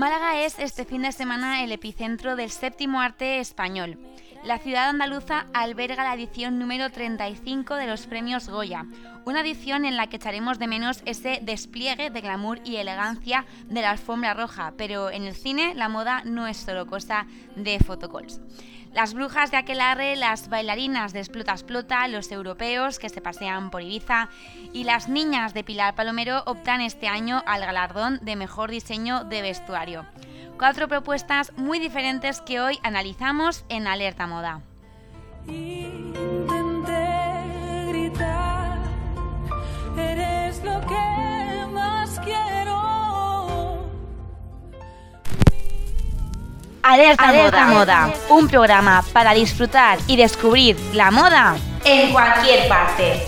Málaga 0.00 0.42
es 0.46 0.58
este 0.58 0.86
fin 0.86 1.02
de 1.02 1.12
semana 1.12 1.62
el 1.62 1.72
epicentro 1.72 2.34
del 2.34 2.50
séptimo 2.50 3.02
arte 3.02 3.38
español. 3.38 3.98
La 4.42 4.56
ciudad 4.56 4.88
andaluza 4.88 5.44
alberga 5.52 6.04
la 6.04 6.14
edición 6.14 6.58
número 6.58 6.88
35 6.88 7.74
de 7.74 7.86
los 7.86 8.06
premios 8.06 8.48
Goya, 8.48 8.86
una 9.26 9.42
edición 9.42 9.84
en 9.84 9.98
la 9.98 10.06
que 10.06 10.16
echaremos 10.16 10.58
de 10.58 10.68
menos 10.68 11.02
ese 11.04 11.40
despliegue 11.42 12.08
de 12.08 12.22
glamour 12.22 12.60
y 12.64 12.76
elegancia 12.76 13.44
de 13.68 13.82
la 13.82 13.90
alfombra 13.90 14.32
roja, 14.32 14.72
pero 14.78 15.10
en 15.10 15.24
el 15.24 15.34
cine 15.34 15.74
la 15.74 15.90
moda 15.90 16.22
no 16.24 16.46
es 16.46 16.56
solo 16.56 16.86
cosa 16.86 17.26
de 17.54 17.78
fotocols. 17.78 18.40
Las 18.92 19.14
brujas 19.14 19.52
de 19.52 19.56
Aquelarre, 19.56 20.16
las 20.16 20.48
bailarinas 20.48 21.12
de 21.12 21.20
Explota 21.20 21.52
Explota, 21.52 22.08
los 22.08 22.32
europeos 22.32 22.98
que 22.98 23.08
se 23.08 23.20
pasean 23.20 23.70
por 23.70 23.82
Ibiza 23.82 24.28
y 24.72 24.82
las 24.82 25.08
niñas 25.08 25.54
de 25.54 25.62
Pilar 25.62 25.94
Palomero 25.94 26.42
optan 26.46 26.80
este 26.80 27.06
año 27.06 27.42
al 27.46 27.60
galardón 27.60 28.18
de 28.22 28.34
mejor 28.34 28.70
diseño 28.70 29.22
de 29.24 29.42
vestuario. 29.42 30.06
Cuatro 30.58 30.88
propuestas 30.88 31.52
muy 31.56 31.78
diferentes 31.78 32.40
que 32.40 32.60
hoy 32.60 32.78
analizamos 32.82 33.64
en 33.68 33.86
Alerta 33.86 34.26
Moda. 34.26 34.60
Alerta, 46.82 47.66
moda. 47.66 48.12
un 48.28 48.48
programa 48.48 49.04
para 49.12 49.32
disfrutar 49.34 49.98
y 50.06 50.16
descubrir 50.16 50.76
la 50.94 51.10
moda 51.10 51.56
en 51.84 52.12
cualquier 52.12 52.68
parte. 52.68 53.26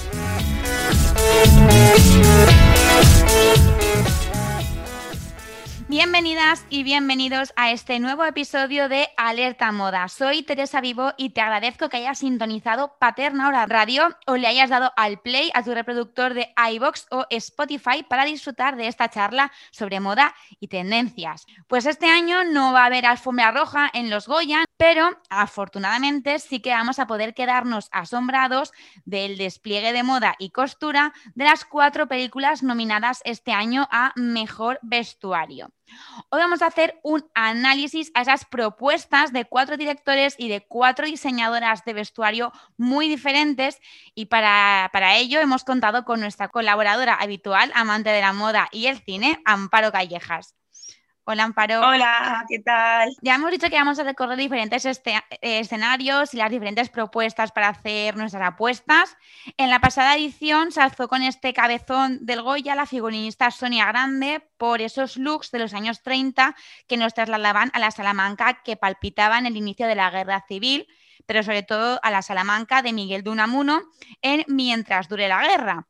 Bienvenidas 5.92 6.64
y 6.70 6.84
bienvenidos 6.84 7.52
a 7.54 7.70
este 7.70 7.98
nuevo 8.00 8.24
episodio 8.24 8.88
de 8.88 9.10
Alerta 9.18 9.72
Moda. 9.72 10.08
Soy 10.08 10.42
Teresa 10.42 10.80
Vivo 10.80 11.12
y 11.18 11.34
te 11.34 11.42
agradezco 11.42 11.90
que 11.90 11.98
hayas 11.98 12.20
sintonizado 12.20 12.96
Paterna 12.98 13.46
Hora 13.46 13.66
Radio 13.66 14.16
o 14.26 14.38
le 14.38 14.46
hayas 14.46 14.70
dado 14.70 14.90
al 14.96 15.20
play 15.20 15.50
a 15.52 15.62
tu 15.62 15.74
reproductor 15.74 16.32
de 16.32 16.48
iBox 16.72 17.08
o 17.10 17.26
Spotify 17.28 18.06
para 18.08 18.24
disfrutar 18.24 18.76
de 18.76 18.86
esta 18.86 19.10
charla 19.10 19.52
sobre 19.70 20.00
moda 20.00 20.34
y 20.60 20.68
tendencias. 20.68 21.44
Pues 21.66 21.84
este 21.84 22.06
año 22.06 22.42
no 22.44 22.72
va 22.72 22.84
a 22.84 22.86
haber 22.86 23.04
alfombra 23.04 23.50
roja 23.50 23.90
en 23.92 24.08
los 24.08 24.26
Goya, 24.26 24.64
pero 24.78 25.20
afortunadamente 25.28 26.38
sí 26.38 26.60
que 26.60 26.70
vamos 26.70 27.00
a 27.00 27.06
poder 27.06 27.34
quedarnos 27.34 27.90
asombrados 27.92 28.72
del 29.04 29.36
despliegue 29.36 29.92
de 29.92 30.04
moda 30.04 30.36
y 30.38 30.50
costura 30.52 31.12
de 31.34 31.44
las 31.44 31.66
cuatro 31.66 32.08
películas 32.08 32.62
nominadas 32.62 33.20
este 33.26 33.52
año 33.52 33.86
a 33.90 34.14
Mejor 34.16 34.78
Vestuario. 34.80 35.70
Hoy 36.30 36.40
vamos 36.40 36.62
a 36.62 36.66
hacer 36.66 36.98
un 37.02 37.24
análisis 37.34 38.10
a 38.14 38.22
esas 38.22 38.44
propuestas 38.44 39.32
de 39.32 39.44
cuatro 39.44 39.76
directores 39.76 40.34
y 40.38 40.48
de 40.48 40.66
cuatro 40.66 41.06
diseñadoras 41.06 41.84
de 41.84 41.92
vestuario 41.92 42.52
muy 42.76 43.08
diferentes 43.08 43.80
y 44.14 44.26
para, 44.26 44.90
para 44.92 45.16
ello 45.16 45.40
hemos 45.40 45.64
contado 45.64 46.04
con 46.04 46.20
nuestra 46.20 46.48
colaboradora 46.48 47.14
habitual, 47.14 47.72
amante 47.74 48.10
de 48.10 48.20
la 48.20 48.32
moda 48.32 48.68
y 48.72 48.86
el 48.86 48.98
cine, 48.98 49.40
Amparo 49.44 49.92
Callejas. 49.92 50.54
Hola, 51.24 51.44
Amparo. 51.44 51.80
Hola, 51.86 52.44
¿qué 52.48 52.58
tal? 52.58 53.14
Ya 53.22 53.36
hemos 53.36 53.52
dicho 53.52 53.70
que 53.70 53.76
vamos 53.76 53.96
a 54.00 54.02
recorrer 54.02 54.36
diferentes 54.36 54.84
este, 54.84 55.14
escenarios 55.40 56.34
y 56.34 56.38
las 56.38 56.50
diferentes 56.50 56.90
propuestas 56.90 57.52
para 57.52 57.68
hacer 57.68 58.16
nuestras 58.16 58.42
apuestas. 58.42 59.16
En 59.56 59.70
la 59.70 59.78
pasada 59.78 60.16
edición 60.16 60.72
se 60.72 60.80
alzó 60.80 61.06
con 61.06 61.22
este 61.22 61.52
cabezón 61.52 62.26
del 62.26 62.42
Goya 62.42 62.74
la 62.74 62.86
figurinista 62.86 63.52
Sonia 63.52 63.86
Grande 63.86 64.44
por 64.56 64.82
esos 64.82 65.16
looks 65.16 65.52
de 65.52 65.60
los 65.60 65.74
años 65.74 66.02
30 66.02 66.56
que 66.88 66.96
nos 66.96 67.14
trasladaban 67.14 67.70
a 67.72 67.78
la 67.78 67.92
Salamanca 67.92 68.60
que 68.64 68.76
palpitaban 68.76 69.46
el 69.46 69.56
inicio 69.56 69.86
de 69.86 69.94
la 69.94 70.10
guerra 70.10 70.44
civil, 70.48 70.88
pero 71.24 71.44
sobre 71.44 71.62
todo 71.62 72.00
a 72.02 72.10
la 72.10 72.22
Salamanca 72.22 72.82
de 72.82 72.92
Miguel 72.92 73.22
de 73.22 73.30
Unamuno 73.30 73.82
en 74.22 74.44
Mientras 74.48 75.08
dure 75.08 75.28
la 75.28 75.46
guerra. 75.46 75.86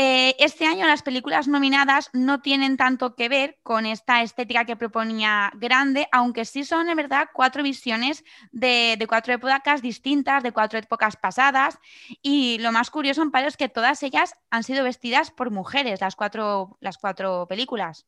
Eh, 0.00 0.36
este 0.38 0.64
año 0.64 0.86
las 0.86 1.02
películas 1.02 1.48
nominadas 1.48 2.08
no 2.12 2.40
tienen 2.40 2.76
tanto 2.76 3.16
que 3.16 3.28
ver 3.28 3.58
con 3.64 3.84
esta 3.84 4.22
estética 4.22 4.64
que 4.64 4.76
proponía 4.76 5.50
Grande, 5.56 6.06
aunque 6.12 6.44
sí 6.44 6.62
son 6.62 6.88
en 6.88 6.96
verdad 6.96 7.30
cuatro 7.32 7.64
visiones 7.64 8.22
de, 8.52 9.04
cuatro 9.08 9.34
épocas 9.34 9.82
distintas, 9.82 10.44
de 10.44 10.52
cuatro 10.52 10.78
épocas 10.78 11.16
pasadas. 11.16 11.80
Y 12.22 12.58
lo 12.60 12.70
más 12.70 12.90
curioso, 12.90 13.22
Amparo, 13.22 13.48
es 13.48 13.56
que 13.56 13.68
todas 13.68 14.00
ellas 14.04 14.34
han 14.50 14.62
sido 14.62 14.84
vestidas 14.84 15.32
por 15.32 15.50
mujeres, 15.50 16.00
las 16.00 16.14
cuatro, 16.14 16.78
las 16.80 16.96
cuatro 16.96 17.48
películas. 17.48 18.06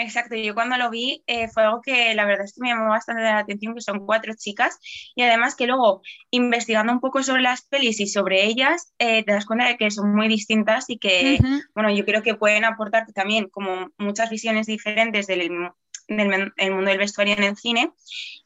Exacto, 0.00 0.36
yo 0.36 0.54
cuando 0.54 0.76
lo 0.76 0.90
vi 0.90 1.24
eh, 1.26 1.48
fue 1.48 1.64
algo 1.64 1.82
que 1.82 2.14
la 2.14 2.24
verdad 2.24 2.44
es 2.44 2.54
que 2.54 2.60
me 2.60 2.68
llamó 2.68 2.90
bastante 2.90 3.20
la 3.20 3.38
atención, 3.38 3.74
que 3.74 3.80
son 3.80 4.06
cuatro 4.06 4.32
chicas 4.38 4.78
y 5.16 5.22
además 5.22 5.56
que 5.56 5.66
luego 5.66 6.02
investigando 6.30 6.92
un 6.92 7.00
poco 7.00 7.20
sobre 7.24 7.42
las 7.42 7.62
pelis 7.62 7.98
y 7.98 8.06
sobre 8.06 8.44
ellas, 8.44 8.94
eh, 9.00 9.24
te 9.24 9.32
das 9.32 9.44
cuenta 9.44 9.66
de 9.66 9.76
que 9.76 9.90
son 9.90 10.14
muy 10.14 10.28
distintas 10.28 10.88
y 10.88 10.98
que, 10.98 11.40
bueno, 11.74 11.90
yo 11.90 12.04
creo 12.04 12.22
que 12.22 12.36
pueden 12.36 12.64
aportar 12.64 13.06
también 13.12 13.48
como 13.48 13.90
muchas 13.98 14.30
visiones 14.30 14.68
diferentes 14.68 15.26
del, 15.26 15.50
mundo 15.50 16.90
del 16.90 16.98
vestuario 16.98 17.34
en 17.34 17.42
el 17.42 17.56
cine 17.56 17.90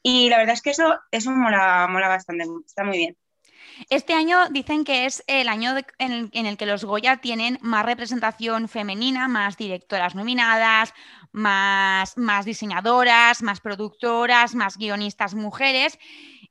y 0.02 0.30
la 0.30 0.38
verdad 0.38 0.54
es 0.54 0.62
que 0.62 0.70
eso, 0.70 0.98
eso 1.10 1.32
mola, 1.32 1.86
mola 1.86 2.08
bastante, 2.08 2.46
está 2.66 2.82
muy 2.82 2.96
bien. 2.96 3.16
Este 3.90 4.14
año 4.14 4.48
dicen 4.50 4.84
que 4.84 5.06
es 5.06 5.22
el 5.26 5.48
año 5.48 5.74
en, 5.98 6.30
el, 6.32 6.56
que 6.56 6.66
los 6.66 6.84
Goya 6.84 7.18
tienen 7.18 7.58
más 7.62 7.84
representación 7.84 8.68
femenina, 8.68 9.28
más 9.28 9.56
directoras 9.56 10.14
nominadas, 10.14 10.94
más, 11.32 12.16
más 12.16 12.44
diseñadoras, 12.44 13.42
más 13.42 13.60
productoras, 13.60 14.54
más 14.54 14.76
guionistas 14.76 15.34
mujeres. 15.34 15.98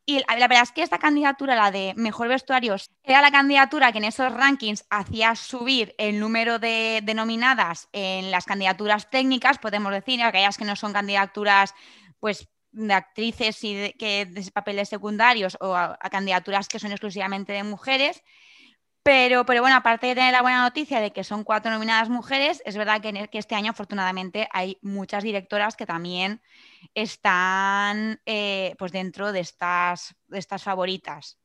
Y 0.06 0.20
la 0.20 0.48
verdad 0.48 0.64
es 0.64 0.72
que 0.72 0.82
esta 0.82 0.98
candidatura, 0.98 1.56
la 1.56 1.72
de 1.72 1.94
mejor 1.96 2.28
vestuario, 2.28 2.76
era 3.04 3.22
la 3.22 3.32
candidatura 3.32 3.92
que 3.92 4.00
en 4.00 4.06
esos 4.06 4.34
rankings 4.34 4.86
hacía 4.90 5.36
subir 5.36 5.96
el 5.98 6.20
número 6.20 6.60
de, 6.60 7.02
de 7.04 7.14
nominadas 7.14 7.88
en 7.94 8.32
las 8.32 8.46
candidaturas 8.46 9.10
técnicas, 9.10 9.60
podemos 9.60 9.92
decir, 9.92 10.22
aquellas 10.22 10.58
que 10.58 10.66
no 10.66 10.76
son 10.76 10.94
candidaturas 10.94 11.76
pues 12.20 12.50
de 12.72 12.94
actrices 12.94 13.64
y 13.64 13.76
de, 13.76 13.94
que, 13.94 14.26
de 14.26 14.50
papeles 14.52 14.90
secundarios 14.90 15.58
o 15.60 15.76
a, 15.76 15.98
candidaturas 16.10 16.68
que 16.68 16.80
son 16.80 16.92
exclusivamente 16.92 17.54
de 17.54 17.64
mujeres. 17.64 18.24
Pero, 19.04 19.46
pero 19.46 19.62
bueno, 19.62 19.76
aparte 19.76 20.08
de 20.08 20.16
tener 20.16 20.32
la 20.32 20.44
buena 20.44 20.62
noticia 20.62 21.00
de 21.00 21.12
que 21.12 21.24
son 21.24 21.44
cuatro 21.44 21.72
nominadas 21.72 22.10
mujeres, 22.10 22.62
es 22.66 22.78
verdad 22.78 23.02
que, 23.02 23.28
que 23.30 23.40
este 23.40 23.56
año 23.56 23.72
afortunadamente 23.72 24.48
hay 24.52 24.78
muchas 24.84 25.24
directoras 25.24 25.76
que 25.76 25.88
también 25.88 26.42
están 26.94 28.22
eh, 28.28 28.76
pues 28.78 28.92
dentro 28.92 29.32
de 29.32 29.40
estas, 29.40 30.16
de 30.28 30.38
estas 30.38 30.64
favoritas. 30.64 31.40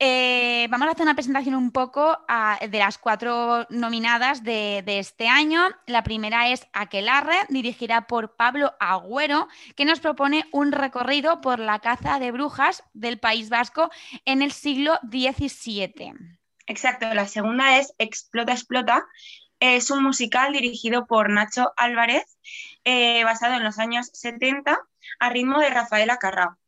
Eh, 0.00 0.66
vamos 0.70 0.88
a 0.88 0.90
hacer 0.90 1.04
una 1.04 1.14
presentación 1.14 1.54
un 1.54 1.70
poco 1.70 2.18
ah, 2.28 2.58
de 2.68 2.78
las 2.78 2.98
cuatro 2.98 3.66
nominadas 3.70 4.42
de, 4.42 4.82
este 4.86 5.28
año. 5.28 5.62
La 5.86 6.02
primera 6.02 6.48
es 6.48 6.66
Aquelarre, 6.72 7.36
dirigida 7.48 8.06
por 8.06 8.34
Pablo 8.34 8.74
Agüero, 8.80 9.46
que 9.76 9.84
nos 9.84 10.00
propone 10.00 10.46
un 10.52 10.72
recorrido 10.72 11.40
por 11.40 11.58
la 11.60 11.78
caza 11.78 12.18
de 12.18 12.32
brujas 12.32 12.82
del 12.92 13.18
País 13.18 13.50
Vasco 13.50 13.90
en 14.24 14.42
el 14.42 14.52
siglo 14.52 14.98
XVII. 15.10 16.43
Exacto, 16.66 17.12
la 17.12 17.26
segunda 17.26 17.78
es 17.78 17.94
Explota, 17.98 18.52
Explota. 18.52 19.06
Es 19.60 19.90
un 19.90 20.02
musical 20.02 20.52
dirigido 20.52 21.06
por 21.06 21.30
Nacho 21.30 21.72
Álvarez, 21.76 22.24
eh, 22.84 23.22
basado 23.24 23.54
en 23.54 23.64
los 23.64 23.78
años 23.78 24.10
70, 24.12 24.78
a 25.20 25.30
ritmo 25.30 25.58
de 25.60 25.70
Rafaela 25.70 26.16
Carrá. 26.18 26.58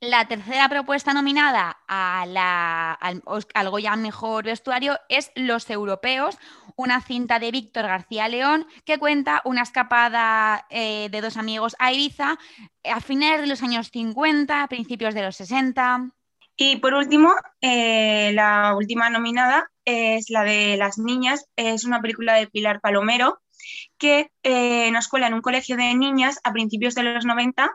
La 0.00 0.26
tercera 0.26 0.68
propuesta 0.68 1.12
nominada 1.12 1.78
al, 1.86 3.22
Goya 3.70 3.96
Mejor 3.96 4.44
Vestuario 4.44 4.98
es 5.08 5.30
Los 5.34 5.68
Europeos, 5.70 6.38
una 6.76 7.00
cinta 7.00 7.38
de 7.38 7.50
Víctor 7.50 7.86
García 7.86 8.28
León 8.28 8.66
que 8.84 8.98
cuenta 8.98 9.42
una 9.44 9.62
escapada 9.62 10.66
eh, 10.70 11.08
de 11.10 11.20
dos 11.20 11.36
amigos 11.36 11.76
a 11.78 11.92
Ibiza 11.92 12.38
a 12.84 13.00
finales 13.00 13.40
de 13.40 13.46
los 13.48 13.62
años 13.62 13.90
50, 13.90 14.62
a 14.62 14.68
principios 14.68 15.14
de 15.14 15.22
los 15.22 15.36
60. 15.36 16.12
Y 16.58 16.76
por 16.76 16.92
último, 16.92 17.34
eh, 17.62 18.32
la 18.34 18.74
última 18.76 19.08
nominada 19.08 19.70
es 19.86 20.28
la 20.28 20.44
de 20.44 20.76
Las 20.76 20.98
Niñas, 20.98 21.46
es 21.56 21.84
una 21.84 22.02
película 22.02 22.34
de 22.34 22.48
Pilar 22.48 22.80
Palomero 22.82 23.40
que 23.96 24.30
eh, 24.42 24.90
nos 24.90 25.08
cuela 25.08 25.28
en 25.28 25.34
un 25.34 25.40
colegio 25.40 25.76
de 25.76 25.94
niñas 25.94 26.38
a 26.44 26.52
principios 26.52 26.94
de 26.94 27.04
los 27.04 27.24
90 27.24 27.70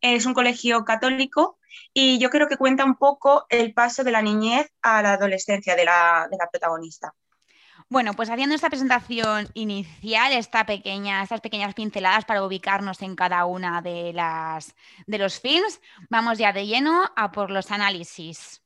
es 0.00 0.26
un 0.26 0.34
colegio 0.34 0.84
católico 0.84 1.58
y 1.94 2.18
yo 2.18 2.30
creo 2.30 2.48
que 2.48 2.56
cuenta 2.56 2.84
un 2.84 2.96
poco 2.96 3.46
el 3.48 3.72
paso 3.72 4.04
de 4.04 4.10
la 4.10 4.22
niñez 4.22 4.70
a 4.82 5.02
la 5.02 5.14
adolescencia 5.14 5.76
de 5.76 5.84
la, 5.84 6.28
protagonista. 6.50 7.14
Bueno, 7.92 8.14
pues 8.14 8.30
haciendo 8.30 8.54
esta 8.54 8.70
presentación 8.70 9.50
inicial, 9.52 10.32
esta 10.32 10.64
pequeña, 10.64 11.22
estas 11.22 11.42
pequeñas 11.42 11.74
pinceladas 11.74 12.24
para 12.24 12.42
ubicarnos 12.42 13.02
en 13.02 13.14
cada 13.14 13.44
una 13.44 13.82
de, 13.82 14.14
las, 14.14 14.74
de 15.06 15.18
los 15.18 15.38
films, 15.38 15.78
vamos 16.08 16.38
ya 16.38 16.54
de 16.54 16.66
lleno 16.66 17.10
a 17.14 17.32
por 17.32 17.50
los 17.50 17.70
análisis. 17.70 18.62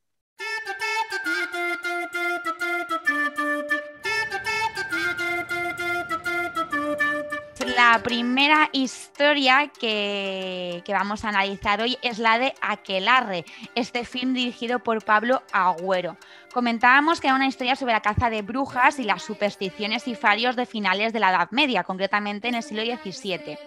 la 7.77 8.01
primera 8.03 8.71
historia 8.73 9.71
que, 9.79 10.83
que, 10.87 10.93
vamos 10.95 11.25
a 11.25 11.29
analizar 11.29 11.83
hoy 11.83 11.99
es 12.01 12.19
la 12.19 12.39
de 12.39 12.55
Aquelarre, 12.63 13.45
este 13.75 14.07
film 14.07 14.33
dirigido 14.33 14.79
por 14.79 15.05
Pablo 15.05 15.43
Agüero. 15.53 16.17
Comentábamos 16.57 17.21
que 17.21 17.27
era 17.27 17.37
una 17.37 17.49
historia 17.49 17.77
sobre 17.77 17.93
la 17.93 18.01
caza 18.01 18.31
de 18.31 18.41
brujas 18.41 18.99
y 18.99 19.05
las 19.05 19.23
supersticiones 19.23 20.09
y 20.09 20.15
farios 20.15 20.57
de 20.57 20.65
finales 20.65 21.13
de 21.13 21.21
la 21.21 21.29
Edad 21.29 21.51
Media, 21.51 21.85
concretamente 21.85 22.49
en 22.49 22.55
el 22.55 22.63
siglo 22.63 22.83
XVII. 22.83 23.59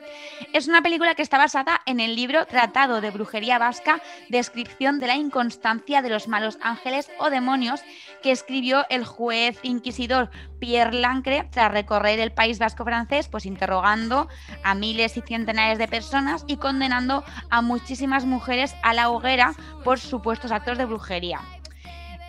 Es 0.54 0.68
una 0.68 0.82
película 0.82 1.14
que 1.14 1.22
está 1.22 1.38
basada 1.38 1.82
en 1.86 2.00
el 2.00 2.16
libro 2.16 2.48
Tratado 2.48 3.00
de 3.00 3.12
Brujería 3.12 3.60
Vasca, 3.60 4.02
Descripción 4.30 5.00
de 5.00 5.06
la 5.06 5.18
Inconstancia 5.18 6.02
de 6.02 6.10
los 6.10 6.28
Malos 6.28 6.58
Ángeles 6.64 7.12
o 7.20 7.30
Demonios, 7.30 7.82
que 8.24 8.32
escribió 8.32 8.88
el 8.90 9.06
juez 9.06 9.60
inquisidor 9.62 10.32
Pierre 10.58 10.94
Lancre 10.94 11.48
tras 11.52 11.72
recorrer 11.72 12.20
el 12.20 12.32
país 12.32 12.58
vasco 12.58 12.86
francés, 12.86 13.28
pues 13.28 13.46
interrogando 13.46 14.28
a 14.64 14.74
miles 14.74 15.16
y 15.16 15.22
centenares 15.22 15.78
de 15.78 15.88
personas 15.88 16.44
y 16.48 16.58
condenando 16.58 17.24
a 17.52 17.62
muchísimas 17.62 18.26
mujeres 18.26 18.74
a 18.82 18.96
la 18.96 19.12
hoguera 19.12 19.54
por 19.84 20.00
supuestos 20.00 20.52
actos 20.52 20.80
de 20.80 20.86
brujería. 20.86 21.42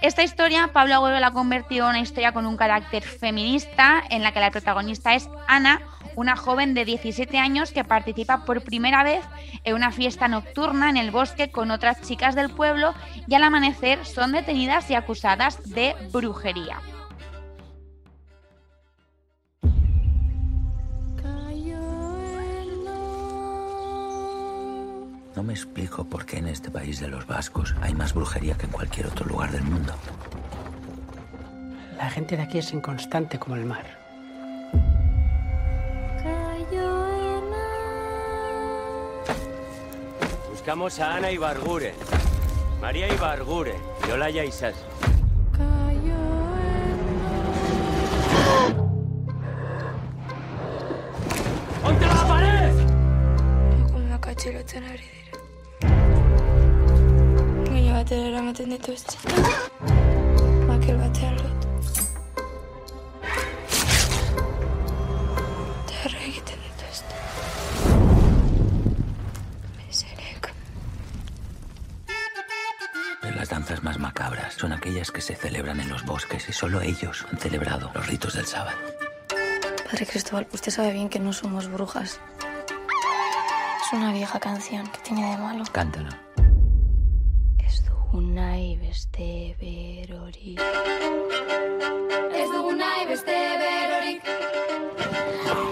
Esta 0.00 0.22
historia 0.22 0.70
Pablo 0.72 0.94
Agüero 0.94 1.20
la 1.20 1.26
ha 1.26 1.32
convertido 1.32 1.84
en 1.84 1.90
una 1.90 2.00
historia 2.00 2.32
con 2.32 2.46
un 2.46 2.56
carácter 2.56 3.02
feminista 3.02 4.02
en 4.08 4.22
la 4.22 4.32
que 4.32 4.40
la 4.40 4.50
protagonista 4.50 5.14
es 5.14 5.28
Ana, 5.46 5.82
una 6.16 6.36
joven 6.36 6.72
de 6.72 6.86
17 6.86 7.38
años 7.38 7.70
que 7.70 7.84
participa 7.84 8.46
por 8.46 8.62
primera 8.62 9.04
vez 9.04 9.22
en 9.62 9.74
una 9.74 9.92
fiesta 9.92 10.26
nocturna 10.26 10.88
en 10.88 10.96
el 10.96 11.10
bosque 11.10 11.50
con 11.50 11.70
otras 11.70 12.00
chicas 12.00 12.34
del 12.34 12.48
pueblo 12.48 12.94
y 13.26 13.34
al 13.34 13.44
amanecer 13.44 14.06
son 14.06 14.32
detenidas 14.32 14.90
y 14.90 14.94
acusadas 14.94 15.62
de 15.68 15.94
brujería. 16.10 16.80
No 25.40 25.44
me 25.44 25.54
explico 25.54 26.04
por 26.04 26.26
qué 26.26 26.36
en 26.36 26.48
este 26.48 26.70
país 26.70 27.00
de 27.00 27.08
los 27.08 27.26
vascos 27.26 27.74
hay 27.80 27.94
más 27.94 28.12
brujería 28.12 28.58
que 28.58 28.66
en 28.66 28.72
cualquier 28.72 29.06
otro 29.06 29.24
lugar 29.24 29.50
del 29.50 29.62
mundo. 29.62 29.94
La 31.96 32.10
gente 32.10 32.36
de 32.36 32.42
aquí 32.42 32.58
es 32.58 32.74
inconstante 32.74 33.38
como 33.38 33.56
el 33.56 33.64
mar. 33.64 33.86
Buscamos 40.50 41.00
a 41.00 41.16
Ana 41.16 41.30
Ibarguren, 41.30 41.94
María 42.82 43.10
Ibarguren 43.10 43.80
y 44.06 44.10
Olaya 44.10 44.44
Isas. 44.44 44.74
¡Ponte 51.82 52.06
la 52.06 52.28
pared! 52.28 52.60
Makel 60.66 60.96
batean 60.96 61.36
lotu. 61.36 61.68
Egiten. 66.24 66.58
Pero 73.20 73.36
las 73.36 73.50
danzas 73.50 73.82
más 73.82 73.98
macabras 73.98 74.54
son 74.54 74.72
aquellas 74.72 75.10
que 75.10 75.20
se 75.20 75.34
celebran 75.34 75.78
en 75.80 75.90
los 75.90 76.06
bosques 76.06 76.48
y 76.48 76.54
solo 76.54 76.80
ellos 76.80 77.26
han 77.30 77.38
celebrado 77.38 77.90
los 77.94 78.06
ritos 78.06 78.32
del 78.32 78.46
sábado. 78.46 78.78
Padre 79.90 80.06
Cristóbal, 80.06 80.48
usted 80.54 80.72
sabe 80.72 80.94
bien 80.94 81.10
que 81.10 81.18
no 81.18 81.34
somos 81.34 81.68
brujas. 81.68 82.18
Es 83.84 83.92
una 83.92 84.10
vieja 84.10 84.40
canción. 84.40 84.86
¿Qué 84.86 85.00
tiene 85.00 85.32
de 85.32 85.36
malo? 85.36 85.64
Cántala. 85.70 86.29
Nahi 88.12 88.76
beste 88.76 89.54
berorik. 89.60 90.58
Ez 92.34 92.48
dugu 92.50 92.72
nahi 92.74 93.06
beste 93.06 93.36
berorik. 93.62 94.24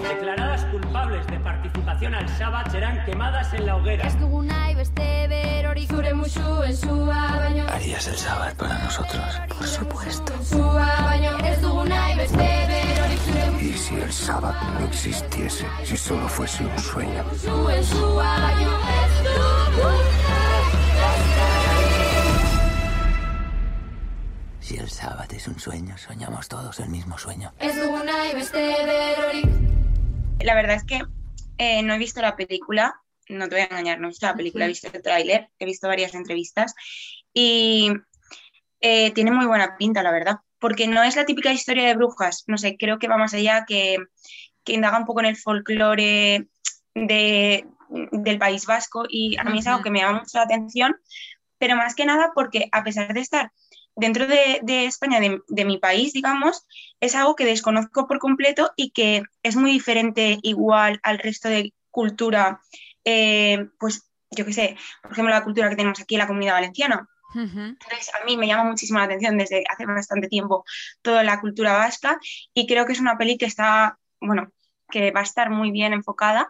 Declaradas 0.07 0.63
culpables 0.71 1.27
de 1.27 1.39
participación 1.39 2.15
al 2.15 2.29
sábado 2.37 2.71
serán 2.71 3.03
quemadas 3.05 3.53
en 3.53 3.65
la 3.65 3.75
hoguera. 3.75 4.07
Ez 4.07 4.17
dugu 4.19 4.41
nahi 4.41 4.73
beste 4.75 5.27
berorik. 5.27 5.89
Zure 5.89 6.13
musuen 6.13 6.77
sua 6.77 7.37
baino. 7.39 7.65
Harías 7.69 8.07
el 8.07 8.17
sábado 8.17 8.55
para 8.57 8.77
nosotros. 8.79 9.41
Por 9.49 9.67
supuesto. 9.67 10.33
Sua 10.43 11.01
baino. 11.03 11.37
Ez 11.39 11.61
dugu 11.61 11.83
nahi 11.83 12.15
beste 12.17 12.49
berorik. 12.71 13.19
Zure 13.19 13.63
¿Y 13.63 13.73
si 13.77 13.95
el 13.95 14.13
sábado 14.13 14.55
no 14.79 14.85
existiese? 14.85 15.65
Si 15.83 15.97
solo 15.97 16.27
fuese 16.29 16.65
un 16.65 16.79
sueño. 16.79 17.23
musuen 17.31 17.83
sua 17.83 18.39
baino. 18.39 18.77
Ez 19.03 19.13
dugu 19.27 20.18
Si 24.69 24.77
el 24.77 24.87
sábado 24.87 25.35
es 25.35 25.47
un 25.47 25.59
sueño, 25.59 25.97
soñamos 25.97 26.47
todos 26.47 26.79
el 26.79 26.89
mismo 26.89 27.17
sueño. 27.17 27.51
La 30.41 30.53
verdad 30.53 30.75
es 30.75 30.83
que 30.83 31.01
eh, 31.57 31.81
no 31.81 31.95
he 31.95 31.97
visto 31.97 32.21
la 32.21 32.35
película, 32.35 33.01
no 33.29 33.49
te 33.49 33.55
voy 33.55 33.61
a 33.61 33.65
engañar, 33.65 33.99
no 33.99 34.05
he 34.05 34.09
visto 34.09 34.27
la 34.27 34.35
película, 34.35 34.65
he 34.65 34.67
visto 34.67 34.87
el 34.93 35.01
tráiler, 35.01 35.49
he 35.57 35.65
visto 35.65 35.87
varias 35.87 36.13
entrevistas. 36.13 36.75
Y 37.33 37.93
eh, 38.79 39.09
tiene 39.09 39.31
muy 39.31 39.47
buena 39.47 39.75
pinta, 39.75 40.03
la 40.03 40.11
verdad, 40.11 40.35
porque 40.59 40.87
no 40.87 41.01
es 41.01 41.15
la 41.15 41.25
típica 41.25 41.51
historia 41.51 41.87
de 41.87 41.95
brujas, 41.95 42.43
no 42.45 42.59
sé, 42.59 42.77
creo 42.77 42.99
que 42.99 43.07
va 43.07 43.17
más 43.17 43.33
allá, 43.33 43.65
que, 43.67 43.97
que 44.63 44.73
indaga 44.73 44.99
un 44.99 45.05
poco 45.05 45.21
en 45.21 45.25
el 45.25 45.35
folclore 45.35 46.47
de, 46.93 47.65
del 48.11 48.37
País 48.37 48.67
Vasco 48.67 49.05
y 49.09 49.35
a 49.39 49.45
mí 49.45 49.57
es 49.57 49.65
algo 49.65 49.81
que 49.81 49.89
me 49.89 50.01
llama 50.01 50.19
mucho 50.19 50.37
la 50.37 50.43
atención, 50.43 50.95
pero 51.57 51.75
más 51.75 51.95
que 51.95 52.05
nada 52.05 52.33
porque 52.35 52.69
a 52.71 52.83
pesar 52.83 53.11
de 53.15 53.21
estar 53.21 53.51
dentro 53.95 54.27
de, 54.27 54.59
de 54.63 54.85
España, 54.85 55.19
de, 55.19 55.41
de 55.47 55.65
mi 55.65 55.77
país, 55.77 56.13
digamos, 56.13 56.65
es 56.99 57.15
algo 57.15 57.35
que 57.35 57.45
desconozco 57.45 58.07
por 58.07 58.19
completo 58.19 58.71
y 58.75 58.91
que 58.91 59.23
es 59.43 59.55
muy 59.55 59.71
diferente 59.71 60.39
igual 60.41 60.99
al 61.03 61.19
resto 61.19 61.49
de 61.49 61.73
cultura, 61.91 62.61
eh, 63.03 63.67
pues 63.79 64.09
yo 64.31 64.45
qué 64.45 64.53
sé, 64.53 64.77
por 65.01 65.11
ejemplo, 65.11 65.33
la 65.33 65.43
cultura 65.43 65.69
que 65.69 65.75
tenemos 65.75 65.99
aquí 65.99 66.15
en 66.15 66.19
la 66.19 66.27
comunidad 66.27 66.53
valenciana. 66.53 67.07
Entonces, 67.35 68.11
a 68.19 68.25
mí 68.25 68.37
me 68.37 68.47
llama 68.47 68.63
muchísimo 68.63 68.97
la 68.97 69.05
atención 69.05 69.37
desde 69.37 69.63
hace 69.69 69.85
bastante 69.85 70.27
tiempo 70.27 70.65
toda 71.03 71.23
la 71.23 71.39
cultura 71.39 71.73
vasca 71.73 72.19
y 72.55 72.65
creo 72.65 72.87
que 72.87 72.93
es 72.93 72.99
una 72.99 73.19
peli 73.19 73.37
que 73.37 73.45
está, 73.45 73.99
bueno, 74.19 74.51
que 74.89 75.11
va 75.11 75.19
a 75.19 75.23
estar 75.23 75.51
muy 75.51 75.69
bien 75.69 75.93
enfocada 75.93 76.49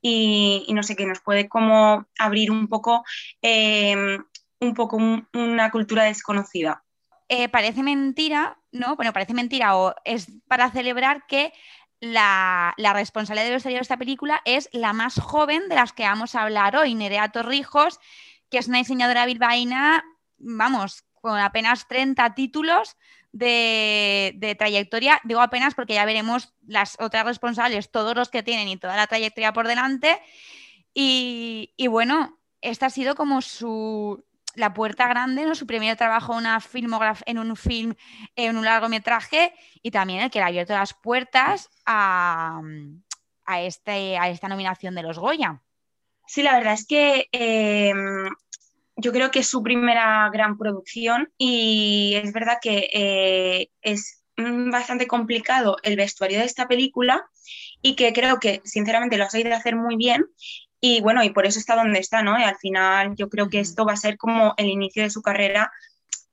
y, 0.00 0.64
y 0.66 0.74
no 0.74 0.82
sé, 0.82 0.96
que 0.96 1.06
nos 1.06 1.20
puede 1.20 1.48
como 1.48 2.06
abrir 2.18 2.50
un 2.50 2.66
poco, 2.66 3.04
eh, 3.40 4.18
un 4.60 4.74
poco 4.74 4.96
un- 4.96 5.28
una 5.34 5.70
cultura 5.70 6.04
desconocida. 6.04 6.82
Eh, 7.28 7.48
parece 7.48 7.82
mentira, 7.82 8.58
¿no? 8.70 8.96
Bueno, 8.96 9.12
parece 9.12 9.34
mentira 9.34 9.76
o 9.76 9.94
es 10.04 10.28
para 10.46 10.70
celebrar 10.70 11.26
que 11.26 11.52
la, 12.00 12.74
la 12.76 12.92
responsable 12.92 13.42
de 13.42 13.50
vestuario 13.50 13.78
de 13.78 13.82
esta 13.82 13.96
película 13.96 14.42
es 14.44 14.68
la 14.72 14.92
más 14.92 15.18
joven 15.18 15.68
de 15.68 15.74
las 15.74 15.92
que 15.92 16.04
vamos 16.04 16.34
a 16.34 16.42
hablar 16.42 16.76
hoy, 16.76 16.94
Nerea 16.94 17.30
Torrijos, 17.30 17.98
que 18.50 18.58
es 18.58 18.68
una 18.68 18.78
diseñadora 18.78 19.26
bilbaína, 19.26 20.04
vamos, 20.38 21.04
con 21.14 21.38
apenas 21.38 21.88
30 21.88 22.34
títulos 22.34 22.96
de, 23.32 24.56
trayectoria. 24.58 25.20
Digo 25.24 25.40
apenas 25.40 25.74
porque 25.74 25.94
ya 25.94 26.04
veremos 26.04 26.54
las 26.66 26.96
otras 27.00 27.26
responsables, 27.26 27.90
todos 27.90 28.14
los 28.14 28.28
que 28.28 28.42
tienen 28.44 28.68
y 28.68 28.76
toda 28.76 28.96
la 28.96 29.08
trayectoria 29.08 29.52
por 29.52 29.66
delante. 29.66 30.20
Y 30.94 31.86
bueno, 31.88 32.38
esta 32.60 32.86
ha 32.86 32.90
sido 32.90 33.14
como 33.16 33.42
su, 33.42 34.24
la 34.56 34.74
puerta 34.74 35.06
grande, 35.06 35.44
¿no? 35.44 35.54
Su 35.54 35.66
primer 35.66 35.96
trabajo 35.96 36.34
una 36.34 36.60
en 37.26 37.38
un 37.38 37.56
film, 37.56 37.94
en 38.34 38.56
un 38.56 38.64
largometraje, 38.64 39.52
y 39.82 39.90
también 39.90 40.20
el 40.20 40.30
que 40.30 40.38
le 40.38 40.44
ha 40.44 40.48
abierto 40.48 40.72
las 40.72 40.94
puertas 40.94 41.70
a, 41.84 42.60
este, 43.60 44.18
a 44.18 44.28
esta 44.28 44.48
nominación 44.48 44.94
de 44.94 45.02
los 45.02 45.18
Goya. 45.18 45.62
Sí, 46.26 46.42
la 46.42 46.56
verdad 46.56 46.72
es 46.72 46.86
que 46.86 47.28
eh, 47.30 47.92
yo 48.96 49.12
creo 49.12 49.30
que 49.30 49.40
es 49.40 49.48
su 49.48 49.62
primera 49.62 50.28
gran 50.32 50.58
producción 50.58 51.30
y 51.38 52.14
es 52.16 52.32
verdad 52.32 52.58
que 52.60 52.90
eh, 52.92 53.70
es 53.82 54.24
bastante 54.36 55.06
complicado 55.06 55.76
el 55.82 55.96
vestuario 55.96 56.38
de 56.38 56.46
esta 56.46 56.66
película 56.66 57.24
y 57.82 57.94
que 57.94 58.12
creo 58.12 58.38
que 58.38 58.60
sinceramente 58.64 59.16
lo 59.16 59.24
has 59.24 59.34
ido 59.34 59.52
a 59.52 59.58
hacer 59.58 59.76
muy 59.76 59.96
bien 59.96 60.26
y 60.88 61.00
bueno, 61.00 61.22
y 61.24 61.30
por 61.30 61.46
eso 61.46 61.58
está 61.58 61.74
donde 61.76 61.98
está, 62.00 62.22
¿no? 62.22 62.38
Y 62.38 62.42
al 62.44 62.56
final 62.56 63.14
yo 63.16 63.28
creo 63.28 63.48
que 63.48 63.60
esto 63.60 63.84
va 63.86 63.92
a 63.94 63.96
ser 63.96 64.16
como 64.16 64.54
el 64.56 64.66
inicio 64.68 65.02
de 65.02 65.10
su 65.10 65.22
carrera, 65.22 65.70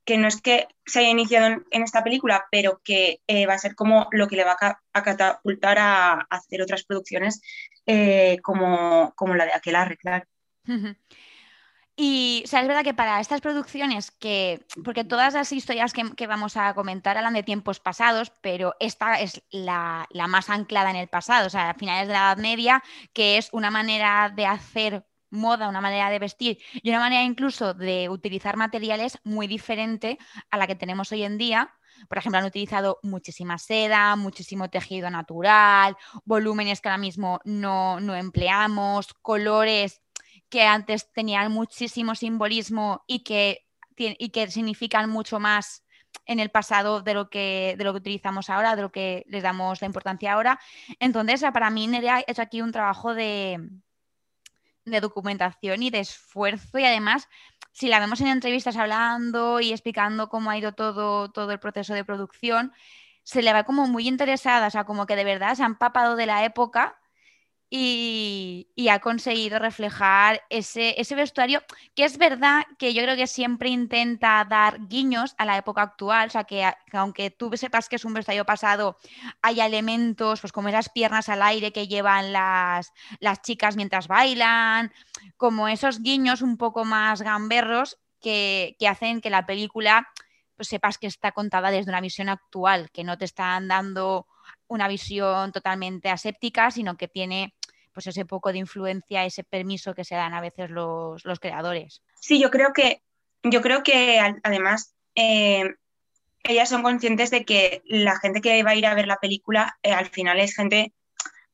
que 0.04 0.18
no 0.18 0.28
es 0.28 0.40
que 0.40 0.68
se 0.84 0.98
haya 1.00 1.08
iniciado 1.10 1.46
en, 1.46 1.64
en 1.70 1.82
esta 1.82 2.02
película, 2.04 2.44
pero 2.50 2.80
que 2.84 3.20
eh, 3.26 3.46
va 3.46 3.54
a 3.54 3.58
ser 3.58 3.74
como 3.74 4.06
lo 4.12 4.28
que 4.28 4.36
le 4.36 4.44
va 4.44 4.52
a, 4.52 4.56
ca- 4.56 4.80
a 4.92 5.02
catapultar 5.02 5.78
a, 5.78 6.12
a 6.12 6.26
hacer 6.30 6.60
otras 6.62 6.84
producciones 6.84 7.40
eh, 7.86 8.38
como, 8.42 9.12
como 9.16 9.34
la 9.34 9.46
de 9.46 9.52
Aquelarre, 9.54 9.96
claro. 9.96 10.26
Y 11.96 12.42
o 12.44 12.48
sea, 12.48 12.60
es 12.60 12.66
verdad 12.66 12.82
que 12.82 12.94
para 12.94 13.20
estas 13.20 13.40
producciones, 13.40 14.10
que, 14.10 14.66
porque 14.84 15.04
todas 15.04 15.34
las 15.34 15.52
historias 15.52 15.92
que, 15.92 16.10
que 16.16 16.26
vamos 16.26 16.56
a 16.56 16.74
comentar 16.74 17.16
hablan 17.16 17.34
de 17.34 17.44
tiempos 17.44 17.78
pasados, 17.78 18.32
pero 18.40 18.74
esta 18.80 19.20
es 19.20 19.42
la, 19.50 20.06
la 20.10 20.26
más 20.26 20.50
anclada 20.50 20.90
en 20.90 20.96
el 20.96 21.06
pasado, 21.08 21.46
o 21.46 21.50
sea, 21.50 21.70
a 21.70 21.74
finales 21.74 22.08
de 22.08 22.14
la 22.14 22.32
Edad 22.32 22.38
Media, 22.38 22.82
que 23.12 23.38
es 23.38 23.48
una 23.52 23.70
manera 23.70 24.32
de 24.34 24.44
hacer 24.46 25.06
moda, 25.30 25.68
una 25.68 25.80
manera 25.80 26.10
de 26.10 26.18
vestir 26.18 26.58
y 26.72 26.90
una 26.90 26.98
manera 26.98 27.22
incluso 27.22 27.74
de 27.74 28.08
utilizar 28.08 28.56
materiales 28.56 29.18
muy 29.22 29.46
diferente 29.46 30.18
a 30.50 30.58
la 30.58 30.66
que 30.66 30.74
tenemos 30.76 31.12
hoy 31.12 31.22
en 31.22 31.38
día. 31.38 31.74
Por 32.08 32.18
ejemplo, 32.18 32.38
han 32.38 32.44
utilizado 32.44 32.98
muchísima 33.02 33.56
seda, 33.58 34.16
muchísimo 34.16 34.68
tejido 34.68 35.10
natural, 35.10 35.96
volúmenes 36.24 36.80
que 36.80 36.88
ahora 36.88 36.98
mismo 36.98 37.40
no, 37.44 38.00
no 38.00 38.16
empleamos, 38.16 39.14
colores 39.14 40.00
que 40.54 40.62
antes 40.62 41.10
tenían 41.10 41.50
muchísimo 41.50 42.14
simbolismo 42.14 43.02
y 43.08 43.24
que, 43.24 43.66
y 43.96 44.28
que 44.28 44.48
significan 44.52 45.10
mucho 45.10 45.40
más 45.40 45.82
en 46.26 46.38
el 46.38 46.52
pasado 46.52 47.02
de 47.02 47.12
lo, 47.12 47.28
que, 47.28 47.74
de 47.76 47.82
lo 47.82 47.92
que 47.92 47.98
utilizamos 47.98 48.48
ahora, 48.48 48.76
de 48.76 48.82
lo 48.82 48.92
que 48.92 49.24
les 49.26 49.42
damos 49.42 49.80
la 49.80 49.88
importancia 49.88 50.32
ahora. 50.32 50.60
Entonces, 51.00 51.42
para 51.52 51.70
mí, 51.70 51.88
Nerea 51.88 52.18
ha 52.18 52.24
hecho 52.24 52.40
aquí 52.40 52.62
un 52.62 52.70
trabajo 52.70 53.16
de, 53.16 53.68
de 54.84 55.00
documentación 55.00 55.82
y 55.82 55.90
de 55.90 55.98
esfuerzo 55.98 56.78
y 56.78 56.84
además 56.84 57.28
si 57.72 57.88
la 57.88 57.98
vemos 57.98 58.20
en 58.20 58.28
entrevistas 58.28 58.76
hablando 58.76 59.58
y 59.58 59.72
explicando 59.72 60.28
cómo 60.28 60.50
ha 60.50 60.56
ido 60.56 60.70
todo, 60.70 61.32
todo 61.32 61.50
el 61.50 61.58
proceso 61.58 61.94
de 61.94 62.04
producción, 62.04 62.72
se 63.24 63.42
le 63.42 63.52
va 63.52 63.64
como 63.64 63.88
muy 63.88 64.06
interesada, 64.06 64.68
o 64.68 64.70
sea, 64.70 64.84
como 64.84 65.06
que 65.06 65.16
de 65.16 65.24
verdad 65.24 65.56
se 65.56 65.64
ha 65.64 65.66
empapado 65.66 66.14
de 66.14 66.26
la 66.26 66.44
época 66.44 66.96
y, 67.76 68.88
ha 68.88 69.00
conseguido 69.00 69.58
reflejar 69.58 70.42
ese, 70.48 71.00
ese 71.00 71.16
vestuario, 71.16 71.60
que 71.96 72.04
es 72.04 72.18
verdad 72.18 72.62
que 72.78 72.94
yo 72.94 73.02
creo 73.02 73.16
que 73.16 73.26
siempre 73.26 73.68
intenta 73.68 74.46
dar 74.48 74.86
guiños 74.86 75.34
a 75.38 75.44
la 75.44 75.56
época 75.56 75.82
actual, 75.82 76.28
o 76.28 76.30
sea, 76.30 76.44
que 76.44 76.70
aunque 76.92 77.30
tú 77.30 77.50
sepas 77.54 77.88
que 77.88 77.96
es 77.96 78.04
un 78.04 78.14
vestuario 78.14 78.44
pasado, 78.44 78.96
hay 79.42 79.60
elementos, 79.60 80.40
pues 80.40 80.52
como 80.52 80.68
esas 80.68 80.88
piernas 80.88 81.28
al 81.28 81.42
aire 81.42 81.72
que 81.72 81.88
llevan 81.88 82.32
las, 82.32 82.92
las 83.18 83.42
chicas 83.42 83.74
mientras 83.74 84.06
bailan, 84.06 84.92
como 85.36 85.66
esos 85.66 86.00
guiños 86.00 86.42
un 86.42 86.56
poco 86.56 86.84
más 86.84 87.22
gamberros 87.22 87.98
que, 88.20 88.76
que 88.78 88.86
hacen 88.86 89.20
que 89.20 89.30
la 89.30 89.46
película 89.46 90.08
pues 90.54 90.68
sepas 90.68 90.98
que 90.98 91.08
está 91.08 91.32
contada 91.32 91.72
desde 91.72 91.90
una 91.90 92.00
visión 92.00 92.28
actual, 92.28 92.88
que 92.92 93.02
no 93.02 93.18
te 93.18 93.24
están 93.24 93.66
dando 93.66 94.28
una 94.68 94.86
visión 94.86 95.50
totalmente 95.50 96.08
aséptica, 96.08 96.70
sino 96.70 96.96
que 96.96 97.08
tiene 97.08 97.54
pues 97.94 98.08
ese 98.08 98.26
poco 98.26 98.52
de 98.52 98.58
influencia, 98.58 99.24
ese 99.24 99.44
permiso 99.44 99.94
que 99.94 100.04
se 100.04 100.16
dan 100.16 100.34
a 100.34 100.40
veces 100.40 100.68
los, 100.68 101.24
los 101.24 101.40
creadores. 101.40 102.02
Sí, 102.20 102.40
yo 102.40 102.50
creo 102.50 102.72
que, 102.74 103.02
yo 103.42 103.62
creo 103.62 103.82
que 103.82 104.20
además 104.42 104.94
eh, 105.14 105.74
ellas 106.42 106.68
son 106.68 106.82
conscientes 106.82 107.30
de 107.30 107.44
que 107.44 107.82
la 107.86 108.18
gente 108.18 108.40
que 108.40 108.62
va 108.62 108.72
a 108.72 108.74
ir 108.74 108.86
a 108.86 108.94
ver 108.94 109.06
la 109.06 109.16
película 109.16 109.78
eh, 109.82 109.92
al 109.92 110.06
final 110.06 110.40
es 110.40 110.54
gente 110.54 110.92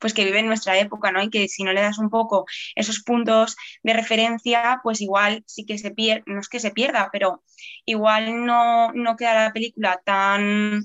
pues 0.00 0.14
que 0.14 0.24
vive 0.24 0.38
en 0.38 0.46
nuestra 0.46 0.78
época, 0.78 1.12
¿no? 1.12 1.22
Y 1.22 1.28
que 1.28 1.46
si 1.46 1.62
no 1.62 1.74
le 1.74 1.82
das 1.82 1.98
un 1.98 2.08
poco 2.08 2.46
esos 2.74 3.02
puntos 3.02 3.54
de 3.82 3.92
referencia, 3.92 4.80
pues 4.82 5.02
igual 5.02 5.44
sí 5.46 5.66
que 5.66 5.76
se 5.76 5.90
pierde, 5.90 6.22
no 6.26 6.40
es 6.40 6.48
que 6.48 6.58
se 6.58 6.70
pierda, 6.70 7.10
pero 7.12 7.44
igual 7.84 8.46
no, 8.46 8.92
no 8.94 9.16
queda 9.16 9.34
la 9.34 9.52
película 9.52 10.00
tan, 10.02 10.78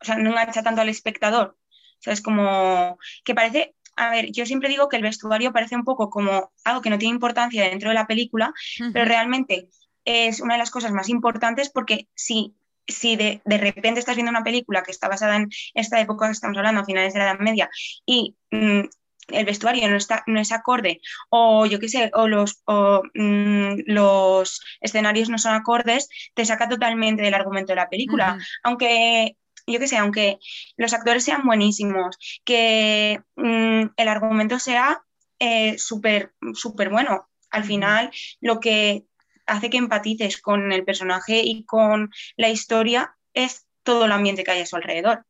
o 0.00 0.04
sea, 0.04 0.16
no 0.16 0.30
engancha 0.30 0.62
tanto 0.62 0.82
al 0.82 0.90
espectador. 0.90 1.56
O 2.00 2.02
sea, 2.02 2.12
es 2.12 2.20
como 2.22 2.98
que 3.24 3.34
parece, 3.34 3.74
a 4.00 4.08
ver, 4.08 4.32
yo 4.32 4.46
siempre 4.46 4.70
digo 4.70 4.88
que 4.88 4.96
el 4.96 5.02
vestuario 5.02 5.52
parece 5.52 5.76
un 5.76 5.84
poco 5.84 6.08
como 6.08 6.50
algo 6.64 6.80
que 6.80 6.88
no 6.88 6.96
tiene 6.96 7.14
importancia 7.14 7.68
dentro 7.68 7.90
de 7.90 7.94
la 7.94 8.06
película, 8.06 8.54
pero 8.94 9.04
realmente 9.04 9.68
es 10.06 10.40
una 10.40 10.54
de 10.54 10.58
las 10.58 10.70
cosas 10.70 10.92
más 10.92 11.10
importantes 11.10 11.68
porque 11.68 12.08
si, 12.14 12.54
si 12.88 13.16
de, 13.16 13.42
de 13.44 13.58
repente 13.58 14.00
estás 14.00 14.16
viendo 14.16 14.30
una 14.30 14.42
película 14.42 14.82
que 14.82 14.90
está 14.90 15.06
basada 15.06 15.36
en 15.36 15.50
esta 15.74 16.00
época 16.00 16.26
que 16.26 16.32
estamos 16.32 16.56
hablando, 16.56 16.80
a 16.80 16.86
finales 16.86 17.12
de 17.12 17.18
la 17.18 17.26
Edad 17.26 17.40
Media, 17.40 17.68
y 18.06 18.36
mm, 18.50 18.84
el 19.28 19.44
vestuario 19.44 19.88
no, 19.90 19.96
está, 19.96 20.24
no 20.26 20.40
es 20.40 20.50
acorde, 20.50 21.02
o 21.28 21.66
yo 21.66 21.78
qué 21.78 21.90
sé, 21.90 22.10
o, 22.14 22.26
los, 22.26 22.62
o 22.64 23.02
mm, 23.14 23.82
los 23.84 24.62
escenarios 24.80 25.28
no 25.28 25.36
son 25.36 25.54
acordes, 25.54 26.08
te 26.34 26.46
saca 26.46 26.70
totalmente 26.70 27.22
del 27.22 27.34
argumento 27.34 27.72
de 27.72 27.76
la 27.76 27.90
película. 27.90 28.38
Aunque, 28.62 29.36
yo 29.72 29.78
qué 29.80 29.88
sé, 29.88 29.96
aunque 29.96 30.38
los 30.76 30.92
actores 30.92 31.24
sean 31.24 31.44
buenísimos, 31.44 32.16
que 32.44 33.22
mm, 33.36 33.82
el 33.96 34.08
argumento 34.08 34.58
sea 34.58 35.02
eh, 35.38 35.78
súper 35.78 36.34
súper 36.54 36.90
bueno. 36.90 37.28
Al 37.50 37.64
final, 37.64 38.10
lo 38.40 38.60
que 38.60 39.04
hace 39.46 39.70
que 39.70 39.78
empatices 39.78 40.40
con 40.40 40.72
el 40.72 40.84
personaje 40.84 41.42
y 41.42 41.64
con 41.64 42.10
la 42.36 42.48
historia 42.50 43.16
es 43.34 43.66
todo 43.82 44.04
el 44.04 44.12
ambiente 44.12 44.44
que 44.44 44.52
hay 44.52 44.60
a 44.60 44.66
su 44.66 44.76
alrededor. 44.76 45.26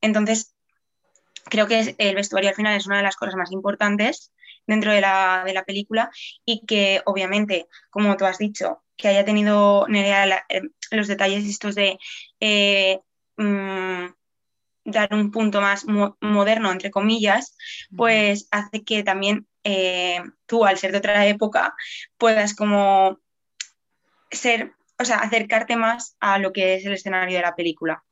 Entonces, 0.00 0.54
creo 1.44 1.66
que 1.66 1.94
el 1.98 2.14
vestuario 2.14 2.50
al 2.50 2.56
final 2.56 2.76
es 2.76 2.86
una 2.86 2.98
de 2.98 3.02
las 3.02 3.16
cosas 3.16 3.34
más 3.36 3.52
importantes 3.52 4.32
dentro 4.66 4.92
de 4.92 5.00
la, 5.00 5.42
de 5.46 5.52
la 5.54 5.64
película 5.64 6.10
y 6.44 6.64
que 6.66 7.02
obviamente, 7.06 7.68
como 7.90 8.16
tú 8.16 8.24
has 8.24 8.38
dicho, 8.38 8.82
que 8.96 9.08
haya 9.08 9.24
tenido 9.24 9.86
Nerea 9.88 10.26
la- 10.26 10.44
eh, 10.48 10.62
los 10.90 11.06
detalles 11.08 11.44
estos 11.46 11.74
de 11.74 11.98
eh, 12.40 13.00
mm, 13.36 14.06
dar 14.84 15.14
un 15.14 15.30
punto 15.30 15.60
más 15.60 15.86
mo- 15.86 16.16
moderno, 16.20 16.72
entre 16.72 16.90
comillas, 16.90 17.56
pues 17.96 18.48
hace 18.50 18.84
que 18.84 19.02
también 19.02 19.46
eh, 19.64 20.22
tú, 20.46 20.64
al 20.64 20.78
ser 20.78 20.92
de 20.92 20.98
otra 20.98 21.26
época, 21.26 21.74
puedas 22.18 22.54
como 22.54 23.20
ser, 24.30 24.72
o 24.98 25.04
sea, 25.04 25.18
acercarte 25.18 25.76
más 25.76 26.16
a 26.20 26.38
lo 26.38 26.52
que 26.52 26.74
es 26.74 26.86
el 26.86 26.92
escenario 26.94 27.36
de 27.36 27.42
la 27.42 27.54
película. 27.54 28.04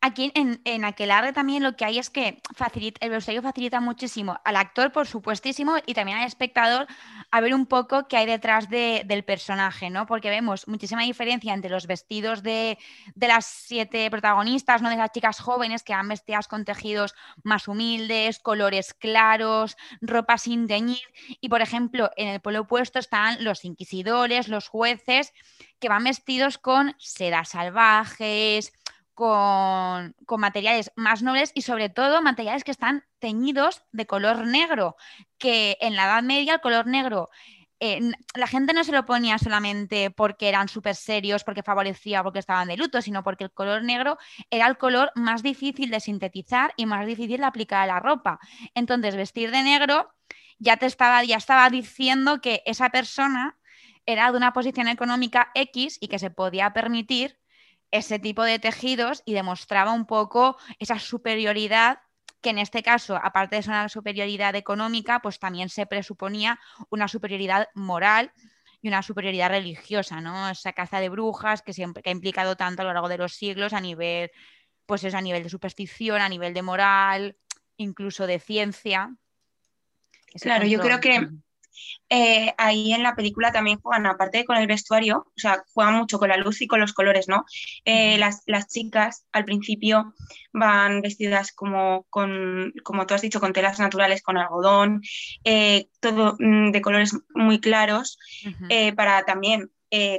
Aquí 0.00 0.32
en, 0.34 0.60
en 0.64 0.84
Aquelarre 0.84 1.32
también 1.32 1.62
lo 1.62 1.76
que 1.76 1.84
hay 1.84 1.98
es 1.98 2.10
que 2.10 2.40
facilita, 2.54 3.04
el 3.04 3.10
vestuario 3.10 3.42
facilita 3.42 3.80
muchísimo 3.80 4.38
al 4.44 4.56
actor, 4.56 4.90
por 4.92 5.06
supuestísimo, 5.06 5.76
y 5.86 5.94
también 5.94 6.18
al 6.18 6.26
espectador 6.26 6.86
a 7.30 7.40
ver 7.40 7.54
un 7.54 7.66
poco 7.66 8.08
qué 8.08 8.16
hay 8.16 8.26
detrás 8.26 8.68
de- 8.68 9.02
del 9.06 9.24
personaje, 9.24 9.90
¿no? 9.90 10.06
Porque 10.06 10.30
vemos 10.30 10.66
muchísima 10.68 11.02
diferencia 11.02 11.54
entre 11.54 11.70
los 11.70 11.86
vestidos 11.86 12.42
de, 12.42 12.78
de 13.14 13.28
las 13.28 13.46
siete 13.46 14.10
protagonistas, 14.10 14.82
¿no? 14.82 14.90
De 14.90 14.96
las 14.96 15.12
chicas 15.12 15.38
jóvenes 15.40 15.82
que 15.82 15.94
van 15.94 16.08
vestidas 16.08 16.48
con 16.48 16.64
tejidos 16.64 17.14
más 17.44 17.68
humildes, 17.68 18.38
colores 18.40 18.92
claros, 18.94 19.76
ropa 20.00 20.38
sin 20.38 20.66
teñir. 20.66 21.00
Y, 21.40 21.48
por 21.48 21.62
ejemplo, 21.62 22.10
en 22.16 22.28
el 22.28 22.40
polo 22.40 22.62
opuesto 22.62 22.98
están 22.98 23.42
los 23.44 23.64
inquisidores, 23.64 24.48
los 24.48 24.68
jueces, 24.68 25.32
que 25.78 25.88
van 25.88 26.04
vestidos 26.04 26.58
con 26.58 26.94
sedas 26.98 27.50
salvajes, 27.50 28.72
con, 29.16 30.14
materiales 30.38 30.92
más 30.94 31.22
nobles 31.22 31.50
y 31.54 31.62
sobre 31.62 31.88
todo 31.88 32.20
materiales 32.20 32.64
que 32.64 32.70
están 32.70 33.02
teñidos 33.18 33.82
de 33.90 34.06
color 34.06 34.46
negro, 34.46 34.96
que 35.38 35.78
en 35.80 35.96
la 35.96 36.04
Edad 36.04 36.22
Media 36.22 36.54
el 36.54 36.60
color 36.60 36.86
negro 36.86 37.30
eh, 37.80 38.00
la 38.34 38.46
gente 38.46 38.74
no 38.74 38.84
se 38.84 38.92
lo 38.92 39.06
ponía 39.06 39.38
solamente 39.38 40.10
porque 40.10 40.50
eran 40.50 40.68
súper 40.68 40.94
serios, 40.94 41.44
porque 41.44 41.62
favorecía, 41.62 42.22
porque 42.22 42.40
estaban 42.40 42.68
de 42.68 42.76
luto, 42.76 43.00
sino 43.00 43.22
porque 43.24 43.44
el 43.44 43.52
color 43.52 43.82
negro 43.84 44.18
era 44.50 44.66
el 44.66 44.76
color 44.76 45.10
más 45.14 45.42
difícil 45.42 45.90
de 45.90 46.00
sintetizar 46.00 46.74
y 46.76 46.84
más 46.84 47.06
difícil 47.06 47.38
de 47.38 47.46
aplicar 47.46 47.82
a 47.82 47.86
la 47.86 48.00
ropa. 48.00 48.38
Entonces, 48.74 49.16
vestir 49.16 49.50
de 49.50 49.62
negro 49.62 50.12
ya 50.58 50.76
te 50.76 50.84
estaba, 50.84 51.24
ya 51.24 51.36
estaba 51.38 51.70
diciendo 51.70 52.42
que 52.42 52.62
esa 52.66 52.90
persona 52.90 53.58
era 54.04 54.30
de 54.30 54.36
una 54.36 54.52
posición 54.52 54.88
económica 54.88 55.50
X 55.54 55.96
y 56.00 56.08
que 56.08 56.18
se 56.18 56.30
podía 56.30 56.72
permitir 56.74 57.38
ese 57.90 58.18
tipo 58.18 58.42
de 58.42 58.58
tejidos 58.58 59.22
y 59.24 59.34
demostraba 59.34 59.92
un 59.92 60.06
poco 60.06 60.56
esa 60.78 60.98
superioridad 60.98 61.98
que 62.40 62.50
en 62.50 62.58
este 62.58 62.82
caso, 62.82 63.16
aparte 63.16 63.56
de 63.56 63.62
ser 63.62 63.72
una 63.72 63.88
superioridad 63.88 64.54
económica, 64.54 65.20
pues 65.20 65.38
también 65.38 65.68
se 65.68 65.86
presuponía 65.86 66.60
una 66.90 67.08
superioridad 67.08 67.68
moral 67.74 68.32
y 68.82 68.88
una 68.88 69.02
superioridad 69.02 69.50
religiosa, 69.50 70.20
¿no? 70.20 70.48
Esa 70.50 70.72
caza 70.72 71.00
de 71.00 71.08
brujas 71.08 71.62
que 71.62 71.72
siempre 71.72 72.02
que 72.02 72.10
ha 72.10 72.12
implicado 72.12 72.56
tanto 72.56 72.82
a 72.82 72.84
lo 72.84 72.92
largo 72.92 73.08
de 73.08 73.18
los 73.18 73.34
siglos 73.34 73.72
a 73.72 73.80
nivel, 73.80 74.30
pues 74.84 75.02
eso, 75.02 75.16
a 75.16 75.22
nivel 75.22 75.42
de 75.42 75.48
superstición, 75.48 76.20
a 76.20 76.28
nivel 76.28 76.54
de 76.54 76.62
moral, 76.62 77.36
incluso 77.78 78.26
de 78.26 78.38
ciencia. 78.38 79.16
Ese 80.32 80.44
Claro, 80.44 80.66
yo 80.66 80.80
creo 80.80 81.00
que 81.00 81.28
eh, 82.08 82.54
ahí 82.58 82.92
en 82.92 83.02
la 83.02 83.14
película 83.14 83.52
también 83.52 83.80
juegan, 83.80 84.06
aparte 84.06 84.38
de 84.38 84.44
con 84.44 84.56
el 84.56 84.66
vestuario, 84.66 85.26
o 85.28 85.38
sea, 85.38 85.64
juegan 85.74 85.94
mucho 85.94 86.18
con 86.18 86.28
la 86.28 86.36
luz 86.36 86.62
y 86.62 86.66
con 86.66 86.80
los 86.80 86.92
colores, 86.92 87.28
¿no? 87.28 87.44
Eh, 87.84 88.18
las, 88.18 88.42
las 88.46 88.68
chicas 88.68 89.26
al 89.32 89.44
principio 89.44 90.14
van 90.52 91.00
vestidas 91.00 91.52
como, 91.52 92.06
con, 92.10 92.72
como 92.84 93.06
tú 93.06 93.14
has 93.14 93.22
dicho, 93.22 93.40
con 93.40 93.52
telas 93.52 93.78
naturales, 93.78 94.22
con 94.22 94.38
algodón, 94.38 95.02
eh, 95.44 95.88
todo 96.00 96.36
mm, 96.38 96.70
de 96.70 96.80
colores 96.80 97.16
muy 97.34 97.60
claros, 97.60 98.18
para 98.96 99.24
también 99.24 99.70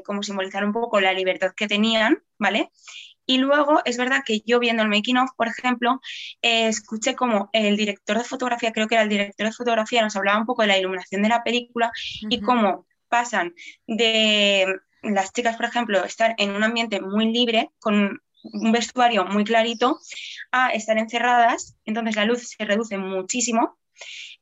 como 0.05 0.23
simbolizar 0.23 0.65
un 0.65 0.73
poco 0.73 0.99
la 0.99 1.13
libertad 1.13 1.51
que 1.55 1.67
tenían, 1.67 2.17
¿vale? 2.39 2.71
Y 3.27 3.37
luego 3.37 3.81
es 3.85 3.97
verdad 3.97 4.23
que 4.25 4.41
yo 4.45 4.57
viendo 4.59 4.81
el 4.81 4.89
making 4.89 5.17
of, 5.17 5.29
por 5.37 5.47
ejemplo, 5.47 5.99
eh, 6.41 6.67
escuché 6.67 7.15
como 7.15 7.49
el 7.53 7.77
director 7.77 8.17
de 8.17 8.23
fotografía, 8.23 8.71
creo 8.71 8.87
que 8.87 8.95
era 8.95 9.03
el 9.03 9.09
director 9.09 9.45
de 9.45 9.53
fotografía, 9.53 10.01
nos 10.01 10.15
hablaba 10.15 10.39
un 10.39 10.45
poco 10.45 10.63
de 10.63 10.69
la 10.69 10.77
iluminación 10.77 11.21
de 11.21 11.29
la 11.29 11.43
película 11.43 11.91
y 12.21 12.41
cómo 12.41 12.87
pasan 13.09 13.53
de 13.85 14.65
las 15.03 15.33
chicas, 15.33 15.57
por 15.57 15.65
ejemplo, 15.65 16.03
estar 16.03 16.35
en 16.37 16.51
un 16.51 16.63
ambiente 16.63 17.01
muy 17.01 17.31
libre, 17.31 17.69
con 17.79 18.21
un 18.43 18.71
vestuario 18.71 19.25
muy 19.25 19.43
clarito, 19.43 19.99
a 20.51 20.69
estar 20.69 20.97
encerradas, 20.97 21.77
entonces 21.85 22.15
la 22.15 22.25
luz 22.25 22.49
se 22.49 22.65
reduce 22.65 22.97
muchísimo. 22.97 23.77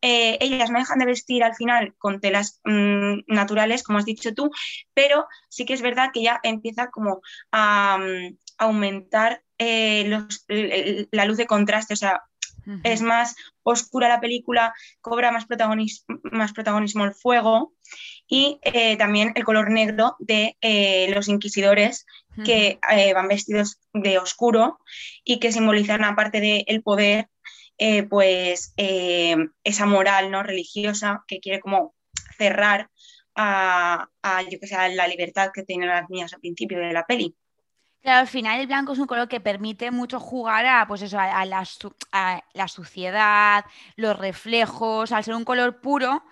Eh, 0.01 0.37
ellas 0.41 0.69
no 0.69 0.79
dejan 0.79 0.99
de 0.99 1.05
vestir 1.05 1.43
al 1.43 1.55
final 1.55 1.95
con 1.97 2.19
telas 2.19 2.59
mm, 2.65 3.21
naturales, 3.27 3.83
como 3.83 3.97
has 3.97 4.05
dicho 4.05 4.33
tú, 4.33 4.51
pero 4.93 5.25
sí 5.49 5.65
que 5.65 5.73
es 5.73 5.81
verdad 5.81 6.09
que 6.13 6.21
ya 6.21 6.39
empieza 6.43 6.89
como 6.91 7.21
a, 7.51 7.97
mm, 7.97 8.37
aumentar 8.57 9.43
eh, 9.57 10.03
los- 10.07 10.45
la 11.11 11.25
luz 11.25 11.37
de 11.37 11.45
contraste, 11.45 11.93
o 11.93 11.97
sea, 11.97 12.21
es 12.83 13.01
más 13.01 13.35
oscura 13.63 14.09
la 14.09 14.19
película, 14.19 14.73
cobra 14.99 15.31
más, 15.31 15.47
protagonis- 15.47 16.03
más 16.23 16.51
protagonismo 16.51 17.05
el 17.05 17.13
fuego 17.13 17.73
y 18.27 18.59
eh, 18.63 18.97
también 18.97 19.33
el 19.35 19.43
color 19.43 19.69
negro 19.69 20.15
de 20.19 20.57
eh, 20.61 21.11
los 21.13 21.27
inquisidores 21.27 22.05
que 22.43 22.79
van 23.13 23.27
vestidos 23.27 23.79
de 23.93 24.17
oscuro 24.17 24.79
y 25.23 25.39
que 25.39 25.51
simbolizan, 25.53 26.03
aparte 26.03 26.41
del 26.41 26.81
poder, 26.83 27.29
eh, 27.77 28.03
pues 28.03 28.73
esa 28.77 29.85
moral 29.85 30.31
¿no? 30.31 30.43
religiosa 30.43 31.23
que 31.27 31.39
quiere 31.39 31.59
como 31.59 31.95
cerrar 32.37 32.89
a, 33.35 34.09
a, 34.21 34.41
yo 34.49 34.59
que 34.59 34.67
sé, 34.67 34.75
a 34.75 34.89
la 34.89 35.07
libertad 35.07 35.51
que 35.53 35.63
tienen 35.63 35.89
las 35.89 36.09
niñas 36.09 36.33
al 36.33 36.39
principio 36.39 36.79
de 36.79 36.93
la 36.93 37.05
peli. 37.05 37.35
Claro, 38.05 38.19
al 38.19 38.27
final 38.27 38.59
el 38.59 38.67
blanco 38.67 38.93
es 38.93 38.99
un 38.99 39.07
color 39.07 39.27
que 39.27 39.39
permite 39.39 39.89
mucho 39.89 40.19
jugar 40.19 40.63
a, 40.67 40.85
pues 40.87 41.01
eso, 41.01 41.17
a, 41.17 41.23
a 41.39 41.43
la, 41.45 41.65
su- 41.65 41.95
a 42.11 42.39
la 42.53 42.67
suciedad, 42.67 43.65
los 43.95 44.15
reflejos, 44.15 45.11
al 45.11 45.23
ser 45.23 45.33
un 45.33 45.43
color 45.43 45.81
puro, 45.81 46.23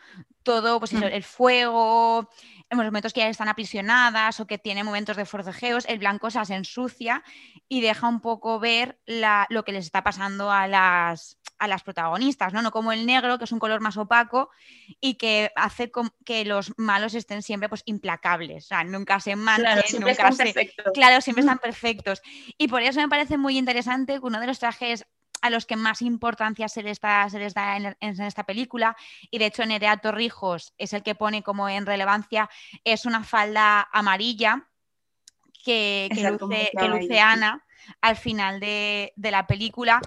todo, 0.43 0.77
pues 0.79 0.93
eso, 0.93 1.05
Mm. 1.07 1.13
el 1.13 1.23
fuego, 1.23 2.29
en 2.69 2.77
los 2.77 2.85
momentos 2.85 3.11
que 3.11 3.21
ya 3.21 3.27
están 3.27 3.47
aprisionadas 3.49 4.39
o 4.39 4.45
que 4.45 4.59
tienen 4.59 4.85
momentos 4.85 5.17
de 5.17 5.25
forcejeos, 5.25 5.85
el 5.87 5.97
blanco 5.97 6.27
o 6.27 6.29
sea, 6.29 6.45
se 6.45 6.53
ensucia 6.53 7.23
y 7.67 7.81
deja 7.81 8.07
un 8.07 8.19
poco 8.21 8.59
ver 8.59 8.99
la- 9.07 9.47
lo 9.49 9.63
que 9.65 9.71
les 9.71 9.85
está 9.85 10.03
pasando 10.03 10.51
a 10.51 10.67
las, 10.67 11.39
a 11.59 11.67
las 11.67 11.83
protagonistas, 11.83 12.53
¿no? 12.53 12.61
No 12.61 12.71
como 12.71 12.91
el 12.91 13.05
negro, 13.05 13.37
que 13.37 13.45
es 13.45 13.51
un 13.51 13.59
color 13.59 13.81
más 13.81 13.97
opaco 13.97 14.49
y 14.99 15.15
que 15.15 15.51
hace 15.55 15.91
que 16.25 16.45
los 16.45 16.73
malos 16.77 17.13
estén 17.13 17.41
siempre 17.41 17.69
pues 17.69 17.83
implacables, 17.85 18.65
o 18.65 18.67
sea, 18.67 18.83
nunca 18.83 19.19
se 19.19 19.35
manchen, 19.35 19.63
Claro, 19.65 19.81
siempre 19.85 20.11
nunca 20.11 20.29
están 20.29 20.33
se... 20.35 20.43
perfectos. 20.43 20.85
Claro, 20.93 21.21
siempre 21.21 21.41
están 21.41 21.59
perfectos. 21.59 22.21
Y 22.57 22.67
por 22.67 22.81
eso 22.81 22.99
me 22.99 23.09
parece 23.09 23.37
muy 23.37 23.57
interesante 23.57 24.13
que 24.13 24.25
uno 24.25 24.39
de 24.39 24.47
los 24.47 24.59
trajes 24.59 25.05
a 25.41 25.49
los 25.49 25.65
que 25.65 25.75
más 25.75 26.01
importancia 26.01 26.69
se 26.69 26.83
les 26.83 27.01
da, 27.01 27.29
se 27.29 27.37
les 27.37 27.53
da 27.53 27.75
en, 27.75 27.97
en 27.99 28.21
esta 28.21 28.43
película, 28.45 28.95
y 29.29 29.39
de 29.39 29.47
hecho 29.47 29.65
Nerea 29.65 29.97
Torrijos 29.97 30.73
es 30.77 30.93
el 30.93 31.03
que 31.03 31.15
pone 31.15 31.43
como 31.43 31.67
en 31.67 31.85
relevancia, 31.85 32.49
es 32.85 33.05
una 33.05 33.23
falda 33.23 33.89
amarilla 33.91 34.69
que, 35.63 36.09
luce, 36.39 36.71
que 36.77 36.87
luce. 36.87 37.19
Ana 37.19 37.63
al 38.01 38.15
final 38.15 38.59
de, 38.59 39.13
de 39.15 39.31
la 39.31 39.47
película. 39.47 40.01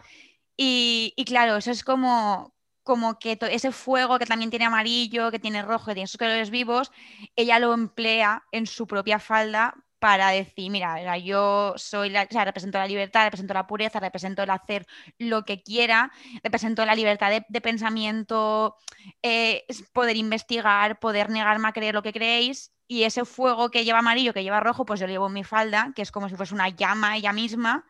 Y, 0.56 1.14
claro, 1.26 1.56
eso 1.56 1.70
es 1.70 1.84
como, 1.84 2.54
como 2.82 3.18
que 3.18 3.38
ese 3.50 3.72
fuego 3.72 4.18
que 4.18 4.26
también 4.26 4.50
tiene 4.50 4.64
amarillo, 4.64 5.30
que 5.30 5.38
tiene 5.38 5.62
rojo, 5.62 5.86
que 5.86 5.94
tiene 5.94 6.04
esos 6.04 6.18
colores 6.18 6.50
vivos, 6.50 6.90
ella 7.36 7.58
lo 7.58 7.74
emplea 7.74 8.44
en 8.52 8.66
su 8.66 8.86
propia 8.86 9.18
falda 9.18 9.74
para 9.98 10.30
decir, 10.30 10.70
mira, 10.70 11.18
yo 11.18 11.74
soy 11.76 12.10
la, 12.10 12.24
o 12.24 12.26
sea, 12.30 12.44
represento 12.44 12.78
la 12.78 12.86
libertad, 12.86 13.24
represento 13.24 13.54
la 13.54 13.66
pureza, 13.66 13.98
represento 14.00 14.42
el 14.42 14.50
hacer 14.50 14.86
lo 15.18 15.44
que 15.44 15.62
quiera, 15.62 16.12
represento 16.42 16.84
la 16.84 16.94
libertad 16.94 17.42
de, 17.48 17.60
pensamiento, 17.60 18.76
eh, 19.22 19.64
poder 19.92 20.16
investigar, 20.16 20.98
poder 21.00 21.30
negarme 21.30 21.68
a 21.68 21.72
creer 21.72 21.94
lo 21.94 22.02
que 22.02 22.12
creéis. 22.12 22.72
Y 22.88 23.02
ese 23.02 23.24
fuego 23.24 23.70
que 23.70 23.84
lleva 23.84 23.98
amarillo, 23.98 24.32
que 24.32 24.44
lleva 24.44 24.60
rojo, 24.60 24.84
pues 24.84 25.00
yo 25.00 25.06
lo 25.06 25.12
llevo 25.12 25.26
en 25.26 25.32
mi 25.32 25.44
falda, 25.44 25.92
que 25.96 26.02
es 26.02 26.12
como 26.12 26.28
si 26.28 26.36
fuese 26.36 26.54
una 26.54 26.68
llama 26.68 27.16
ella 27.16 27.32
misma, 27.32 27.84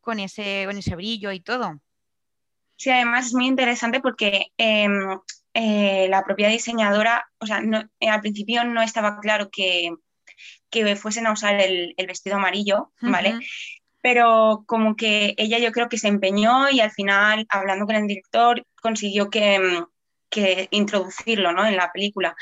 con 0.00 0.20
ese, 0.20 0.64
con 0.66 0.76
ese 0.78 0.96
brillo 0.96 1.32
y 1.32 1.40
todo. 1.40 1.80
Sí, 2.78 2.90
además 2.90 3.26
es 3.26 3.34
muy 3.34 3.46
interesante 3.48 4.00
porque 4.00 4.52
em, 4.56 5.18
eh, 5.54 6.06
la 6.08 6.22
propia 6.24 6.48
diseñadora, 6.48 7.26
o 7.40 7.46
sea, 7.46 7.60
no- 7.60 7.82
eh, 8.00 8.08
al 8.08 8.20
principio 8.20 8.64
no 8.64 8.80
estaba 8.82 9.18
claro 9.20 9.50
que, 9.50 9.90
que 10.70 10.96
fuesen 10.96 11.26
a 11.26 11.32
usar 11.32 11.60
el, 11.60 11.94
el 11.96 12.06
vestido 12.06 12.36
amarillo, 12.36 12.92
¿vale? 13.12 13.30
Pero 14.02 14.64
como 14.66 14.96
que 14.96 15.34
ella 15.38 15.58
yo 15.58 15.72
creo 15.72 15.88
que 15.88 15.98
se 15.98 16.08
empeñó 16.08 16.70
y 16.70 16.80
al 16.80 16.92
final, 16.92 17.46
hablando 17.50 17.86
con 17.86 17.96
el 17.96 18.06
director, 18.06 18.64
consiguió 18.80 19.30
que, 19.30 19.56
em, 19.56 19.86
que 20.30 20.68
introducirlo, 20.70 21.52
¿no? 21.52 21.66
en 21.66 21.76
la 21.76 21.90
película. 21.92 22.36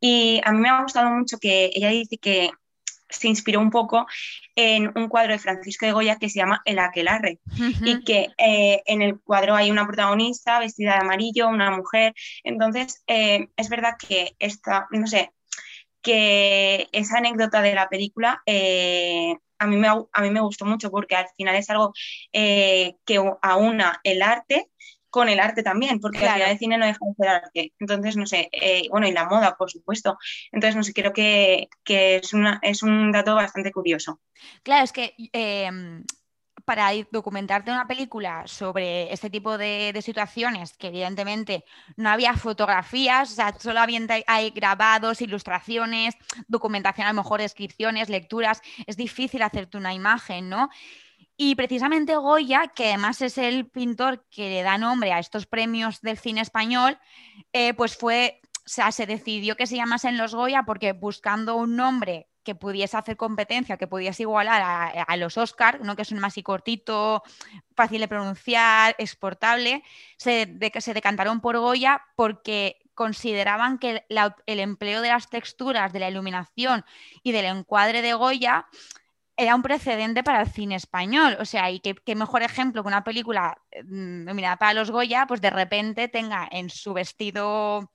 Y 0.00 0.40
a 0.44 0.52
mí 0.52 0.60
me 0.60 0.68
ha 0.70 0.82
gustado 0.82 1.10
mucho 1.10 1.38
que 1.40 1.70
ella 1.74 1.88
dice 1.90 2.18
que 2.18 2.50
se 3.10 3.28
inspiró 3.28 3.60
un 3.60 3.70
poco 3.70 4.06
en 4.54 4.92
un 4.96 5.08
cuadro 5.08 5.32
de 5.32 5.38
Francisco 5.38 5.86
de 5.86 5.92
Goya 5.92 6.16
que 6.16 6.28
se 6.28 6.38
llama 6.38 6.62
El 6.64 6.78
Aquelarre 6.78 7.38
y 7.84 8.02
que 8.04 8.28
eh, 8.38 8.82
en 8.86 9.02
el 9.02 9.20
cuadro 9.20 9.54
hay 9.54 9.70
una 9.70 9.86
protagonista 9.86 10.58
vestida 10.58 10.94
de 10.94 11.00
amarillo, 11.00 11.48
una 11.48 11.70
mujer. 11.70 12.14
Entonces, 12.44 13.02
eh, 13.06 13.48
es 13.56 13.68
verdad 13.68 13.94
que 13.98 14.34
esta, 14.38 14.86
no 14.90 15.06
sé, 15.06 15.32
que 16.02 16.88
esa 16.92 17.18
anécdota 17.18 17.60
de 17.62 17.74
la 17.74 17.88
película 17.88 18.42
eh, 18.46 19.34
a, 19.58 19.66
mí 19.66 19.76
me, 19.76 19.88
a 19.88 20.22
mí 20.22 20.30
me 20.30 20.40
gustó 20.40 20.64
mucho 20.64 20.90
porque 20.90 21.16
al 21.16 21.26
final 21.36 21.56
es 21.56 21.68
algo 21.68 21.92
que 22.32 22.94
aúna 23.42 24.00
el 24.04 24.22
arte 24.22 24.68
con 25.10 25.28
el 25.28 25.40
arte 25.40 25.62
también, 25.62 26.00
porque 26.00 26.18
Claro. 26.18 26.34
final 26.34 26.50
el 26.50 26.58
cine 26.58 26.78
no 26.78 26.86
deja 26.86 26.98
de 27.04 27.14
ser 27.14 27.28
arte. 27.28 27.72
Entonces, 27.78 28.16
no 28.16 28.26
sé, 28.26 28.48
eh, 28.52 28.84
bueno, 28.90 29.06
y 29.08 29.12
la 29.12 29.26
moda, 29.28 29.56
por 29.56 29.70
supuesto. 29.70 30.18
Entonces, 30.52 30.76
no 30.76 30.82
sé, 30.82 30.92
creo 30.92 31.12
que, 31.12 31.68
que 31.84 32.16
es, 32.16 32.32
una, 32.32 32.58
es 32.62 32.82
un 32.82 33.12
dato 33.12 33.34
bastante 33.34 33.72
curioso. 33.72 34.20
Claro, 34.62 34.84
es 34.84 34.92
que 34.92 35.14
em, 35.32 36.04
para 36.64 36.90
documentarte 37.10 37.70
una 37.70 37.86
película 37.88 38.46
sobre 38.46 39.12
este 39.12 39.30
tipo 39.30 39.58
de, 39.58 39.90
de 39.92 40.02
situaciones, 40.02 40.76
que 40.76 40.88
evidentemente 40.88 41.64
no 41.96 42.10
había 42.10 42.34
fotografías, 42.34 43.32
o 43.32 43.34
sea, 43.34 43.54
solo 43.58 43.80
había, 43.80 44.00
hay 44.26 44.50
grabados, 44.50 45.20
ilustraciones, 45.20 46.14
documentación, 46.46 47.06
a 47.06 47.12
lo 47.12 47.22
mejor 47.22 47.40
descripciones, 47.40 48.08
lecturas, 48.08 48.62
es 48.86 48.96
difícil 48.96 49.42
hacerte 49.42 49.78
una 49.78 49.94
imagen, 49.94 50.48
¿no? 50.48 50.70
Y 51.42 51.54
precisamente 51.54 52.16
Goya, 52.16 52.66
que 52.66 52.88
además 52.88 53.22
es 53.22 53.38
el 53.38 53.66
pintor 53.66 54.26
que 54.28 54.50
le 54.50 54.62
da 54.62 54.76
nombre 54.76 55.10
a 55.10 55.18
estos 55.18 55.46
premios 55.46 56.02
del 56.02 56.18
cine 56.18 56.42
español, 56.42 56.98
eh, 57.54 57.72
pues 57.72 57.96
fue, 57.96 58.42
o 58.44 58.68
sea, 58.68 58.92
se 58.92 59.06
decidió 59.06 59.56
que 59.56 59.66
se 59.66 59.76
llamasen 59.76 60.18
los 60.18 60.34
Goya 60.34 60.64
porque 60.64 60.92
buscando 60.92 61.56
un 61.56 61.76
nombre 61.76 62.28
que 62.42 62.54
pudiese 62.54 62.98
hacer 62.98 63.16
competencia, 63.16 63.78
que 63.78 63.86
pudiese 63.86 64.24
igualar 64.24 64.60
a, 65.08 65.16
los 65.16 65.38
Oscar, 65.38 65.80
¿no? 65.80 65.96
que 65.96 66.02
es 66.02 66.12
un 66.12 66.18
más 66.18 66.34
así 66.34 66.42
cortito, 66.42 67.22
fácil 67.74 68.02
de 68.02 68.08
pronunciar, 68.08 68.94
exportable, 68.98 69.82
se, 70.18 70.58
se 70.78 70.92
decantaron 70.92 71.40
por 71.40 71.56
Goya 71.56 72.02
porque 72.16 72.82
consideraban 72.92 73.78
que 73.78 74.04
el 74.44 74.60
empleo 74.60 75.00
de 75.00 75.08
las 75.08 75.30
texturas, 75.30 75.90
de 75.94 76.00
la 76.00 76.10
iluminación 76.10 76.84
y 77.22 77.32
del 77.32 77.46
encuadre 77.46 78.02
de 78.02 78.12
Goya 78.12 78.66
era 79.40 79.54
un 79.54 79.62
precedente 79.62 80.22
para 80.22 80.42
el 80.42 80.48
cine 80.48 80.74
español. 80.76 81.36
O 81.40 81.44
sea, 81.44 81.70
y 81.70 81.80
qué, 81.80 81.94
qué 81.94 82.14
mejor 82.14 82.42
ejemplo 82.42 82.82
que 82.82 82.88
una 82.88 83.04
película 83.04 83.56
mm, 83.84 84.24
nominada 84.24 84.56
para 84.56 84.74
los 84.74 84.90
Goya, 84.90 85.26
pues 85.26 85.40
de 85.40 85.50
repente 85.50 86.08
tenga 86.08 86.46
en 86.50 86.68
su 86.68 86.92
vestido, 86.92 87.78
o 87.78 87.88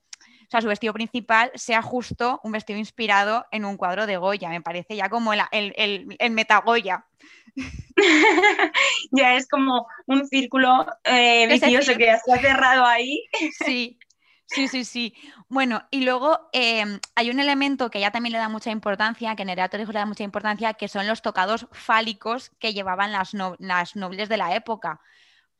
sea, 0.50 0.60
su 0.60 0.66
vestido 0.66 0.92
principal 0.92 1.52
sea 1.54 1.82
justo 1.82 2.40
un 2.42 2.52
vestido 2.52 2.78
inspirado 2.78 3.46
en 3.52 3.64
un 3.64 3.76
cuadro 3.76 4.06
de 4.06 4.16
Goya. 4.16 4.48
Me 4.48 4.60
parece 4.60 4.96
ya 4.96 5.08
como 5.08 5.32
el, 5.32 5.40
el, 5.52 5.72
el, 5.76 6.16
el 6.18 6.30
metagoya. 6.32 7.06
ya 9.12 9.36
es 9.36 9.48
como 9.48 9.86
un 10.06 10.26
círculo 10.26 10.84
eh, 11.04 11.46
vicioso 11.46 11.96
que 11.96 12.16
se 12.24 12.32
ha 12.32 12.38
cerrado 12.40 12.84
ahí. 12.84 13.24
Sí, 13.64 13.98
sí, 14.46 14.68
sí, 14.68 14.84
sí. 14.84 15.14
Bueno, 15.48 15.82
y 15.90 16.04
luego 16.04 16.48
eh, 16.52 16.84
hay 17.14 17.30
un 17.30 17.40
elemento 17.40 17.90
que 17.90 18.00
ya 18.00 18.10
también 18.10 18.32
le 18.32 18.38
da 18.38 18.48
mucha 18.48 18.70
importancia, 18.70 19.36
que 19.36 19.44
Nerea 19.44 19.68
Torrijos 19.68 19.94
le 19.94 20.00
da 20.00 20.06
mucha 20.06 20.24
importancia, 20.24 20.74
que 20.74 20.88
son 20.88 21.06
los 21.06 21.22
tocados 21.22 21.66
fálicos 21.72 22.50
que 22.58 22.72
llevaban 22.72 23.12
las, 23.12 23.34
no- 23.34 23.56
las 23.58 23.96
nobles 23.96 24.28
de 24.28 24.36
la 24.36 24.54
época. 24.54 25.00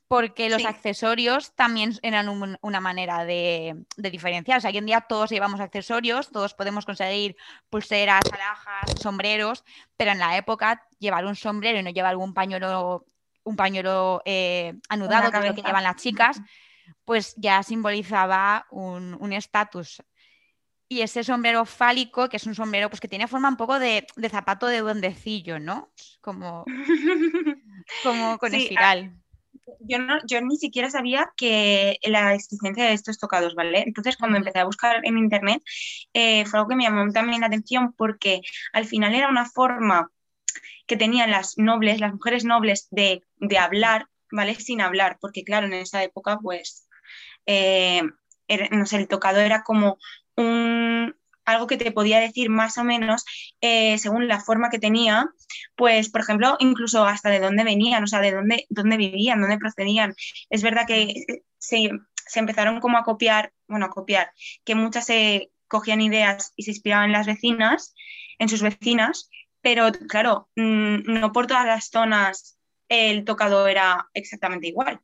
Porque 0.08 0.48
los 0.50 0.62
Sí. 0.62 0.68
accesorios 0.68 1.54
también 1.56 1.94
eran 2.02 2.28
un- 2.28 2.56
una 2.62 2.80
manera 2.80 3.24
de, 3.24 3.84
de 3.96 4.10
diferenciar. 4.10 4.58
O 4.58 4.60
sea, 4.60 4.70
hoy 4.70 4.78
en 4.78 4.86
día 4.86 5.00
todos 5.02 5.30
llevamos 5.30 5.58
accesorios, 5.60 6.30
todos 6.30 6.54
podemos 6.54 6.86
conseguir 6.86 7.36
pulseras, 7.70 8.22
alhajas, 8.32 9.00
sombreros, 9.02 9.64
pero 9.96 10.12
en 10.12 10.20
la 10.20 10.36
época 10.36 10.86
llevar 11.00 11.26
un 11.26 11.34
sombrero 11.34 11.80
y 11.80 11.82
no 11.82 11.90
llevar 11.90 12.16
un 12.16 12.34
pañuelo, 12.34 13.04
un 13.42 13.56
pañuelo 13.56 14.22
eh, 14.24 14.74
anudado, 14.88 15.32
que 15.32 15.38
es 15.38 15.44
lo 15.44 15.54
que 15.56 15.62
llevan 15.62 15.82
las 15.82 15.96
chicas, 15.96 16.40
pues 17.06 17.34
ya 17.38 17.62
simbolizaba 17.64 18.66
un 18.72 19.16
un 19.20 19.32
estatus. 19.34 20.02
y 20.88 21.02
ese 21.02 21.24
sombrero 21.24 21.64
fálico, 21.66 22.28
que 22.28 22.36
es 22.38 22.46
un 22.46 22.54
sombrero 22.54 22.90
pues, 22.90 23.00
que 23.00 23.08
tiene 23.08 23.28
forma 23.28 23.48
un 23.48 23.56
poco 23.56 23.78
de, 23.80 24.06
de 24.16 24.28
zapato 24.30 24.66
de 24.68 24.80
duendecillo, 24.80 25.58
¿no? 25.60 25.92
Como, 26.20 26.72
como 28.00 28.38
con 28.38 28.54
Sí, 28.54 28.54
espiral. 28.54 29.16
yo, 29.80 29.98
no, 29.98 30.18
yo 30.28 30.40
ni 30.42 30.56
siquiera 30.56 30.90
sabía 30.90 31.32
que 31.36 31.96
la 32.04 32.34
existencia 32.34 32.84
de 32.84 32.92
estos 32.94 33.18
tocados, 33.18 33.54
¿vale? 33.54 33.82
Entonces, 33.86 34.16
cuando 34.16 34.38
empecé 34.38 34.58
a 34.60 34.64
buscar 34.64 35.00
en 35.04 35.18
internet, 35.18 35.62
eh, 36.14 36.44
fue 36.46 36.58
algo 36.58 36.68
que 36.70 36.76
me 36.76 36.84
llamó 36.84 37.10
también 37.12 37.40
la 37.40 37.48
atención 37.48 37.92
porque 37.96 38.40
al 38.72 38.84
final 38.86 39.14
era 39.14 39.28
una 39.28 39.46
forma 39.46 40.10
que 40.86 40.96
tenían 40.96 41.30
las 41.30 41.58
nobles, 41.58 42.00
las 42.00 42.12
mujeres 42.14 42.44
nobles, 42.44 42.88
de, 42.92 43.22
de 43.38 43.58
hablar, 43.58 44.08
¿vale? 44.32 44.54
Sin 44.56 44.80
hablar, 44.82 45.18
porque 45.20 45.44
claro, 45.44 45.66
en 45.66 45.74
esa 45.74 46.02
época, 46.04 46.38
pues, 46.42 46.85
eh, 47.46 48.02
sé, 48.84 48.96
el 48.96 49.08
tocado 49.08 49.40
era 49.40 49.62
como 49.62 49.98
un, 50.36 51.14
algo 51.44 51.66
que 51.66 51.76
te 51.76 51.92
podía 51.92 52.20
decir 52.20 52.50
más 52.50 52.76
o 52.78 52.84
menos 52.84 53.24
eh, 53.60 53.98
según 53.98 54.28
la 54.28 54.40
forma 54.40 54.68
que 54.68 54.78
tenía, 54.78 55.26
pues, 55.76 56.10
por 56.10 56.20
ejemplo, 56.20 56.56
incluso 56.58 57.04
hasta 57.04 57.30
de 57.30 57.40
dónde 57.40 57.64
venían, 57.64 58.04
o 58.04 58.06
sea, 58.06 58.20
de 58.20 58.32
dónde, 58.32 58.66
dónde 58.68 58.96
vivían, 58.96 59.40
dónde 59.40 59.58
procedían. 59.58 60.14
Es 60.50 60.62
verdad 60.62 60.86
que 60.86 61.14
se, 61.58 61.90
se 62.26 62.38
empezaron 62.38 62.80
como 62.80 62.98
a 62.98 63.04
copiar, 63.04 63.52
bueno, 63.68 63.86
a 63.86 63.90
copiar, 63.90 64.32
que 64.64 64.74
muchas 64.74 65.06
se 65.06 65.50
cogían 65.68 66.00
ideas 66.00 66.52
y 66.56 66.64
se 66.64 66.72
inspiraban 66.72 67.06
en 67.06 67.12
las 67.12 67.26
vecinas, 67.26 67.94
en 68.38 68.48
sus 68.48 68.62
vecinas, 68.62 69.30
pero 69.60 69.90
claro, 70.08 70.48
mm, 70.56 71.20
no 71.20 71.32
por 71.32 71.46
todas 71.46 71.66
las 71.66 71.90
zonas 71.90 72.58
el 72.88 73.24
tocado 73.24 73.66
era 73.66 74.08
exactamente 74.14 74.68
igual. 74.68 75.00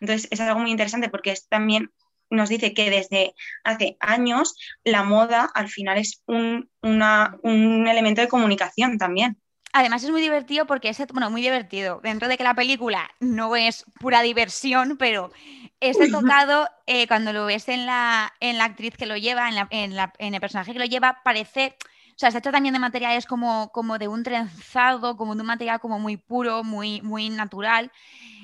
Entonces, 0.00 0.28
es 0.30 0.40
algo 0.40 0.60
muy 0.60 0.70
interesante 0.70 1.08
porque 1.08 1.30
es 1.32 1.48
también 1.48 1.90
nos 2.30 2.48
dice 2.48 2.74
que 2.74 2.90
desde 2.90 3.34
hace 3.64 3.96
años 4.00 4.56
la 4.82 5.02
moda 5.04 5.50
al 5.54 5.68
final 5.68 5.98
es 5.98 6.22
un, 6.26 6.70
una- 6.82 7.36
un 7.42 7.86
elemento 7.86 8.20
de 8.22 8.28
comunicación 8.28 8.98
también. 8.98 9.38
Además 9.72 10.04
es 10.04 10.10
muy 10.10 10.20
divertido 10.20 10.66
porque 10.66 10.88
es, 10.88 11.02
bueno, 11.12 11.30
muy 11.30 11.42
divertido, 11.42 12.00
dentro 12.02 12.28
de 12.28 12.36
que 12.36 12.44
la 12.44 12.54
película 12.54 13.10
no 13.18 13.56
es 13.56 13.84
pura 13.98 14.22
diversión, 14.22 14.96
pero 14.96 15.32
este 15.80 16.08
tocado, 16.12 16.68
eh, 16.86 17.08
cuando 17.08 17.32
lo 17.32 17.44
ves 17.46 17.68
en 17.68 17.84
la, 17.84 18.32
en 18.40 18.56
la 18.58 18.64
actriz 18.66 18.96
que 18.96 19.06
lo 19.06 19.16
lleva, 19.16 19.48
en, 19.48 19.56
la- 19.56 19.68
en 19.70 19.96
la- 19.96 20.12
en 20.18 20.34
el 20.34 20.40
personaje 20.40 20.72
que 20.72 20.78
lo 20.78 20.84
lleva, 20.84 21.20
parece, 21.24 21.76
o 22.14 22.18
sea, 22.18 22.28
está 22.28 22.38
hecho 22.38 22.52
también 22.52 22.72
de 22.72 22.78
materiales 22.78 23.26
como, 23.26 23.70
como 23.72 23.98
de 23.98 24.08
un 24.08 24.22
trenzado, 24.22 25.16
como 25.16 25.34
de 25.34 25.40
un 25.40 25.46
material 25.46 25.80
como 25.80 25.98
muy 25.98 26.16
puro, 26.16 26.62
muy, 26.62 27.02
muy 27.02 27.28
natural, 27.28 27.90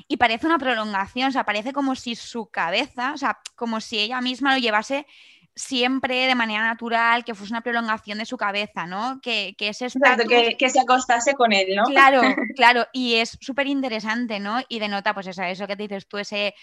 y 0.09 0.17
parece 0.17 0.47
una 0.47 0.59
prolongación, 0.59 1.29
o 1.29 1.33
sea, 1.33 1.45
parece 1.45 1.73
como 1.73 1.95
si 1.95 2.17
su 2.17 2.47
cabeza, 2.47 3.13
o 3.13 3.17
sea, 3.17 3.39
como 3.55 3.81
si 3.81 3.99
ella 3.99 4.21
misma 4.21 4.55
lo 4.55 4.61
llevase 4.61 5.07
siempre 5.55 6.27
de 6.27 6.35
manera 6.35 6.65
natural, 6.65 7.25
que 7.25 7.35
fuese 7.35 7.53
una 7.53 7.61
prolongación 7.61 8.19
de 8.19 8.25
su 8.25 8.37
cabeza, 8.37 8.87
¿no? 8.87 9.21
Que, 9.21 9.55
que 9.59 9.69
ese 9.69 9.87
estatus- 9.87 10.27
que, 10.29 10.57
que 10.57 10.71
se 10.71 10.81
acostase 10.81 11.35
con 11.35 11.53
él, 11.53 11.67
¿no? 11.77 11.85
Claro, 11.85 12.23
claro, 12.57 12.87
y 12.93 13.15
es 13.17 13.37
súper 13.41 13.67
interesante, 13.67 14.41
¿no? 14.41 14.61
Y 14.69 14.79
denota, 14.79 15.13
pues 15.13 15.27
eso, 15.27 15.43
eso 15.43 15.67
que 15.67 15.77
te 15.77 15.83
dices 15.83 16.07
tú, 16.07 16.19
ese 16.19 16.55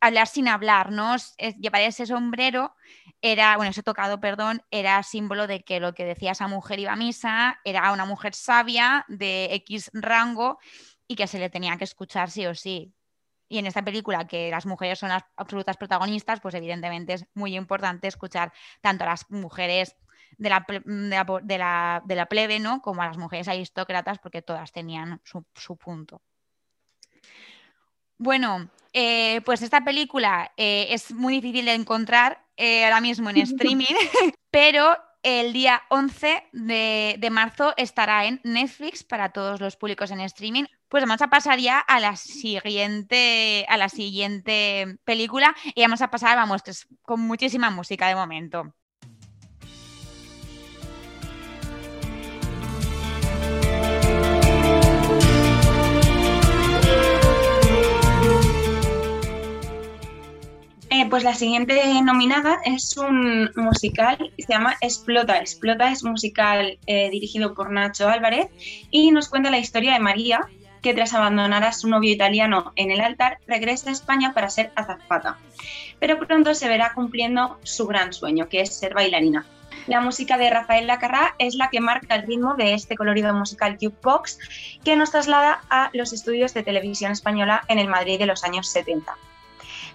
hablar 0.00 0.26
sin 0.28 0.48
hablar, 0.48 0.92
¿no? 0.92 1.14
Es- 1.14 1.34
es- 1.38 1.56
llevar 1.56 1.82
ese 1.82 2.06
sombrero 2.06 2.74
era, 3.20 3.56
bueno, 3.56 3.70
ese 3.70 3.82
tocado, 3.82 4.20
perdón, 4.20 4.62
era 4.70 5.02
símbolo 5.02 5.46
de 5.46 5.64
que 5.64 5.80
lo 5.80 5.94
que 5.94 6.04
decía 6.04 6.32
esa 6.32 6.48
mujer 6.48 6.78
iba 6.80 6.92
a 6.92 6.96
misa, 6.96 7.58
era 7.64 7.92
una 7.92 8.04
mujer 8.04 8.34
sabia 8.34 9.04
de 9.08 9.46
X 9.54 9.90
rango 9.92 10.58
y 11.08 11.16
que 11.16 11.26
se 11.26 11.38
le 11.38 11.50
tenía 11.50 11.76
que 11.76 11.84
escuchar 11.84 12.30
sí 12.30 12.46
o 12.46 12.54
sí. 12.54 12.94
Y 13.48 13.58
en 13.58 13.66
esta 13.66 13.82
película, 13.82 14.26
que 14.26 14.50
las 14.50 14.66
mujeres 14.66 14.98
son 14.98 15.08
las 15.10 15.24
absolutas 15.36 15.76
protagonistas, 15.76 16.40
pues 16.40 16.54
evidentemente 16.54 17.14
es 17.14 17.24
muy 17.34 17.56
importante 17.56 18.06
escuchar 18.08 18.52
tanto 18.82 19.04
a 19.04 19.08
las 19.08 19.30
mujeres 19.30 19.96
de 20.38 20.50
la, 20.50 20.66
de 20.68 21.58
la- 21.58 22.02
de 22.04 22.14
la 22.14 22.26
plebe, 22.26 22.58
¿no? 22.60 22.82
Como 22.82 23.02
a 23.02 23.06
las 23.06 23.16
mujeres 23.18 23.48
aristócratas, 23.48 24.18
porque 24.18 24.42
todas 24.42 24.72
tenían 24.72 25.20
su, 25.24 25.44
su 25.54 25.76
punto. 25.76 26.20
Bueno, 28.18 28.68
eh, 28.92 29.40
pues 29.44 29.62
esta 29.62 29.84
película 29.84 30.50
eh, 30.56 30.88
es 30.90 31.12
muy 31.12 31.34
difícil 31.34 31.66
de 31.66 31.74
encontrar 31.74 32.44
eh, 32.56 32.84
ahora 32.84 33.00
mismo 33.00 33.30
en 33.30 33.36
streaming, 33.38 33.86
pero 34.50 34.96
el 35.22 35.52
día 35.52 35.82
11 35.90 36.44
de, 36.52 37.16
de 37.18 37.30
marzo 37.30 37.74
estará 37.76 38.26
en 38.26 38.40
Netflix 38.44 39.04
para 39.04 39.30
todos 39.30 39.60
los 39.60 39.76
públicos 39.76 40.10
en 40.10 40.20
streaming. 40.20 40.64
Pues 40.88 41.04
vamos 41.04 41.22
a 41.22 41.28
pasar 41.28 41.58
ya 41.58 41.78
a 41.78 42.00
la 42.00 42.16
siguiente, 42.16 43.66
a 43.68 43.76
la 43.76 43.88
siguiente 43.88 44.98
película 45.04 45.54
y 45.74 45.82
vamos 45.82 46.02
a 46.02 46.10
pasar, 46.10 46.36
vamos, 46.36 46.62
que 46.62 46.70
es 46.72 46.88
con 47.02 47.20
muchísima 47.20 47.70
música 47.70 48.08
de 48.08 48.14
momento. 48.14 48.74
Eh, 60.98 61.06
pues 61.08 61.22
la 61.22 61.34
siguiente 61.34 61.80
nominada 62.02 62.58
es 62.64 62.96
un 62.96 63.52
musical, 63.54 64.32
se 64.36 64.52
llama 64.52 64.74
Explota. 64.80 65.38
Explota 65.38 65.92
es 65.92 66.02
musical 66.02 66.76
eh, 66.86 67.08
dirigido 67.10 67.54
por 67.54 67.70
Nacho 67.70 68.08
Álvarez 68.08 68.48
y 68.90 69.12
nos 69.12 69.28
cuenta 69.28 69.48
la 69.52 69.60
historia 69.60 69.92
de 69.92 70.00
María, 70.00 70.40
que 70.82 70.94
tras 70.94 71.14
abandonar 71.14 71.62
a 71.62 71.72
su 71.72 71.88
novio 71.88 72.12
italiano 72.12 72.72
en 72.74 72.90
el 72.90 73.00
altar, 73.00 73.38
regresa 73.46 73.90
a 73.90 73.92
España 73.92 74.34
para 74.34 74.50
ser 74.50 74.72
azafata. 74.74 75.38
Pero 76.00 76.18
pronto 76.18 76.52
se 76.52 76.66
verá 76.66 76.92
cumpliendo 76.94 77.60
su 77.62 77.86
gran 77.86 78.12
sueño, 78.12 78.48
que 78.48 78.62
es 78.62 78.74
ser 78.74 78.92
bailarina. 78.92 79.46
La 79.86 80.00
música 80.00 80.36
de 80.36 80.50
Rafael 80.50 80.88
Lacarrá 80.88 81.36
es 81.38 81.54
la 81.54 81.70
que 81.70 81.78
marca 81.78 82.16
el 82.16 82.26
ritmo 82.26 82.56
de 82.56 82.74
este 82.74 82.96
colorido 82.96 83.32
musical 83.34 83.78
Jukebox, 83.80 84.80
que 84.82 84.96
nos 84.96 85.12
traslada 85.12 85.60
a 85.70 85.90
los 85.92 86.12
estudios 86.12 86.54
de 86.54 86.64
televisión 86.64 87.12
española 87.12 87.62
en 87.68 87.78
el 87.78 87.86
Madrid 87.86 88.18
de 88.18 88.26
los 88.26 88.42
años 88.42 88.66
70 88.66 89.16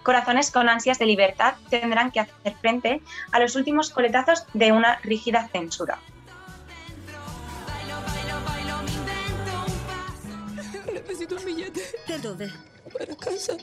corazones 0.03 0.51
con 0.51 0.69
ansias 0.69 0.99
de 0.99 1.05
libertad 1.05 1.55
tendrán 1.69 2.11
que 2.11 2.19
hacer 2.19 2.55
frente 2.61 3.01
a 3.31 3.39
los 3.39 3.55
últimos 3.55 3.89
coletazos 3.89 4.45
de 4.53 4.71
una 4.71 4.99
rígida 5.03 5.47
censura. 5.47 5.99
Necesito 10.93 11.35
un 11.37 11.45
billete. 11.45 11.81
¿De 12.07 12.19
dónde? 12.19 12.51
Para 12.97 13.15
casa. 13.15 13.53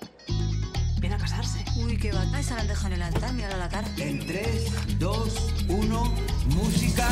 Viene 0.98 1.14
a 1.14 1.18
casarse. 1.18 1.64
Uy, 1.76 1.96
qué 1.96 2.12
va. 2.12 2.24
Se 2.42 2.54
la 2.54 2.60
han 2.60 2.68
dejado 2.68 2.88
en 2.88 2.92
el 2.94 3.02
altar, 3.02 3.32
mira 3.32 3.56
la 3.56 3.68
cara. 3.68 3.88
En 3.96 4.26
3, 4.26 4.98
2, 4.98 5.52
1, 5.68 6.14
música. 6.46 7.08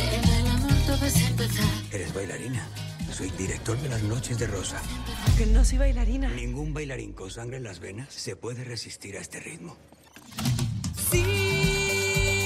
En 0.00 0.28
el 0.28 0.46
amor 0.48 0.72
todo 0.86 1.06
es 1.06 1.16
empezar. 1.28 1.64
Eres 1.92 2.14
bailarina. 2.14 2.66
Soy 3.16 3.30
director 3.30 3.78
de 3.78 3.88
las 3.88 4.02
noches 4.02 4.38
de 4.38 4.46
Rosa. 4.46 4.78
Que 5.38 5.46
no 5.46 5.64
soy 5.64 5.78
bailarina. 5.78 6.28
Ningún 6.28 6.74
bailarín 6.74 7.14
con 7.14 7.30
sangre 7.30 7.56
en 7.56 7.64
las 7.64 7.80
venas 7.80 8.12
se 8.12 8.36
puede 8.36 8.62
resistir 8.62 9.16
a 9.16 9.22
este 9.22 9.40
ritmo. 9.40 9.74
Si 11.10 11.22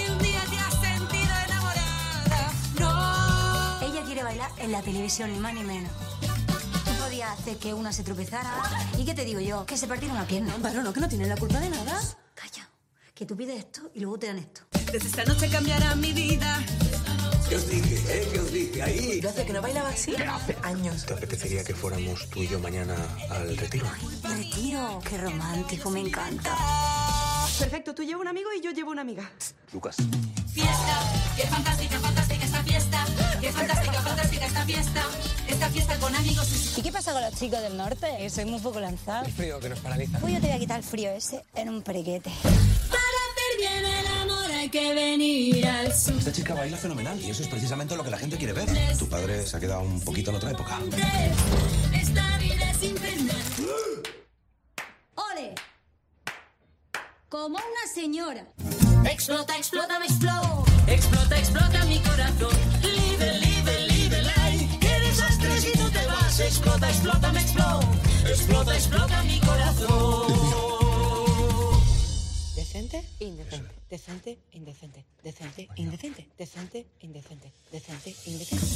un 0.08 0.18
día 0.20 0.40
te 0.48 0.58
has 0.58 0.74
sentido 0.80 1.34
enamorada, 1.44 2.52
no. 2.78 3.80
Ella 3.84 4.04
quiere 4.04 4.22
bailar 4.22 4.52
en 4.58 4.70
la 4.70 4.80
televisión, 4.80 5.32
ni 5.32 5.40
más 5.40 5.54
ni 5.54 5.64
menos. 5.64 5.90
Tú 6.20 6.92
podías 7.02 7.36
hacer 7.36 7.56
que 7.56 7.74
una 7.74 7.92
se 7.92 8.04
tropezara. 8.04 8.62
¿Y 8.96 9.04
qué 9.04 9.14
te 9.14 9.24
digo 9.24 9.40
yo? 9.40 9.66
Que 9.66 9.76
se 9.76 9.88
partiera 9.88 10.14
una 10.14 10.24
pierna. 10.24 10.54
Pero 10.62 10.84
no, 10.84 10.92
que 10.92 11.00
no 11.00 11.08
tiene 11.08 11.26
la 11.26 11.36
culpa 11.36 11.58
de 11.58 11.70
nada. 11.70 12.00
Calla. 12.34 12.70
Que 13.12 13.26
tú 13.26 13.36
pides 13.36 13.58
esto 13.58 13.90
y 13.92 13.98
luego 13.98 14.20
te 14.20 14.28
dan 14.28 14.38
esto. 14.38 14.60
Desde 14.92 15.08
esta 15.08 15.24
noche 15.24 15.50
cambiará 15.50 15.96
mi 15.96 16.12
vida. 16.12 16.62
¿Qué 17.50 17.56
os 17.56 17.68
dije? 17.68 17.96
¿Eh? 18.08 18.28
¿Qué 18.32 18.38
os 18.38 18.52
dije? 18.52 18.80
Ahí. 18.80 19.20
Hace 19.28 19.44
que 19.44 19.52
no 19.52 19.60
bailaba 19.60 19.88
así. 19.88 20.14
Hace 20.14 20.56
años. 20.62 21.04
¿Te 21.04 21.14
apetecería 21.14 21.64
que 21.64 21.74
fuéramos 21.74 22.30
tú 22.30 22.44
y 22.44 22.46
yo 22.46 22.60
mañana 22.60 22.94
al 23.28 23.56
retiro? 23.56 23.86
Retiro. 24.22 25.00
Qué 25.08 25.18
romántico, 25.18 25.90
me 25.90 25.98
encanta. 25.98 26.56
Perfecto, 27.58 27.92
tú 27.92 28.04
llevas 28.04 28.20
un 28.20 28.28
amigo 28.28 28.50
y 28.56 28.62
yo 28.62 28.70
llevo 28.70 28.92
una 28.92 29.02
amiga. 29.02 29.28
Lucas. 29.72 29.96
Fiesta, 30.52 31.12
qué 31.36 31.42
fantástica, 31.48 31.98
fantástica 31.98 32.44
esta 32.44 32.62
fiesta. 32.62 33.06
Qué 33.40 33.52
fantástica, 33.52 34.00
fantástica 34.00 34.46
esta 34.46 34.64
fiesta. 34.64 35.02
Esta 35.48 35.68
fiesta 35.70 35.96
con 35.98 36.14
amigos. 36.14 36.78
¿Y 36.78 36.82
qué 36.82 36.92
pasa 36.92 37.12
con 37.12 37.22
los 37.22 37.34
chicos 37.34 37.60
del 37.62 37.76
norte? 37.76 38.30
Soy 38.30 38.44
muy 38.44 38.60
poco 38.60 38.78
lanzado. 38.78 39.26
frío 39.26 39.58
que 39.58 39.68
nos 39.70 39.80
paraliza. 39.80 40.20
Pues 40.20 40.34
yo 40.34 40.40
te 40.40 40.46
voy 40.46 40.56
a 40.56 40.58
quitar 40.60 40.78
el 40.78 40.84
frío 40.84 41.10
ese 41.10 41.44
en 41.56 41.68
un 41.68 41.82
periquete. 41.82 42.30
Para 42.44 43.18
hacer 43.26 43.58
bien 43.58 43.84
el 43.84 43.99
hay 44.60 44.68
que 44.68 44.94
venir 44.94 45.66
al 45.66 45.94
sur. 45.94 46.16
Esta 46.16 46.32
chica 46.32 46.54
baila 46.54 46.76
fenomenal 46.76 47.18
y 47.18 47.30
eso 47.30 47.42
es 47.42 47.48
precisamente 47.48 47.96
lo 47.96 48.04
que 48.04 48.10
la 48.10 48.18
gente 48.18 48.36
quiere 48.36 48.52
ver. 48.52 48.68
Tu 48.98 49.08
padre 49.08 49.46
se 49.46 49.56
ha 49.56 49.60
quedado 49.60 49.80
un 49.80 50.00
poquito 50.02 50.30
en 50.30 50.36
otra 50.36 50.50
época. 50.50 50.78
Esta 51.94 52.38
vida 52.38 52.70
es 52.70 52.82
infernal. 52.82 53.36
¡Ole! 55.14 55.54
Como 57.30 57.56
una 57.56 57.94
señora. 57.94 58.46
Explota, 59.10 59.56
explota, 59.56 59.98
me 59.98 60.06
explota. 60.06 60.62
Explota, 60.86 61.38
explota 61.38 61.84
mi 61.86 61.98
corazón. 62.00 62.56
Live, 62.82 63.40
live, 63.40 63.86
live 63.88 64.22
life. 64.22 64.78
Qué 64.78 65.00
desastre 65.00 65.60
si 65.60 65.72
tú 65.72 65.90
te 65.90 66.06
vas. 66.06 66.38
Explota, 66.38 66.88
explota, 66.90 67.32
me 67.32 67.40
explota. 67.40 67.88
Explota, 68.28 68.74
explota 68.74 69.22
mi 69.22 69.40
corazón. 69.40 70.69
Decente, 73.00 73.24
indecente. 73.24 73.74
Decente, 73.88 74.38
indecente. 74.52 75.04
Decente, 75.22 75.68
indecente. 75.76 76.26
Decente, 76.36 76.86
indecente. 77.00 77.52
Decente, 77.72 78.14
indecente. 78.26 78.66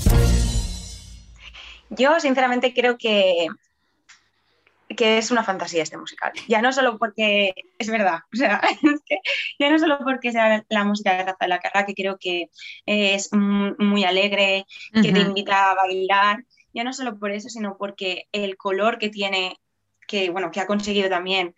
Yo 1.91 2.19
sinceramente 2.21 2.73
creo 2.73 2.97
que 2.97 3.49
que 4.97 5.19
es 5.19 5.31
una 5.31 5.45
fantasía 5.45 5.83
este 5.83 5.99
musical. 5.99 6.33
Ya 6.49 6.63
no 6.63 6.73
solo 6.73 6.99
porque 6.99 7.55
es 7.79 7.91
verdad, 7.91 8.21
o 8.33 8.37
sea, 8.37 8.61
es 8.83 9.03
que 9.05 9.19
ya 9.59 9.71
no 9.71 9.79
solo 9.79 9.99
porque 10.03 10.33
sea 10.33 10.65
la 10.69 10.85
música 10.85 11.17
de 11.17 11.25
Rafael 11.25 11.53
Acarra, 11.53 11.85
que 11.85 11.95
creo 11.95 12.17
que 12.19 12.51
es 12.87 13.31
muy 13.33 14.05
alegre, 14.05 14.67
que 14.93 15.13
te 15.13 15.21
invita 15.21 15.71
a 15.71 15.75
bailar, 15.75 16.45
ya 16.73 16.85
no 16.85 16.93
solo 16.93 17.19
por 17.19 17.31
eso, 17.31 17.49
sino 17.49 17.77
porque 17.77 18.27
el 18.33 18.57
color 18.57 18.99
que 18.99 19.09
tiene, 19.11 19.57
que 20.07 20.31
bueno, 20.31 20.51
que 20.51 20.61
ha 20.61 20.67
conseguido 20.67 21.09
también 21.09 21.55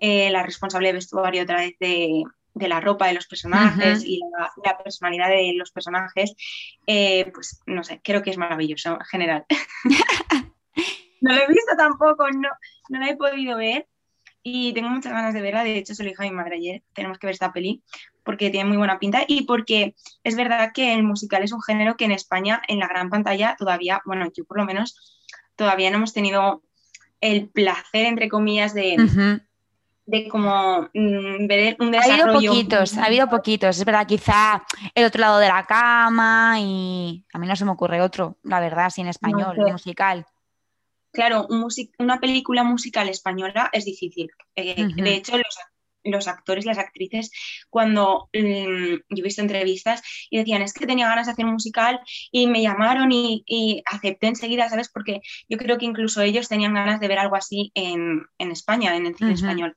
eh, 0.00 0.30
la 0.30 0.42
responsable 0.42 0.88
de 0.88 0.94
vestuario 0.94 1.42
a 1.42 1.46
través 1.46 1.78
de, 1.78 2.24
de 2.54 2.68
la 2.68 2.80
ropa 2.80 3.06
de 3.06 3.14
los 3.14 3.26
personajes 3.26 3.98
Ujú. 3.98 4.06
y 4.08 4.20
la, 4.36 4.50
la 4.64 4.78
personalidad 4.78 5.28
de 5.28 5.52
los 5.54 5.70
personajes, 5.70 6.34
eh, 6.86 7.30
pues 7.32 7.60
no 7.66 7.84
sé, 7.84 8.00
creo 8.02 8.22
que 8.22 8.30
es 8.30 8.38
maravilloso 8.38 8.94
en 8.94 9.06
general. 9.06 9.44
No 11.22 11.34
lo 11.34 11.42
he 11.42 11.48
visto 11.48 11.76
tampoco, 11.76 12.30
no, 12.30 12.48
no 12.88 12.98
la 12.98 13.10
he 13.10 13.16
podido 13.16 13.58
ver 13.58 13.86
y 14.42 14.72
tengo 14.72 14.88
muchas 14.88 15.12
ganas 15.12 15.34
de 15.34 15.42
verla. 15.42 15.64
De 15.64 15.76
hecho, 15.76 15.94
se 15.94 16.02
lo 16.02 16.08
dije 16.08 16.22
a 16.22 16.30
mi 16.30 16.34
madre 16.34 16.56
ayer, 16.56 16.82
tenemos 16.94 17.18
que 17.18 17.26
ver 17.26 17.34
esta 17.34 17.52
peli 17.52 17.82
porque 18.24 18.50
tiene 18.50 18.68
muy 18.68 18.78
buena 18.78 18.98
pinta 18.98 19.24
y 19.26 19.42
porque 19.42 19.94
es 20.24 20.36
verdad 20.36 20.72
que 20.72 20.94
el 20.94 21.02
musical 21.02 21.42
es 21.42 21.52
un 21.52 21.62
género 21.62 21.96
que 21.96 22.06
en 22.06 22.12
España, 22.12 22.62
en 22.68 22.78
la 22.78 22.88
gran 22.88 23.10
pantalla, 23.10 23.54
todavía, 23.58 24.00
bueno, 24.04 24.30
yo 24.34 24.44
por 24.44 24.56
lo 24.56 24.64
menos 24.64 25.20
todavía 25.56 25.90
no 25.90 25.96
hemos 25.96 26.14
tenido 26.14 26.62
el 27.20 27.48
placer, 27.48 28.06
entre 28.06 28.30
comillas, 28.30 28.72
de, 28.72 28.96
Ujú. 28.98 29.44
De 30.10 30.28
como 30.28 30.88
mm, 30.92 31.46
ver 31.46 31.76
un 31.78 31.94
Ha 31.94 31.98
habido 32.02 32.16
desarrollo. 32.16 32.50
poquitos, 32.50 32.98
ha 32.98 33.04
habido 33.04 33.28
poquitos. 33.28 33.78
Es 33.78 33.84
verdad, 33.84 34.06
quizá 34.06 34.62
el 34.94 35.04
otro 35.04 35.20
lado 35.20 35.38
de 35.38 35.48
la 35.48 35.64
cama 35.64 36.56
y 36.60 37.24
a 37.32 37.38
mí 37.38 37.46
no 37.46 37.54
se 37.56 37.64
me 37.64 37.70
ocurre 37.72 38.00
otro, 38.00 38.36
la 38.42 38.60
verdad, 38.60 38.86
así 38.86 39.00
en 39.00 39.08
español, 39.08 39.56
sé. 39.56 39.72
musical. 39.72 40.26
Claro, 41.12 41.46
un 41.50 41.60
music- 41.60 41.94
una 41.98 42.20
película 42.20 42.62
musical 42.64 43.08
española 43.08 43.68
es 43.72 43.84
difícil. 43.84 44.28
Eh. 44.54 44.86
De 44.96 45.14
hecho, 45.14 45.36
los, 45.36 45.58
los 46.04 46.28
actores 46.28 46.64
las 46.66 46.78
actrices, 46.78 47.30
cuando 47.68 48.28
mm, 48.32 48.94
yo 49.10 49.20
he 49.20 49.22
visto 49.22 49.42
entrevistas 49.42 50.02
y 50.30 50.38
decían, 50.38 50.62
es 50.62 50.72
que 50.72 50.86
tenía 50.86 51.08
ganas 51.08 51.26
de 51.26 51.32
hacer 51.32 51.44
un 51.44 51.52
musical 51.54 52.00
y 52.30 52.46
me 52.46 52.62
llamaron 52.62 53.10
y, 53.12 53.42
y 53.46 53.82
acepté 53.86 54.28
enseguida, 54.28 54.68
¿sabes? 54.68 54.88
Porque 54.88 55.20
yo 55.48 55.58
creo 55.58 55.78
que 55.78 55.84
incluso 55.86 56.22
ellos 56.22 56.48
tenían 56.48 56.74
ganas 56.74 57.00
de 57.00 57.08
ver 57.08 57.18
algo 57.18 57.36
así 57.36 57.70
en, 57.74 58.22
en 58.38 58.50
España, 58.52 58.96
en 58.96 59.06
el 59.06 59.16
cine 59.16 59.32
español. 59.34 59.76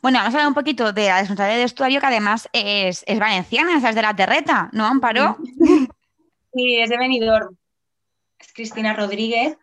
Bueno, 0.00 0.18
vamos 0.18 0.34
a 0.34 0.38
hablar 0.38 0.48
un 0.48 0.54
poquito 0.54 0.92
de 0.92 1.06
la 1.06 1.20
responsable 1.20 1.54
de 1.54 1.62
vestuario, 1.62 2.00
que 2.00 2.06
además 2.06 2.48
es, 2.52 3.04
valenciana, 3.18 3.76
es 3.76 3.94
de 3.94 4.02
la 4.02 4.16
Terreta, 4.16 4.68
¿no, 4.72 4.86
Amparo? 4.86 5.36
Sí, 6.54 6.78
es 6.78 6.90
de 6.90 6.98
Benidorm. 6.98 7.56
Es 8.38 8.52
Cristina 8.52 8.92
Rodríguez. 8.92 9.56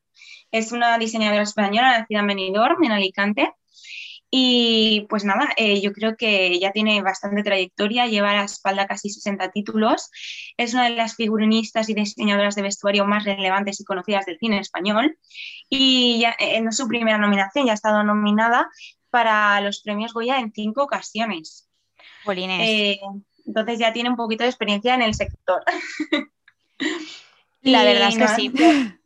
Es 0.51 0.71
una 0.71 0.97
diseñadora 0.97 1.43
española 1.43 1.99
nacida 1.99 2.21
en 2.21 2.27
Benidorm, 2.27 2.83
en 2.83 2.91
Alicante. 2.91 3.53
Y 4.31 5.07
pues 5.09 5.23
nada, 5.23 5.49
eh, 5.57 5.81
yo 5.81 5.91
creo 5.91 6.15
que 6.15 6.47
ella 6.47 6.71
tiene 6.71 7.01
bastante 7.01 7.41
trayectoria, 7.41 8.05
lleva 8.05 8.31
a 8.31 8.35
la 8.35 8.43
espalda 8.43 8.85
casi 8.85 9.09
60 9.09 9.51
títulos. 9.51 10.09
Es 10.57 10.73
una 10.73 10.85
de 10.85 10.95
las 10.95 11.15
figurinistas 11.15 11.89
y 11.89 11.95
diseñadoras 11.95 12.55
de 12.55 12.61
vestuario 12.61 13.05
más 13.05 13.23
relevantes 13.23 13.79
y 13.79 13.85
conocidas 13.85 14.25
del 14.25 14.37
cine 14.37 14.59
español. 14.59 15.17
Y 15.67 16.19
ya, 16.19 16.35
eh, 16.39 16.61
es 16.67 16.77
su 16.77 16.87
primera 16.87 17.17
nominación, 17.17 17.65
ya 17.65 17.71
ha 17.71 17.75
estado 17.75 18.03
nominada 18.03 18.67
para 19.09 19.59
los 19.61 19.81
premios 19.81 20.13
Goya 20.13 20.39
en 20.39 20.51
cinco 20.53 20.83
ocasiones. 20.83 21.69
Polines. 22.23 22.67
Eh, 22.69 22.99
entonces 23.45 23.79
ya 23.79 23.93
tiene 23.93 24.09
un 24.09 24.15
poquito 24.15 24.43
de 24.43 24.49
experiencia 24.49 24.93
en 24.95 25.01
el 25.01 25.13
sector. 25.13 25.63
la 27.61 27.83
verdad 27.83 28.09
es 28.09 28.17
que 28.17 28.27
sí. 28.27 28.51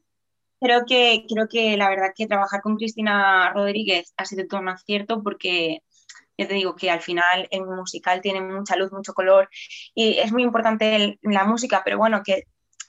Creo 0.60 0.86
que, 0.86 1.26
creo 1.28 1.50
que 1.50 1.76
la 1.76 1.90
verdad 1.90 2.14
que 2.16 2.26
trabajar 2.26 2.62
con 2.62 2.78
Cristina 2.78 3.52
Rodríguez 3.52 4.14
ha 4.16 4.24
sido 4.24 4.48
todo 4.48 4.62
un 4.62 4.70
acierto 4.70 5.22
porque 5.22 5.80
yo 6.38 6.48
te 6.48 6.54
digo 6.54 6.74
que 6.78 6.90
al 6.90 7.02
final 7.02 7.50
el 7.52 7.66
musical 7.66 8.22
tiene 8.22 8.40
mucha 8.40 8.78
luz, 8.78 8.90
mucho 8.94 9.14
color 9.14 9.50
y 9.94 10.20
es 10.20 10.32
muy 10.32 10.42
importante 10.44 10.96
el- 10.96 11.20
la 11.22 11.44
música, 11.44 11.82
pero 11.84 11.98
bueno, 11.98 12.22
que 12.24 12.44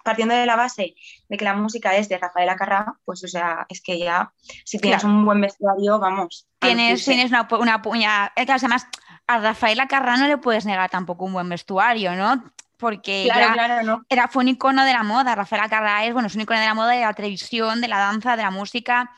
partiendo 0.05 0.35
de 0.37 0.47
la 0.47 0.55
base 0.55 0.95
de 1.29 1.37
que 1.37 1.45
la 1.45 1.55
música 1.55 1.97
es 1.97 2.09
de 2.09 2.19
Rafael 2.19 2.49
Acarrá, 2.49 2.95
pues 3.05 3.25
o 3.25 3.29
sea, 3.29 3.67
es 3.69 3.81
que 3.81 3.99
ya 3.99 4.33
si 4.65 4.79
tienes 4.79 5.01
Claro. 5.01 5.17
un 5.17 5.25
buen 5.25 5.41
vestuario, 5.41 5.99
vamos. 5.99 6.47
Tienes, 6.61 7.05
tienes 7.05 7.31
una, 7.31 7.49
una 7.59 7.83
puña. 7.83 8.33
que 8.37 8.43
Además, 8.53 8.87
a 9.27 9.39
Rafaela 9.39 9.89
Carrá 9.89 10.17
no 10.17 10.29
le 10.29 10.39
puedes 10.39 10.65
negar 10.67 10.91
tampoco 10.91 11.25
un 11.25 11.33
buen 11.33 11.49
vestuario, 11.49 12.15
¿no? 12.15 12.45
Porque 12.79 13.25
Claro, 13.25 13.41
ella 13.47 13.53
claro, 13.55 13.83
¿no? 13.83 14.05
era, 14.09 14.29
fue 14.29 14.43
un 14.43 14.49
icono 14.49 14.85
de 14.85 14.93
la 14.93 15.03
moda. 15.03 15.35
Rafaela 15.35 15.69
Carrá 15.69 16.05
es, 16.05 16.13
bueno, 16.13 16.27
es 16.29 16.35
un 16.35 16.43
icono 16.43 16.61
de 16.61 16.67
la 16.67 16.75
moda, 16.75 16.93
de 16.93 17.01
la 17.01 17.15
televisión, 17.15 17.81
de 17.81 17.89
la 17.89 17.99
danza, 17.99 18.37
de 18.37 18.43
la 18.43 18.51
música. 18.51 19.11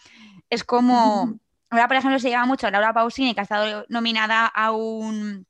Es 0.48 0.62
como. 0.64 1.34
Ahora, 1.70 1.88
por 1.88 1.96
ejemplo, 1.96 2.18
se 2.20 2.28
lleva 2.28 2.46
mucho 2.46 2.68
a 2.68 2.70
Laura 2.70 2.92
Pausini, 2.92 3.34
que 3.34 3.40
ha 3.40 3.42
estado 3.42 3.84
nominada 3.88 4.46
a 4.46 4.70
un, 4.70 5.46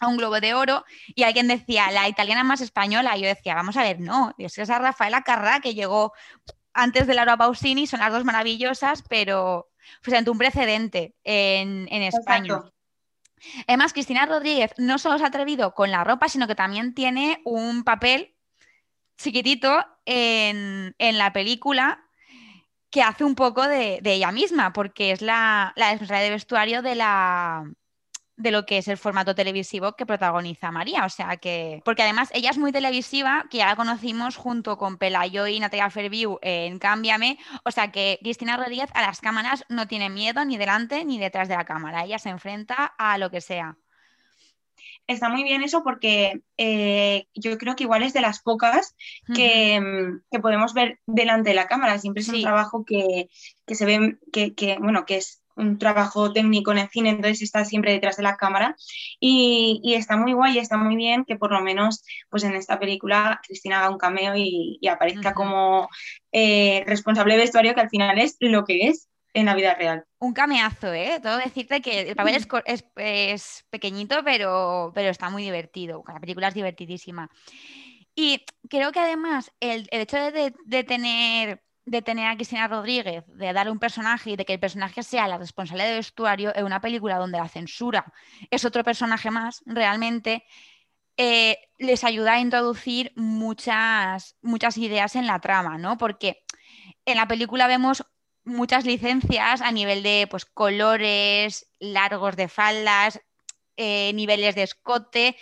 a 0.00 0.08
un 0.08 0.16
Globo 0.16 0.40
de 0.40 0.54
Oro, 0.54 0.84
y 1.14 1.22
alguien 1.22 1.48
decía, 1.48 1.90
la 1.90 2.08
italiana 2.08 2.44
más 2.44 2.60
española. 2.60 3.16
Y 3.16 3.22
yo 3.22 3.28
decía, 3.28 3.54
vamos 3.54 3.76
a 3.76 3.82
ver, 3.82 4.00
no, 4.00 4.34
es 4.38 4.54
que 4.54 4.62
esa 4.62 4.78
Rafaela 4.78 5.22
Carrá 5.22 5.60
que 5.60 5.74
llegó 5.74 6.12
antes 6.72 7.06
de 7.06 7.14
Laura 7.14 7.36
Pausini, 7.36 7.86
son 7.86 8.00
las 8.00 8.12
dos 8.12 8.24
maravillosas, 8.24 9.02
pero 9.08 9.70
fue 10.02 10.16
ante 10.16 10.30
un 10.30 10.38
precedente 10.38 11.14
en, 11.24 11.88
en 11.90 12.02
España. 12.02 12.54
Exacto. 12.54 12.72
Además, 13.66 13.92
Cristina 13.92 14.26
Rodríguez 14.26 14.72
no 14.78 14.98
solo 14.98 15.18
se 15.18 15.24
ha 15.24 15.28
atrevido 15.28 15.74
con 15.74 15.90
la 15.90 16.04
ropa, 16.04 16.28
sino 16.28 16.46
que 16.46 16.54
también 16.54 16.94
tiene 16.94 17.40
un 17.44 17.84
papel 17.84 18.34
chiquitito 19.18 19.84
en, 20.04 20.94
en 20.98 21.18
la 21.18 21.32
película 21.32 22.02
que 22.90 23.02
hace 23.02 23.24
un 23.24 23.34
poco 23.34 23.66
de, 23.66 24.00
de 24.02 24.14
ella 24.14 24.32
misma, 24.32 24.72
porque 24.72 25.12
es 25.12 25.20
la, 25.20 25.72
la 25.76 25.90
responsable 25.90 26.24
de 26.24 26.30
vestuario 26.30 26.82
de 26.82 26.94
la 26.94 27.64
de 28.36 28.50
lo 28.50 28.66
que 28.66 28.78
es 28.78 28.88
el 28.88 28.98
formato 28.98 29.34
televisivo 29.34 29.92
que 29.92 30.06
protagoniza 30.06 30.70
María, 30.70 31.04
o 31.04 31.08
sea 31.08 31.36
que, 31.38 31.82
porque 31.84 32.02
además 32.02 32.30
ella 32.34 32.50
es 32.50 32.58
muy 32.58 32.72
televisiva, 32.72 33.46
que 33.50 33.58
ya 33.58 33.66
la 33.66 33.76
conocimos 33.76 34.36
junto 34.36 34.76
con 34.76 34.98
Pelayo 34.98 35.46
y 35.46 35.58
Natalia 35.58 35.90
Fairview 35.90 36.38
en 36.42 36.78
Cámbiame, 36.78 37.38
o 37.64 37.70
sea 37.70 37.90
que 37.90 38.18
Cristina 38.22 38.56
Rodríguez 38.56 38.90
a 38.94 39.02
las 39.02 39.20
cámaras 39.20 39.64
no 39.68 39.88
tiene 39.88 40.10
miedo 40.10 40.44
ni 40.44 40.56
delante 40.56 41.04
ni 41.04 41.18
detrás 41.18 41.48
de 41.48 41.56
la 41.56 41.64
cámara, 41.64 42.04
ella 42.04 42.18
se 42.18 42.28
enfrenta 42.28 42.84
a 42.98 43.18
lo 43.18 43.30
que 43.30 43.40
sea. 43.40 43.76
Está 45.06 45.28
muy 45.28 45.44
bien 45.44 45.62
eso 45.62 45.84
porque 45.84 46.42
eh, 46.56 47.28
yo 47.34 47.56
creo 47.58 47.76
que 47.76 47.84
igual 47.84 48.02
es 48.02 48.12
de 48.12 48.20
las 48.20 48.42
pocas 48.42 48.96
que, 49.34 49.80
mm, 49.80 50.22
que 50.30 50.40
podemos 50.40 50.74
ver 50.74 50.98
delante 51.06 51.50
de 51.50 51.56
la 51.56 51.68
cámara. 51.68 51.98
Siempre 51.98 52.22
es 52.22 52.28
un 52.28 52.42
trabajo 52.42 52.84
que, 52.84 53.28
que 53.66 53.74
se 53.76 53.86
ve, 53.86 54.18
que, 54.32 54.54
que, 54.54 54.78
bueno, 54.78 55.06
que 55.06 55.18
es 55.18 55.42
un 55.56 55.78
trabajo 55.78 56.32
técnico 56.32 56.72
en 56.72 56.78
el 56.78 56.88
cine, 56.88 57.10
entonces 57.10 57.42
está 57.42 57.64
siempre 57.64 57.92
detrás 57.92 58.16
de 58.16 58.22
la 58.22 58.36
cámara 58.36 58.76
y, 59.20 59.80
y 59.82 59.94
está 59.94 60.16
muy 60.16 60.32
guay, 60.32 60.58
está 60.58 60.76
muy 60.76 60.96
bien 60.96 61.24
que 61.24 61.36
por 61.36 61.52
lo 61.52 61.60
menos 61.60 62.02
pues 62.30 62.44
en 62.44 62.54
esta 62.54 62.78
película 62.78 63.40
Cristina 63.46 63.78
haga 63.80 63.90
un 63.90 63.98
cameo 63.98 64.34
y, 64.36 64.78
y 64.80 64.88
aparezca 64.88 65.34
como 65.34 65.88
eh, 66.32 66.84
responsable 66.86 67.34
de 67.34 67.40
vestuario, 67.40 67.74
que 67.74 67.80
al 67.80 67.90
final 67.90 68.18
es 68.18 68.36
lo 68.40 68.64
que 68.64 68.88
es 68.88 69.08
en 69.34 69.46
la 69.46 69.54
vida 69.54 69.74
real. 69.74 70.04
Un 70.18 70.32
cameazo, 70.32 70.92
¿eh? 70.94 71.20
Todo 71.22 71.36
decirte 71.36 71.82
que 71.82 72.00
el 72.00 72.16
papel 72.16 72.36
es, 72.36 72.46
co- 72.46 72.62
es- 72.64 72.84
es 72.96 73.66
pequeñito, 73.68 74.22
pero, 74.24 74.92
pero 74.94 75.10
está 75.10 75.28
muy 75.28 75.42
divertido. 75.42 76.02
La 76.08 76.20
película 76.20 76.48
es 76.48 76.54
divertidísima. 76.54 77.30
Y 78.14 78.44
creo 78.70 78.92
que 78.92 79.00
además 79.00 79.52
el, 79.60 79.88
el 79.90 80.00
hecho 80.02 80.16
de- 80.16 80.54
de 80.64 80.84
tener, 80.84 81.62
de 81.86 82.02
tener 82.02 82.26
a 82.26 82.34
Cristina 82.34 82.66
Rodríguez, 82.68 83.24
de 83.28 83.52
darle 83.52 83.70
un 83.72 83.78
personaje 83.78 84.30
y 84.32 84.36
de 84.36 84.44
que 84.44 84.54
el 84.54 84.60
personaje 84.60 85.02
sea 85.04 85.28
la 85.28 85.38
responsable 85.38 85.84
de 85.84 85.94
vestuario 85.94 86.54
en 86.54 86.64
una 86.64 86.80
película 86.80 87.16
donde 87.16 87.38
la 87.38 87.48
censura 87.48 88.12
es 88.50 88.64
otro 88.64 88.82
personaje 88.84 89.30
más, 89.30 89.62
realmente 89.66 90.44
eh, 91.16 91.58
les 91.78 92.04
ayuda 92.04 92.34
a 92.34 92.40
introducir 92.40 93.12
muchas, 93.16 94.36
muchas 94.42 94.76
ideas 94.78 95.14
en 95.16 95.26
la 95.26 95.40
trama, 95.40 95.78
¿no? 95.78 95.96
Porque 95.96 96.44
en 97.04 97.16
la 97.16 97.28
película 97.28 97.68
vemos 97.68 98.04
muchas 98.44 98.84
licencias 98.84 99.60
a 99.60 99.70
nivel 99.72 100.02
de 100.02 100.26
pues, 100.30 100.44
colores, 100.44 101.70
largos 101.78 102.36
de 102.36 102.48
faldas, 102.48 103.20
eh, 103.76 104.12
niveles 104.14 104.54
de 104.56 104.64
escote 104.64 105.36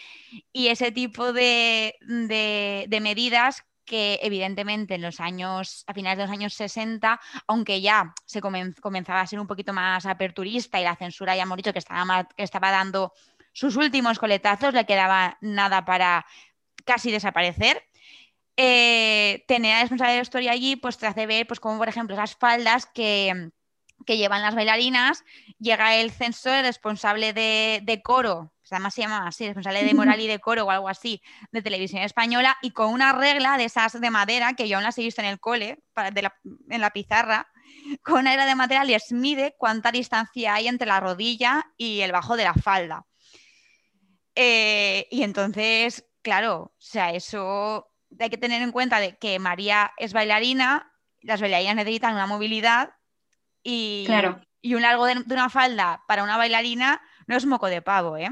y 0.52 0.68
ese 0.68 0.92
tipo 0.92 1.32
de- 1.32 1.94
de 2.00 3.00
medidas 3.00 3.64
que 3.84 4.18
evidentemente 4.22 4.94
en 4.94 5.02
los 5.02 5.20
años, 5.20 5.84
a 5.86 5.94
finales 5.94 6.18
de 6.18 6.24
los 6.24 6.32
años 6.32 6.54
60, 6.54 7.20
aunque 7.46 7.80
ya 7.80 8.14
se 8.24 8.40
comen- 8.40 8.78
comenzaba 8.80 9.20
a 9.20 9.26
ser 9.26 9.40
un 9.40 9.46
poquito 9.46 9.72
más 9.72 10.06
aperturista 10.06 10.80
y 10.80 10.84
la 10.84 10.96
censura 10.96 11.36
ya 11.36 11.42
hemos 11.42 11.56
dicho 11.56 11.72
que 11.72 11.78
estaba, 11.78 12.70
dando 12.70 13.12
sus 13.52 13.76
últimos 13.76 14.18
coletazos, 14.18 14.74
le 14.74 14.86
quedaba 14.86 15.38
nada 15.40 15.84
para 15.84 16.26
casi 16.84 17.10
desaparecer. 17.10 17.82
Eh, 18.56 19.44
tener 19.48 19.72
a 19.72 19.76
la 19.76 19.82
responsable 19.82 20.12
de 20.12 20.18
vestuario 20.20 20.50
allí, 20.50 20.76
pues 20.76 20.96
te 20.96 21.06
hace 21.06 21.26
ver, 21.26 21.46
pues 21.46 21.60
como 21.60 21.78
por 21.78 21.88
ejemplo 21.88 22.14
esas 22.14 22.36
faldas 22.36 22.86
que, 22.86 23.50
llevan 24.06 24.42
las 24.42 24.54
bailarinas, 24.54 25.24
llega 25.58 25.96
el 25.96 26.10
censor 26.10 26.62
responsable 26.62 27.32
de, 27.32 27.80
de 27.82 28.02
coro, 28.02 28.53
además 28.76 28.94
se 28.94 29.02
llama 29.02 29.26
así, 29.26 29.46
responsable 29.46 29.84
de 29.84 29.94
moral 30.16 30.20
y 30.20 30.26
de 30.26 30.38
coro 30.40 30.64
o 30.64 30.70
algo 30.70 30.88
así, 30.88 31.22
de 31.52 31.62
televisión 31.62 32.02
española, 32.02 32.56
y 32.62 32.70
con 32.72 32.92
una 32.92 33.12
regla 33.12 33.56
de 33.56 33.64
esas 33.64 34.00
de 34.00 34.10
madera, 34.10 34.54
que 34.54 34.68
yo 34.68 34.76
aún 34.76 34.84
las 34.84 34.96
he 34.98 35.02
visto 35.02 35.20
en 35.22 35.28
el 35.28 35.40
cole, 35.40 35.82
para- 35.92 36.10
de 36.10 36.22
la- 36.22 36.34
en 36.70 36.80
la 36.80 36.90
pizarra, 36.90 37.48
con 38.02 38.18
una 38.20 38.32
hebra 38.32 38.46
de 38.46 38.54
materiales 38.54 39.10
mide 39.12 39.54
cuánta 39.58 39.90
distancia 39.90 40.54
hay 40.54 40.68
entre 40.68 40.86
la 40.86 41.00
rodilla 41.00 41.64
y 41.76 42.00
el 42.00 42.12
bajo 42.12 42.36
de 42.36 42.44
la 42.44 42.54
falda. 42.54 43.04
Eh, 44.34 45.06
y 45.10 45.22
entonces, 45.22 46.06
claro, 46.22 46.56
o 46.56 46.74
sea, 46.78 47.10
eso 47.12 47.90
hay 48.18 48.30
que 48.30 48.38
tener 48.38 48.62
en 48.62 48.72
cuenta 48.72 48.98
de 49.00 49.16
que 49.18 49.38
María 49.38 49.92
es 49.96 50.12
bailarina, 50.12 50.90
las 51.22 51.40
bailarinas 51.40 51.76
necesitan 51.76 52.14
una 52.14 52.26
movilidad 52.26 52.90
y, 53.62 54.04
Claro. 54.06 54.40
y 54.60 54.74
un 54.74 54.82
largo 54.82 55.06
de, 55.06 55.14
de 55.24 55.34
una 55.34 55.48
falda 55.50 56.02
para 56.06 56.22
una 56.24 56.36
bailarina 56.36 57.00
no 57.26 57.36
es 57.36 57.46
moco 57.46 57.66
de 57.68 57.80
pavo, 57.82 58.16
¿eh? 58.16 58.30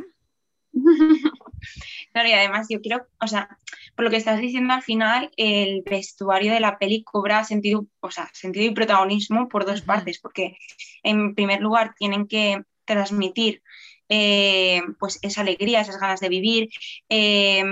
Claro, 2.12 2.28
y 2.28 2.32
además 2.32 2.66
yo 2.70 2.80
creo, 2.80 3.06
o 3.20 3.26
sea, 3.26 3.48
por 3.94 4.04
lo 4.04 4.10
que 4.10 4.16
estás 4.16 4.40
diciendo 4.40 4.74
al 4.74 4.82
final, 4.82 5.30
el 5.36 5.82
vestuario 5.82 6.52
de 6.52 6.60
la 6.60 6.78
peli 6.78 7.02
cobra 7.04 7.44
sentido, 7.44 7.86
o 8.00 8.10
sea, 8.10 8.30
sentido 8.32 8.66
y 8.66 8.74
protagonismo 8.74 9.48
por 9.48 9.64
dos 9.66 9.82
partes, 9.82 10.18
porque 10.20 10.56
en 11.02 11.34
primer 11.34 11.60
lugar 11.60 11.94
tienen 11.98 12.26
que 12.26 12.62
transmitir 12.84 13.62
eh, 14.08 14.82
pues 14.98 15.18
esa 15.22 15.40
alegría, 15.42 15.80
esas 15.80 15.98
ganas 16.00 16.20
de 16.20 16.28
vivir, 16.28 16.68
eh, 17.08 17.64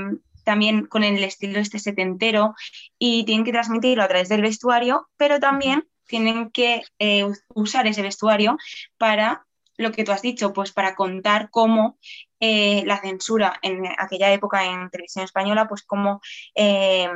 también 0.44 0.86
con 0.86 1.04
el 1.04 1.22
estilo 1.22 1.58
este 1.60 1.78
setentero, 1.78 2.54
y 2.98 3.24
tienen 3.24 3.44
que 3.44 3.52
transmitirlo 3.52 4.02
a 4.04 4.08
través 4.08 4.28
del 4.28 4.42
vestuario, 4.42 5.08
pero 5.16 5.38
también 5.40 5.86
tienen 6.06 6.50
que 6.50 6.82
eh, 6.98 7.24
us- 7.24 7.44
usar 7.54 7.86
ese 7.86 8.02
vestuario 8.02 8.56
para 8.98 9.46
lo 9.76 9.92
que 9.92 10.04
tú 10.04 10.12
has 10.12 10.22
dicho, 10.22 10.52
pues 10.52 10.72
para 10.72 10.94
contar 10.94 11.48
cómo 11.50 11.98
eh, 12.40 12.82
la 12.86 13.00
censura 13.00 13.58
en 13.62 13.86
aquella 13.98 14.32
época 14.32 14.64
en 14.64 14.90
televisión 14.90 15.24
española, 15.24 15.68
pues 15.68 15.82
cómo, 15.82 16.20
eh, 16.54 17.08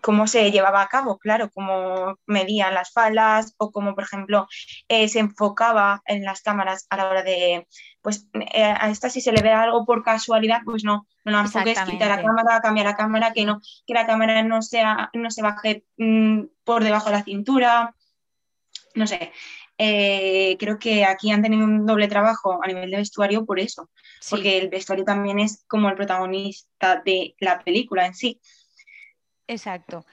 cómo 0.00 0.26
se 0.26 0.50
llevaba 0.50 0.82
a 0.82 0.88
cabo, 0.88 1.18
claro, 1.18 1.50
cómo 1.52 2.18
medían 2.26 2.74
las 2.74 2.92
faldas 2.92 3.54
o 3.58 3.70
cómo, 3.72 3.94
por 3.94 4.04
ejemplo, 4.04 4.46
eh, 4.88 5.08
se 5.08 5.18
enfocaba 5.18 6.02
en 6.06 6.24
las 6.24 6.42
cámaras 6.42 6.86
a 6.90 6.96
la 6.96 7.08
hora 7.08 7.22
de, 7.22 7.66
pues 8.02 8.26
eh, 8.34 8.62
a 8.62 8.90
esta 8.90 9.10
si 9.10 9.20
se 9.20 9.32
le 9.32 9.42
ve 9.42 9.52
algo 9.52 9.84
por 9.84 10.02
casualidad, 10.04 10.60
pues 10.64 10.84
no, 10.84 11.06
no 11.24 11.32
la 11.32 11.40
enfoques, 11.40 11.80
quita 11.82 12.08
la 12.08 12.22
cámara, 12.22 12.60
cambia 12.60 12.84
la 12.84 12.96
cámara, 12.96 13.32
que 13.32 13.44
no, 13.44 13.60
que 13.86 13.94
la 13.94 14.06
cámara 14.06 14.42
no 14.42 14.62
sea, 14.62 15.10
no 15.12 15.30
se 15.30 15.42
baje 15.42 15.84
mm, 15.96 16.42
por 16.64 16.84
debajo 16.84 17.06
de 17.06 17.16
la 17.16 17.24
cintura, 17.24 17.94
no 18.94 19.06
sé. 19.06 19.32
Eh, 19.82 20.58
creo 20.58 20.78
que 20.78 21.06
aquí 21.06 21.30
han 21.30 21.40
tenido 21.40 21.64
un 21.64 21.86
doble 21.86 22.06
trabajo 22.06 22.60
a 22.62 22.66
nivel 22.66 22.90
de 22.90 22.98
vestuario 22.98 23.46
por 23.46 23.58
eso, 23.58 23.88
Sí. 24.20 24.28
porque 24.30 24.58
el 24.58 24.68
vestuario 24.68 25.06
también 25.06 25.38
es 25.38 25.64
como 25.66 25.88
el 25.88 25.94
protagonista 25.94 27.00
de 27.02 27.34
la 27.40 27.60
película 27.60 28.04
en 28.04 28.14
sí. 28.14 28.38
Exacto. 29.46 30.04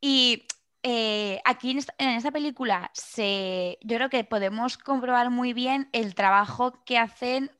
Y 0.00 0.42
eh, 0.82 1.40
aquí 1.44 1.70
en 1.70 1.78
esta, 1.78 1.94
en 1.98 2.10
esta 2.10 2.32
película 2.32 2.90
se, 2.94 3.78
yo 3.82 3.96
creo 3.96 4.10
que 4.10 4.24
podemos 4.24 4.76
comprobar 4.76 5.30
muy 5.30 5.52
bien 5.52 5.88
el 5.92 6.16
trabajo 6.16 6.82
que 6.84 6.98
hacen 6.98 7.52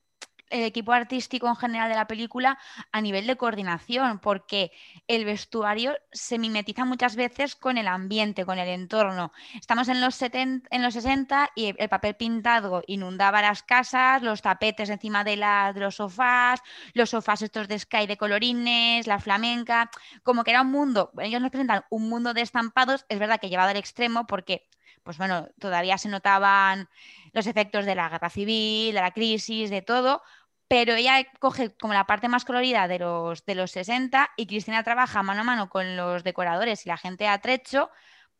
el 0.50 0.62
equipo 0.64 0.92
artístico 0.92 1.48
en 1.48 1.56
general 1.56 1.88
de 1.88 1.94
la 1.96 2.06
película 2.06 2.58
a 2.92 3.00
nivel 3.00 3.26
de 3.26 3.36
coordinación, 3.36 4.18
porque 4.20 4.72
el 5.06 5.24
vestuario 5.24 5.94
se 6.12 6.38
mimetiza 6.38 6.84
muchas 6.84 7.16
veces 7.16 7.56
con 7.56 7.78
el 7.78 7.88
ambiente, 7.88 8.44
con 8.44 8.58
el 8.58 8.68
entorno. 8.68 9.32
Estamos 9.54 9.88
en 9.88 10.00
los, 10.00 10.14
70, 10.14 10.68
en 10.70 10.82
los 10.82 10.94
60 10.94 11.50
y 11.54 11.74
el 11.78 11.88
papel 11.88 12.14
pintado 12.16 12.82
inundaba 12.86 13.42
las 13.42 13.62
casas, 13.62 14.22
los 14.22 14.42
tapetes 14.42 14.90
encima 14.90 15.24
de, 15.24 15.36
la- 15.36 15.72
los 15.74 15.96
sofás, 15.96 16.60
los 16.94 17.10
sofás 17.10 17.42
estos 17.42 17.68
de 17.68 17.78
Sky 17.78 18.06
de 18.06 18.16
colorines, 18.16 19.06
la 19.06 19.18
flamenca, 19.20 19.90
como 20.22 20.44
que 20.44 20.50
era 20.50 20.62
un 20.62 20.70
mundo, 20.70 21.10
ellos 21.18 21.40
nos 21.40 21.50
presentan 21.50 21.84
un 21.90 22.08
mundo 22.08 22.34
de 22.34 22.42
estampados, 22.42 23.04
es 23.08 23.18
verdad 23.18 23.40
que 23.40 23.48
llevado 23.48 23.70
al 23.70 23.76
extremo 23.76 24.26
porque, 24.26 24.66
pues 25.06 25.18
bueno, 25.18 25.48
todavía 25.60 25.96
se 25.98 26.08
notaban 26.08 26.88
los 27.32 27.46
efectos 27.46 27.86
de 27.86 27.94
la 27.94 28.08
guerra 28.08 28.28
civil, 28.28 28.92
de 28.92 29.00
la 29.00 29.12
crisis, 29.12 29.70
de 29.70 29.80
todo, 29.80 30.20
pero 30.66 30.94
ella 30.94 31.24
coge 31.38 31.72
como 31.76 31.94
la 31.94 32.06
parte 32.08 32.28
más 32.28 32.44
colorida 32.44 32.88
de 32.88 32.98
los, 32.98 33.46
de 33.46 33.54
los 33.54 33.70
60 33.70 34.30
y 34.36 34.48
Cristina 34.48 34.82
trabaja 34.82 35.22
mano 35.22 35.42
a 35.42 35.44
mano 35.44 35.70
con 35.70 35.96
los 35.96 36.24
decoradores 36.24 36.84
y 36.84 36.88
la 36.88 36.96
gente 36.96 37.22
de 37.22 37.30
atrecho 37.30 37.88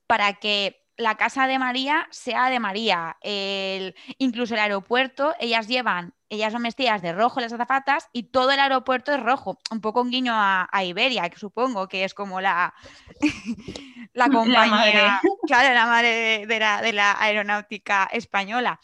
para 0.09 0.35
que 0.35 0.83
la 0.97 1.17
casa 1.17 1.47
de 1.47 1.61
María 1.61 2.09
sea 2.11 2.51
de 2.51 2.59
María. 2.59 3.17
El, 3.21 3.95
incluso 4.19 4.55
el 4.55 4.61
aeropuerto, 4.61 5.35
ellas 5.39 5.69
llevan, 5.69 6.15
ellas 6.31 6.53
son 6.53 6.65
vestidas 6.65 7.01
de 7.01 7.13
rojo 7.13 7.41
las 7.41 7.53
azafatas 7.53 8.09
y 8.13 8.25
todo 8.25 8.51
el 8.51 8.59
aeropuerto 8.59 9.13
es 9.13 9.23
rojo. 9.23 9.59
Un 9.71 9.81
poco 9.81 10.01
un 10.01 10.11
guiño 10.11 10.33
a, 10.35 10.69
a 10.73 10.85
Iberia, 10.85 11.29
que 11.29 11.39
supongo 11.39 11.87
que 11.87 12.03
es 12.03 12.13
como 12.13 12.41
la, 12.41 12.75
la 14.17 14.29
compañía, 14.31 14.71
madre. 14.71 15.03
claro, 15.47 15.75
la 15.75 15.87
madre 15.87 16.09
de, 16.09 16.47
de 16.47 16.59
la, 16.59 16.83
de 16.83 16.93
la 16.93 17.17
aeronáutica 17.21 18.09
española. 18.13 18.81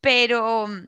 Pero 0.00 0.66
mm, 0.68 0.84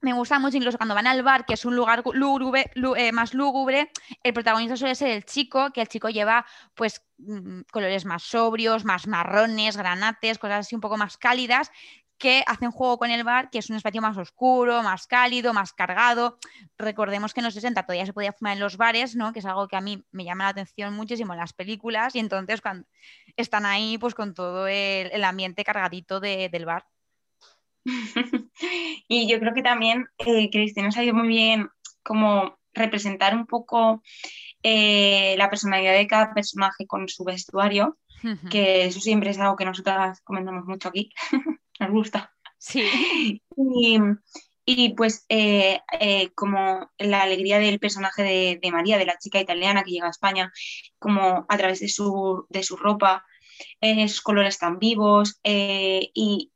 me 0.00 0.12
gusta 0.12 0.38
mucho 0.38 0.56
incluso 0.56 0.78
cuando 0.78 0.94
van 0.94 1.06
al 1.06 1.22
bar, 1.22 1.44
que 1.44 1.54
es 1.54 1.64
un 1.64 1.74
lugar 1.74 2.02
gu- 2.02 2.14
lúgubre, 2.14 2.70
lú- 2.74 2.96
eh, 2.96 3.10
más 3.12 3.34
lúgubre, 3.34 3.90
el 4.22 4.32
protagonista 4.32 4.76
suele 4.76 4.94
ser 4.94 5.10
el 5.10 5.24
chico, 5.24 5.70
que 5.72 5.80
el 5.80 5.88
chico 5.88 6.08
lleva 6.08 6.46
pues 6.74 7.02
mm, 7.18 7.62
colores 7.72 8.04
más 8.04 8.22
sobrios, 8.22 8.84
más 8.84 9.06
marrones, 9.06 9.76
granates, 9.76 10.38
cosas 10.38 10.60
así 10.66 10.74
un 10.74 10.80
poco 10.80 10.96
más 10.96 11.16
cálidas, 11.16 11.70
que 12.18 12.42
hacen 12.46 12.70
juego 12.72 12.98
con 12.98 13.10
el 13.10 13.22
bar, 13.24 13.48
que 13.50 13.58
es 13.58 13.70
un 13.70 13.76
espacio 13.76 14.02
más 14.02 14.16
oscuro, 14.16 14.82
más 14.82 15.06
cálido, 15.06 15.54
más 15.54 15.72
cargado. 15.72 16.38
Recordemos 16.76 17.32
que 17.32 17.40
en 17.40 17.44
los 17.44 17.54
60 17.54 17.84
todavía 17.84 18.04
se 18.06 18.12
podía 18.12 18.32
fumar 18.32 18.54
en 18.54 18.60
los 18.60 18.76
bares, 18.76 19.14
¿no? 19.16 19.32
Que 19.32 19.38
es 19.38 19.46
algo 19.46 19.68
que 19.68 19.76
a 19.76 19.80
mí 19.80 20.02
me 20.10 20.24
llama 20.24 20.44
la 20.44 20.50
atención 20.50 20.94
muchísimo 20.94 21.32
en 21.32 21.38
las 21.38 21.52
películas, 21.52 22.14
y 22.16 22.18
entonces 22.18 22.60
cuando 22.60 22.86
están 23.36 23.64
ahí 23.66 23.96
pues 23.98 24.14
con 24.14 24.34
todo 24.34 24.66
el, 24.66 25.10
el 25.12 25.24
ambiente 25.24 25.62
cargadito 25.64 26.18
de- 26.20 26.48
del 26.48 26.64
bar. 26.66 26.84
Y 29.08 29.28
yo 29.30 29.38
creo 29.38 29.54
que 29.54 29.62
también 29.62 30.06
eh, 30.18 30.50
Cristina 30.50 30.88
ha 30.88 30.92
sabido 30.92 31.14
muy 31.14 31.28
bien 31.28 31.70
como 32.02 32.58
representar 32.74 33.34
un 33.34 33.46
poco 33.46 34.02
eh, 34.62 35.34
la 35.38 35.48
personalidad 35.48 35.92
de 35.94 36.06
cada 36.06 36.34
personaje 36.34 36.86
con 36.86 37.08
su 37.08 37.24
vestuario, 37.24 37.96
que 38.50 38.84
eso 38.86 39.00
siempre 39.00 39.30
es 39.30 39.38
algo 39.38 39.56
que 39.56 39.64
nosotras 39.64 40.20
comentamos 40.22 40.64
mucho 40.66 40.88
aquí, 40.88 41.12
nos 41.80 41.90
gusta. 41.90 42.32
Sí. 42.58 43.40
Y, 43.56 43.98
y, 44.64 44.94
pues 44.94 45.24
eh, 45.28 45.80
eh, 46.00 46.30
como 46.34 46.90
la 46.98 47.22
alegría 47.22 47.58
del 47.58 47.78
personaje 47.78 48.22
de, 48.22 48.58
de 48.60 48.70
María, 48.70 48.98
de 48.98 49.06
la 49.06 49.18
chica 49.18 49.40
italiana 49.40 49.82
que 49.84 49.92
llega 49.92 50.06
a 50.06 50.10
España, 50.10 50.52
como 50.98 51.46
a 51.48 51.56
través 51.56 51.80
de 51.80 51.88
su, 51.88 52.46
de 52.48 52.62
su 52.62 52.76
ropa, 52.76 53.24
eh, 53.80 54.08
sus 54.08 54.20
colores 54.20 54.58
tan 54.58 54.78
vivos, 54.78 55.40
eh, 55.44 56.10
y 56.14 56.52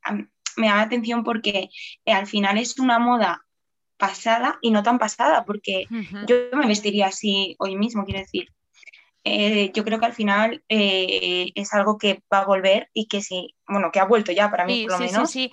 me 0.56 0.66
llama 0.66 0.78
la 0.78 0.82
atención 0.82 1.24
porque 1.24 1.70
eh, 2.04 2.12
al 2.12 2.26
final 2.26 2.58
es 2.58 2.78
una 2.78 2.98
moda 2.98 3.44
pasada 3.96 4.58
y 4.61 4.70
no 4.70 4.82
tan 4.82 4.98
pasada, 4.98 5.44
porque 5.44 5.87
yo 6.26 6.37
me 6.54 6.66
vestiría 6.66 7.06
así 7.06 7.54
hoy 7.58 7.76
mismo, 7.76 8.04
quiero 8.04 8.20
decir. 8.20 8.48
Eh, 9.24 9.70
yo 9.74 9.85
creo 9.85 10.00
que 10.00 10.06
al 10.06 10.14
final 10.14 10.64
eh, 10.68 11.52
es 11.54 11.72
algo 11.74 11.96
que 11.98 12.22
va 12.32 12.40
a 12.40 12.44
volver 12.46 12.88
y 12.92 13.06
que 13.06 13.22
sí, 13.22 13.54
bueno, 13.68 13.90
que 13.92 14.00
ha 14.00 14.04
vuelto 14.04 14.32
ya 14.32 14.50
para 14.50 14.66
mí 14.66 14.74
Sí, 14.74 14.82
por 14.82 14.92
lo 14.92 14.98
sí, 14.98 15.04
menos. 15.06 15.30
sí. 15.32 15.50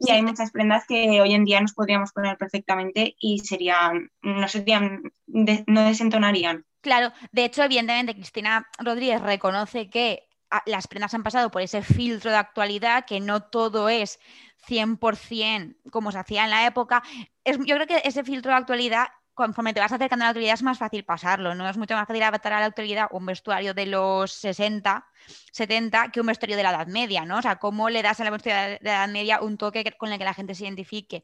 Y 0.00 0.10
hay 0.12 0.22
muchas 0.22 0.52
prendas 0.52 0.86
que 0.86 1.20
hoy 1.20 1.34
en 1.34 1.44
día 1.44 1.60
nos 1.60 1.74
podríamos 1.74 2.12
poner 2.12 2.36
perfectamente 2.38 3.16
y 3.20 3.40
serían, 3.40 4.10
no 4.22 4.48
serían, 4.48 5.02
de- 5.26 5.64
no 5.66 5.82
desentonarían. 5.82 6.64
Claro, 6.80 7.12
de 7.32 7.44
hecho, 7.44 7.62
evidentemente, 7.64 8.14
Cristina 8.14 8.66
Rodríguez 8.78 9.20
reconoce 9.20 9.90
que 9.90 10.28
ah, 10.50 10.62
las 10.66 10.86
prendas 10.86 11.12
han 11.14 11.24
pasado 11.24 11.50
por 11.50 11.62
ese 11.62 11.82
filtro 11.82 12.30
de 12.30 12.36
actualidad, 12.36 13.04
que 13.06 13.20
no 13.20 13.42
todo 13.42 13.88
es 13.88 14.20
100% 14.66 15.76
como 15.90 16.12
se 16.12 16.18
hacía 16.18 16.44
en 16.44 16.50
la 16.50 16.66
época. 16.66 17.02
Es, 17.44 17.58
yo 17.58 17.74
creo 17.74 17.86
que 17.86 18.00
ese 18.04 18.22
filtro 18.24 18.52
de 18.52 18.58
actualidad, 18.58 19.08
conforme 19.38 19.72
te 19.72 19.78
vas 19.80 19.92
acercando 19.92 20.24
a 20.24 20.26
la 20.26 20.30
actualidad, 20.30 20.54
es 20.54 20.64
más 20.64 20.78
fácil 20.78 21.04
pasarlo, 21.04 21.54
¿no? 21.54 21.68
Es 21.68 21.76
mucho 21.76 21.94
más 21.94 22.08
fácil 22.08 22.24
adaptar 22.24 22.54
a 22.54 22.60
la 22.60 22.66
actualidad 22.66 23.06
un 23.12 23.24
vestuario 23.24 23.72
de 23.72 23.86
los 23.86 24.32
60, 24.32 25.06
70 25.52 26.10
que 26.10 26.20
un 26.20 26.26
vestuario 26.26 26.56
de 26.56 26.64
la 26.64 26.70
Edad 26.70 26.88
Media, 26.88 27.24
¿no? 27.24 27.38
O 27.38 27.42
sea, 27.42 27.56
cómo 27.56 27.88
le 27.88 28.02
das 28.02 28.18
a 28.20 28.24
la 28.24 28.30
vestuario 28.30 28.72
de 28.72 28.78
la 28.82 28.90
Edad 28.96 29.08
Media 29.08 29.40
un 29.40 29.56
toque 29.56 29.84
que- 29.84 29.92
con 29.92 30.10
el 30.12 30.18
que 30.18 30.24
la 30.24 30.34
gente 30.34 30.56
se 30.56 30.64
identifique. 30.64 31.22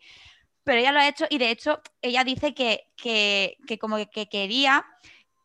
Pero 0.62 0.78
ella 0.78 0.92
lo 0.92 1.00
ha 1.00 1.08
hecho 1.08 1.26
y 1.28 1.38
de 1.38 1.50
hecho 1.50 1.82
ella 2.02 2.24
dice 2.24 2.54
que, 2.54 2.88
que, 2.96 3.56
que 3.66 3.78
como 3.78 3.96
que 4.10 4.28
quería 4.28 4.86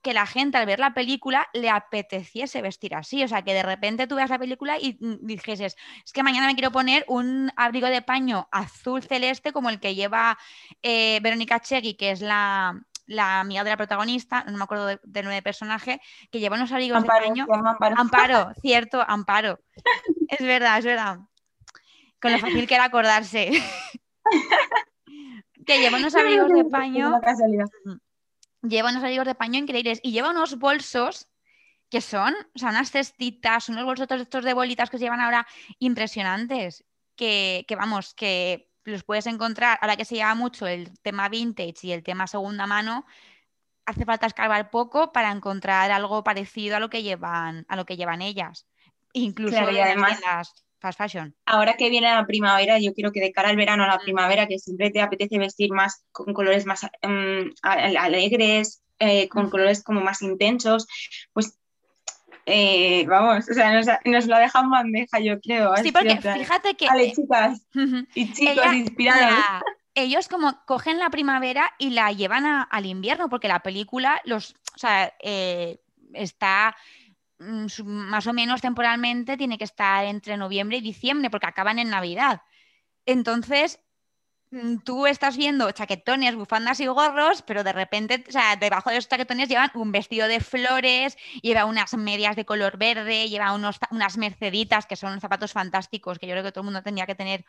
que 0.01 0.13
la 0.13 0.25
gente 0.25 0.57
al 0.57 0.65
ver 0.65 0.79
la 0.79 0.93
película 0.93 1.47
le 1.53 1.69
apeteciese 1.69 2.61
vestir 2.61 2.95
así. 2.95 3.23
O 3.23 3.27
sea, 3.27 3.41
que 3.41 3.53
de 3.53 3.63
repente 3.63 4.07
tú 4.07 4.15
veas 4.15 4.29
la 4.29 4.39
película 4.39 4.77
y 4.79 4.97
mm, 4.99 5.25
dijeses, 5.25 5.75
es 6.05 6.13
que 6.13 6.23
mañana 6.23 6.47
me 6.47 6.55
quiero 6.55 6.71
poner 6.71 7.03
un 7.07 7.51
abrigo 7.57 7.87
de 7.87 8.01
paño 8.01 8.47
azul 8.51 9.03
celeste 9.03 9.51
como 9.51 9.69
el 9.69 9.79
que 9.79 9.95
lleva 9.95 10.37
eh, 10.81 11.19
Verónica 11.21 11.59
Chegui, 11.59 11.95
que 11.95 12.11
es 12.11 12.21
la, 12.21 12.79
la 13.07 13.41
amiga 13.41 13.63
de 13.65 13.71
la 13.71 13.77
protagonista, 13.77 14.45
no 14.45 14.57
me 14.57 14.63
acuerdo 14.63 14.85
de- 14.85 14.99
del 15.03 15.25
nombre 15.25 15.35
de 15.35 15.41
personaje, 15.41 15.99
que 16.31 16.39
lleva 16.39 16.55
unos 16.55 16.71
abrigos 16.71 16.97
Amparo, 16.99 17.21
de 17.21 17.27
paño. 17.27 17.47
Amparo. 17.51 17.95
Amparo, 17.97 18.53
cierto, 18.61 19.03
Amparo. 19.05 19.59
Es 20.29 20.39
verdad, 20.45 20.77
es 20.79 20.85
verdad. 20.85 21.17
Con 22.21 22.31
lo 22.31 22.39
fácil 22.39 22.67
que 22.67 22.75
era 22.75 22.85
acordarse. 22.85 23.51
que 25.65 25.79
lleva 25.79 25.97
unos 25.97 26.15
abrigos 26.15 26.49
de 26.49 26.61
Es 26.61 26.67
paño 26.69 27.09
una 27.09 27.21
casualidad. 27.21 27.65
Lleva 28.61 28.89
unos 28.89 29.03
abrigos 29.03 29.25
de 29.25 29.35
paño 29.35 29.59
increíbles 29.59 29.99
y 30.03 30.11
lleva 30.11 30.29
unos 30.31 30.57
bolsos 30.57 31.27
que 31.89 32.01
son, 32.01 32.33
o 32.55 32.59
sea, 32.59 32.69
unas 32.69 32.91
cestitas, 32.91 33.69
unos 33.69 33.83
bolsos 33.85 34.07
estos 34.11 34.43
de 34.43 34.53
bolitas 34.53 34.89
que 34.89 34.97
se 34.97 35.05
llevan 35.05 35.21
ahora 35.21 35.47
impresionantes, 35.79 36.83
que, 37.15 37.65
que 37.67 37.75
vamos, 37.75 38.13
que 38.13 38.69
los 38.83 39.03
puedes 39.03 39.25
encontrar, 39.27 39.77
ahora 39.81 39.97
que 39.97 40.05
se 40.05 40.15
lleva 40.15 40.35
mucho 40.35 40.67
el 40.67 40.97
tema 41.01 41.29
vintage 41.29 41.79
y 41.83 41.91
el 41.91 42.03
tema 42.03 42.27
segunda 42.27 42.67
mano, 42.67 43.05
hace 43.85 44.05
falta 44.05 44.27
escarbar 44.27 44.69
poco 44.69 45.11
para 45.11 45.31
encontrar 45.31 45.91
algo 45.91 46.23
parecido 46.23 46.75
a 46.75 46.79
lo 46.79 46.89
que 46.89 47.01
llevan, 47.01 47.65
a 47.69 47.75
lo 47.75 47.85
que 47.85 47.97
llevan 47.97 48.21
ellas. 48.21 48.67
Incluso 49.13 49.57
Claro, 49.57 49.71
en 49.71 49.81
además- 49.83 50.19
fast 50.79 50.97
fashion. 50.97 51.35
Ahora 51.45 51.73
que 51.75 51.89
viene 51.89 52.07
la 52.13 52.25
primavera, 52.25 52.79
yo 52.79 52.93
quiero 52.93 53.11
que 53.11 53.19
de 53.19 53.31
cara 53.31 53.49
al 53.49 53.55
verano 53.57 53.83
a 53.83 53.87
Mm. 53.87 53.89
la 53.91 53.99
primavera, 53.99 54.47
que 54.47 54.59
siempre 54.59 54.89
te 54.91 55.01
apetece 55.01 55.37
vestir 55.37 55.71
más 55.71 56.03
con 56.11 56.33
colores 56.33 56.65
más 56.65 56.83
mm, 57.01 57.49
alegres, 57.63 58.81
eh, 58.99 59.27
con 59.29 59.49
colores 59.49 59.83
como 59.83 60.01
más 60.01 60.21
intensos, 60.21 60.87
pues 61.33 61.57
eh, 62.45 63.05
vamos, 63.07 63.47
o 63.49 63.53
sea, 63.53 63.71
nos, 63.73 63.85
nos 64.05 64.25
lo 64.27 64.37
dejan 64.37 64.65
en 64.65 64.71
bandeja, 64.71 65.19
yo 65.19 65.39
creo. 65.39 65.75
Sí, 65.77 65.91
porque 65.91 66.19
fíjate 66.19 66.75
que 66.75 66.87
Vale, 66.87 67.03
eh, 67.05 67.13
chicas 67.15 67.61
y 68.15 68.33
chicos 68.33 68.53
ella- 68.65 68.73
inspirados. 68.73 69.21
la- 69.21 69.63
ellos 69.95 70.27
como 70.27 70.63
cogen 70.65 70.97
la 70.97 71.09
primavera 71.09 71.71
y 71.77 71.91
la 71.91 72.11
llevan 72.11 72.45
a- 72.45 72.63
al 72.63 72.85
invierno, 72.85 73.29
porque 73.29 73.47
la 73.47 73.59
película 73.61 74.19
los, 74.23 74.55
o 74.75 74.77
sea, 74.79 75.13
eh, 75.19 75.79
está 76.13 76.75
mm, 77.07 77.08
más 77.39 78.27
o 78.27 78.33
menos 78.33 78.61
temporalmente, 78.61 79.37
tiene 79.37 79.57
que 79.57 79.63
estar 79.63 80.05
entre 80.05 80.37
noviembre 80.37 80.77
y 80.77 80.81
diciembre, 80.81 81.29
porque 81.29 81.47
acaban 81.47 81.79
en 81.79 81.89
Navidad. 81.89 82.41
Entonces, 83.05 83.79
mm, 84.51 84.79
tú 84.79 85.07
estás 85.07 85.37
viendo 85.37 85.71
chaquetones, 85.71 86.35
bufandas 86.35 86.79
y 86.79 86.87
gorros, 86.87 87.41
pero 87.43 87.63
de 87.63 87.73
repente, 87.73 88.23
o 88.27 88.31
sea, 88.31 88.55
debajo 88.55 88.89
de 88.89 88.97
esos 88.97 89.09
chaquetones 89.09 89.49
llevan 89.49 89.71
un 89.75 89.91
vestido 89.91 90.27
de 90.27 90.39
flores, 90.41 91.17
lleva 91.41 91.65
unas 91.65 91.93
medias 91.95 92.35
de 92.35 92.45
color 92.45 92.77
verde, 92.77 93.29
lleva 93.29 93.53
unos, 93.53 93.79
unas 93.91 94.17
merceditas, 94.17 94.85
que 94.85 94.95
son 94.95 95.21
zapatos 95.21 95.53
fantásticos, 95.53 96.19
que 96.19 96.27
yo 96.27 96.33
creo 96.33 96.43
que 96.43 96.51
todo 96.51 96.61
el 96.61 96.65
mundo 96.65 96.83
tendría 96.83 97.05
que 97.05 97.15
tener 97.15 97.45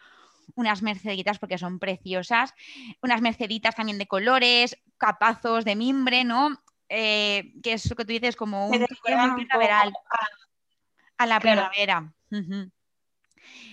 unas 0.57 0.83
merceditas 0.83 1.39
porque 1.39 1.59
son 1.59 1.79
preciosas, 1.79 2.55
unas 3.03 3.21
merceditas 3.21 3.75
también 3.77 3.99
de 3.99 4.07
colores, 4.07 4.77
capazos 4.99 5.65
de 5.65 5.77
mimbre, 5.77 6.25
¿no? 6.25 6.61
Eh, 6.93 7.53
que 7.63 7.75
es 7.75 7.89
lo 7.89 7.95
que 7.95 8.05
tú 8.05 8.13
dices, 8.13 8.35
como 8.35 8.67
un 8.69 8.85
primaveral 9.37 9.93
a- 10.11 10.27
a 11.19 11.27
la 11.27 11.39
Claro. 11.39 11.71
primavera. 11.71 12.13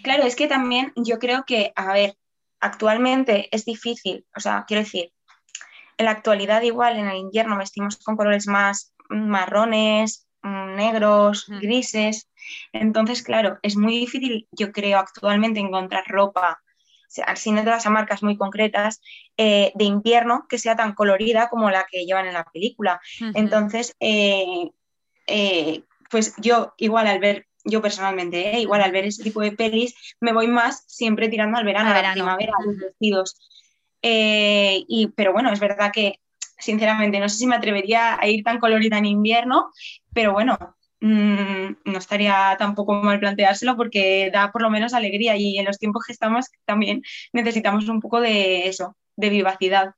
Claro, 0.03 0.23
es 0.23 0.35
que 0.35 0.47
también 0.47 0.93
yo 0.95 1.17
creo 1.17 1.43
que, 1.45 1.73
a 1.75 1.91
ver, 1.93 2.15
actualmente 2.59 3.49
es 3.51 3.65
difícil, 3.65 4.25
o 4.35 4.39
sea, 4.39 4.65
quiero 4.67 4.83
decir, 4.83 5.11
en 5.97 6.05
la 6.05 6.11
actualidad 6.11 6.61
igual 6.61 6.97
en 6.97 7.07
el 7.07 7.17
invierno 7.17 7.57
vestimos 7.57 7.97
con 7.97 8.15
colores 8.15 8.47
más 8.47 8.93
marrones, 9.09 10.27
mm, 10.43 10.75
negros, 10.75 11.45
grises, 11.59 12.29
entonces, 12.71 13.23
claro, 13.23 13.57
es 13.63 13.75
muy 13.75 13.97
difícil, 13.97 14.47
yo 14.51 14.71
creo, 14.71 14.99
actualmente 14.99 15.59
encontrar 15.59 16.03
ropa, 16.07 16.61
si 17.35 17.51
no 17.51 17.63
te 17.63 17.69
vas 17.69 17.85
a 17.85 17.89
marcas 17.89 18.23
muy 18.23 18.37
concretas, 18.37 19.01
eh, 19.37 19.71
de 19.75 19.83
invierno 19.83 20.45
que 20.49 20.57
sea 20.57 20.75
tan 20.75 20.93
colorida 20.93 21.49
como 21.49 21.69
la 21.69 21.85
que 21.89 22.05
llevan 22.05 22.27
en 22.27 22.33
la 22.33 22.45
película. 22.45 23.01
Entonces, 23.33 23.95
eh, 23.99 24.71
eh, 25.27 25.83
pues 26.09 26.33
yo 26.37 26.73
igual 26.77 27.07
al 27.07 27.19
ver, 27.19 27.47
yo 27.63 27.81
personalmente, 27.81 28.59
igual 28.59 28.81
al 28.81 28.91
ver 28.91 29.05
ese 29.05 29.23
tipo 29.23 29.41
de 29.41 29.51
pelis, 29.51 29.93
me 30.19 30.33
voy 30.33 30.47
más 30.47 30.83
siempre 30.87 31.29
tirando 31.29 31.57
al 31.57 31.65
verano, 31.65 31.89
a 31.89 31.93
la 31.93 31.95
verano, 31.95 32.13
primavera, 32.13 32.53
a 32.57 32.65
los 32.65 32.77
vestidos. 32.77 33.37
Y, 34.01 35.11
pero 35.15 35.33
bueno, 35.33 35.51
es 35.51 35.59
verdad 35.59 35.91
que, 35.91 36.19
sinceramente, 36.57 37.19
no 37.19 37.29
sé 37.29 37.37
si 37.37 37.47
me 37.47 37.55
atrevería 37.55 38.17
a 38.19 38.27
ir 38.27 38.43
tan 38.43 38.59
colorida 38.59 38.97
en 38.97 39.05
invierno, 39.05 39.71
pero 40.13 40.33
bueno, 40.33 40.57
mm, 41.01 41.77
no 41.85 41.97
estaría 41.97 42.55
tampoco 42.59 42.93
mal 42.95 43.19
planteárselo 43.19 43.75
porque 43.77 44.29
da 44.33 44.51
por 44.51 44.61
lo 44.61 44.69
menos 44.69 44.93
alegría 44.93 45.35
y 45.37 45.57
en 45.59 45.65
los 45.65 45.77
tiempos 45.79 46.03
que 46.05 46.13
estamos 46.13 46.45
también 46.65 47.01
necesitamos 47.33 47.87
un 47.89 47.99
poco 48.01 48.21
de 48.21 48.67
eso, 48.67 48.97
de 49.15 49.29
vivacidad. 49.29 49.93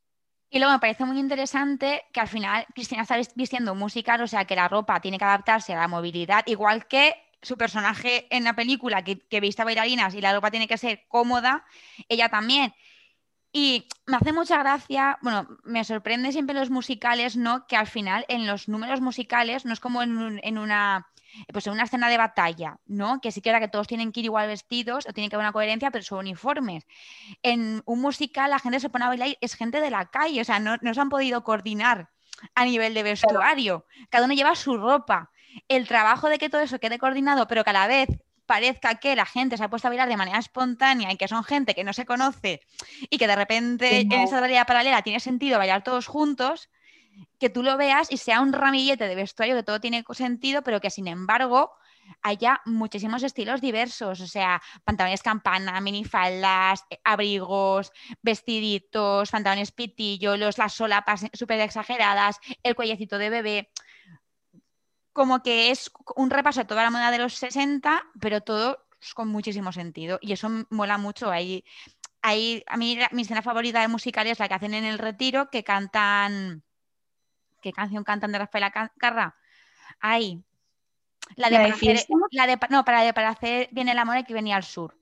Y 0.49 0.57
luego 0.59 0.73
me 0.73 0.79
parece 0.79 1.05
muy 1.05 1.19
interesante 1.19 2.03
que 2.11 2.19
al 2.19 2.27
final 2.27 2.65
Cristina 2.73 3.03
está 3.03 3.17
vis- 3.17 3.33
vistiendo 3.35 3.75
música, 3.75 4.17
o 4.21 4.27
sea 4.27 4.45
que 4.45 4.55
la 4.55 4.67
ropa 4.67 4.99
tiene 4.99 5.17
que 5.19 5.25
adaptarse 5.25 5.73
a 5.73 5.79
la 5.79 5.87
movilidad, 5.87 6.43
igual 6.47 6.87
que 6.87 7.15
su 7.41 7.55
personaje 7.57 8.27
en 8.35 8.43
la 8.43 8.55
película 8.55 9.03
que, 9.03 9.19
que 9.19 9.39
viste 9.39 9.63
bailarinas 9.63 10.13
y 10.15 10.21
la 10.21 10.33
ropa 10.33 10.49
tiene 10.51 10.67
que 10.67 10.77
ser 10.77 11.05
cómoda, 11.07 11.65
ella 12.09 12.29
también. 12.29 12.73
Y 13.51 13.87
me 14.05 14.17
hace 14.17 14.31
mucha 14.31 14.59
gracia, 14.59 15.17
bueno, 15.21 15.47
me 15.63 15.83
sorprende 15.83 16.31
siempre 16.31 16.55
los 16.55 16.69
musicales, 16.69 17.35
¿no? 17.35 17.65
Que 17.67 17.75
al 17.77 17.87
final 17.87 18.25
en 18.27 18.45
los 18.45 18.67
números 18.67 19.01
musicales 19.01 19.65
no 19.65 19.73
es 19.73 19.79
como 19.79 20.03
en, 20.03 20.17
un- 20.17 20.39
en 20.43 20.57
una 20.57 21.07
pues 21.53 21.67
en 21.67 21.73
una 21.73 21.83
escena 21.83 22.09
de 22.09 22.17
batalla, 22.17 22.79
¿no? 22.87 23.21
Que 23.21 23.31
sí 23.31 23.41
que 23.41 23.49
era 23.51 23.59
que 23.59 23.67
todos 23.67 23.87
tienen 23.87 24.11
que 24.11 24.21
ir 24.21 24.25
igual 24.25 24.47
vestidos 24.47 25.05
o 25.07 25.13
tiene 25.13 25.29
que 25.29 25.35
haber 25.35 25.45
una 25.45 25.53
coherencia, 25.53 25.91
pero 25.91 26.03
son 26.03 26.19
uniformes. 26.19 26.85
En 27.43 27.81
un 27.85 28.01
musical 28.01 28.49
la 28.51 28.59
gente 28.59 28.79
se 28.79 28.89
pone 28.89 29.05
a 29.05 29.09
bailar 29.09 29.37
es 29.41 29.55
gente 29.55 29.81
de 29.81 29.91
la 29.91 30.05
calle, 30.07 30.41
o 30.41 30.45
sea, 30.45 30.59
no, 30.59 30.77
no 30.81 30.93
se 30.93 31.01
han 31.01 31.09
podido 31.09 31.43
coordinar 31.43 32.09
a 32.55 32.65
nivel 32.65 32.93
de 32.93 33.03
vestuario. 33.03 33.85
Cada 34.09 34.25
uno 34.25 34.33
lleva 34.33 34.55
su 34.55 34.77
ropa. 34.77 35.31
El 35.67 35.87
trabajo 35.87 36.29
de 36.29 36.37
que 36.39 36.49
todo 36.49 36.61
eso 36.61 36.79
quede 36.79 36.99
coordinado, 36.99 37.47
pero 37.47 37.63
que 37.63 37.69
a 37.71 37.73
la 37.73 37.87
vez 37.87 38.09
parezca 38.49 38.95
que 38.95 39.15
la 39.15 39.27
gente 39.27 39.57
se 39.57 39.63
ha 39.63 39.69
puesto 39.69 39.87
a 39.87 39.91
bailar 39.91 40.09
de 40.09 40.17
manera 40.17 40.39
espontánea 40.39 41.13
y 41.13 41.17
que 41.17 41.27
son 41.27 41.43
gente 41.43 41.75
que 41.75 41.83
no 41.83 41.93
se 41.93 42.03
conoce 42.03 42.61
y 43.11 43.19
que 43.19 43.27
de 43.27 43.35
repente 43.35 43.99
en 43.99 44.11
esa 44.11 44.39
realidad 44.39 44.65
paralela 44.65 45.03
tiene 45.03 45.19
sentido 45.19 45.59
bailar 45.59 45.83
todos 45.83 46.07
juntos, 46.07 46.71
que 47.37 47.51
tú 47.51 47.61
lo 47.61 47.77
veas 47.77 48.11
y 48.11 48.17
sea 48.17 48.41
un 48.41 48.51
ramillete 48.51 49.07
de 49.07 49.13
vestuario 49.13 49.55
que 49.55 49.61
todo 49.61 49.79
tiene 49.79 50.03
sentido, 50.13 50.63
pero 50.63 50.81
que 50.81 50.89
sin 50.89 51.07
embargo 51.07 51.73
haya 52.23 52.59
muchísimos 52.65 53.21
estilos 53.21 53.61
diversos, 53.61 54.19
o 54.19 54.25
sea, 54.25 54.63
pantalones 54.83 55.21
campana, 55.21 55.79
minifaldas, 55.79 56.85
eh, 56.89 56.99
abrigos, 57.03 57.91
vestiditos, 58.23 59.29
pantalones 59.29 59.71
pitillo, 59.71 60.37
los, 60.37 60.57
las 60.57 60.73
solapas 60.73 61.27
súper 61.33 61.59
exageradas, 61.59 62.39
el 62.63 62.73
cuellecito 62.73 63.19
de 63.19 63.29
bebé. 63.29 63.69
Como 65.13 65.41
que 65.43 65.71
es 65.71 65.91
un 66.15 66.29
repaso 66.29 66.61
a 66.61 66.67
toda 66.67 66.83
la 66.83 66.91
moda 66.91 67.11
de 67.11 67.17
los 67.17 67.33
60, 67.33 68.03
pero 68.19 68.41
todo 68.41 68.85
con 69.15 69.27
muchísimo 69.29 69.71
sentido. 69.71 70.19
Y 70.21 70.33
eso 70.33 70.49
mola 70.69 70.97
mucho. 70.97 71.31
Ahí, 71.31 71.63
ahí, 72.21 72.63
a 72.67 72.77
mí 72.77 72.97
mi 73.11 73.23
escena 73.23 73.41
favorita 73.41 73.81
de 73.81 73.87
musical 73.87 74.27
es 74.27 74.39
la 74.39 74.47
que 74.47 74.55
hacen 74.55 74.73
en 74.73 74.85
el 74.85 74.99
retiro, 74.99 75.49
que 75.49 75.63
cantan. 75.63 76.63
¿Qué 77.61 77.73
canción 77.73 78.03
cantan 78.03 78.31
de 78.31 78.39
Rafaela 78.39 78.71
Ca- 78.71 78.93
Carrà? 78.99 79.35
Ahí. 79.99 80.43
La 81.35 81.49
de, 81.49 81.57
¿La 81.57 81.63
de 81.65 81.71
hacer, 81.71 82.05
la 82.31 82.47
de 82.47 82.59
no, 82.69 82.85
para, 82.85 83.01
de 83.03 83.13
para 83.13 83.29
hacer 83.29 83.69
bien 83.71 83.89
el 83.89 83.99
amor 83.99 84.17
hay 84.17 84.23
que 84.25 84.33
venir 84.33 84.53
al 84.53 84.63
sur. 84.63 84.98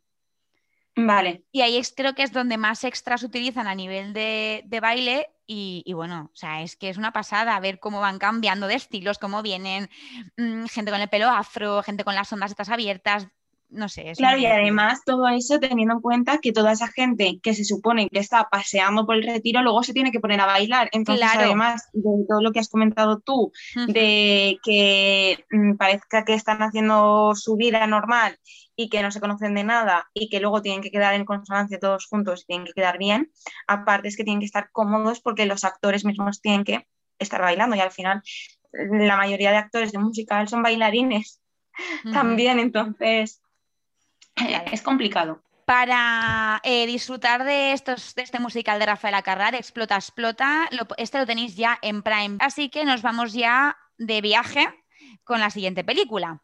Vale. 0.99 1.43
Y 1.51 1.61
ahí 1.61 1.77
es, 1.77 1.93
creo 1.95 2.15
que 2.15 2.23
es 2.23 2.33
donde 2.33 2.57
más 2.57 2.83
extras 2.83 3.21
utilizan 3.23 3.67
a 3.67 3.75
nivel 3.75 4.13
de, 4.13 4.63
de 4.65 4.79
baile. 4.79 5.27
Y, 5.45 5.83
y 5.85 5.93
bueno, 5.93 6.31
o 6.33 6.35
sea, 6.35 6.61
es 6.63 6.75
que 6.75 6.89
es 6.89 6.97
una 6.97 7.13
pasada 7.13 7.59
ver 7.59 7.79
cómo 7.79 8.01
van 8.01 8.17
cambiando 8.19 8.67
de 8.67 8.75
estilos, 8.75 9.19
cómo 9.19 9.43
vienen 9.43 9.89
mm, 10.37 10.65
gente 10.65 10.91
con 10.91 10.99
el 10.99 11.07
pelo 11.07 11.29
afro, 11.29 11.83
gente 11.83 12.03
con 12.03 12.15
las 12.15 12.33
ondas 12.33 12.51
estas 12.51 12.69
abiertas. 12.69 13.27
No 13.70 13.89
sé. 13.89 14.09
es 14.09 14.18
Claro, 14.18 14.38
y 14.38 14.45
además 14.45 15.01
todo 15.05 15.28
eso 15.28 15.59
teniendo 15.59 15.95
en 15.95 16.01
cuenta 16.01 16.39
que 16.39 16.53
toda 16.53 16.72
esa 16.72 16.88
gente 16.88 17.39
que 17.43 17.53
se 17.53 17.65
supone 17.65 18.09
que 18.09 18.20
está 18.20 18.47
paseando 18.49 19.05
por 19.05 19.15
el 19.15 19.24
retiro, 19.24 19.61
luego 19.61 19.84
se 19.84 19.93
tiene 19.93 20.11
que 20.11 20.22
poner 20.22 20.39
a 20.39 20.45
bailar. 20.45 20.89
Entonces, 20.93 21.30
Claro. 21.30 21.47
además 21.47 21.89
de 21.91 22.26
todo 22.28 22.41
lo 22.41 22.51
que 22.53 22.59
has 22.59 22.70
comentado 22.70 23.20
tú, 23.20 23.51
de 23.88 24.57
que 24.63 25.43
mm, 25.51 25.76
parezca 25.76 26.24
que 26.24 26.34
están 26.34 26.61
haciendo 26.61 27.34
su 27.36 27.57
vida 27.57 27.86
normal 27.88 28.39
y 28.76 28.89
que 28.89 29.01
no 29.01 29.11
se 29.11 29.20
conocen 29.20 29.55
de 29.55 29.63
nada 29.63 30.07
y 30.13 30.30
que 30.30 30.39
luego 30.39 30.61
tienen 30.61 30.82
que 30.82 30.91
quedar 30.91 31.13
en 31.15 31.26
consonancia 31.26 31.80
todos 31.80 32.05
juntos 32.07 32.43
y 32.43 32.45
tienen 32.45 32.68
que 32.68 32.74
quedar 32.74 32.97
bien, 32.97 33.32
aparte 33.68 34.07
es 34.07 34.15
que 34.15 34.24
tienen 34.24 34.39
que 34.39 34.45
estar 34.45 34.70
cómodos 34.72 35.20
porque 35.20 35.45
los 35.45 35.63
actores 35.63 36.05
mismos 36.05 36.41
tienen 36.41 36.63
que 36.63 36.88
estar 37.20 37.41
bailando 37.41 37.76
y 37.76 37.80
al 37.80 37.91
final 37.91 38.22
la 38.72 39.18
mayoría 39.18 39.51
de 39.51 39.57
actores 39.57 39.91
de 39.91 39.99
musical 39.99 40.47
son 40.47 40.61
bailarines 40.61 41.41
también, 42.13 42.59
entonces 42.59 43.41
es 44.71 44.81
complicado. 44.81 45.41
Para 45.65 46.61
eh, 46.63 46.85
disfrutar 46.88 47.43
de, 47.43 47.73
estos, 47.73 48.15
de 48.15 48.21
este 48.21 48.39
musical 48.39 48.79
de 48.79 48.85
Rafaela 48.85 49.21
Carrà, 49.21 49.51
de 49.51 49.57
Explota, 49.57 49.95
Explota, 49.95 50.67
lo- 50.71 50.88
este 50.97 51.17
lo 51.17 51.25
tenéis 51.25 51.55
ya 51.57 51.77
en 51.81 52.03
Prime. 52.03 52.38
Así 52.39 52.69
que 52.69 52.85
nos 52.85 53.01
vamos 53.01 53.33
ya 53.33 53.75
de 53.97 54.21
viaje 54.21 54.67
con 55.25 55.39
la 55.41 55.49
siguiente 55.49 55.83
película. 55.83 56.41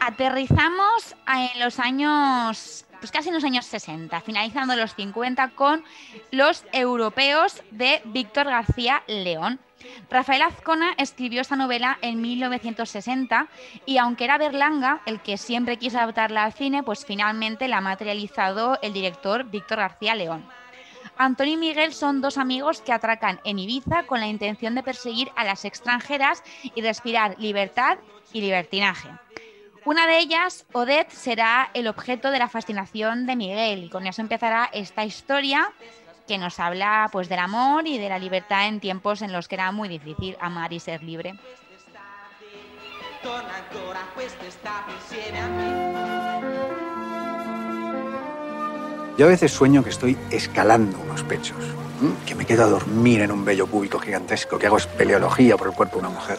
Aterrizamos 0.00 1.16
en 1.26 1.60
los 1.60 1.78
años, 1.78 2.84
pues 3.00 3.10
casi 3.10 3.28
en 3.28 3.34
los 3.34 3.44
años 3.44 3.66
60, 3.66 4.20
finalizando 4.20 4.76
los 4.76 4.94
50 4.94 5.50
con 5.50 5.84
Los 6.30 6.64
Europeos 6.72 7.62
de 7.70 8.02
Víctor 8.06 8.46
García 8.46 9.02
León. 9.06 9.60
Rafael 10.10 10.42
Azcona 10.42 10.94
escribió 10.96 11.40
esta 11.40 11.56
novela 11.56 11.98
en 12.00 12.20
1960 12.20 13.48
y 13.86 13.98
aunque 13.98 14.24
era 14.24 14.38
Berlanga 14.38 15.02
el 15.06 15.20
que 15.20 15.36
siempre 15.36 15.76
quiso 15.76 15.98
adaptarla 15.98 16.44
al 16.44 16.52
cine, 16.52 16.82
pues 16.82 17.04
finalmente 17.04 17.68
la 17.68 17.78
ha 17.78 17.82
materializado 17.82 18.78
el 18.82 18.92
director 18.92 19.44
Víctor 19.44 19.78
García 19.78 20.14
León. 20.14 20.44
Antonio 21.16 21.54
y 21.54 21.58
Miguel 21.58 21.92
son 21.92 22.20
dos 22.20 22.38
amigos 22.38 22.80
que 22.80 22.92
atracan 22.92 23.40
en 23.44 23.58
Ibiza 23.58 24.04
con 24.04 24.20
la 24.20 24.26
intención 24.26 24.74
de 24.74 24.82
perseguir 24.82 25.30
a 25.36 25.44
las 25.44 25.64
extranjeras 25.64 26.42
y 26.74 26.82
respirar 26.82 27.36
libertad 27.38 27.98
y 28.32 28.40
libertinaje. 28.40 29.08
Una 29.84 30.06
de 30.06 30.18
ellas, 30.18 30.64
Odette, 30.72 31.10
será 31.10 31.70
el 31.74 31.88
objeto 31.88 32.30
de 32.30 32.38
la 32.38 32.48
fascinación 32.48 33.26
de 33.26 33.36
Miguel 33.36 33.84
y 33.84 33.88
con 33.90 34.06
eso 34.06 34.22
empezará 34.22 34.70
esta 34.72 35.04
historia 35.04 35.70
que 36.26 36.38
nos 36.38 36.58
habla 36.58 37.10
pues 37.12 37.28
del 37.28 37.38
amor 37.38 37.86
y 37.86 37.98
de 37.98 38.08
la 38.08 38.18
libertad 38.18 38.66
en 38.66 38.80
tiempos 38.80 39.20
en 39.20 39.30
los 39.30 39.46
que 39.46 39.56
era 39.56 39.72
muy 39.72 39.90
difícil 39.90 40.38
amar 40.40 40.72
y 40.72 40.80
ser 40.80 41.02
libre. 41.02 41.34
Yo 49.18 49.26
a 49.26 49.28
veces 49.28 49.52
sueño 49.52 49.84
que 49.84 49.90
estoy 49.90 50.16
escalando 50.30 50.98
unos 50.98 51.22
pechos, 51.24 51.62
que 52.26 52.34
me 52.34 52.46
quedo 52.46 52.64
a 52.64 52.68
dormir 52.68 53.20
en 53.20 53.30
un 53.30 53.44
bello 53.44 53.66
público 53.66 53.98
gigantesco, 53.98 54.58
que 54.58 54.66
hago 54.66 54.78
espeleología 54.78 55.58
por 55.58 55.68
el 55.68 55.74
cuerpo 55.74 55.96
de 55.96 56.06
una 56.06 56.10
mujer. 56.10 56.38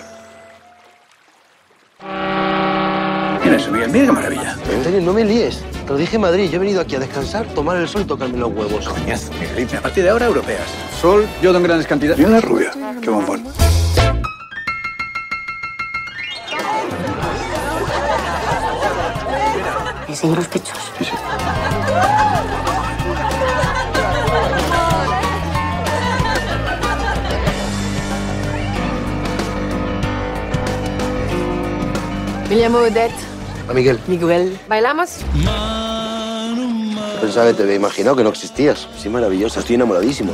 Mira 3.56 3.64
eso, 3.64 3.72
Miguel, 3.72 3.89
mira 3.89 4.06
qué 4.08 4.12
maravilla. 4.12 4.51
Antonio, 4.51 4.99
no 4.99 5.14
me 5.14 5.24
líes. 5.24 5.64
Te 5.86 5.93
lo 5.93 5.97
dije 5.97 6.18
en 6.18 6.24
Madrid. 6.24 6.49
Yo 6.49 6.58
he 6.58 6.60
venido 6.60 6.82
aquí 6.82 6.97
a 6.97 6.99
descansar, 6.99 7.45
tomar 7.56 7.78
el 7.78 7.88
sol 7.88 8.01
y 8.01 8.03
tocarme 8.03 8.38
los 8.38 8.51
huevos. 8.51 8.86
Coñazo, 8.86 9.32
Miguelito. 9.39 9.78
A 9.78 9.82
partir 9.82 10.03
de 10.03 10.10
ahora, 10.10 10.26
europeas. 10.26 10.68
Sol, 10.99 11.26
yo 11.41 11.56
en 11.56 11.64
grandes 11.64 11.88
cantidades. 11.88 12.20
Y 12.20 12.26
una 12.26 12.41
rubia. 12.41 12.72
Qué 13.01 13.10
bombón. 13.10 13.45
¿Me 20.10 20.36
los 20.36 20.47
pechos? 20.49 20.78
Sí, 20.97 21.06
sí. 21.06 21.12
Me 32.49 32.56
llamo 32.58 32.80
Odette. 32.80 33.34
A 33.68 33.74
Miguel. 33.74 33.99
Miguel. 34.07 34.59
¿Bailamos? 34.68 35.20
Pensaba 37.20 37.47
que 37.47 37.53
te 37.53 37.63
había 37.63 37.76
imaginado 37.76 38.16
que 38.16 38.24
no 38.24 38.30
existías. 38.30 38.88
Sí, 38.97 39.09
maravillosa. 39.09 39.59
Estoy 39.61 39.76
enamoradísimo. 39.76 40.34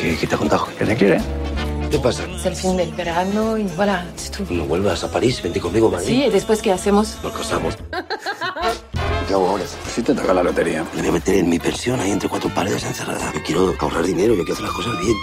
¿Qué, 0.00 0.16
qué 0.16 0.26
te 0.26 0.34
ha 0.34 0.38
contado? 0.38 0.66
¿Que 0.78 0.84
te 0.84 0.96
quiere? 0.96 1.20
¿Qué 1.90 1.98
pasa? 1.98 2.24
Es 2.24 2.46
el 2.46 2.56
fin 2.56 2.76
del 2.76 2.92
verano 2.92 3.58
y 3.58 3.64
voilà. 3.76 4.06
No 4.48 4.64
vuelvas 4.64 5.02
a 5.04 5.10
París. 5.10 5.42
Vente 5.42 5.60
conmigo, 5.60 5.90
Madrid. 5.90 6.06
Sí, 6.06 6.24
¿y 6.24 6.30
después 6.30 6.62
qué 6.62 6.72
hacemos? 6.72 7.18
Nos 7.22 7.32
casamos. 7.32 7.76
¿Qué 9.26 9.34
hago 9.34 9.48
ahora? 9.48 9.64
Si 9.94 10.02
te 10.02 10.14
toca 10.14 10.32
la 10.32 10.42
lotería. 10.42 10.84
Me 10.94 11.00
voy 11.00 11.10
a 11.10 11.12
meter 11.12 11.34
en 11.36 11.50
mi 11.50 11.58
pensión 11.58 11.98
ahí 12.00 12.12
entre 12.12 12.28
cuatro 12.28 12.48
paredes 12.50 12.84
encerrada. 12.84 13.32
Yo 13.34 13.42
quiero 13.44 13.74
ahorrar 13.78 14.04
dinero, 14.04 14.34
yo 14.34 14.44
quiero 14.44 14.54
hacer 14.54 14.64
las 14.64 14.74
cosas 14.74 14.98
bien. 15.00 15.16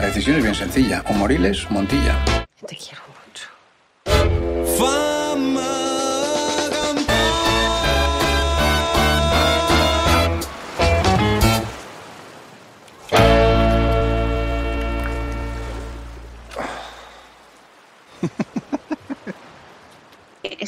La 0.00 0.06
decisión 0.06 0.36
es 0.36 0.42
bien 0.42 0.54
sencilla. 0.54 1.04
O 1.08 1.12
Moriles 1.12 1.66
o 1.66 1.74
Montilla. 1.74 2.16
Te 2.66 2.76
quiero 2.76 3.02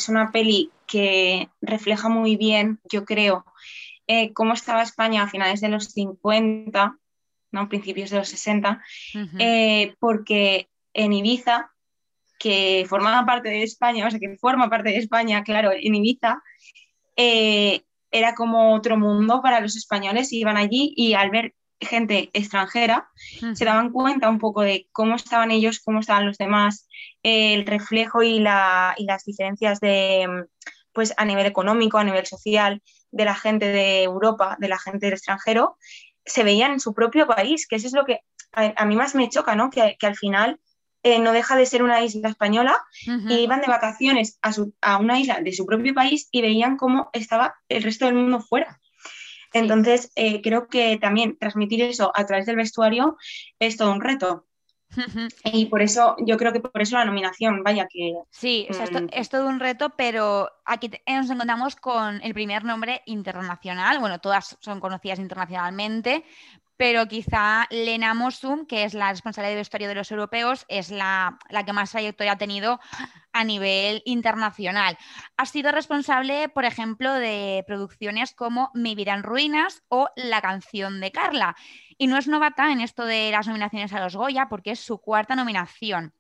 es 0.07 0.09
una 0.09 0.31
peli 0.31 0.71
que 0.87 1.49
refleja 1.61 2.09
muy 2.09 2.37
bien, 2.37 2.79
yo 2.89 3.05
creo, 3.05 3.45
eh, 4.07 4.33
cómo 4.33 4.55
estaba 4.55 4.83
España 4.83 5.25
a 5.25 5.29
finales 5.29 5.61
de 5.61 5.69
los 5.69 5.87
50, 5.87 6.97
¿no? 7.51 7.69
principios 7.69 8.11
de 8.11 8.19
los 8.19 8.29
60, 8.29 8.81
eh, 9.41 9.97
porque 9.99 10.69
en 10.95 11.13
Ibiza, 11.13 11.73
que 12.39 12.87
formaba 12.89 13.27
parte 13.27 13.49
de 13.49 13.65
España, 13.65 14.07
o 14.07 14.11
sea, 14.11 14.21
que 14.21 14.37
forma 14.37 14.71
parte 14.71 14.91
de 14.91 14.99
España, 14.99 15.43
claro, 15.43 15.73
en 15.73 15.95
Ibiza, 15.97 16.41
eh, 17.17 17.83
era 18.13 18.35
como 18.37 18.75
otro 18.75 18.97
mundo 18.97 19.43
para 19.43 19.61
los 19.61 19.75
españoles, 19.75 20.33
iban 20.33 20.57
allí 20.57 20.95
y 20.97 21.15
al 21.15 21.31
ver 21.31 21.55
gente 21.81 22.31
extranjera, 22.33 23.09
se 23.57 23.65
daban 23.65 23.91
cuenta 23.93 24.29
un 24.31 24.39
poco 24.39 24.63
de 24.63 24.89
cómo 24.93 25.15
estaban 25.17 25.51
ellos, 25.51 25.81
cómo 25.85 26.01
estaban 26.01 26.27
los 26.27 26.39
demás, 26.39 26.89
eh, 27.23 27.55
el 27.55 27.67
reflejo 27.67 28.23
y, 28.23 28.39
la, 28.41 28.95
y 28.97 29.05
las 29.05 29.25
diferencias 29.25 29.81
de, 29.81 30.47
pues 30.93 31.13
a 31.17 31.25
nivel 31.25 31.47
económico, 31.47 31.99
a 31.99 32.05
nivel 32.05 32.27
social, 32.27 32.83
de 33.11 33.25
la 33.25 33.35
gente 33.35 33.67
de 33.67 34.03
Europa, 34.03 34.57
de 34.59 34.69
la 34.69 34.79
gente 34.79 35.07
del 35.07 35.15
extranjero, 35.15 35.77
se 36.25 36.43
veían 36.45 36.73
en 36.73 36.81
su 36.81 36.93
propio 36.95 37.27
país, 37.27 37.67
que 37.69 37.77
eso 37.77 37.87
es 37.87 37.93
lo 37.93 38.05
que 38.05 38.21
a, 38.53 38.73
a 38.77 38.85
mí 38.87 38.97
más 38.97 39.15
me 39.15 39.29
choca, 39.29 39.55
¿no? 39.55 39.71
Que, 39.71 39.97
que 39.99 40.07
al 40.07 40.17
final 40.17 40.59
eh, 41.03 41.19
no 41.21 41.33
deja 41.33 41.57
de 41.57 41.67
ser 41.67 41.83
una 41.83 42.03
isla 42.03 42.29
española 42.31 42.83
y 43.31 43.35
iban 43.45 43.61
de 43.61 43.69
vacaciones 43.69 44.39
a, 44.43 44.53
su- 44.53 44.75
a 44.81 44.97
una 44.99 45.21
isla 45.21 45.41
de 45.41 45.53
su 45.53 45.65
propio 45.67 45.95
país 45.95 46.29
y 46.33 46.43
veían 46.43 46.77
cómo 46.77 47.11
estaba 47.13 47.55
el 47.69 47.83
resto 47.83 48.07
del 48.07 48.15
mundo 48.15 48.41
fuera. 48.41 48.81
Entonces, 49.59 50.11
eh, 50.17 50.41
creo 50.43 50.69
que 50.69 50.99
también 50.99 51.37
transmitir 51.39 51.83
eso 51.83 52.13
a 52.15 52.27
través 52.27 52.47
del 52.47 52.57
vestuario 52.57 53.17
es 53.59 53.77
todo 53.77 53.93
un 53.93 54.01
reto. 54.01 54.47
Y 55.45 55.67
por 55.67 55.83
eso, 55.83 56.17
yo 56.25 56.37
creo 56.37 56.53
que 56.53 56.61
por 56.61 56.81
eso 56.81 56.97
la 56.97 57.05
nominación, 57.05 57.63
vaya 57.63 57.87
que... 57.91 58.15
Sí, 58.31 58.67
o 58.71 58.73
sea, 58.73 58.85
esto- 58.85 59.01
mm, 59.01 59.09
es 59.13 59.29
todo 59.29 59.49
un 59.49 59.61
reto, 59.61 59.91
pero 59.97 60.49
aquí 60.65 60.91
nos 61.09 61.31
encontramos 61.31 61.77
con 61.77 62.23
el 62.23 62.35
primer 62.35 62.65
nombre 62.65 63.03
internacional. 63.07 63.99
Bueno, 63.99 64.21
todas 64.21 64.57
son 64.61 64.81
conocidas 64.81 65.19
internacionalmente, 65.19 66.25
pero 66.77 67.07
quizá 67.07 67.67
Lena 67.71 68.15
Mossum, 68.15 68.67
que 68.67 68.85
es 68.85 68.95
la 68.95 69.11
responsable 69.11 69.51
de 69.51 69.57
vestuario 69.57 69.89
de 69.89 69.95
los 69.95 70.11
europeos, 70.11 70.65
es 70.69 70.91
la, 70.91 71.39
la 71.49 71.65
que 71.65 71.73
más 71.73 71.91
trayectoria 71.91 72.33
ha 72.33 72.39
tenido 72.39 72.81
a 73.33 73.45
nivel 73.45 74.03
internacional. 74.05 74.97
Ha 75.37 75.47
sido 75.47 75.73
responsable, 75.73 76.49
por 76.49 76.65
ejemplo, 76.65 77.13
de 77.13 77.65
producciones 77.67 78.33
como 78.33 78.71
Mi 78.75 78.95
vida 78.95 79.15
en 79.15 79.23
ruinas 79.23 79.83
o 79.89 80.09
La 80.17 80.41
canción 80.41 81.01
de 81.01 81.13
Carla. 81.13 81.57
Y 81.99 82.07
no 82.07 82.19
es 82.19 82.29
novata 82.29 82.73
en 82.73 82.81
esto 82.81 83.05
de 83.05 83.31
las 83.31 83.47
nominaciones 83.47 83.93
a 83.93 84.01
los 84.01 84.17
Goya, 84.17 84.49
porque 84.49 84.73
es 84.73 84.81
su 84.81 84.99
cuarta 84.99 85.35
nominación. 85.35 86.15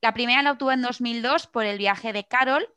La 0.00 0.14
primera 0.14 0.42
la 0.42 0.52
obtuvo 0.52 0.72
en 0.72 0.82
2002 0.82 1.46
por 1.46 1.64
El 1.64 1.78
viaje 1.78 2.12
de 2.12 2.24
Carol, 2.24 2.68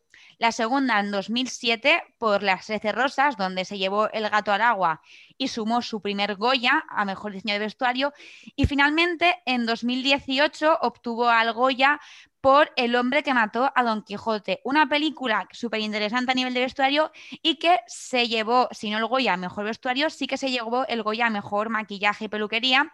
la 0.42 0.52
segunda 0.52 1.00
en 1.00 1.12
2007 1.12 2.02
por 2.18 2.42
Las 2.42 2.66
Trece 2.66 2.92
Rosas, 2.92 3.38
donde 3.38 3.64
se 3.64 3.78
llevó 3.78 4.10
El 4.10 4.28
gato 4.28 4.52
al 4.52 4.62
agua 4.62 5.04
y 5.38 5.50
sumó 5.50 5.84
su 5.84 6.02
primer 6.02 6.36
Goya 6.36 6.84
a 6.90 7.06
Mejor 7.06 7.32
Diseño 7.32 7.54
de 7.54 7.60
Vestuario. 7.60 8.12
Y 8.56 8.66
finalmente 8.66 9.36
en 9.46 9.68
2018 9.68 10.80
obtuvo 10.82 11.30
al 11.30 11.54
Goya 11.54 12.00
por 12.42 12.72
El 12.76 12.96
hombre 12.96 13.22
que 13.22 13.36
mató 13.36 13.72
a 13.76 13.84
Don 13.84 14.02
Quijote, 14.02 14.62
una 14.64 14.90
película 14.90 15.48
súper 15.52 15.82
interesante 15.82 16.32
a 16.32 16.36
nivel 16.36 16.56
de 16.56 16.62
vestuario 16.62 17.12
y 17.44 17.58
que 17.58 17.78
se 17.86 18.28
llevó, 18.28 18.68
si 18.72 18.90
no 18.90 18.98
el 18.98 19.06
Goya 19.06 19.34
a 19.34 19.38
Mejor 19.38 19.66
Vestuario, 19.66 20.10
sí 20.10 20.26
que 20.26 20.38
se 20.38 20.50
llevó 20.50 20.88
el 20.88 21.04
Goya 21.04 21.28
a 21.28 21.30
Mejor 21.30 21.70
Maquillaje 21.70 22.26
y 22.26 22.30
Peluquería, 22.30 22.92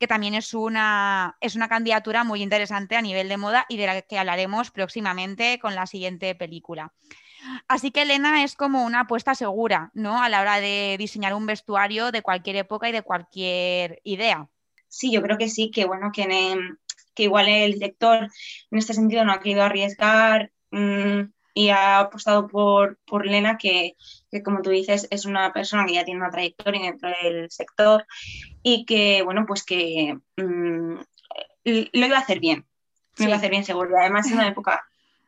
que 0.00 0.08
también 0.08 0.34
es 0.34 0.54
una, 0.54 1.36
es 1.42 1.56
una 1.56 1.68
candidatura 1.68 2.24
muy 2.24 2.42
interesante 2.42 2.96
a 2.96 3.02
nivel 3.02 3.28
de 3.28 3.36
moda 3.36 3.66
y 3.68 3.76
de 3.76 3.86
la 3.86 4.00
que 4.00 4.18
hablaremos 4.18 4.70
próximamente 4.70 5.58
con 5.60 5.74
la 5.74 5.86
siguiente 5.86 6.34
película. 6.34 6.94
Así 7.68 7.90
que 7.90 8.02
Elena 8.02 8.42
es 8.42 8.56
como 8.56 8.84
una 8.84 9.00
apuesta 9.00 9.34
segura, 9.34 9.90
¿no? 9.92 10.22
A 10.22 10.30
la 10.30 10.40
hora 10.40 10.58
de 10.58 10.96
diseñar 10.98 11.34
un 11.34 11.44
vestuario 11.44 12.12
de 12.12 12.22
cualquier 12.22 12.56
época 12.56 12.88
y 12.88 12.92
de 12.92 13.02
cualquier 13.02 14.00
idea. 14.02 14.48
Sí, 14.88 15.12
yo 15.12 15.20
creo 15.20 15.36
que 15.36 15.48
sí, 15.48 15.70
que 15.70 15.84
bueno, 15.84 16.10
que, 16.12 16.26
que 17.14 17.22
igual 17.22 17.48
el 17.48 17.74
director 17.74 18.28
en 18.70 18.78
este 18.78 18.94
sentido 18.94 19.24
no 19.24 19.32
ha 19.32 19.40
querido 19.40 19.64
arriesgar 19.64 20.50
mm, 20.70 21.24
y 21.60 21.68
ha 21.68 21.98
apostado 21.98 22.48
por, 22.48 22.96
por 23.06 23.26
Lena, 23.26 23.58
que, 23.58 23.94
que 24.30 24.42
como 24.42 24.62
tú 24.62 24.70
dices 24.70 25.06
es 25.10 25.26
una 25.26 25.52
persona 25.52 25.84
que 25.84 25.92
ya 25.92 26.06
tiene 26.06 26.20
una 26.20 26.30
trayectoria 26.30 26.80
dentro 26.80 27.10
del 27.22 27.50
sector 27.50 28.06
y 28.62 28.86
que, 28.86 29.20
bueno, 29.20 29.44
pues 29.46 29.62
que 29.62 30.16
mm, 30.38 30.94
lo 31.64 32.06
iba 32.06 32.16
a 32.16 32.20
hacer 32.20 32.40
bien, 32.40 32.64
lo 33.18 33.26
iba 33.26 33.34
a 33.34 33.36
hacer 33.36 33.50
bien 33.50 33.66
seguro. 33.66 33.94
Además 33.98 34.26
es 34.26 34.32
una 34.32 34.48
época 34.48 34.82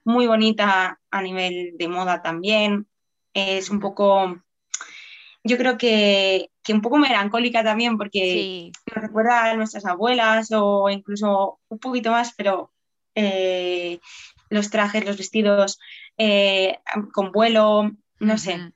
muy 0.05 0.27
bonita 0.27 0.99
a 1.11 1.21
nivel 1.21 1.77
de 1.77 1.89
moda 1.89 2.23
también, 2.23 2.87
es 3.35 3.69
un 3.69 3.79
poco... 3.79 4.43
Yo 5.45 5.59
creo 5.59 5.77
que, 5.77 6.51
que 6.63 6.73
un 6.73 6.81
poco 6.81 6.97
melancólica 6.97 7.63
también, 7.63 7.99
porque 7.99 8.21
Sí, 8.21 8.73
nos 8.95 9.05
recuerda 9.05 9.51
a 9.51 9.55
nuestras 9.55 9.85
abuelas 9.85 10.49
o 10.53 10.89
incluso 10.89 11.59
un 11.69 11.79
poquito 11.79 12.11
más, 12.11 12.33
pero 12.35 12.73
eh, 13.15 14.01
los 14.53 14.71
trajes, 14.71 15.05
los 15.05 15.17
vestidos 15.17 15.79
eh, 16.19 16.79
con 17.13 17.33
vuelo, 17.33 17.91
no 18.21 18.39
sé. 18.39 18.73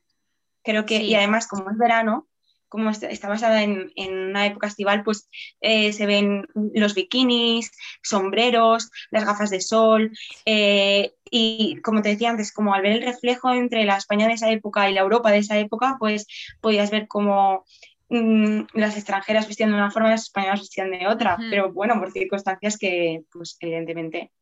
Creo 0.62 0.84
que, 0.84 0.98
Sí. 0.98 1.04
y 1.04 1.14
además 1.14 1.46
como 1.46 1.70
es 1.70 1.78
verano, 1.78 2.26
como 2.68 2.90
está, 2.90 3.28
basada 3.28 3.62
en, 3.62 3.92
en 3.94 4.12
una 4.30 4.44
época 4.46 4.66
estival, 4.66 5.04
pues 5.04 5.28
eh, 5.60 5.92
se 5.92 6.04
ven 6.04 6.46
los 6.74 6.94
bikinis, 6.94 7.70
sombreros, 8.02 8.90
las 9.10 9.24
gafas 9.24 9.50
de 9.50 9.60
sol, 9.60 10.10
eh, 10.44 11.14
y 11.30 11.80
como 11.82 12.02
te 12.02 12.10
decía 12.10 12.30
antes, 12.30 12.52
como 12.52 12.74
al 12.74 12.82
ver 12.82 12.92
el 12.92 13.02
reflejo 13.02 13.52
entre 13.52 13.84
la 13.84 13.96
España 13.96 14.26
de 14.26 14.34
esa 14.34 14.50
época 14.50 14.90
y 14.90 14.94
la 14.94 15.02
Europa 15.02 15.30
de 15.30 15.38
esa 15.38 15.56
época, 15.58 15.96
pues 16.00 16.26
podías 16.60 16.90
ver 16.90 17.06
como 17.06 17.64
mm, 18.08 18.62
las 18.74 18.96
extranjeras 18.96 19.46
vestían 19.46 19.70
de 19.70 19.76
una 19.76 19.90
forma 19.92 20.08
y 20.08 20.12
las 20.12 20.24
españolas 20.24 20.60
vestían 20.60 20.90
de 20.90 21.06
otra, 21.06 21.38
pero 21.50 21.72
bueno, 21.72 21.98
por 22.00 22.10
circunstancias 22.12 22.76
que, 22.78 23.22
pues 23.32 23.56
evidentemente, 23.60 24.32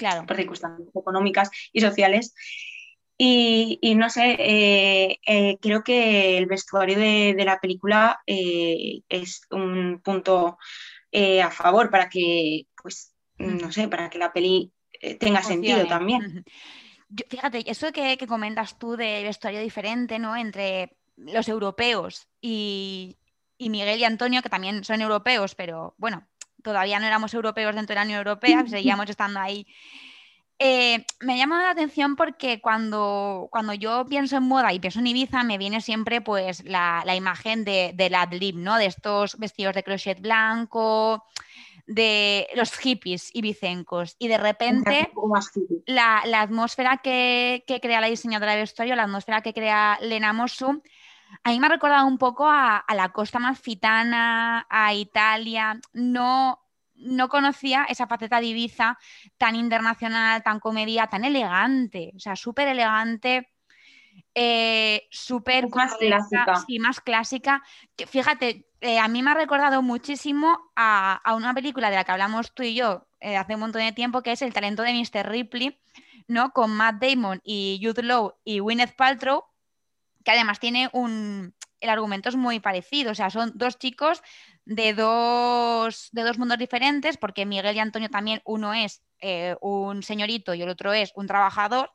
Claro. 0.00 0.26
por 0.26 0.36
circunstancias 0.36 0.88
económicas 0.94 1.50
y 1.72 1.80
sociales. 1.82 2.34
Y, 3.18 3.78
y 3.82 3.94
no 3.96 4.08
sé, 4.08 4.34
eh, 4.38 5.18
eh, 5.26 5.58
creo 5.60 5.84
que 5.84 6.38
el 6.38 6.46
vestuario 6.46 6.98
de, 6.98 7.34
de 7.36 7.44
la 7.44 7.60
película 7.60 8.18
eh, 8.26 9.02
es 9.10 9.42
un 9.50 10.00
punto 10.02 10.56
a 11.44 11.50
favor 11.50 11.90
para 11.90 12.08
que, 12.08 12.62
pues, 12.82 13.12
no 13.36 13.70
sé, 13.72 13.88
para 13.88 14.08
que 14.08 14.18
la 14.18 14.32
peli 14.32 14.72
tenga 15.18 15.42
sentido 15.42 15.86
también. 15.86 16.44
Yo- 17.10 17.26
fíjate, 17.28 17.70
eso 17.70 17.92
que, 17.92 18.16
que 18.16 18.26
comentas 18.26 18.78
tú 18.78 18.96
de 18.96 19.22
vestuario 19.22 19.60
diferente, 19.60 20.18
¿no? 20.18 20.34
Entre 20.36 20.96
los 21.16 21.46
europeos 21.48 22.26
y, 22.40 23.18
y 23.58 23.68
Miguel 23.68 23.98
y 24.00 24.04
Antonio, 24.04 24.40
que 24.40 24.48
también 24.48 24.82
son 24.84 25.02
europeos, 25.02 25.54
pero 25.54 25.94
bueno, 25.98 26.26
todavía 26.62 26.98
no 26.98 27.06
éramos 27.06 27.34
europeos 27.34 27.74
dentro 27.74 27.94
de 27.94 28.00
la 28.00 28.04
Unión 28.04 28.18
Europea, 28.18 28.64
seguíamos 28.68 29.08
estando 29.08 29.40
ahí. 29.40 29.66
Eh, 30.62 31.06
me 31.20 31.38
llama 31.38 31.62
la 31.62 31.70
atención 31.70 32.16
porque 32.16 32.60
cuando, 32.60 33.48
cuando 33.50 33.72
yo 33.72 34.04
pienso 34.06 34.36
en 34.36 34.42
moda 34.42 34.74
y 34.74 34.78
pienso 34.78 34.98
en 34.98 35.06
Ibiza, 35.06 35.42
me 35.42 35.56
viene 35.56 35.80
siempre 35.80 36.20
pues 36.20 36.62
la, 36.64 37.02
la 37.06 37.16
imagen 37.16 37.64
de, 37.64 37.92
del 37.94 38.14
ad-lib, 38.14 38.56
¿no? 38.56 38.76
De 38.76 38.84
estos 38.84 39.38
vestidos 39.38 39.74
de 39.74 39.82
crochet 39.82 40.20
blanco, 40.20 41.24
de 41.86 42.46
los 42.54 42.72
hippies 42.76 43.34
ibicencos. 43.34 44.16
Y 44.18 44.28
de 44.28 44.36
repente 44.36 45.10
la, 45.86 46.22
la 46.26 46.42
atmósfera 46.42 46.98
que, 46.98 47.64
que 47.66 47.80
crea 47.80 48.02
la 48.02 48.08
diseñadora 48.08 48.52
de 48.52 48.60
vestuario, 48.60 48.94
la 48.96 49.04
atmósfera 49.04 49.40
que 49.40 49.54
crea 49.54 49.98
Lena 50.02 50.34
Mosu, 50.34 50.82
a 51.44 51.50
mí 51.50 51.60
me 51.60 51.66
ha 51.66 51.70
recordado 51.70 52.06
un 52.06 52.18
poco 52.18 52.48
a, 52.48 52.76
a 52.78 52.94
la 52.94 53.10
costa 53.10 53.38
amalfitana, 53.38 54.66
a 54.68 54.94
Italia. 54.94 55.80
No, 55.92 56.60
no 56.94 57.28
conocía 57.28 57.84
esa 57.88 58.06
faceta 58.06 58.40
de 58.40 58.46
Ibiza 58.46 58.98
tan 59.38 59.56
internacional, 59.56 60.42
tan 60.42 60.60
comedia, 60.60 61.06
tan 61.08 61.24
elegante. 61.24 62.12
O 62.16 62.18
sea, 62.20 62.36
súper 62.36 62.68
elegante. 62.68 63.48
eh, 64.34 65.06
súper 65.10 65.70
más 65.72 65.96
clásica. 65.96 66.66
sí, 66.66 66.78
más 66.78 67.00
clásica. 67.00 67.62
Fíjate, 68.08 68.66
eh, 68.80 68.98
a 68.98 69.08
mí 69.08 69.22
me 69.22 69.30
ha 69.32 69.34
recordado 69.34 69.82
muchísimo 69.82 70.58
a, 70.76 71.14
a 71.24 71.34
una 71.34 71.54
película 71.54 71.90
de 71.90 71.96
la 71.96 72.04
que 72.04 72.12
hablamos 72.12 72.54
tú 72.54 72.62
y 72.62 72.74
yo 72.74 73.06
eh, 73.20 73.36
hace 73.36 73.54
un 73.54 73.60
montón 73.60 73.82
de 73.82 73.92
tiempo, 73.92 74.22
que 74.22 74.32
es 74.32 74.42
El 74.42 74.52
talento 74.54 74.82
de 74.82 74.92
Mr. 74.94 75.28
Ripley, 75.28 75.80
¿no? 76.28 76.52
Con 76.52 76.70
Matt 76.76 77.02
Damon 77.02 77.40
y 77.44 77.80
Jude 77.82 78.02
Law 78.02 78.34
y 78.44 78.60
Gwyneth 78.60 78.96
Paltrow, 78.96 79.44
que 80.24 80.30
además 80.30 80.60
tiene 80.60 80.88
un... 80.92 81.54
El 81.80 81.88
argumento 81.88 82.28
es 82.28 82.36
muy 82.36 82.60
parecido, 82.60 83.12
o 83.12 83.14
sea, 83.14 83.30
son 83.30 83.52
dos 83.54 83.78
chicos 83.78 84.22
de 84.66 84.92
dos, 84.92 86.10
de 86.12 86.22
dos 86.22 86.36
mundos 86.38 86.58
diferentes, 86.58 87.16
porque 87.16 87.46
Miguel 87.46 87.74
y 87.74 87.78
Antonio 87.78 88.10
también, 88.10 88.42
uno 88.44 88.74
es 88.74 89.02
eh, 89.20 89.56
un 89.62 90.02
señorito 90.02 90.52
y 90.52 90.60
el 90.60 90.68
otro 90.68 90.92
es 90.92 91.12
un 91.14 91.26
trabajador. 91.26 91.90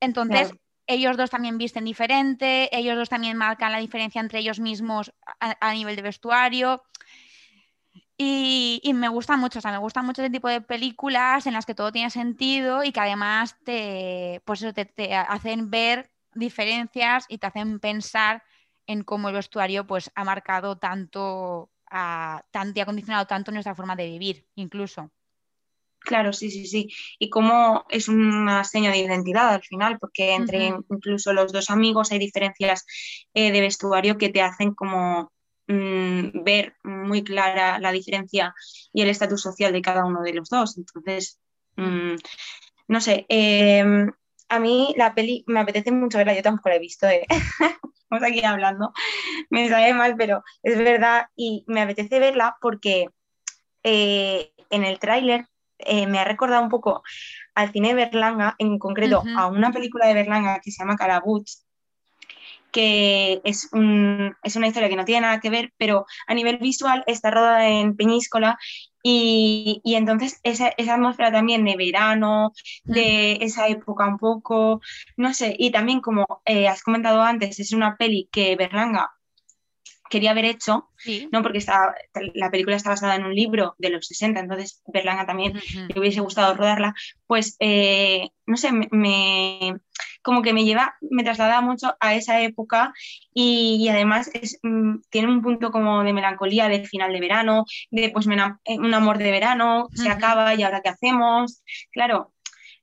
Entonces, 0.00 0.48
Claro. 0.48 0.58
ellos 0.86 1.16
dos 1.18 1.28
también 1.28 1.58
visten 1.58 1.84
diferente, 1.84 2.74
ellos 2.74 2.96
dos 2.96 3.10
también 3.10 3.36
marcan 3.36 3.70
la 3.70 3.78
diferencia 3.78 4.20
entre 4.20 4.38
ellos 4.38 4.60
mismos 4.60 5.12
a, 5.40 5.56
a 5.60 5.74
nivel 5.74 5.94
de 5.94 6.02
vestuario. 6.02 6.82
Y, 8.16 8.80
y 8.84 8.94
me 8.94 9.08
gusta 9.08 9.36
mucho, 9.36 9.58
o 9.58 9.62
sea, 9.62 9.72
me 9.72 9.78
gusta 9.78 10.02
mucho 10.02 10.22
ese 10.22 10.30
tipo 10.30 10.48
de 10.48 10.60
películas 10.60 11.46
en 11.46 11.54
las 11.54 11.66
que 11.66 11.74
todo 11.74 11.92
tiene 11.92 12.08
sentido 12.08 12.84
y 12.84 12.92
que 12.92 13.00
además 13.00 13.56
te, 13.64 14.40
pues 14.44 14.62
eso, 14.62 14.72
te, 14.72 14.84
te 14.84 15.14
hacen 15.14 15.70
ver 15.70 16.10
diferencias 16.34 17.26
y 17.28 17.38
te 17.38 17.46
hacen 17.46 17.80
pensar 17.80 18.42
en 18.86 19.04
cómo 19.04 19.28
el 19.28 19.34
vestuario 19.34 19.86
pues, 19.86 20.10
ha 20.14 20.24
marcado 20.24 20.76
tanto, 20.76 21.70
a, 21.90 22.44
tanto 22.50 22.78
y 22.78 22.82
ha 22.82 22.86
condicionado 22.86 23.26
tanto 23.26 23.52
nuestra 23.52 23.74
forma 23.74 23.96
de 23.96 24.06
vivir, 24.06 24.46
incluso. 24.54 25.10
Claro, 26.04 26.32
sí, 26.32 26.50
sí, 26.50 26.66
sí. 26.66 26.88
Y 27.18 27.30
cómo 27.30 27.84
es 27.88 28.08
una 28.08 28.64
seña 28.64 28.90
de 28.90 28.98
identidad 28.98 29.54
al 29.54 29.62
final, 29.62 29.98
porque 29.98 30.34
entre 30.34 30.74
incluso 30.90 31.32
los 31.32 31.52
dos 31.52 31.70
amigos 31.70 32.10
hay 32.10 32.18
diferencias 32.18 32.84
eh, 33.34 33.52
de 33.52 33.60
vestuario 33.60 34.18
que 34.18 34.30
te 34.30 34.42
hacen 34.42 34.74
como 34.74 35.32
mm, 35.68 36.42
ver 36.42 36.74
muy 36.82 37.22
clara 37.22 37.78
la 37.78 37.92
diferencia 37.92 38.52
y 38.92 39.02
el 39.02 39.10
estatus 39.10 39.42
social 39.42 39.72
de 39.72 39.82
cada 39.82 40.04
uno 40.04 40.22
de 40.22 40.34
los 40.34 40.48
dos. 40.48 40.76
Entonces, 40.76 41.38
mm, 41.76 42.16
no 42.88 43.00
sé, 43.00 43.24
eh, 43.28 44.06
a 44.54 44.58
mí 44.58 44.94
la 44.96 45.14
peli 45.14 45.44
me 45.46 45.60
apetece 45.60 45.90
mucho 45.92 46.18
verla, 46.18 46.34
yo 46.34 46.42
tampoco 46.42 46.68
la 46.68 46.76
he 46.76 46.78
visto, 46.78 47.06
eh. 47.08 47.26
Estamos 48.10 48.22
aquí 48.28 48.44
hablando, 48.44 48.92
me 49.50 49.68
sabe 49.68 49.94
mal, 49.94 50.14
pero 50.16 50.42
es 50.62 50.76
verdad 50.76 51.26
y 51.34 51.64
me 51.66 51.80
apetece 51.80 52.18
verla 52.20 52.56
porque 52.60 53.08
eh, 53.82 54.52
en 54.70 54.84
el 54.84 54.98
tráiler 54.98 55.46
eh, 55.78 56.06
me 56.06 56.18
ha 56.18 56.24
recordado 56.24 56.62
un 56.62 56.68
poco 56.68 57.02
al 57.54 57.72
cine 57.72 57.88
de 57.88 57.94
Berlanga, 57.94 58.54
en 58.58 58.78
concreto 58.78 59.22
a 59.38 59.46
una 59.46 59.72
película 59.72 60.06
de 60.06 60.14
Berlanga 60.14 60.60
que 60.62 60.70
se 60.70 60.82
llama 60.82 60.96
Calabuch, 60.96 61.48
que 62.70 63.40
es, 63.44 63.68
un- 63.72 64.34
es 64.42 64.56
una 64.56 64.66
historia 64.66 64.88
que 64.88 64.96
no 64.96 65.04
tiene 65.04 65.22
nada 65.22 65.40
que 65.40 65.50
ver, 65.50 65.72
pero 65.76 66.06
a 66.26 66.34
nivel 66.34 66.58
visual 66.58 67.04
está 67.06 67.30
rodada 67.30 67.68
en 67.68 67.96
Peñíscola 67.96 68.58
y, 69.02 69.80
y 69.84 69.94
entonces 69.96 70.40
esa, 70.42 70.68
esa 70.76 70.94
atmósfera 70.94 71.32
también 71.32 71.64
de 71.64 71.76
verano, 71.76 72.52
de 72.84 73.38
esa 73.40 73.68
época 73.68 74.06
un 74.06 74.18
poco, 74.18 74.80
no 75.16 75.34
sé, 75.34 75.54
y 75.58 75.70
también 75.70 76.00
como 76.00 76.42
eh, 76.44 76.68
has 76.68 76.82
comentado 76.82 77.22
antes, 77.22 77.58
es 77.60 77.72
una 77.72 77.96
peli 77.96 78.28
que 78.32 78.56
Berlanga 78.56 79.10
quería 80.10 80.32
haber 80.32 80.44
hecho, 80.44 80.88
Sí. 80.98 81.28
¿no? 81.32 81.42
Porque 81.42 81.58
está, 81.58 81.94
la 82.34 82.50
película 82.50 82.76
está 82.76 82.90
basada 82.90 83.16
en 83.16 83.24
un 83.24 83.34
libro 83.34 83.74
de 83.78 83.90
los 83.90 84.06
60, 84.06 84.40
entonces 84.40 84.82
Berlanga 84.86 85.26
también 85.26 85.54
le 85.88 85.98
hubiese 85.98 86.20
gustado 86.20 86.54
rodarla, 86.54 86.94
pues 87.26 87.56
eh, 87.60 88.28
no 88.46 88.56
sé, 88.56 88.72
me, 88.72 88.88
me- 88.92 89.74
como 90.22 90.42
que 90.42 90.52
me 90.52 90.64
lleva, 90.64 90.96
me 91.00 91.24
traslada 91.24 91.60
mucho 91.60 91.96
a 92.00 92.14
esa 92.14 92.40
época 92.40 92.92
y, 93.34 93.78
y 93.80 93.88
además 93.88 94.30
es, 94.34 94.58
mm, 94.62 95.00
tiene 95.10 95.28
un 95.28 95.42
punto 95.42 95.70
como 95.70 96.02
de 96.04 96.12
melancolía 96.12 96.68
de 96.68 96.84
final 96.86 97.12
de 97.12 97.20
verano, 97.20 97.64
de 97.90 98.10
pues 98.10 98.26
eh, 98.26 98.78
un 98.78 98.94
amor 98.94 99.18
de 99.18 99.30
verano, 99.30 99.88
se 99.94 100.08
acaba 100.08 100.54
y 100.54 100.62
ahora 100.62 100.80
qué 100.80 100.90
hacemos. 100.90 101.62
Claro, 101.90 102.32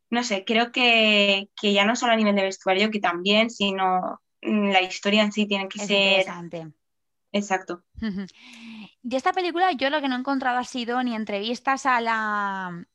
no 0.09 0.23
sé, 0.23 0.43
creo 0.45 0.71
que, 0.71 1.49
que 1.59 1.73
ya 1.73 1.85
no 1.85 1.95
solo 1.95 2.13
a 2.13 2.15
nivel 2.15 2.35
de 2.35 2.43
vestuario, 2.43 2.91
que 2.91 2.99
también, 2.99 3.49
sino 3.49 4.21
mm, 4.41 4.69
la 4.71 4.81
historia 4.81 5.23
en 5.23 5.31
sí 5.31 5.45
tiene 5.47 5.67
que 5.67 5.79
Es 5.79 5.87
ser 5.87 5.97
interesante. 5.97 6.67
exacto. 7.31 7.83
Ujú. 8.01 8.25
De 9.01 9.17
esta 9.17 9.33
película 9.33 9.71
yo 9.71 9.89
lo 9.89 10.01
que 10.01 10.07
no 10.07 10.15
he 10.15 10.19
encontrado 10.19 10.57
ha 10.57 10.63
sido 10.63 11.01
ni 11.03 11.15
entrevistas 11.15 11.85
a 11.85 12.01
la, 12.01 12.85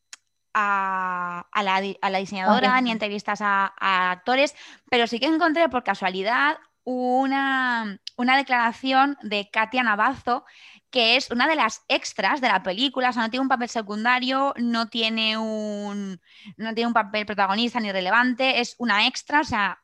a, 0.55 1.47
a 1.53 1.63
la, 1.63 1.81
di- 1.81 1.99
a 2.03 2.11
la 2.11 2.19
diseñadora, 2.19 2.81
ni 2.81 2.91
entrevistas 2.91 3.41
a, 3.43 3.75
a 3.79 4.11
actores, 4.13 4.55
pero 4.91 5.07
sí 5.07 5.21
que 5.21 5.27
encontré 5.27 5.69
por 5.69 5.85
casualidad 5.85 6.59
una, 6.85 7.99
una 8.17 8.37
declaración 8.37 9.17
de 9.23 9.51
Katia 9.51 9.83
Navazo, 9.83 10.45
que 10.91 11.17
es 11.17 11.31
una 11.31 11.49
de 11.49 11.57
las 11.57 11.83
extras 11.89 12.41
de 12.41 12.49
la 12.49 12.63
película, 12.63 13.11
o 13.11 13.13
sea, 13.13 13.23
no 13.23 13.31
tiene 13.31 13.43
un 13.43 13.49
papel 13.49 13.69
secundario, 13.69 14.55
no 14.59 14.89
tiene 14.89 15.37
un, 15.39 16.21
no 16.57 16.75
tiene 16.75 16.87
un 16.89 16.95
papel 16.95 17.27
protagonista 17.27 17.81
ni 17.81 17.91
relevante, 17.93 18.61
es 18.61 18.77
una 18.79 19.07
extra, 19.07 19.41
o 19.41 19.45
sea, 19.45 19.81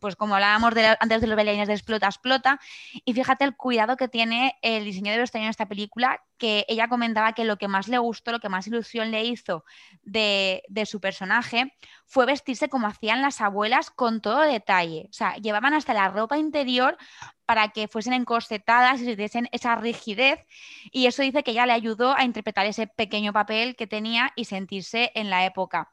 pues 0.00 0.16
como 0.16 0.34
hablábamos 0.34 0.74
de 0.74 0.96
antes 0.98 1.20
de 1.20 1.26
los 1.26 1.36
bailarines 1.36 1.68
de 1.68 1.74
Explota, 1.74 2.06
Explota, 2.06 2.60
y 3.04 3.12
fíjate 3.12 3.44
el 3.44 3.56
cuidado 3.56 3.96
que 3.96 4.08
tiene 4.08 4.56
el 4.62 4.84
diseño 4.84 5.12
de 5.12 5.18
vestuario 5.18 5.46
en 5.46 5.50
esta 5.50 5.66
película, 5.66 6.22
que 6.38 6.64
ella 6.68 6.88
comentaba 6.88 7.34
que 7.34 7.44
lo 7.44 7.56
que 7.56 7.68
más 7.68 7.86
le 7.86 7.98
gustó, 7.98 8.32
lo 8.32 8.40
que 8.40 8.48
más 8.48 8.66
ilusión 8.66 9.12
le 9.12 9.24
hizo 9.24 9.64
de, 10.02 10.62
su 10.86 11.00
personaje 11.00 11.72
fue 12.04 12.26
vestirse 12.26 12.68
como 12.68 12.88
hacían 12.88 13.22
las 13.22 13.40
abuelas 13.40 13.90
con 13.90 14.20
todo 14.20 14.40
detalle. 14.40 15.06
O 15.08 15.12
sea, 15.12 15.36
llevaban 15.36 15.72
hasta 15.72 15.94
la 15.94 16.08
ropa 16.08 16.38
interior 16.38 16.98
para 17.46 17.68
que 17.68 17.86
fuesen 17.86 18.12
encorsetadas 18.14 19.00
y 19.00 19.12
tuviesen 19.12 19.48
esa 19.52 19.76
rigidez. 19.76 20.44
Y 20.90 21.06
eso 21.06 21.22
dice 21.22 21.44
que 21.44 21.52
ella 21.52 21.66
le 21.66 21.74
ayudó 21.74 22.16
a 22.16 22.24
interpretar 22.24 22.66
ese 22.66 22.88
pequeño 22.88 23.32
papel 23.32 23.76
que 23.76 23.86
tenía 23.86 24.32
y 24.34 24.46
sentirse 24.46 25.12
en 25.14 25.30
la 25.30 25.46
época. 25.46 25.92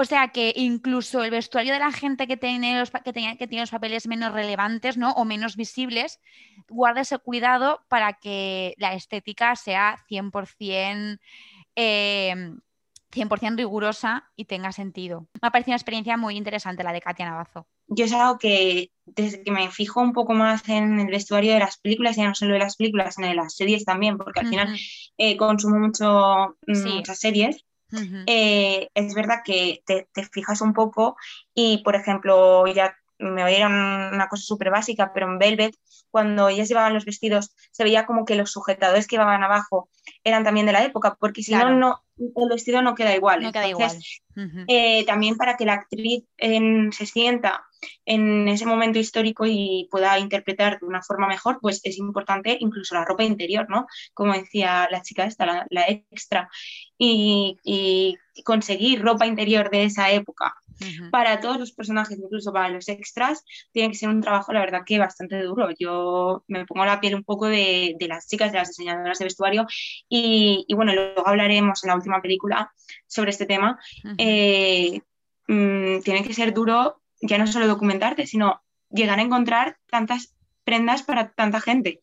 O 0.00 0.04
sea 0.04 0.28
que 0.28 0.52
incluso 0.54 1.24
el 1.24 1.32
vestuario 1.32 1.72
de 1.72 1.80
la 1.80 1.90
gente 1.90 2.28
que 2.28 2.36
tiene 2.36 2.78
los, 2.78 2.92
que 2.92 3.12
tenía, 3.12 3.36
que 3.36 3.48
tiene 3.48 3.62
los 3.62 3.72
papeles 3.72 4.06
menos 4.06 4.32
relevantes 4.32 4.96
¿no? 4.96 5.10
o 5.14 5.24
menos 5.24 5.56
visibles, 5.56 6.20
guarda 6.68 7.00
ese 7.00 7.18
cuidado 7.18 7.80
para 7.88 8.12
que 8.12 8.74
la 8.76 8.94
estética 8.94 9.56
sea 9.56 9.96
100% 10.08 11.18
eh, 11.74 12.54
100% 13.12 13.56
rigurosa 13.56 14.30
y 14.36 14.44
tenga 14.44 14.70
sentido. 14.70 15.26
Me 15.40 15.48
ha 15.48 15.50
parecido 15.50 15.72
una 15.72 15.78
experiencia 15.78 16.16
muy 16.16 16.36
interesante 16.36 16.84
la 16.84 16.92
de 16.92 17.00
Katia 17.00 17.28
Navazo. 17.28 17.66
Yo 17.88 18.04
es 18.04 18.12
algo 18.12 18.38
que 18.38 18.92
desde 19.06 19.42
que 19.42 19.50
me 19.50 19.68
fijo 19.70 20.00
un 20.00 20.12
poco 20.12 20.34
más 20.34 20.68
en 20.68 21.00
el 21.00 21.06
vestuario 21.06 21.54
de 21.54 21.60
las 21.60 21.78
películas, 21.78 22.16
ya 22.16 22.28
no 22.28 22.34
solo 22.34 22.52
de 22.52 22.58
las 22.58 22.76
películas, 22.76 23.14
sino 23.14 23.28
de 23.28 23.34
las 23.34 23.54
series 23.54 23.84
también, 23.84 24.18
porque 24.18 24.40
al 24.40 24.48
final 24.48 24.78
eh, 25.16 25.36
consumo 25.36 25.78
mucho, 25.78 26.56
mm, 26.66 26.96
muchas 26.96 27.18
series, 27.18 27.64
eh, 28.26 28.88
es 28.94 29.14
verdad 29.14 29.42
que 29.44 29.82
te, 29.86 30.08
te, 30.12 30.24
fijas 30.24 30.60
un 30.60 30.72
poco 30.72 31.16
y, 31.54 31.82
por 31.82 31.94
ejemplo, 31.94 32.66
ya 32.66 32.96
me 33.18 33.42
voy 33.42 33.52
a 33.52 33.58
ir 33.58 33.62
a 33.64 33.68
una 33.68 34.28
cosa 34.28 34.42
súper 34.42 34.70
básica, 34.70 35.12
pero 35.12 35.26
en 35.26 35.38
Velvet, 35.38 35.74
cuando 36.10 36.48
ellas 36.48 36.68
llevaban 36.68 36.94
los 36.94 37.04
vestidos, 37.04 37.54
se 37.70 37.84
veía 37.84 38.06
como 38.06 38.24
que 38.24 38.36
los 38.36 38.50
sujetadores 38.50 39.06
que 39.06 39.16
llevaban 39.16 39.42
abajo 39.42 39.88
eran 40.24 40.44
también 40.44 40.66
de 40.66 40.72
la 40.72 40.84
época, 40.84 41.16
porque 41.18 41.42
si 41.42 41.54
no, 41.54 41.70
no, 41.70 42.02
el 42.16 42.48
vestido 42.48 42.82
no 42.82 42.94
queda 42.94 43.14
igual. 43.14 43.42
No 43.42 43.52
queda 43.52 43.68
igual. 43.68 43.92
Eh, 44.68 45.04
también 45.04 45.36
para 45.36 45.56
que 45.56 45.64
la 45.64 45.74
actriz 45.74 46.24
en, 46.36 46.92
se 46.92 47.06
sienta 47.06 47.64
en 48.04 48.46
ese 48.48 48.66
momento 48.66 48.98
histórico 48.98 49.44
y 49.46 49.88
pueda 49.90 50.18
interpretar 50.18 50.78
de 50.78 50.86
una 50.86 51.02
forma 51.02 51.26
mejor, 51.26 51.58
pues 51.60 51.80
es 51.84 51.98
importante 51.98 52.56
incluso 52.60 52.94
la 52.94 53.04
ropa 53.04 53.24
interior, 53.24 53.66
¿no? 53.68 53.86
Como 54.14 54.32
decía 54.32 54.88
la 54.90 55.02
chica 55.02 55.24
esta, 55.24 55.66
la, 55.68 55.84
extra, 55.88 56.48
y, 56.96 57.58
y 57.64 58.16
conseguir 58.44 59.02
ropa 59.02 59.26
interior 59.26 59.70
de 59.70 59.84
esa 59.84 60.10
época 60.10 60.54
para 61.10 61.40
todos 61.40 61.58
los 61.58 61.72
personajes, 61.72 62.18
incluso 62.18 62.52
para 62.52 62.68
los 62.68 62.88
extras, 62.88 63.44
tiene 63.72 63.90
que 63.90 63.96
ser 63.96 64.08
un 64.08 64.20
trabajo, 64.20 64.52
la 64.52 64.60
verdad, 64.60 64.82
que 64.84 64.98
bastante 64.98 65.40
duro. 65.42 65.68
Yo 65.78 66.44
me 66.48 66.66
pongo 66.66 66.84
la 66.84 67.00
piel 67.00 67.14
un 67.14 67.24
poco 67.24 67.46
de, 67.46 67.96
las 68.08 68.28
chicas, 68.28 68.52
de 68.52 68.58
las 68.58 68.68
diseñadoras 68.68 69.18
de 69.18 69.24
vestuario 69.24 69.66
y, 70.08 70.66
bueno, 70.74 70.94
luego 70.94 71.26
hablaremos 71.26 71.84
en 71.84 71.88
la 71.88 71.96
última 71.96 72.20
película 72.20 72.72
sobre 73.06 73.30
este 73.30 73.46
tema. 73.46 73.78
Eh, 74.16 75.00
mm, 75.46 76.00
tiene 76.00 76.24
que 76.24 76.34
ser 76.34 76.52
duro 76.52 77.00
ya 77.20 77.38
no 77.38 77.46
solo 77.46 77.66
documentarte, 77.66 78.26
sino 78.26 78.62
llegar 78.90 79.18
a 79.18 79.22
encontrar 79.22 79.78
tantas 79.90 80.34
prendas 80.64 81.02
para 81.02 81.30
tanta 81.30 81.60
gente. 81.60 82.02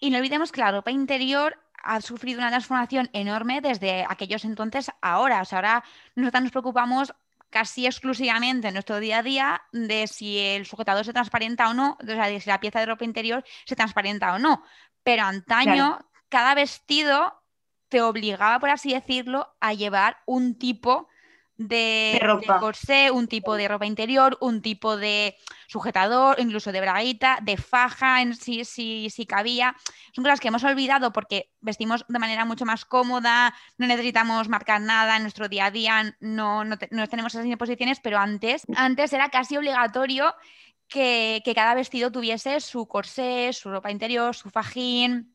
Y 0.00 0.10
no 0.10 0.18
olvidemos 0.18 0.52
que 0.52 0.60
la 0.60 0.72
ropa 0.72 0.90
interior 0.90 1.56
ha 1.84 2.00
sufrido 2.00 2.38
una 2.38 2.48
transformación 2.48 3.10
enorme 3.12 3.60
desde 3.60 4.04
aquellos 4.08 4.44
entonces 4.44 4.88
a 4.88 5.12
ahora. 5.12 5.42
O 5.42 5.44
sea, 5.44 5.58
ahora 5.58 5.84
nosotros 6.16 6.42
nos 6.42 6.52
preocupamos 6.52 7.14
casi 7.54 7.86
exclusivamente 7.86 8.66
en 8.66 8.74
nuestro 8.74 8.98
día 8.98 9.18
a 9.18 9.22
día 9.22 9.62
de 9.70 10.08
si 10.08 10.40
el 10.40 10.66
sujetador 10.66 11.04
se 11.04 11.12
transparenta 11.12 11.70
o 11.70 11.74
no, 11.74 11.96
o 12.02 12.04
sea, 12.04 12.26
de 12.26 12.40
si 12.40 12.50
la 12.50 12.58
pieza 12.58 12.80
de 12.80 12.86
ropa 12.86 13.04
interior 13.04 13.44
se 13.64 13.76
transparenta 13.76 14.34
o 14.34 14.40
no. 14.40 14.64
Pero 15.04 15.22
antaño, 15.22 16.00
cada 16.28 16.56
vestido 16.56 17.40
te 17.88 18.02
obligaba, 18.02 18.58
por 18.58 18.70
así 18.70 18.92
decirlo, 18.92 19.54
a 19.60 19.72
llevar 19.72 20.16
un 20.26 20.58
tipo 20.58 21.08
de, 21.56 22.20
corsé, 22.58 23.10
un 23.10 23.28
tipo 23.28 23.56
de 23.56 23.68
ropa 23.68 23.86
interior, 23.86 24.36
un 24.40 24.60
tipo 24.60 24.96
de 24.96 25.36
sujetador, 25.68 26.40
incluso 26.40 26.72
de 26.72 26.80
braguita, 26.80 27.38
de 27.42 27.56
faja, 27.56 28.22
en 28.22 28.34
sí, 28.34 28.64
sí, 28.64 29.08
sí 29.10 29.26
cabía. 29.26 29.76
Son 30.12 30.24
cosas 30.24 30.40
que 30.40 30.48
hemos 30.48 30.64
olvidado 30.64 31.12
porque 31.12 31.50
vestimos 31.60 32.04
de 32.08 32.18
manera 32.18 32.44
mucho 32.44 32.64
más 32.64 32.84
cómoda, 32.84 33.54
no 33.78 33.86
necesitamos 33.86 34.48
marcar 34.48 34.80
nada 34.80 35.16
en 35.16 35.22
nuestro 35.22 35.48
día 35.48 35.66
a 35.66 35.70
día, 35.70 36.16
no, 36.20 36.64
no, 36.64 36.76
tenemos 36.76 37.34
esas 37.34 37.46
imposiciones, 37.46 38.00
pero 38.00 38.18
antes, 38.18 38.62
antes 38.76 39.12
era 39.12 39.28
casi 39.28 39.56
obligatorio 39.56 40.34
que, 40.88 41.40
que 41.44 41.54
cada 41.54 41.74
vestido 41.74 42.10
tuviese 42.10 42.60
su 42.60 42.86
corsé, 42.86 43.52
su 43.52 43.70
ropa 43.70 43.90
interior, 43.90 44.34
su 44.34 44.50
fajín. 44.50 45.34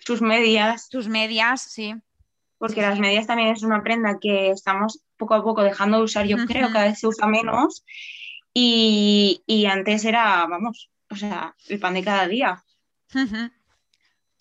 Sus 0.00 0.20
medias. 0.20 0.88
Sus 0.90 1.08
medias, 1.08 1.62
sí 1.62 1.94
porque 2.64 2.80
las 2.80 2.98
medias 2.98 3.26
también 3.26 3.50
es 3.50 3.62
una 3.62 3.82
prenda 3.82 4.18
que 4.18 4.48
estamos 4.48 5.03
poco 5.16 5.34
a 5.34 5.42
poco 5.42 5.62
dejando 5.62 5.98
de 5.98 6.04
usar, 6.04 6.26
yo 6.26 6.36
creo, 6.46 6.72
cada 6.72 6.86
vez 6.86 6.98
se 6.98 7.06
usa 7.06 7.26
menos 7.26 7.84
y, 8.52 9.66
antes 9.70 10.04
era, 10.04 10.46
vamos, 10.46 10.90
o 11.10 11.16
sea, 11.16 11.54
el 11.68 11.80
pan 11.80 11.94
de 11.94 12.04
cada 12.04 12.26
día. 12.28 12.62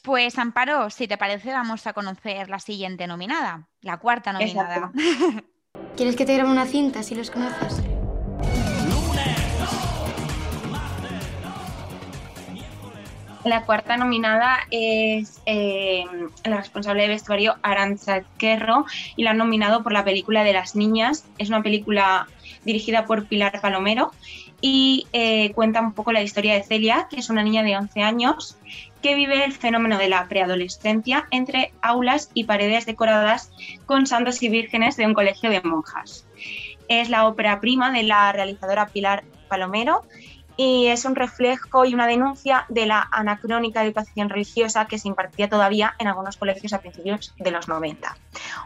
Pues 0.03 0.37
Amparo, 0.37 0.89
si 0.89 1.07
te 1.07 1.17
parece, 1.17 1.51
vamos 1.51 1.87
a 1.87 1.93
conocer 1.93 2.49
la 2.49 2.59
siguiente 2.59 3.07
nominada, 3.07 3.69
la 3.81 3.97
cuarta 3.97 4.33
nominada. 4.33 4.91
¿Quieres 5.95 6.15
que 6.15 6.25
te 6.25 6.33
grabe 6.35 6.51
una 6.51 6.65
cinta 6.65 7.03
si 7.03 7.15
los 7.15 7.31
conoces? 7.31 7.81
La 13.43 13.63
cuarta 13.63 13.97
nominada 13.97 14.59
es 14.71 15.41
eh, 15.45 16.05
la 16.45 16.57
responsable 16.57 17.03
de 17.03 17.09
vestuario 17.09 17.55
Arancha 17.61 18.23
Querro 18.37 18.85
y 19.17 19.23
la 19.23 19.31
han 19.31 19.37
nominado 19.37 19.83
por 19.83 19.91
la 19.91 20.05
película 20.05 20.45
de 20.45 20.53
las 20.53 20.75
niñas. 20.77 21.25
Es 21.37 21.49
una 21.49 21.61
película 21.61 22.27
dirigida 22.63 23.05
por 23.05 23.25
Pilar 23.25 23.59
Palomero 23.59 24.11
y 24.61 25.07
eh, 25.11 25.51
cuenta 25.51 25.81
un 25.81 25.91
poco 25.91 26.13
la 26.13 26.21
historia 26.21 26.53
de 26.53 26.63
Celia, 26.63 27.07
que 27.09 27.19
es 27.19 27.29
una 27.29 27.43
niña 27.43 27.63
de 27.63 27.75
11 27.75 28.01
años 28.01 28.57
que 29.01 29.13
vive 29.13 29.43
el 29.43 29.51
fenómeno 29.51 29.97
de 29.97 30.07
la 30.07 30.25
preadolescencia 30.29 31.27
entre 31.29 31.73
aulas 31.81 32.31
y 32.33 32.45
paredes 32.45 32.85
decoradas 32.85 33.51
con 33.85 34.07
santos 34.07 34.41
y 34.41 34.47
vírgenes 34.47 34.95
de 34.95 35.05
un 35.05 35.13
colegio 35.13 35.49
de 35.49 35.59
monjas. 35.61 36.25
Es 36.87 37.09
la 37.09 37.27
ópera 37.27 37.59
prima 37.59 37.91
de 37.91 38.03
la 38.03 38.31
realizadora 38.31 38.87
Pilar 38.87 39.25
Palomero 39.49 40.03
y 40.55 40.87
es 40.87 41.05
un 41.05 41.15
reflejo 41.15 41.85
y 41.85 41.93
una 41.93 42.07
denuncia 42.07 42.65
de 42.69 42.85
la 42.85 43.07
anacrónica 43.11 43.83
educación 43.83 44.29
religiosa 44.29 44.85
que 44.85 44.99
se 44.99 45.07
impartía 45.07 45.49
todavía 45.49 45.95
en 45.99 46.07
algunos 46.07 46.37
colegios 46.37 46.73
a 46.73 46.79
principios 46.79 47.33
de 47.37 47.51
los 47.51 47.67
90. 47.67 48.15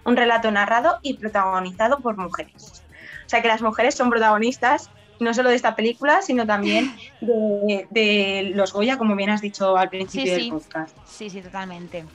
Un 0.04 0.18
relato 0.18 0.52
narrado 0.52 1.00
y 1.02 1.16
protagonizado 1.16 2.00
por 2.00 2.18
mujeres. 2.18 2.84
O 3.26 3.30
sea 3.30 3.42
que 3.42 3.48
las 3.48 3.62
mujeres 3.62 3.96
son 3.96 4.10
protagonistas 4.10 4.90
no 5.20 5.34
solo 5.34 5.50
de 5.50 5.56
esta 5.56 5.76
película, 5.76 6.22
sino 6.22 6.46
también 6.46 6.96
de, 7.22 8.52
los 8.54 8.74
Goya, 8.74 8.98
como 8.98 9.16
bien 9.16 9.30
has 9.30 9.42
dicho 9.42 9.78
al 9.78 9.90
principio 9.90 10.34
del 10.34 10.50
podcast. 10.50 10.96
Sí, 11.06 11.30
sí, 11.30 11.42
totalmente. 11.42 12.06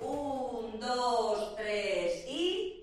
Un, 0.00 0.80
dos, 0.80 1.56
tres 1.56 2.24
y... 2.28 2.82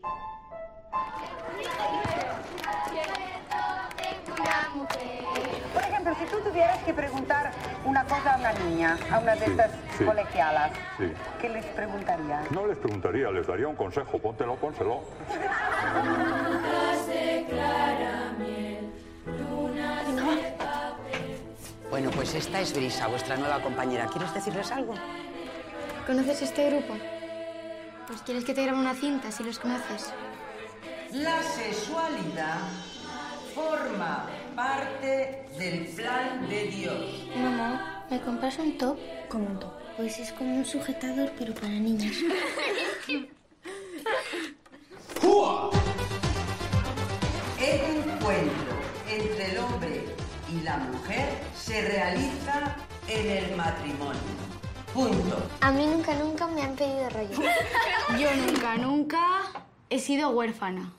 si 6.21 6.27
tú 6.27 6.39
tuvieras 6.41 6.77
que 6.83 6.93
preguntar 6.93 7.51
una 7.85 8.03
cosa 8.03 8.35
a 8.35 8.37
una 8.37 8.53
niña, 8.53 8.97
a 9.11 9.19
una 9.19 9.35
de 9.35 9.45
estas 9.45 9.71
colegialas, 10.05 10.71
¿qué 11.39 11.49
les 11.49 11.65
preguntarías? 11.65 12.51
No 12.51 12.67
les 12.67 12.77
preguntaría, 12.77 13.31
les 13.31 13.47
daría 13.47 13.67
un 13.67 13.75
consejo. 13.75 14.19
Póntelo, 14.19 14.55
pónselo. 14.55 15.01
Bueno, 21.89 22.09
pues 22.11 22.35
esta 22.35 22.61
es 22.61 22.73
Brisa, 22.73 23.07
vuestra 23.07 23.35
nueva 23.35 23.59
compañera. 23.61 24.05
¿Quieres 24.07 24.33
decirles 24.33 24.71
algo? 24.71 24.93
¿Conoces 26.05 26.41
este 26.43 26.69
grupo? 26.69 26.93
Pues 28.07 28.21
quieres 28.21 28.45
que 28.45 28.53
te 28.53 28.63
grabe 28.63 28.79
una 28.79 28.93
cinta 28.93 29.31
si 29.31 29.43
los 29.43 29.59
conoces. 29.59 30.13
La 31.11 31.41
sexualidad 31.41 32.59
forma 33.53 34.27
parte 34.55 35.45
del 35.57 35.85
plan 35.87 36.47
de 36.49 36.63
Dios. 36.65 37.27
Mamá, 37.35 38.05
¿me 38.09 38.19
compras 38.21 38.57
un 38.59 38.77
top? 38.77 38.97
¿Cómo 39.29 39.47
un 39.47 39.59
top? 39.59 39.71
Pues 39.97 40.19
es 40.19 40.31
como 40.31 40.55
un 40.55 40.65
sujetador, 40.65 41.31
pero 41.37 41.53
para 41.53 41.69
niñas. 41.69 42.15
El 47.59 47.81
encuentro 47.99 48.75
entre 49.07 49.51
el 49.51 49.57
hombre 49.59 50.05
y 50.51 50.61
la 50.63 50.77
mujer 50.77 51.29
se 51.55 51.81
realiza 51.81 52.75
en 53.07 53.29
el 53.29 53.55
matrimonio. 53.55 54.19
Punto. 54.93 55.41
A 55.61 55.71
mí 55.71 55.85
nunca, 55.85 56.13
nunca 56.15 56.47
me 56.47 56.63
han 56.63 56.75
pedido 56.75 57.09
rollo. 57.09 57.37
Yo 58.19 58.35
nunca, 58.35 58.75
nunca 58.77 59.19
he 59.89 59.99
sido 59.99 60.31
huérfana. 60.31 60.91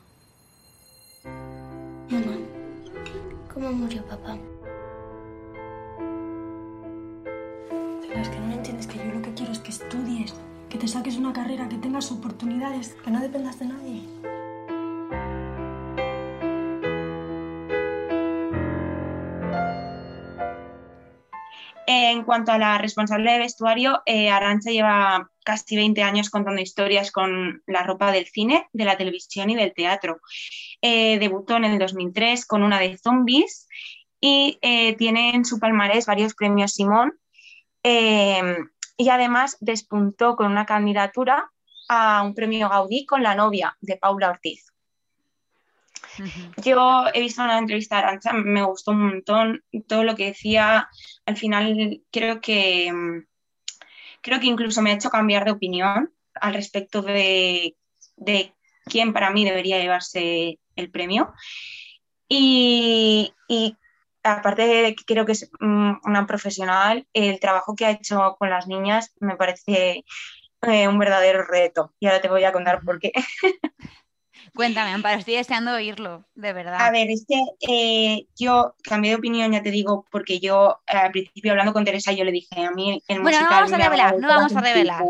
¿Cómo 3.63 3.75
murió 3.75 4.03
papá? 4.07 4.37
Es 8.13 8.29
que 8.29 8.41
no 8.41 8.53
entiendes 8.53 8.87
que 8.89 8.99
yo 8.99 9.05
lo 9.05 9.23
que 9.23 9.33
quiero 9.35 9.53
es 9.53 9.61
que 9.61 9.71
estudies, 9.71 10.35
que 10.69 10.79
te 10.79 10.89
saques 10.89 11.17
una 11.17 11.33
carrera, 11.33 11.69
que 11.69 11.79
tengas 11.79 12.11
oportunidades, 12.11 12.95
que 13.05 13.11
no 13.13 13.21
dependas 13.21 13.61
de 13.61 13.67
nadie. 13.67 14.03
En 21.95 22.25
cuanto 22.25 22.53
a 22.53 22.59
la 22.59 22.79
responsable 22.79 23.33
de 23.33 23.39
vestuario, 23.39 24.01
eh, 24.07 24.31
Arancha 24.31 24.71
lleva 24.71 25.31
casi 25.45 25.77
20 25.77 26.03
años 26.03 26.31
contando 26.31 26.63
historias 26.63 27.13
con 27.13 27.63
la 27.67 27.83
ropa 27.83 28.11
del 28.11 28.25
cine, 28.25 28.67
de 28.73 28.87
la 28.87 28.97
televisión 28.97 29.51
y 29.51 29.57
del 29.57 29.75
teatro. 29.75 30.21
Eh, 30.81 31.19
debutó 31.19 31.59
en 31.59 31.67
el 31.67 31.79
2003 31.79 32.47
con 32.47 32.63
una 32.63 32.79
de 32.79 32.97
zombies 32.97 33.69
y 34.23 34.59
eh, 34.63 34.97
tiene 34.97 35.35
en 35.35 35.45
su 35.45 35.61
palmarés 35.61 36.07
varios 36.07 36.35
premios 36.35 36.73
Simón. 36.73 37.13
y 37.85 39.09
además 39.11 39.59
despuntó 39.61 40.35
con 40.37 40.51
una 40.51 40.65
candidatura 40.65 41.51
a 41.89 42.23
un 42.23 42.35
premio 42.35 42.71
Gaudí 42.71 43.05
con 43.05 43.23
la 43.23 43.35
novia 43.35 43.77
de 43.83 43.99
Paula 43.99 44.31
Ortiz. 44.31 44.72
Yo 46.59 47.05
he 47.13 47.21
visto 47.21 47.43
una 47.43 47.59
entrevista 47.59 47.97
de 47.97 48.03
Arancha, 48.03 48.33
me 48.33 48.63
gustó 48.63 48.93
un 48.93 49.07
montón 49.07 49.65
todo 49.87 50.05
lo 50.05 50.15
que 50.17 50.27
decía. 50.27 50.89
Al 51.27 51.37
final 51.37 52.03
creo 52.11 52.41
que 52.41 52.93
mm, 52.93 53.27
creo 54.23 54.41
que 54.41 54.47
incluso 54.47 54.83
me 54.83 54.91
ha 54.91 54.95
hecho 54.95 55.11
cambiar 55.11 55.45
de 55.45 55.51
opinión 55.51 56.13
al 56.35 56.55
respecto 56.55 57.03
de, 57.03 57.77
de 58.17 58.55
quién 58.85 59.13
para 59.13 59.31
mí 59.31 59.45
debería 59.45 59.79
llevarse 59.79 60.59
el 60.77 60.91
premio. 60.91 61.33
Y, 62.29 63.35
aparte 64.23 64.63
de 64.63 64.95
que 64.95 65.05
creo 65.05 65.27
que 65.27 65.33
es 65.33 65.51
mm, 65.61 65.93
una 66.05 66.27
profesional, 66.27 67.07
el 67.13 67.41
trabajo 67.41 67.75
que 67.75 67.85
ha 67.85 67.91
hecho 67.91 68.37
con 68.39 68.49
las 68.49 68.67
niñas 68.67 69.13
me 69.21 69.37
parece 69.37 70.05
eh, 70.63 70.89
un 70.89 70.99
verdadero 70.99 71.45
reto. 71.45 71.93
Y 72.01 72.07
ahora 72.07 72.21
te 72.21 72.29
voy 72.29 72.45
a 72.45 72.53
contar 72.53 72.81
por 72.83 72.99
qué. 73.01 73.13
Cuéntame, 74.55 74.91
Amparo, 74.91 75.19
estoy 75.19 75.37
deseando 75.37 75.73
oírlo, 75.73 76.27
de 76.35 76.53
verdad. 76.53 76.81
A 76.81 76.91
ver, 76.91 77.11
es 77.11 77.25
que 77.27 77.41
eh, 77.67 78.27
yo 78.39 78.75
cambié 78.83 79.13
de 79.13 79.17
opinión, 79.17 79.51
ya 79.51 79.63
te 79.63 79.71
digo, 79.71 80.07
porque 80.11 80.41
yo 80.41 80.83
eh, 80.87 80.97
al 80.97 81.11
principio 81.11 81.53
hablando 81.53 81.73
con 81.73 81.85
Teresa, 81.85 82.13
yo 82.13 82.25
le 82.25 82.33
dije 82.33 82.63
a 82.63 82.71
mí 82.71 83.03
el 83.09 83.23
bueno, 83.23 83.41
no 83.41 83.49
vamos 83.49 83.73
a 83.73 83.79
revelar, 83.79 84.19
no 84.19 84.29
vamos 84.29 84.55
a 84.55 84.61
revelar. 84.61 85.05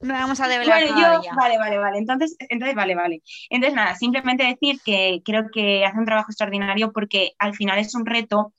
No 0.00 0.14
vamos 0.14 0.40
a 0.40 0.46
revelar 0.46 0.84
Bueno, 0.84 1.22
yo, 1.22 1.30
vale, 1.34 1.58
vale, 1.58 1.78
vale. 1.78 1.98
Entonces, 1.98 2.36
entonces, 2.38 2.74
vale, 2.74 2.94
vale. 2.94 3.22
Entonces, 3.50 3.74
nada, 3.74 3.94
simplemente 3.94 4.44
decir 4.44 4.80
que 4.84 5.22
creo 5.24 5.46
que 5.52 5.84
hace 5.84 5.98
un 5.98 6.04
trabajo 6.04 6.30
extraordinario 6.30 6.92
porque 6.92 7.32
al 7.38 7.54
final 7.54 7.78
es 7.78 7.94
un 7.94 8.06
reto, 8.06 8.52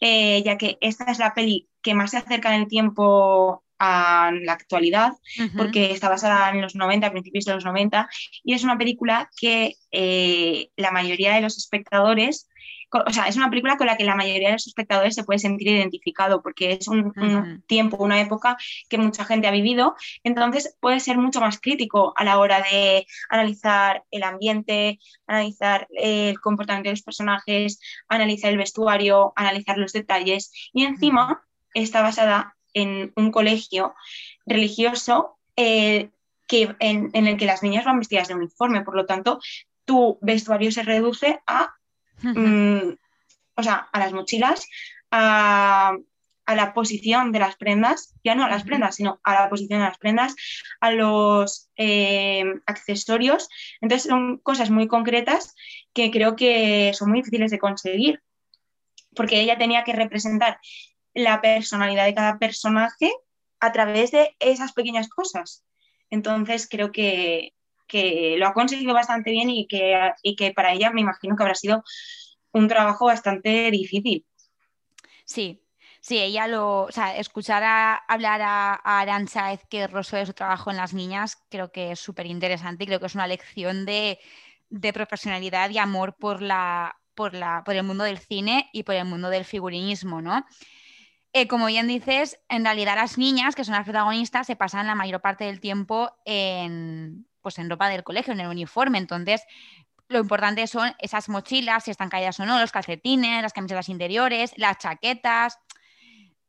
eh, 0.00 0.42
ya 0.42 0.58
que 0.58 0.78
esta 0.80 1.04
es 1.10 1.18
la 1.18 1.34
peli 1.34 1.68
que 1.82 1.94
más 1.94 2.10
se 2.10 2.18
acerca 2.18 2.54
en 2.54 2.62
el 2.62 2.68
tiempo 2.68 3.64
a 3.84 4.30
la 4.30 4.52
actualidad, 4.52 5.12
porque 5.56 5.90
está 5.90 6.08
basada 6.08 6.50
en 6.50 6.60
los 6.60 6.76
90, 6.76 7.04
a 7.04 7.10
principios 7.10 7.44
de 7.44 7.54
los 7.54 7.64
90, 7.64 8.08
y 8.44 8.54
es 8.54 8.62
una 8.62 8.78
película 8.78 9.28
que 9.36 9.74
eh, 9.90 10.68
la 10.76 10.92
mayoría 10.92 11.34
de 11.34 11.40
los 11.40 11.58
espectadores, 11.58 12.48
o 12.92 13.12
sea, 13.12 13.24
es 13.24 13.36
una 13.36 13.50
película 13.50 13.76
con 13.76 13.88
la 13.88 13.96
que 13.96 14.04
la 14.04 14.14
mayoría 14.14 14.48
de 14.48 14.54
los 14.54 14.68
espectadores 14.68 15.16
se 15.16 15.24
puede 15.24 15.40
sentir 15.40 15.66
identificado, 15.66 16.42
porque 16.42 16.72
es 16.72 16.86
un, 16.86 17.64
tiempo, 17.66 17.96
una 17.96 18.20
época 18.20 18.56
que 18.88 18.98
mucha 18.98 19.24
gente 19.24 19.48
ha 19.48 19.50
vivido, 19.50 19.96
entonces 20.22 20.76
puede 20.78 21.00
ser 21.00 21.18
mucho 21.18 21.40
más 21.40 21.58
crítico 21.58 22.12
a 22.16 22.22
la 22.22 22.38
hora 22.38 22.62
de 22.70 23.04
analizar 23.30 24.04
el 24.12 24.22
ambiente, 24.22 25.00
analizar 25.26 25.88
eh, 25.98 26.28
el 26.30 26.40
comportamiento 26.40 26.88
de 26.88 26.92
los 26.92 27.02
personajes, 27.02 27.80
analizar 28.06 28.52
el 28.52 28.58
vestuario, 28.58 29.32
analizar 29.34 29.76
los 29.76 29.92
detalles, 29.92 30.52
y 30.72 30.84
encima 30.84 31.42
está 31.74 32.02
basada 32.02 32.54
en 32.74 33.12
un 33.16 33.30
colegio 33.30 33.94
religioso 34.46 35.38
eh, 35.56 36.10
que, 36.46 36.74
en, 36.80 37.10
en 37.12 37.26
el 37.26 37.36
que 37.36 37.46
las 37.46 37.62
niñas 37.62 37.84
van 37.84 37.98
vestidas 37.98 38.28
de 38.28 38.34
uniforme, 38.34 38.82
por 38.82 38.96
lo 38.96 39.06
tanto, 39.06 39.40
tu 39.84 40.18
vestuario 40.20 40.70
se 40.70 40.82
reduce 40.82 41.40
a, 41.46 41.74
mm, 42.22 42.94
o 43.56 43.62
sea, 43.62 43.88
a 43.92 43.98
las 43.98 44.12
mochilas, 44.12 44.66
a, 45.10 45.92
a 46.46 46.54
la 46.54 46.74
posición 46.74 47.32
de 47.32 47.38
las 47.38 47.56
prendas, 47.56 48.14
ya 48.24 48.34
no 48.34 48.44
a 48.44 48.48
las 48.48 48.64
prendas, 48.64 48.96
sino 48.96 49.20
a 49.24 49.34
la 49.34 49.48
posición 49.48 49.80
de 49.80 49.86
las 49.86 49.98
prendas, 49.98 50.34
a 50.80 50.90
los 50.90 51.70
eh, 51.76 52.44
accesorios. 52.66 53.48
Entonces 53.80 54.08
son 54.08 54.38
cosas 54.38 54.70
muy 54.70 54.88
concretas 54.88 55.54
que 55.92 56.10
creo 56.10 56.36
que 56.36 56.92
son 56.94 57.10
muy 57.10 57.20
difíciles 57.20 57.50
de 57.50 57.58
conseguir, 57.58 58.22
porque 59.14 59.40
ella 59.40 59.58
tenía 59.58 59.84
que 59.84 59.92
representar 59.92 60.58
la 61.14 61.40
personalidad 61.40 62.04
de 62.06 62.14
cada 62.14 62.38
personaje 62.38 63.12
a 63.60 63.72
través 63.72 64.10
de 64.10 64.34
esas 64.40 64.72
pequeñas 64.72 65.08
cosas. 65.08 65.64
Entonces 66.10 66.68
creo 66.68 66.92
que, 66.92 67.54
que 67.86 68.36
lo 68.38 68.46
ha 68.46 68.54
conseguido 68.54 68.94
bastante 68.94 69.30
bien 69.30 69.50
y 69.50 69.66
que, 69.66 70.12
y 70.22 70.36
que 70.36 70.52
para 70.52 70.72
ella 70.72 70.90
me 70.90 71.00
imagino 71.00 71.36
que 71.36 71.42
habrá 71.42 71.54
sido 71.54 71.84
un 72.52 72.68
trabajo 72.68 73.06
bastante 73.06 73.70
difícil. 73.70 74.26
Sí, 75.24 75.62
sí, 76.00 76.18
ella 76.18 76.46
lo, 76.48 76.82
o 76.82 76.92
sea, 76.92 77.16
escuchar 77.16 77.62
a, 77.62 77.94
hablar 77.94 78.42
a, 78.42 78.74
a 78.82 79.00
Arantxa 79.00 79.52
Ezquerro 79.52 80.02
sobre 80.02 80.26
su 80.26 80.34
trabajo 80.34 80.70
en 80.70 80.76
las 80.76 80.92
niñas 80.92 81.38
creo 81.48 81.70
que 81.70 81.92
es 81.92 82.00
súper 82.00 82.26
interesante 82.26 82.84
y 82.84 82.86
creo 82.86 83.00
que 83.00 83.06
es 83.06 83.14
una 83.14 83.26
lección 83.26 83.86
de, 83.86 84.18
de 84.68 84.92
profesionalidad 84.92 85.70
y 85.70 85.78
amor 85.78 86.16
por 86.18 86.42
la, 86.42 86.96
por 87.14 87.34
la, 87.34 87.62
por 87.64 87.74
el 87.74 87.84
mundo 87.84 88.04
del 88.04 88.18
cine 88.18 88.68
y 88.72 88.82
por 88.82 88.94
el 88.94 89.04
mundo 89.04 89.30
del 89.30 89.44
figurinismo, 89.44 90.20
¿no? 90.22 90.44
Eh, 91.34 91.48
como 91.48 91.66
bien 91.66 91.88
dices, 91.88 92.38
en 92.48 92.64
realidad 92.64 92.96
las 92.96 93.16
niñas, 93.16 93.54
que 93.54 93.64
son 93.64 93.74
las 93.74 93.84
protagonistas, 93.84 94.46
se 94.46 94.56
pasan 94.56 94.86
la 94.86 94.94
mayor 94.94 95.22
parte 95.22 95.44
del 95.44 95.60
tiempo 95.60 96.10
en, 96.26 97.26
pues 97.40 97.58
en 97.58 97.70
ropa 97.70 97.88
del 97.88 98.04
colegio, 98.04 98.34
en 98.34 98.40
el 98.40 98.48
uniforme. 98.48 98.98
Entonces, 98.98 99.42
lo 100.08 100.18
importante 100.18 100.66
son 100.66 100.92
esas 100.98 101.30
mochilas, 101.30 101.84
si 101.84 101.90
están 101.90 102.10
caídas 102.10 102.38
o 102.38 102.44
no, 102.44 102.60
los 102.60 102.70
calcetines, 102.70 103.42
las 103.42 103.54
camisetas 103.54 103.88
interiores, 103.88 104.52
las 104.56 104.76
chaquetas 104.76 105.58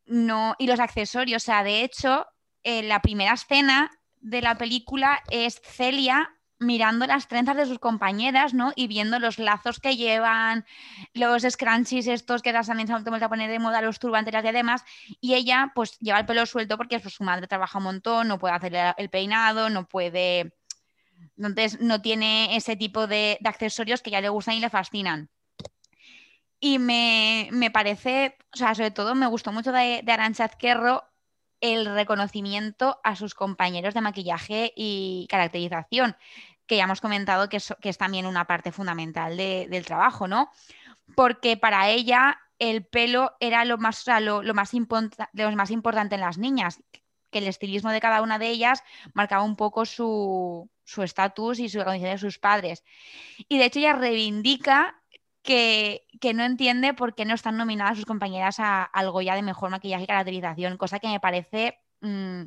no, 0.06 0.56
y 0.60 0.68
los 0.68 0.82
accesorios. 0.82 1.44
O 1.44 1.46
sea, 1.46 1.64
de 1.64 1.84
hecho, 1.84 2.28
eh, 2.64 2.84
la 2.84 3.02
primera 3.02 3.34
escena 3.34 3.90
de 4.20 4.42
la 4.42 4.58
película 4.58 5.24
es 5.30 5.62
Celia 5.64 6.33
mirando 6.64 7.06
las 7.06 7.28
trenzas 7.28 7.56
de 7.56 7.66
sus 7.66 7.80
compañeras, 7.80 8.54
¿no? 8.54 8.74
Y 8.76 8.88
viendo 8.88 9.20
los 9.20 9.40
lazos 9.40 9.80
que 9.80 9.96
llevan, 9.96 10.66
los 11.14 11.44
scrunchies 11.44 12.08
estos 12.08 12.42
que 12.42 12.52
las 12.52 12.70
han 12.70 12.80
echado 12.80 13.04
a 13.14 13.30
poner 13.30 13.50
de 13.50 13.60
moda, 13.60 13.82
los 13.82 14.00
turbantes, 14.00 14.34
las 14.34 14.44
diademas, 14.44 14.84
y 15.22 15.36
ella 15.36 15.72
pues 15.76 16.00
lleva 16.00 16.20
el 16.20 16.26
pelo 16.26 16.46
suelto 16.46 16.78
porque 16.78 17.00
pues, 17.00 17.14
su 17.14 17.24
madre 17.24 17.48
trabaja 17.48 17.78
un 17.78 17.86
montón, 17.86 18.28
no 18.28 18.40
puede 18.40 18.56
hacer 18.56 18.76
el 18.98 19.10
peinado, 19.10 19.70
no 19.70 19.88
puede... 19.88 20.54
Entonces 21.38 21.80
no 21.80 22.02
tiene 22.02 22.56
ese 22.56 22.76
tipo 22.76 23.08
de, 23.08 23.40
accesorios 23.46 24.02
que 24.02 24.12
ya 24.12 24.22
le 24.22 24.30
gustan 24.30 24.56
y 24.56 24.60
le 24.60 24.70
fascinan. 24.70 25.30
Y 26.60 26.80
me, 26.80 27.50
me, 27.52 27.72
parece, 27.72 28.38
o 28.54 28.58
sea, 28.58 28.76
sobre 28.76 28.92
todo 28.92 29.16
me 29.16 29.28
gustó 29.28 29.52
mucho 29.52 29.72
de, 29.72 30.02
de 30.04 30.12
Arantxa 30.12 30.46
Ezquerro 30.46 31.04
el 31.64 31.86
reconocimiento 31.86 33.00
a 33.06 33.16
sus 33.16 33.36
compañeros 33.36 33.94
de 33.94 34.02
maquillaje 34.02 34.74
y 34.76 35.28
caracterización, 35.30 36.18
que 36.74 36.78
ya 36.78 36.86
hemos 36.86 37.02
comentado 37.02 37.50
que 37.50 37.58
es, 37.58 37.72
que 37.82 37.90
es 37.90 38.00
también 38.00 38.26
una 38.26 38.46
parte 38.46 38.72
fundamental 38.72 39.38
de, 39.38 39.68
del 39.70 39.86
trabajo, 39.86 40.28
¿no? 40.28 40.50
Porque 41.16 41.56
para 41.56 41.90
ella 41.90 42.40
el 42.58 42.84
pelo 42.84 43.34
era 43.40 43.64
lo 43.64 43.78
más, 43.78 44.04
lo, 44.22 44.42
lo, 44.42 44.54
más 44.56 44.72
lo 44.74 45.52
más 45.52 45.70
importante 45.70 46.16
en 46.16 46.22
las 46.22 46.40
niñas, 46.40 46.82
que 47.30 47.38
el 47.38 47.48
estilismo 47.48 47.92
de 47.92 48.00
cada 48.00 48.24
una 48.24 48.40
de 48.40 48.48
ellas 48.50 48.82
marcaba 49.14 49.44
un 49.44 49.56
poco 49.56 49.86
su 49.86 50.68
estatus 50.98 51.60
y 51.60 51.70
su 51.70 51.84
condición 51.84 52.12
de 52.12 52.18
sus 52.18 52.40
padres. 52.40 52.84
Y 53.48 53.60
de 53.60 53.66
hecho 53.66 53.78
ella 53.78 53.94
reivindica 53.94 55.00
que, 55.44 56.08
que, 56.20 56.34
no 56.34 56.44
entiende 56.44 56.96
por 56.96 57.14
qué 57.14 57.26
no 57.26 57.36
están 57.36 57.56
nominadas 57.58 57.98
sus 57.98 58.06
compañeras 58.06 58.60
a, 58.60 58.82
al 58.84 59.12
Goya 59.12 59.36
de 59.36 59.44
mejor 59.44 59.70
maquillaje 59.70 60.06
y 60.06 60.08
caracterización, 60.08 60.78
cosa 60.78 60.98
que 60.98 61.10
me 61.10 61.20
parece 61.20 61.78
mmm, 62.02 62.46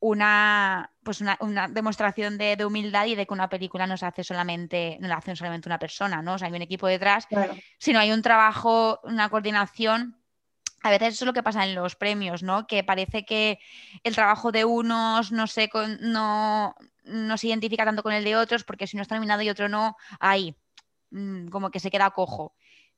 una, 0.00 0.90
pues 1.02 1.20
una, 1.20 1.36
una 1.40 1.68
demostración 1.68 2.38
de, 2.38 2.56
de, 2.56 2.64
humildad 2.64 3.06
y 3.06 3.14
de 3.14 3.26
que 3.26 3.34
una 3.34 3.48
película 3.48 3.86
no 3.86 3.96
se 3.96 4.06
hace 4.06 4.24
solamente, 4.24 4.96
no 5.00 5.08
la 5.08 5.16
hace 5.16 5.36
solamente 5.36 5.68
una 5.68 5.78
persona, 5.78 6.22
¿no? 6.22 6.34
O 6.34 6.38
sea, 6.38 6.48
hay 6.48 6.54
un 6.54 6.62
equipo 6.62 6.86
detrás, 6.86 7.26
claro. 7.26 7.54
sino 7.78 8.00
hay 8.00 8.10
un 8.10 8.22
trabajo, 8.22 9.00
una 9.04 9.28
coordinación. 9.28 10.16
A 10.82 10.90
veces 10.90 11.14
eso 11.14 11.24
es 11.24 11.26
lo 11.26 11.34
que 11.34 11.42
pasa 11.42 11.64
en 11.66 11.74
los 11.74 11.96
premios, 11.96 12.42
¿no? 12.42 12.66
Que 12.66 12.82
parece 12.82 13.26
que 13.26 13.58
el 14.02 14.14
trabajo 14.14 14.50
de 14.50 14.64
unos 14.64 15.30
no 15.32 15.46
se, 15.46 15.68
no, 16.00 16.74
no 17.04 17.36
se 17.36 17.48
identifica 17.48 17.84
tanto 17.84 18.02
con 18.02 18.14
el 18.14 18.24
de 18.24 18.36
otros, 18.36 18.64
porque 18.64 18.86
si 18.86 18.96
uno 18.96 19.02
está 19.02 19.16
nominado 19.16 19.42
y 19.42 19.50
otro 19.50 19.68
no, 19.68 19.96
ahí, 20.18 20.56
como 21.50 21.70
que 21.70 21.80
se 21.80 21.90
queda 21.90 22.10
cojo. 22.10 22.54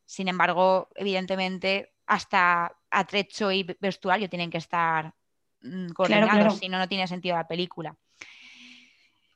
Sin 0.06 0.28
embargo, 0.28 0.88
evidentemente, 0.94 1.94
hasta 2.06 2.76
atrecho 2.90 3.50
y 3.50 3.64
vestuario 3.80 4.28
tienen 4.28 4.50
que 4.50 4.58
estar 4.58 5.14
coordinados, 5.94 6.30
claro, 6.30 6.44
claro. 6.44 6.50
si 6.50 6.68
no, 6.68 6.78
no 6.78 6.88
tiene 6.88 7.06
sentido 7.06 7.36
la 7.36 7.48
película. 7.48 7.96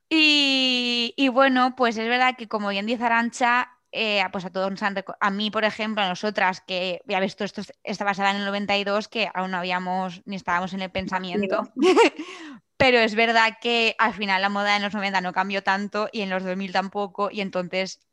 Y, 0.09 1.15
y, 1.17 1.29
bueno, 1.29 1.75
pues 1.77 1.97
es 1.97 2.09
verdad 2.09 2.37
que 2.37 2.47
como 2.47 2.69
bien 2.69 2.87
dice 2.87 3.05
Arancha, 3.05 3.77
eh, 3.93 4.23
pues 4.31 4.45
a 4.45 4.51
todos 4.51 4.73
a 5.21 5.31
mí, 5.31 5.51
por 5.51 5.65
ejemplo, 5.65 6.03
a 6.03 6.09
nosotras, 6.09 6.61
que 6.61 7.01
ya 7.07 7.19
ves, 7.19 7.37
esto 7.41 7.63
está 7.83 8.05
basada 8.05 8.31
en 8.31 8.37
el 8.37 8.45
92, 8.45 9.09
que 9.09 9.31
aún 9.33 9.51
no 9.51 9.57
habíamos 9.57 10.23
ni 10.27 10.37
estábamos 10.37 10.75
en 10.75 10.83
el 10.83 10.91
pensamiento. 10.91 11.63
Pero 12.77 12.99
es 12.99 13.15
verdad 13.15 13.57
que 13.61 13.95
al 13.99 14.13
final 14.13 14.43
la 14.43 14.51
moda 14.51 14.77
en 14.77 14.83
los 14.83 14.93
90 14.93 15.23
no 15.23 15.33
cambió 15.33 15.63
tanto 15.63 16.11
y 16.13 16.21
en 16.21 16.31
los 16.31 16.45
2000 16.45 16.73
tampoco, 16.73 17.31
y 17.33 17.41
entonces 17.41 18.06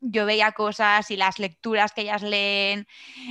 yo 0.00 0.26
veía 0.26 0.52
cosas 0.52 1.10
y 1.10 1.16
las 1.16 1.38
lecturas 1.38 1.92
que 1.92 2.02
ellas 2.02 2.22
leen, 2.22 2.86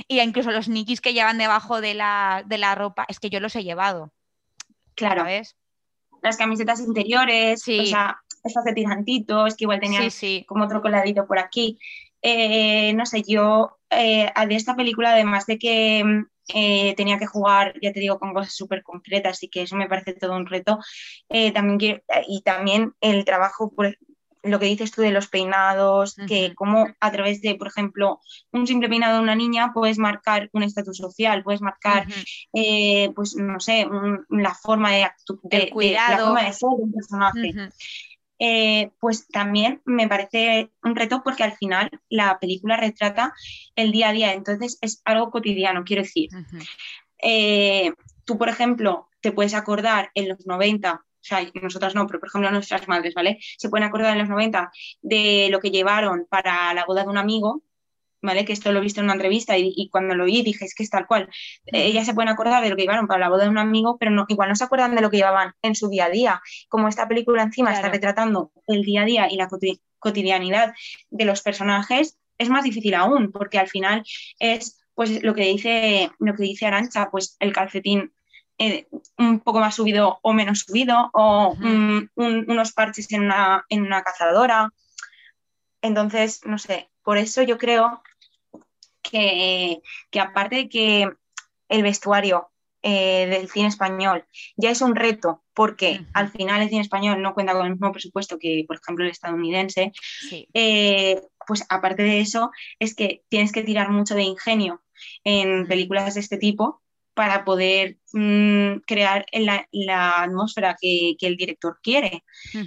y 0.08 0.20
incluso 0.20 0.50
los 0.50 0.68
nikis 0.68 1.00
que 1.00 1.12
llevan 1.12 1.38
debajo 1.38 1.80
de 1.80 1.94
la, 1.94 2.42
de 2.46 2.58
la 2.58 2.74
ropa, 2.74 3.04
es 3.08 3.18
que 3.18 3.30
yo 3.30 3.40
los 3.40 3.56
he 3.56 3.64
llevado. 3.64 4.12
Claro. 4.94 5.22
¿sabes? 5.22 5.56
Las 6.22 6.36
camisetas 6.36 6.80
interiores, 6.80 7.62
sí. 7.62 7.80
o 7.80 7.86
sea, 7.86 8.18
estas 8.44 8.64
de 8.64 8.72
tirantitos, 8.72 9.56
que 9.56 9.64
igual 9.64 9.80
tenían 9.80 10.04
sí, 10.04 10.10
sí. 10.10 10.44
como 10.46 10.64
otro 10.64 10.82
coladito 10.82 11.26
por 11.26 11.38
aquí. 11.38 11.78
Eh, 12.22 12.92
no 12.92 13.06
sé, 13.06 13.22
yo 13.26 13.78
eh, 13.88 14.30
de 14.46 14.54
esta 14.54 14.76
película, 14.76 15.12
además 15.12 15.46
de 15.46 15.58
que 15.58 16.24
eh, 16.54 16.94
tenía 16.96 17.18
que 17.18 17.26
jugar, 17.26 17.74
ya 17.80 17.92
te 17.92 18.00
digo, 18.00 18.18
con 18.18 18.34
cosas 18.34 18.52
súper 18.54 18.82
concretas 18.82 19.42
y 19.42 19.48
que 19.48 19.62
eso 19.62 19.76
me 19.76 19.88
parece 19.88 20.12
todo 20.14 20.36
un 20.36 20.46
reto. 20.46 20.78
Eh, 21.28 21.52
también 21.52 21.78
quiero- 21.78 22.02
y 22.28 22.42
también 22.42 22.94
el 23.00 23.24
trabajo, 23.24 23.72
por 23.74 23.96
lo 24.42 24.58
que 24.58 24.66
dices 24.66 24.90
tú 24.90 25.02
de 25.02 25.10
los 25.10 25.28
peinados, 25.28 26.16
que 26.26 26.54
como 26.54 26.86
a 26.98 27.10
través 27.12 27.42
de, 27.42 27.54
por 27.56 27.68
ejemplo, 27.68 28.20
un 28.52 28.66
simple 28.66 28.88
peinado 28.88 29.16
de 29.16 29.22
una 29.22 29.34
niña 29.34 29.72
puedes 29.74 29.98
marcar 29.98 30.48
un 30.52 30.62
estatus 30.62 30.96
social, 30.96 31.42
puedes 31.42 31.60
marcar, 31.60 32.06
eh, 32.54 33.10
pues 33.14 33.36
no 33.36 33.60
sé, 33.60 33.86
un- 33.86 34.24
la 34.30 34.54
forma 34.54 34.92
de, 34.92 35.06
la 35.92 36.16
forma 36.24 36.40
de 36.44 36.52
ser 36.52 36.68
de 36.76 36.82
un 36.84 36.92
personaje. 36.92 37.40
Eh, 38.42 38.90
pues 38.98 39.28
también 39.28 39.82
me 39.84 40.08
parece 40.08 40.70
un 40.82 40.96
reto 40.96 41.22
porque 41.22 41.42
al 41.42 41.52
final 41.52 41.90
la 42.08 42.38
película 42.38 42.78
retrata 42.78 43.34
el 43.76 43.92
día 43.92 44.08
a 44.08 44.12
día, 44.12 44.32
entonces 44.32 44.78
es 44.80 45.02
algo 45.04 45.30
cotidiano, 45.30 45.84
quiero 45.84 46.02
decir. 46.02 46.30
Eh, 47.22 47.92
tú, 48.24 48.38
por 48.38 48.48
ejemplo, 48.48 49.08
te 49.20 49.32
puedes 49.32 49.52
acordar 49.52 50.10
en 50.14 50.28
los 50.28 50.46
90, 50.46 51.04
o 51.20 51.24
sea, 51.24 51.46
nosotras 51.62 51.94
no, 51.94 52.06
pero 52.06 52.20
por 52.20 52.28
ejemplo 52.28 52.50
nuestras 52.50 52.88
madres, 52.88 53.14
¿vale? 53.14 53.38
Se 53.58 53.68
pueden 53.68 53.86
acordar 53.86 54.12
en 54.12 54.18
los 54.20 54.28
90 54.28 54.70
de 55.02 55.48
lo 55.50 55.60
que 55.60 55.70
llevaron 55.70 56.26
para 56.28 56.72
la 56.74 56.84
boda 56.86 57.02
de 57.02 57.08
un 57.10 57.18
amigo, 57.18 57.62
¿vale? 58.22 58.44
Que 58.44 58.52
esto 58.52 58.72
lo 58.72 58.80
he 58.80 58.82
visto 58.82 59.00
en 59.00 59.04
una 59.04 59.14
entrevista 59.14 59.56
y, 59.56 59.72
y 59.74 59.88
cuando 59.90 60.14
lo 60.14 60.24
vi 60.26 60.42
dije, 60.42 60.64
es 60.64 60.74
que 60.74 60.82
es 60.82 60.90
tal 60.90 61.06
cual. 61.06 61.28
Eh, 61.66 61.86
ellas 61.86 62.06
se 62.06 62.14
pueden 62.14 62.28
acordar 62.28 62.62
de 62.62 62.70
lo 62.70 62.76
que 62.76 62.82
llevaron 62.82 63.06
para 63.06 63.20
la 63.20 63.28
boda 63.30 63.44
de 63.44 63.50
un 63.50 63.58
amigo, 63.58 63.96
pero 63.98 64.10
no, 64.10 64.24
igual 64.28 64.48
no 64.50 64.56
se 64.56 64.64
acuerdan 64.64 64.94
de 64.94 65.00
lo 65.02 65.10
que 65.10 65.18
llevaban 65.18 65.52
en 65.62 65.74
su 65.74 65.88
día 65.88 66.06
a 66.06 66.10
día. 66.10 66.42
Como 66.68 66.88
esta 66.88 67.08
película 67.08 67.42
encima 67.42 67.72
está 67.72 67.88
retratando 67.90 68.52
el 68.66 68.82
día 68.82 69.02
a 69.02 69.04
día 69.06 69.28
y 69.30 69.36
la 69.36 69.48
coti- 69.48 69.80
cotidianidad 69.98 70.74
de 71.10 71.24
los 71.24 71.42
personajes, 71.42 72.18
es 72.38 72.48
más 72.48 72.64
difícil 72.64 72.94
aún, 72.94 73.32
porque 73.32 73.58
al 73.58 73.68
final 73.68 74.02
es 74.38 74.76
pues 74.94 75.22
lo 75.22 75.34
que 75.34 75.44
dice, 75.46 76.10
lo 76.18 76.34
que 76.34 76.42
dice 76.42 76.66
Arancha, 76.66 77.10
pues 77.10 77.36
el 77.40 77.52
calcetín 77.54 78.12
eh, 78.60 78.86
un 79.16 79.40
poco 79.40 79.58
más 79.58 79.74
subido 79.74 80.18
o 80.22 80.32
menos 80.34 80.60
subido, 80.60 81.08
o 81.14 81.56
mm, 81.58 82.08
un- 82.14 82.44
unos 82.50 82.72
parches 82.72 83.10
en 83.10 83.22
una, 83.24 83.64
en 83.70 83.82
una 83.82 84.02
cazadora. 84.02 84.70
Entonces, 85.82 86.42
no 86.44 86.58
sé, 86.58 86.90
por 87.02 87.16
eso 87.16 87.42
yo 87.42 87.56
creo 87.56 88.02
que, 89.02 89.80
que 90.10 90.20
aparte 90.20 90.56
de 90.56 90.68
que 90.68 91.10
el 91.70 91.82
vestuario 91.82 92.50
eh, 92.82 93.26
del 93.30 93.48
cine 93.48 93.68
español 93.68 94.24
ya 94.56 94.70
es 94.70 94.82
un 94.82 94.94
reto, 94.94 95.42
porque 95.54 96.02
al 96.12 96.28
final 96.30 96.60
el 96.62 96.68
cine 96.68 96.82
español 96.82 97.20
no 97.22 97.32
cuenta 97.34 97.52
con 97.54 97.64
el 97.64 97.72
mismo 97.72 97.92
presupuesto 97.92 98.38
que, 98.38 98.64
por 98.66 98.76
ejemplo, 98.76 99.04
el 99.04 99.10
estadounidense, 99.10 99.92
eh, 100.54 101.22
pues 101.46 101.64
aparte 101.70 102.02
de 102.02 102.20
eso, 102.20 102.50
es 102.78 102.94
que 102.94 103.22
tienes 103.30 103.52
que 103.52 103.62
tirar 103.62 103.90
mucho 103.90 104.14
de 104.14 104.22
ingenio 104.22 104.82
en 105.24 105.66
películas 105.66 106.14
de 106.14 106.20
este 106.20 106.36
tipo 106.36 106.82
para 107.20 107.44
poder 107.44 107.98
mm, 108.14 108.78
crear 108.86 109.26
la, 109.34 109.68
la 109.72 110.22
atmósfera 110.22 110.74
que, 110.80 111.16
que 111.18 111.26
el 111.26 111.36
director 111.36 111.78
quiere. 111.82 112.24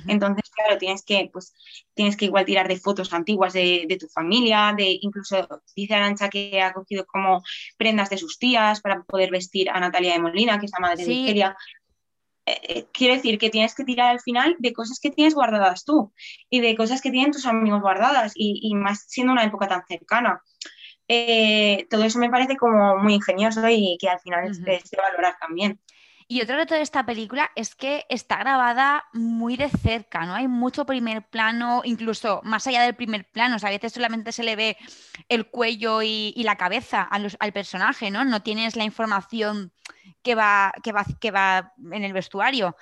Entonces, 0.08 0.51
claro, 0.51 0.78
tienes 0.78 1.04
que, 1.04 1.28
pues, 1.34 1.56
tienes 1.95 2.16
que 2.16 2.26
igual 2.26 2.45
tirar 2.45 2.68
de 2.68 2.78
fotos 2.78 3.12
antiguas 3.14 3.54
de, 3.54 3.86
de 3.89 3.97
tu 3.97 4.08
familia, 4.10 4.76
de 4.78 4.99
incluso 5.01 5.47
dice 5.76 5.95
Arancha 5.95 6.30
que 6.30 6.62
ha 6.62 6.72
cogido 6.72 7.04
como 7.08 7.41
prendas 7.80 8.12
de 8.12 8.20
sus 8.20 8.38
tías 8.38 8.80
para 8.80 9.01
poder 9.01 9.32
vestir 9.32 9.72
a 9.72 9.80
Natalia 9.80 10.14
de 10.14 10.20
Molina, 10.20 10.60
que 10.60 10.68
es 10.68 10.72
la 10.72 10.88
madre 10.88 11.04
de. 11.04 11.10
Nigeria. 11.10 11.58
Eh, 12.45 12.60
eh, 12.62 12.88
quiero 12.93 13.16
decir 13.16 13.39
que 13.39 13.49
tienes 13.49 13.74
que 13.74 13.86
tirar 13.86 14.12
al 14.12 14.20
final 14.20 14.56
de 14.60 14.72
cosas 14.72 14.99
que 15.01 15.10
tienes 15.10 15.34
guardadas 15.34 15.84
tú 15.84 16.14
y 16.47 16.60
de 16.60 16.76
cosas 16.76 17.01
que 17.01 17.10
tienen 17.10 17.32
tus 17.32 17.47
amigos 17.47 17.82
guardadas 17.82 18.34
y, 18.36 18.60
y 18.62 18.76
más 18.76 19.06
siendo 19.08 19.34
una 19.34 19.45
época 19.45 19.68
tan 19.68 19.84
cercana. 19.88 20.43
Eh, 21.08 21.88
todo 21.89 22.04
eso 22.04 22.20
me 22.20 22.30
parece 22.30 22.58
como 22.58 22.97
muy 22.97 23.16
ingenioso 23.16 23.68
y 23.70 23.97
que 23.99 24.10
al 24.10 24.20
final 24.20 24.47
es, 24.49 24.60
es 24.66 24.89
de 24.91 24.97
valorar 24.97 25.36
también. 25.39 25.80
Y 26.28 26.41
otro 26.41 26.56
reto 26.56 26.74
de 26.74 26.82
esta 26.82 27.06
película 27.06 27.51
es 27.56 27.76
que 27.76 28.06
está 28.10 28.38
grabada 28.38 29.04
muy 29.14 29.58
de 29.58 29.70
cerca, 29.70 30.26
¿no? 30.26 30.34
Hay 30.34 30.47
mucho 30.47 30.86
primer 30.86 31.28
plano, 31.28 31.82
incluso 31.84 32.39
más 32.43 32.66
allá 32.66 32.82
del 32.82 32.95
primer 32.95 33.30
plano, 33.30 33.58
o 33.58 33.60
sea, 33.60 33.70
a 33.70 33.72
veces 33.74 33.91
solamente 33.93 34.32
se 34.32 34.43
le 34.43 34.56
ve 34.56 34.78
el 35.28 35.47
cuello 35.49 36.01
y, 36.01 36.34
y 36.36 36.43
la 36.43 36.56
cabeza 36.58 37.10
los- 37.20 37.38
al 37.39 37.51
personaje, 37.54 38.10
¿no? 38.10 38.24
No 38.26 38.41
tienes 38.41 38.76
la 38.76 38.86
información 38.86 39.74
que 40.24 40.34
va, 40.36 40.74
que 40.82 40.93
va, 40.93 41.06
que 41.20 41.32
va 41.32 41.74
en 41.91 42.04
el 42.04 42.14
vestuario. 42.14 42.76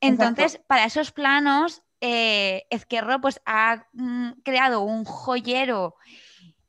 Entonces, 0.00 0.60
para 0.66 0.84
esos 0.84 1.12
planos, 1.12 1.82
eh, 2.00 2.66
Ezquerro 2.70 3.20
pues, 3.20 3.40
ha 3.46 3.86
mm, 3.92 4.32
creado 4.44 4.82
un 4.82 5.04
joyero 5.04 5.96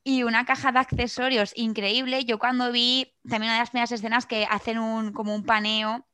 y 0.07 0.21
una 0.21 0.45
caja 0.45 0.71
de 0.71 0.77
accesorios 0.77 1.51
increíble. 1.55 2.25
Yo 2.25 2.37
cuando 2.37 2.71
vi 2.71 3.11
también 3.27 3.49
una 3.49 3.53
de 3.53 3.59
las 3.61 3.71
primeras 3.71 3.91
escenas 3.91 4.27
que 4.27 4.45
hacen 4.45 4.77
un, 4.77 5.11
como 5.11 5.33
un 5.33 5.43
paneo, 5.43 6.07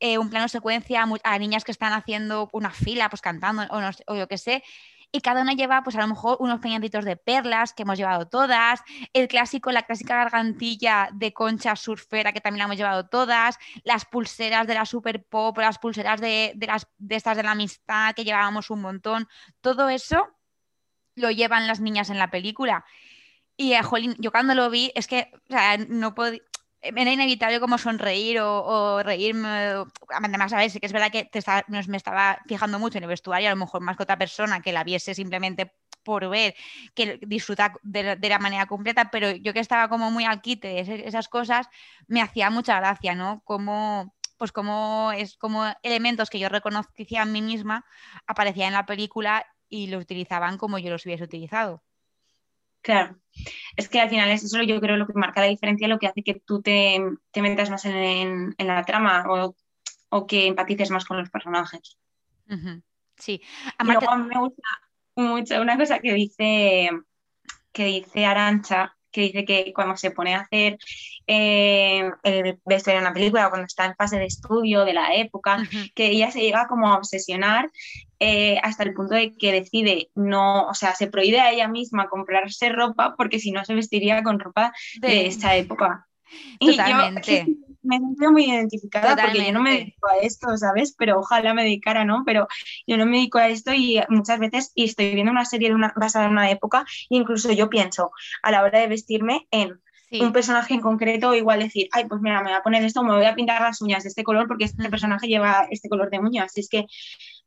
eh, 0.00 0.18
un 0.18 0.28
plano 0.28 0.48
secuencia 0.48 1.06
a, 1.22 1.38
niñas 1.38 1.62
que 1.62 1.70
están 1.70 1.92
haciendo 1.92 2.50
una 2.52 2.70
fila, 2.72 3.08
pues 3.08 3.22
cantando 3.22 3.62
o, 3.70 3.80
no 3.80 3.90
o 4.08 4.16
yo 4.16 4.26
qué 4.26 4.38
sé. 4.38 4.64
Y 5.12 5.20
cada 5.20 5.42
una 5.42 5.52
lleva, 5.52 5.84
pues 5.84 5.94
a 5.94 6.00
lo 6.00 6.08
mejor, 6.08 6.36
unos 6.40 6.58
peñaditos 6.58 7.04
de 7.04 7.16
perlas 7.16 7.72
que 7.72 7.84
hemos 7.84 7.96
llevado 7.96 8.26
todas, 8.26 8.82
el 9.12 9.28
clásico, 9.28 9.70
la 9.70 9.82
clásica 9.82 10.16
gargantilla 10.16 11.08
de 11.12 11.32
concha 11.32 11.76
surfera 11.76 12.32
que 12.32 12.40
también 12.40 12.58
la 12.58 12.64
hemos 12.64 12.76
llevado 12.76 13.06
todas, 13.06 13.56
las 13.84 14.04
pulseras 14.04 14.66
de 14.66 14.74
la 14.74 14.84
super 14.84 15.22
pop, 15.22 15.56
las 15.58 15.78
pulseras 15.78 16.20
de, 16.20 16.54
de 16.56 16.66
las, 16.66 16.88
de 16.98 17.14
estas 17.14 17.36
de 17.36 17.44
la 17.44 17.52
amistad 17.52 18.14
que 18.14 18.24
llevábamos 18.24 18.68
un 18.70 18.80
montón. 18.80 19.28
Todo 19.60 19.90
eso 19.90 20.28
lo 21.14 21.30
llevan 21.30 21.68
las 21.68 21.78
niñas 21.80 22.10
en 22.10 22.18
la 22.18 22.30
película. 22.30 22.84
Y 23.56 23.72
eh, 23.74 23.82
jolín, 23.82 24.14
yo 24.18 24.30
cuando 24.32 24.54
lo 24.54 24.70
vi, 24.70 24.92
es 24.94 25.06
que 25.06 25.30
o 25.48 25.52
sea, 25.52 25.76
no 25.78 26.14
podía. 26.14 26.40
Era 26.84 27.12
inevitable 27.12 27.60
como 27.60 27.78
sonreír 27.78 28.40
o, 28.40 29.02
reírme. 29.04 29.74
o- 29.76 29.86
Además, 30.10 30.52
a 30.52 30.56
ver, 30.56 30.72
que 30.72 30.84
es 30.86 30.92
verdad 30.92 31.12
que 31.12 31.24
te 31.26 31.40
nos- 31.68 31.86
me 31.88 31.96
estaba 31.96 32.40
fijando 32.48 32.78
mucho 32.80 32.98
en 32.98 33.04
el 33.04 33.08
vestuario, 33.08 33.48
a 33.48 33.52
lo 33.52 33.56
mejor 33.56 33.82
más 33.82 33.96
que 33.96 34.02
otra 34.02 34.18
persona 34.18 34.60
que 34.62 34.72
la 34.72 34.82
viese 34.84 35.14
simplemente 35.14 35.74
por 36.02 36.28
ver, 36.28 36.54
que 36.94 37.18
disfruta 37.22 37.74
de, 37.82 38.02
la- 38.02 38.38
manera 38.40 38.66
completa, 38.66 39.10
pero 39.12 39.30
yo 39.30 39.52
que 39.52 39.60
estaba 39.60 39.88
como 39.88 40.10
muy 40.10 40.24
al 40.24 40.40
quite 40.42 40.66
de 40.68 41.06
esas 41.06 41.28
cosas, 41.28 41.68
me 42.08 42.20
hacía 42.20 42.50
mucha 42.50 42.76
gracia, 42.80 43.14
¿no? 43.14 43.42
Como, 43.44 44.12
pues 44.36 44.50
como 44.52 45.12
es 45.16 45.36
como 45.36 45.64
elementos 45.84 46.30
que 46.30 46.40
yo 46.40 46.48
reconocía 46.48 47.22
a 47.22 47.24
mí 47.26 47.42
misma 47.42 47.84
aparecían 48.26 48.68
en 48.68 48.74
la 48.74 48.86
película 48.86 49.46
y 49.68 49.86
lo 49.86 49.98
utilizaban 49.98 50.58
como 50.58 50.78
yo 50.78 50.90
los 50.90 51.06
hubiese 51.06 51.22
utilizado. 51.24 51.82
Claro, 52.82 53.16
es 53.76 53.88
que 53.88 54.00
al 54.00 54.10
final 54.10 54.30
es 54.30 54.42
eso 54.44 54.62
yo 54.62 54.80
creo 54.80 54.96
lo 54.96 55.06
que 55.06 55.12
marca 55.14 55.40
la 55.40 55.46
diferencia, 55.46 55.88
lo 55.88 55.98
que 55.98 56.08
hace 56.08 56.22
que 56.22 56.34
tú 56.44 56.60
te, 56.62 57.00
te 57.30 57.42
metas 57.42 57.70
más 57.70 57.84
en, 57.84 57.94
en- 57.96 58.54
en 58.58 58.66
la 58.66 58.82
trama 58.84 59.24
o, 59.28 59.54
o 60.10 60.26
que 60.26 60.46
empatices 60.48 60.90
más 60.90 61.04
con 61.04 61.16
los 61.18 61.30
personajes. 61.30 61.96
Sí, 63.16 63.40
Y 63.42 63.68
aparte- 63.78 64.06
luego 64.06 64.10
a 64.10 64.16
mí 64.18 64.28
me 64.34 64.40
gusta 64.40 64.62
mucho 65.16 65.60
una 65.62 65.78
cosa 65.78 66.00
que 66.00 66.12
dice, 66.12 66.90
que 67.72 67.84
dice 67.84 68.26
Arancha, 68.26 68.96
que 69.10 69.20
dice 69.22 69.44
que 69.44 69.72
cuando 69.74 69.96
se 69.96 70.10
pone 70.10 70.34
a 70.34 70.40
hacer 70.40 70.78
eh, 71.26 72.10
el 72.24 72.58
vestuario 72.64 73.00
en 73.00 73.06
una 73.06 73.14
película, 73.14 73.48
cuando 73.50 73.66
está 73.66 73.84
en 73.84 73.94
fase 73.94 74.18
de 74.18 74.24
estudio 74.26 74.84
de 74.84 74.94
la 74.94 75.14
época, 75.14 75.62
que 75.94 76.06
ella 76.08 76.30
se 76.30 76.40
llega 76.40 76.66
como 76.66 76.88
a 76.88 76.96
obsesionar 76.96 77.70
eh, 78.22 78.58
hasta 78.62 78.84
el 78.84 78.94
punto 78.94 79.14
de 79.14 79.32
que 79.36 79.52
decide 79.52 80.10
no, 80.14 80.68
o 80.68 80.74
sea, 80.74 80.94
se 80.94 81.08
prohíbe 81.08 81.40
a 81.40 81.50
ella 81.52 81.68
misma 81.68 82.08
comprarse 82.08 82.68
ropa 82.70 83.14
porque 83.16 83.38
si 83.40 83.52
no 83.52 83.64
se 83.64 83.74
vestiría 83.74 84.22
con 84.22 84.38
ropa 84.40 84.72
de, 85.00 85.08
De- 85.08 85.26
esa 85.26 85.56
época. 85.56 86.06
Y 86.60 86.76
yo 86.76 86.82
Totalmente. 86.86 87.44
me 87.82 87.96
he 87.96 87.98
sentido 87.98 88.30
muy 88.32 88.44
identificada 88.50 89.16
porque 89.16 89.44
yo 89.46 89.52
no 89.52 89.60
me 89.60 89.70
Totalmente. 89.70 89.84
dedico 89.86 90.08
a 90.08 90.16
esto, 90.18 90.56
¿sabes? 90.56 90.94
Pero 90.96 91.18
ojalá 91.18 91.52
me 91.54 91.64
dedicara, 91.64 92.04
¿no? 92.04 92.22
Pero 92.24 92.46
yo 92.86 92.96
no 92.96 93.06
me 93.06 93.16
dedico 93.18 93.38
a 93.38 93.48
esto 93.48 93.72
y 93.74 94.00
muchas 94.08 94.38
veces 94.38 94.70
y 94.74 94.84
estoy 94.84 95.14
viendo 95.14 95.32
una 95.32 95.44
serie 95.44 95.68
de 95.68 95.74
una- 95.74 95.92
basada 95.96 96.26
en 96.26 96.32
una 96.32 96.50
época 96.50 96.84
e 97.10 97.16
incluso 97.16 97.52
yo 97.52 97.68
pienso 97.68 98.12
a 98.42 98.50
la 98.52 98.62
hora 98.62 98.78
de 98.80 98.86
vestirme 98.88 99.46
en 99.50 99.80
un 100.20 100.32
personaje 100.32 100.74
en 100.74 100.80
concreto, 100.82 101.34
igual 101.34 101.60
decir, 101.60 101.88
ay, 101.92 102.04
pues 102.06 102.20
mira, 102.20 102.42
me 102.42 102.50
voy 102.50 102.58
a 102.58 102.62
poner 102.62 102.84
esto, 102.84 103.02
me 103.02 103.14
voy 103.14 103.24
a 103.24 103.34
pintar 103.34 103.62
las 103.62 103.80
uñas 103.80 104.02
de 104.02 104.10
este 104.10 104.22
color 104.24 104.46
porque 104.46 104.64
este 104.66 104.90
personaje 104.90 105.26
lleva 105.26 105.66
este 105.70 105.88
color 105.88 106.10
de 106.10 106.18
uñas. 106.18 106.52
Es 106.58 106.68
que, 106.68 106.84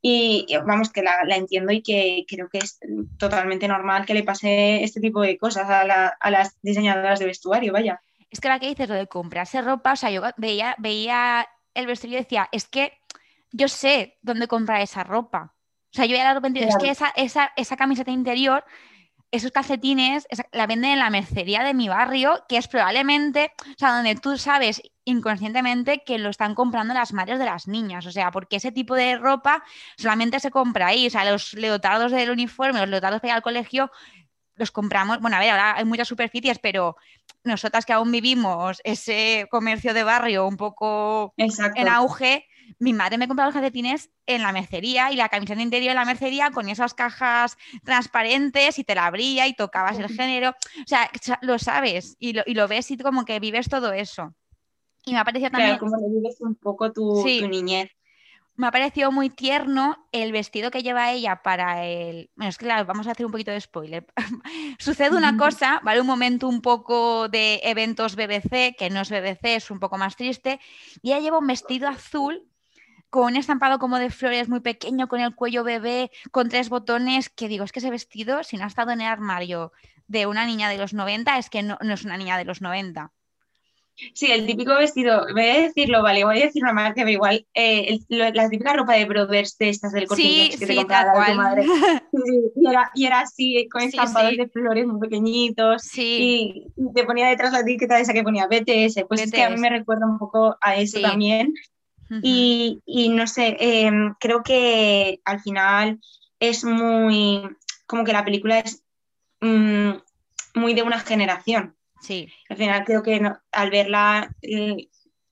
y 0.02 0.46
vamos, 0.66 0.92
que 0.92 1.02
la, 1.02 1.24
la 1.26 1.36
entiendo 1.36 1.72
y 1.72 1.82
que 1.82 2.26
creo 2.28 2.48
que 2.50 2.60
es 2.60 2.80
totalmente 3.18 3.68
normal 3.68 4.06
que 4.06 4.14
le 4.14 4.24
pase 4.24 4.84
este 4.84 5.00
tipo 5.02 5.22
de 5.22 5.38
cosas 5.38 5.70
a, 5.70 5.84
la- 5.86 6.16
a 6.20 6.32
las 6.32 6.58
diseñadoras 6.62 7.20
de 7.20 7.26
vestuario, 7.26 7.74
vaya. 7.74 8.02
Es 8.30 8.40
que 8.40 8.48
ahora 8.48 8.60
que 8.60 8.68
dices 8.68 8.90
lo 8.90 8.96
de 8.96 9.08
comprarse 9.08 9.62
ropa, 9.62 9.94
o 9.94 9.96
sea, 9.96 10.12
yo 10.12 10.22
veía, 10.38 10.76
veía 10.78 11.48
el 11.74 11.88
vestuario 11.88 12.20
y 12.20 12.24
decía, 12.24 12.50
es 12.52 12.68
que 12.68 12.94
yo 13.52 13.68
sé 13.68 14.18
dónde 14.22 14.48
comprar 14.48 14.82
esa 14.82 15.04
ropa. 15.04 15.54
O 15.92 15.96
sea, 15.96 16.06
yo 16.06 16.12
veía 16.12 16.26
la 16.26 16.34
ropa 16.34 16.48
interior, 16.48 16.70
es 16.70 16.76
que 16.84 16.90
esa, 16.92 17.10
esa, 17.16 17.52
esa 17.56 17.78
camiseta 17.78 18.12
interior, 18.12 18.66
esos 19.32 19.52
calcetines, 19.52 20.26
esa- 20.30 20.48
la 20.52 20.68
venden 20.68 20.92
en 20.92 21.00
la 21.00 21.10
mercería 21.10 21.64
de 21.64 21.74
mi 21.74 21.90
barrio, 21.90 22.46
que 22.48 22.58
es 22.58 22.68
probablemente, 22.68 23.52
o 23.62 23.74
sea, 23.78 23.96
donde 23.96 24.16
tú 24.16 24.38
sabes 24.38 24.82
inconscientemente 25.04 26.04
que 26.06 26.18
lo 26.18 26.30
están 26.30 26.56
comprando 26.56 26.94
las 26.94 27.14
madres 27.14 27.38
de 27.40 27.46
las 27.46 27.68
niñas. 27.68 28.06
O 28.06 28.12
sea, 28.12 28.32
porque 28.32 28.56
ese 28.58 28.72
tipo 28.72 28.96
de 28.96 29.18
ropa 29.18 29.64
solamente 29.98 30.40
se 30.40 30.52
compra 30.52 30.88
ahí. 30.88 31.08
O 31.08 31.10
sea, 31.10 31.30
los 31.30 31.54
leotardos 31.54 32.12
del 32.12 32.32
uniforme, 32.32 32.80
los 32.80 32.90
leotardos 32.90 33.22
para 33.22 33.34
ir 33.34 33.36
al 33.36 33.42
colegio, 33.42 33.92
los 34.56 34.72
compramos, 34.72 35.20
bueno, 35.20 35.36
a 35.36 35.40
ver, 35.42 35.50
ahora 35.50 35.76
hay 35.76 35.86
muchas 35.86 36.08
superficies, 36.08 36.60
pero 36.60 36.96
nosotras 37.44 37.86
que 37.86 37.94
aún 37.94 38.12
vivimos 38.12 38.80
ese 38.84 39.48
comercio 39.52 39.94
de 39.94 40.04
barrio 40.04 40.48
un 40.48 40.56
poco 40.58 41.34
Exacto. 41.38 41.80
en 41.80 41.88
auge, 41.90 42.48
mi 42.80 42.94
madre 42.94 43.18
me 43.18 43.28
compraba 43.28 43.48
los 43.50 43.54
calcetines 43.54 44.10
en 44.26 44.42
la 44.42 44.52
mercería 44.52 45.12
y 45.12 45.16
la 45.16 45.30
camiseta 45.30 45.62
interior 45.62 45.92
en 45.92 45.98
la 45.98 46.06
mercería 46.06 46.52
con 46.52 46.70
esas 46.70 46.94
cajas 46.94 47.58
transparentes 47.84 48.80
y 48.80 48.84
te 48.84 48.96
la 48.96 49.08
abría 49.08 49.48
y 49.48 49.54
tocabas 49.54 50.00
el 50.00 50.10
género. 50.10 50.50
O 50.50 50.88
sea, 50.88 51.10
lo 51.42 51.60
sabes 51.60 52.16
y 52.20 52.34
lo, 52.34 52.44
y 52.46 52.54
lo 52.54 52.68
ves 52.68 52.92
y 52.92 52.98
como 52.98 53.26
que 53.26 53.40
vives 53.40 53.70
todo 53.70 53.94
eso. 53.94 54.34
Y 55.06 55.14
me 55.14 55.20
ha 55.20 55.24
parecido 55.24 55.52
también... 55.52 55.78
Claro, 55.78 55.92
como 55.92 56.10
vives 56.10 56.42
un 56.42 56.56
poco 56.56 56.92
tu, 56.92 57.22
Sí. 57.24 57.40
tu 57.42 57.48
niñez. 57.48 57.92
Me 58.58 58.68
ha 58.68 58.72
parecido 58.72 59.12
muy 59.12 59.30
tierno 59.30 60.08
el 60.14 60.32
vestido 60.32 60.72
que 60.72 60.82
lleva 60.82 61.12
ella 61.12 61.42
para 61.44 61.86
el. 61.86 62.30
Bueno, 62.36 62.50
es 62.50 62.58
que 62.58 62.66
claro, 62.66 62.86
vamos 62.86 63.06
a 63.06 63.12
hacer 63.12 63.26
un 63.26 63.32
poquito 63.34 63.52
de 63.52 63.60
spoiler. 63.60 64.08
Sucede 64.80 65.16
una 65.18 65.36
cosa, 65.36 65.82
¿vale? 65.84 66.00
Un 66.00 66.08
momento 66.08 66.48
un 66.48 66.62
poco 66.62 67.28
de 67.28 67.60
eventos 67.64 68.16
BBC, 68.16 68.74
que 68.78 68.90
no 68.90 69.02
es 69.02 69.10
BBC, 69.10 69.58
es 69.58 69.72
un 69.72 69.80
poco 69.82 69.98
más 69.98 70.16
triste. 70.16 70.62
Y 71.02 71.12
ella 71.12 71.20
lleva 71.20 71.40
un 71.40 71.48
vestido 71.48 71.90
azul 71.90 72.48
con 73.16 73.26
un 73.32 73.38
estampado 73.38 73.80
como 73.80 73.98
de 73.98 74.10
flores 74.10 74.50
muy 74.50 74.60
pequeño, 74.60 75.08
con 75.08 75.22
el 75.22 75.34
cuello 75.36 75.64
bebé, 75.64 76.12
con 76.32 76.50
tres 76.50 76.70
botones, 76.70 77.30
que 77.30 77.48
digo, 77.48 77.64
es 77.64 77.72
que 77.72 77.80
ese 77.80 77.90
vestido, 77.90 78.44
si 78.44 78.58
no 78.58 78.66
ha 78.66 78.68
estado 78.68 78.92
en 78.92 79.02
el 79.02 79.08
armario 79.08 79.72
de 80.08 80.26
una 80.28 80.46
niña 80.46 80.70
de 80.70 80.78
los 80.78 80.94
90, 80.94 81.38
es 81.38 81.50
que 81.50 81.64
no, 81.64 81.78
no 81.82 81.94
es 81.94 82.04
una 82.04 82.18
niña 82.18 82.38
de 82.38 82.46
los 82.46 82.62
90. 82.62 83.12
Sí, 84.14 84.30
el 84.30 84.46
típico 84.46 84.76
vestido, 84.76 85.26
voy 85.32 85.42
a 85.48 85.62
decirlo, 85.62 86.04
vale, 86.04 86.26
voy 86.26 86.42
a 86.42 86.46
decir 86.48 86.62
una 86.62 86.74
marca, 86.74 86.96
pero 86.98 87.12
igual, 87.12 87.48
eh, 87.54 87.86
el- 87.88 88.06
lo- 88.10 88.30
la 88.32 88.50
típica 88.50 88.74
ropa 88.74 88.94
de 88.96 89.06
brothers 89.06 89.58
de 89.58 89.70
estas 89.70 89.94
del 89.94 90.06
corte 90.06 90.22
Sí, 90.22 90.50
que 90.52 90.58
te 90.58 90.68
sí, 90.68 90.76
compraba 90.76 91.14
tal 91.14 91.26
tu 91.32 91.38
madre. 91.42 91.64
Sí, 92.12 92.52
y, 92.58 92.68
era, 92.70 92.92
y 92.94 93.06
era 93.06 93.20
así, 93.22 93.70
con 93.72 93.82
estampados 93.84 94.36
de 94.36 94.50
flores 94.50 94.86
muy 94.86 95.00
pequeñitos. 95.00 95.82
Sí. 95.84 96.66
Y 96.76 96.94
te 96.94 97.06
ponía 97.06 97.30
detrás 97.30 97.54
la 97.54 97.62
etiqueta 97.62 97.98
esa 97.98 98.12
que 98.12 98.22
ponía 98.24 98.48
BTS. 98.48 99.06
Pues 99.08 99.22
es 99.22 99.32
que 99.32 99.44
a 99.44 99.50
mí 99.50 99.58
me 99.62 99.70
recuerda 99.70 100.06
un 100.06 100.18
poco 100.20 100.58
a 100.60 100.76
eso 100.76 100.98
Sí. 100.98 101.02
Ujú. 102.10 102.20
Y, 102.24 102.82
y 102.86 103.10
no 103.10 103.26
sé, 103.28 103.58
em, 103.60 104.14
creo 104.20 104.44
que 104.44 105.22
al 105.26 105.40
final 105.42 106.00
es 106.40 106.64
muy, 106.64 107.42
como 107.88 108.04
que 108.04 108.14
la 108.14 108.24
película 108.26 108.60
es 108.60 108.84
mm, 109.42 109.92
muy 110.56 110.74
de 110.74 110.84
una 110.84 111.00
generación. 111.00 111.76
Sí. 112.02 112.28
Al 112.50 112.58
final 112.58 112.84
creo 112.86 113.02
que 113.04 113.20
no- 113.20 113.40
al 113.52 113.70
verla, 113.72 114.36
eh, 114.42 114.90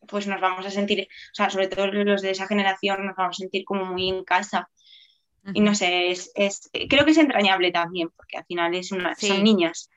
pues 0.07 0.27
nos 0.27 0.41
vamos 0.41 0.65
a 0.65 0.71
sentir, 0.71 1.07
o 1.31 1.35
sea, 1.35 1.49
sobre 1.49 1.67
todo 1.67 1.87
los 1.87 2.21
de 2.21 2.31
esa 2.31 2.47
generación 2.47 3.05
nos 3.05 3.15
vamos 3.15 3.37
a 3.37 3.41
sentir 3.41 3.63
como 3.65 3.85
muy 3.85 4.09
en 4.09 4.23
casa. 4.23 4.69
Y 5.53 5.59
no 5.59 5.75
sé, 5.75 6.09
es, 6.11 6.31
es- 6.35 6.69
creo 6.89 7.03
que 7.05 7.11
es 7.11 7.17
entrañable 7.17 7.71
también, 7.71 8.09
porque 8.15 8.37
al 8.37 8.45
final 8.45 8.73
es 8.75 8.91
una, 8.93 9.13
Sí. 9.15 9.27
son 9.27 9.43
niñas. 9.43 9.89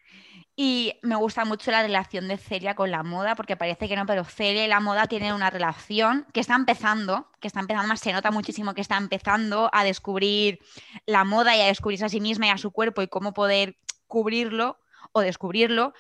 Y 0.59 0.95
me 1.03 1.17
gusta 1.17 1.45
mucho 1.45 1.71
la 1.71 1.83
relación 1.83 2.29
de 2.29 2.39
Celia 2.39 2.75
con 2.75 2.91
la 2.91 3.03
moda, 3.03 3.35
porque 3.35 3.59
parece 3.59 3.89
que 3.89 3.95
no, 3.95 4.07
pero 4.07 4.25
Celia 4.25 4.65
y 4.65 4.69
la 4.69 4.81
moda 4.81 5.07
tienen 5.07 5.35
una 5.35 5.51
relación 5.51 6.27
que 6.33 6.41
está 6.41 6.55
empezando, 6.55 7.31
que 7.43 7.49
está 7.49 7.61
empezando 7.61 7.89
más, 7.89 8.01
se 8.01 8.11
nota 8.11 8.31
muchísimo 8.31 8.73
que 8.73 8.81
está 8.81 8.97
empezando 8.97 9.69
a 9.71 9.85
descubrir 9.85 10.61
la 11.05 11.25
moda 11.25 11.55
y 11.55 11.61
a 11.61 11.67
descubrirse 11.67 12.07
a 12.07 12.09
sí 12.09 12.23
misma 12.23 12.47
y 12.47 12.51
a 12.51 12.57
su 12.57 12.71
cuerpo 12.71 13.03
y 13.03 13.09
cómo 13.09 13.35
poder 13.35 13.77
cubrirlo 14.07 14.79
o 15.13 15.21
descubrirlo, 15.21 15.93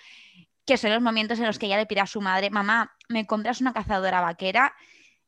que 0.64 0.78
son 0.78 0.90
los 0.90 1.02
momentos 1.02 1.38
en 1.38 1.44
los 1.44 1.58
que 1.58 1.66
ella 1.66 1.76
le 1.76 1.84
pide 1.84 2.00
a 2.00 2.06
su 2.06 2.22
madre, 2.22 2.48
mamá, 2.48 2.96
¿me 3.10 3.26
compras 3.26 3.60
una 3.60 3.74
cazadora 3.74 4.22
vaquera? 4.22 4.74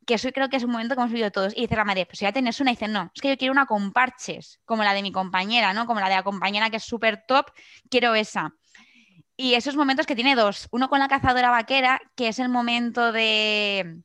Que 0.07 0.15
eso 0.15 0.33
creo 0.33 0.49
que 0.49 0.57
es 0.57 0.65
un 0.65 0.71
momento 0.71 0.95
que 0.95 1.03
hemos 1.03 1.13
vivido 1.13 1.31
todos. 1.31 1.53
Y 1.55 1.61
dice 1.61 1.77
la 1.77 1.85
madre, 1.85 2.07
pues 2.07 2.19
ya 2.19 2.33
tienes 2.33 2.61
una, 2.61 2.71
y 2.71 2.77
dice, 2.77 2.89
no, 2.89 3.11
es 3.15 3.21
que 3.21 3.29
yo 3.29 3.37
quiero 3.37 3.53
una 3.53 3.67
con 3.67 3.93
parches, 3.93 4.59
como 4.65 4.85
la 4.85 4.95
de 4.95 5.03
mi 5.03 5.13
compañera, 5.13 5.75
¿no? 5.75 5.85
Como 5.85 6.01
la 6.01 6.09
de 6.09 6.15
la 6.15 6.23
compañera 6.23 6.71
que 6.71 6.79
es 6.79 6.85
súper 6.85 7.27
top, 7.29 7.51
quiero 7.91 8.15
esa. 8.15 8.55
Y 9.39 9.55
esos 9.55 9.77
momentos 9.77 10.07
que 10.07 10.17
tiene 10.17 10.35
dos. 10.37 10.69
Uno 10.73 10.91
con 10.91 10.99
la 11.01 11.09
cazadora 11.09 11.51
vaquera, 11.51 12.01
que 12.17 12.29
es 12.29 12.41
el 12.41 12.49
momento 12.51 13.13
de, 13.13 14.03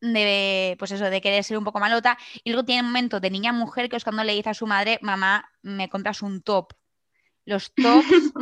de 0.00 0.76
pues 0.78 0.92
eso, 0.92 1.10
de 1.10 1.20
querer 1.20 1.44
ser 1.44 1.58
un 1.58 1.64
poco 1.64 1.80
malota. 1.80 2.18
Y 2.44 2.50
luego 2.52 2.64
tiene 2.66 2.82
un 2.82 2.88
momento 2.88 3.20
de 3.20 3.30
niña 3.30 3.52
mujer, 3.52 3.88
que 3.90 3.96
es 3.96 4.04
cuando 4.04 4.24
le 4.24 4.34
dice 4.34 4.50
a 4.50 4.54
su 4.54 4.66
madre, 4.66 4.98
mamá, 5.02 5.50
me 5.62 5.88
compras 5.90 6.22
un 6.22 6.42
top. 6.42 6.72
Los 7.46 7.74
tops 7.80 8.32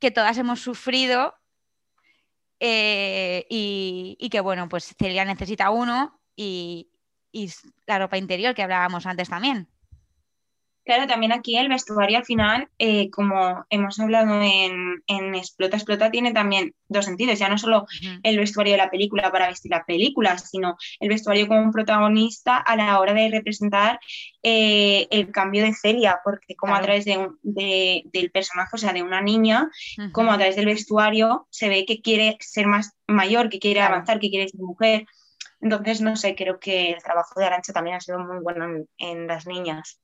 que 0.00 0.10
todas 0.12 0.38
hemos 0.38 0.60
sufrido. 0.60 1.34
eh, 2.60 3.46
y, 3.50 4.16
y 4.20 4.30
que 4.30 4.40
bueno, 4.40 4.68
pues 4.68 4.94
Celia 4.98 5.24
necesita 5.24 5.70
uno 5.70 6.20
y, 6.36 6.90
y 7.32 7.50
la 7.86 7.98
ropa 7.98 8.18
interior 8.18 8.54
que 8.54 8.62
hablábamos 8.62 9.06
antes 9.06 9.28
también. 9.28 9.68
Claro, 10.88 11.06
también 11.06 11.32
aquí 11.32 11.54
el 11.58 11.68
vestuario 11.68 12.16
al 12.16 12.24
final, 12.24 12.66
eh, 12.78 13.10
como 13.10 13.66
hemos 13.68 14.00
hablado 14.00 14.40
en, 14.42 15.02
en 15.06 15.34
Explota, 15.34 15.76
Explota, 15.76 16.10
tiene 16.10 16.32
también 16.32 16.74
dos 16.88 17.04
sentidos, 17.04 17.38
ya 17.38 17.50
no 17.50 17.58
solo 17.58 17.84
el 18.22 18.38
vestuario 18.38 18.72
de 18.72 18.78
la 18.78 18.88
película 18.90 19.30
para 19.30 19.48
vestir 19.48 19.70
la 19.70 19.84
película, 19.84 20.38
sino 20.38 20.78
el 20.98 21.10
vestuario 21.10 21.46
como 21.46 21.60
un 21.60 21.72
protagonista 21.72 22.56
a 22.56 22.74
la 22.74 22.98
hora 23.00 23.12
de 23.12 23.28
representar 23.30 24.00
eh, 24.42 25.06
el 25.10 25.30
cambio 25.30 25.62
de 25.62 25.74
Celia, 25.74 26.20
porque 26.24 26.56
como 26.56 26.74
a 26.74 26.80
través 26.80 27.04
de 27.04 27.18
un- 27.18 27.38
de- 27.42 28.04
del 28.06 28.30
personaje, 28.30 28.70
o 28.72 28.78
sea, 28.78 28.94
de 28.94 29.02
una 29.02 29.20
niña, 29.20 29.68
como 30.12 30.32
a 30.32 30.36
través 30.38 30.56
del 30.56 30.64
vestuario 30.64 31.46
se 31.50 31.68
ve 31.68 31.84
que 31.84 32.00
quiere 32.00 32.38
ser 32.40 32.66
más 32.66 32.94
mayor, 33.06 33.50
que 33.50 33.58
quiere 33.58 33.80
Claro. 33.80 33.94
avanzar, 33.96 34.20
que 34.20 34.30
quiere 34.30 34.48
ser 34.48 34.60
mujer. 34.62 35.04
Entonces, 35.60 36.00
no 36.00 36.16
sé, 36.16 36.34
creo 36.34 36.58
que 36.58 36.92
el 36.92 37.02
trabajo 37.02 37.38
de 37.38 37.44
Arancha 37.44 37.74
también 37.74 37.96
ha 37.96 38.00
sido 38.00 38.20
muy 38.20 38.38
bueno 38.42 38.64
en- 38.64 38.88
en 38.96 39.26
las 39.26 39.46
niñas. 39.46 40.00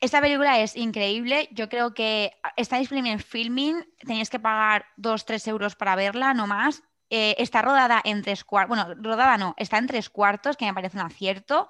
Esta 0.00 0.20
película 0.20 0.60
es 0.60 0.76
increíble. 0.76 1.48
Yo 1.52 1.68
creo 1.68 1.94
que 1.94 2.32
está 2.56 2.78
disponible 2.78 3.12
en 3.12 3.20
Filming. 3.20 3.84
Tenéis 3.98 4.30
que 4.30 4.38
pagar 4.38 4.86
2-3 4.96 5.48
euros 5.48 5.76
para 5.76 5.96
verla, 5.96 6.34
no 6.34 6.46
más. 6.46 6.82
Eh, 7.10 7.36
está 7.38 7.62
rodada 7.62 8.00
en 8.04 8.22
tres 8.22 8.44
cuartos. 8.44 8.76
Bueno, 8.76 8.94
rodada 9.00 9.38
no, 9.38 9.54
está 9.56 9.78
en 9.78 9.86
tres 9.86 10.10
cuartos, 10.10 10.56
que 10.56 10.64
me 10.64 10.74
parece 10.74 10.98
un 10.98 11.04
acierto. 11.04 11.68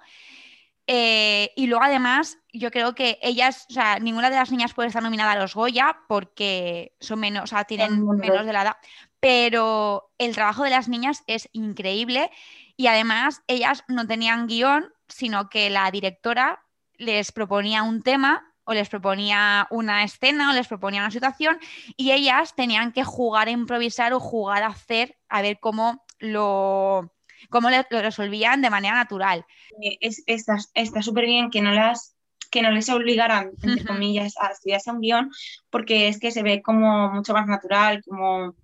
Eh, 0.87 1.53
y 1.57 1.67
luego, 1.67 1.85
además, 1.85 2.39
yo 2.53 2.71
creo 2.71 2.95
que 2.95 3.19
ellas, 3.23 3.67
o 3.71 3.73
sea, 3.73 3.99
ninguna 3.99 4.31
de 4.31 4.37
las 4.37 4.51
niñas 4.51 4.75
puede 4.75 4.89
estar 4.89 5.03
nominada 5.03 5.33
a 5.33 5.39
los 5.39 5.55
Goya 5.55 5.99
porque 6.09 6.95
son 7.01 7.21
menos, 7.21 7.45
o 7.45 7.47
sea, 7.47 7.65
tienen 7.65 8.07
menos 8.07 8.47
de 8.47 8.53
la 8.53 8.63
edad. 8.63 8.77
Pero 9.21 10.13
el 10.19 10.35
trabajo 10.35 10.65
de 10.65 10.71
las 10.71 10.89
niñas 10.89 11.25
es 11.27 11.49
increíble. 11.53 12.31
Y 12.77 12.87
además, 12.89 13.43
ellas 13.47 13.85
no 13.89 14.07
tenían 14.07 14.47
guion, 14.47 14.93
sino 15.09 15.49
que 15.49 15.71
la 15.71 15.91
directora 15.91 16.64
les 16.99 17.33
proponía 17.33 17.83
un 17.83 18.03
tema 18.03 18.55
o 18.65 18.73
les 18.73 18.89
proponía 18.89 19.67
una 19.71 20.05
escena 20.05 20.51
o 20.51 20.55
les 20.55 20.69
proponía 20.69 21.03
una 21.03 21.11
situación 21.11 21.59
y 21.97 22.13
ellas 22.13 22.55
tenían 22.55 22.93
que 22.93 23.05
jugar 23.05 23.49
a 23.49 23.53
improvisar 23.53 24.13
o 24.13 24.21
jugar 24.21 24.63
a 24.63 24.69
hacer 24.69 25.17
a 25.29 25.43
ver 25.43 25.59
cómo 25.61 26.05
lo, 26.19 27.13
cómo 27.51 27.69
lo 27.71 28.01
resolvían 28.01 28.63
de 28.63 28.71
manera 28.71 28.95
natural. 28.95 29.45
Eh, 29.83 29.99
es, 30.01 30.23
está 30.27 30.57
está 30.75 31.03
súper 31.03 31.27
bien 31.27 31.51
que 31.51 31.61
no 31.61 31.73
las 31.73 32.15
que 32.51 32.63
no 32.63 32.71
les 32.71 32.89
obligaran, 32.89 33.51
entre 33.65 33.85
comillas, 33.85 34.35
a 34.41 34.53
estudiarse 34.53 34.93
un 34.93 35.01
guion, 35.01 35.31
porque 35.71 36.07
es 36.07 36.21
que 36.21 36.31
se 36.31 36.45
ve 36.45 36.63
como 36.63 37.11
mucho 37.11 37.33
más 37.33 37.49
natural, 37.49 38.01
como 38.07 38.55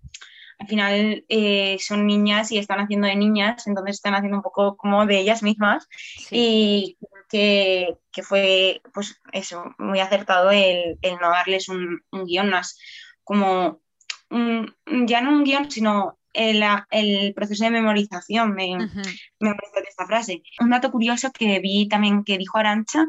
al 0.61 0.69
final 0.69 1.25
eh, 1.29 1.77
son 1.81 2.07
niñas 2.07 2.53
y 2.53 2.59
están 2.59 2.79
haciendo 2.79 3.09
de 3.09 3.17
niñas, 3.17 3.67
entonces 3.67 3.97
están 3.97 4.15
haciendo 4.15 4.37
un 4.37 4.43
poco 4.43 4.77
como 4.77 5.07
de 5.07 5.19
ellas 5.19 5.43
mismas 5.43 5.89
y 6.31 6.99
que, 7.31 7.99
que 8.13 8.23
fue, 8.25 8.83
pues 8.95 9.21
eso, 9.33 9.65
muy 9.79 10.01
acertado 10.01 10.53
el, 10.53 10.99
el 11.03 11.17
no 11.19 11.31
darles 11.31 11.69
un, 11.71 12.03
un 12.13 12.27
guion 12.27 12.51
más, 12.51 12.79
como 13.25 13.83
un- 14.31 14.75
ya 15.09 15.23
no 15.23 15.33
un 15.33 15.45
guion, 15.45 15.71
sino 15.71 16.20
el, 16.33 16.63
el 16.91 17.35
proceso 17.35 17.65
de 17.65 17.71
memorización, 17.71 18.55
me, 18.55 18.77
me 18.77 19.55
parece 19.55 19.89
esta 19.89 20.07
frase. 20.07 20.43
Un 20.61 20.71
dato 20.71 20.91
curioso 20.91 21.31
que 21.33 21.59
vi 21.61 21.89
también 21.89 22.25
que 22.25 22.39
dijo 22.39 22.59
Arancha, 22.59 23.07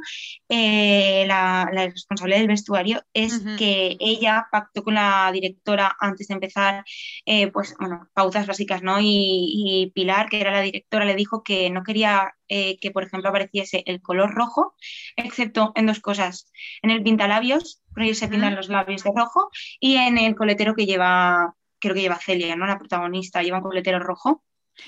eh, 0.49 1.25
la, 1.27 1.69
la 1.71 1.85
responsable 1.85 2.37
del 2.37 2.47
vestuario, 2.47 3.03
es 3.13 3.41
que 3.57 3.97
ella 3.99 4.47
pactó 4.51 4.83
con 4.83 4.95
la 4.95 5.29
directora 5.31 5.95
antes 5.99 6.27
de 6.27 6.33
empezar, 6.33 6.83
eh, 7.25 7.47
pues 7.47 7.75
bueno, 7.79 8.09
pautas 8.13 8.47
básicas, 8.47 8.81
¿no? 8.81 8.99
Y, 8.99 9.05
y 9.05 9.91
Pilar, 9.91 10.29
que 10.29 10.41
era 10.41 10.51
la 10.51 10.61
directora, 10.61 11.05
le 11.05 11.15
dijo 11.15 11.43
que 11.43 11.69
no 11.69 11.83
quería 11.83 12.33
eh, 12.47 12.77
que, 12.79 12.91
por 12.91 13.03
ejemplo, 13.03 13.29
apareciese 13.29 13.83
el 13.85 14.01
color 14.01 14.33
rojo, 14.33 14.75
excepto 15.15 15.71
en 15.75 15.85
dos 15.85 15.99
cosas, 16.01 16.51
en 16.81 16.89
el 16.89 17.01
pintalabios, 17.01 17.81
porque 17.93 18.13
se 18.13 18.27
pintan 18.27 18.55
los 18.55 18.69
labios 18.69 19.03
de 19.03 19.11
rojo, 19.15 19.49
y 19.79 19.95
en 19.95 20.17
el 20.17 20.35
coletero 20.35 20.75
que 20.75 20.85
lleva, 20.85 21.55
creo 21.81 21.93
que 21.95 22.01
lleva 22.01 22.15
Celia, 22.17 22.55
¿no? 22.55 22.65
La 22.65 22.77
protagonista, 22.79 23.41
lleva 23.43 23.57
un 23.57 23.63
coletero 23.63 23.99
rojo. 23.99 24.43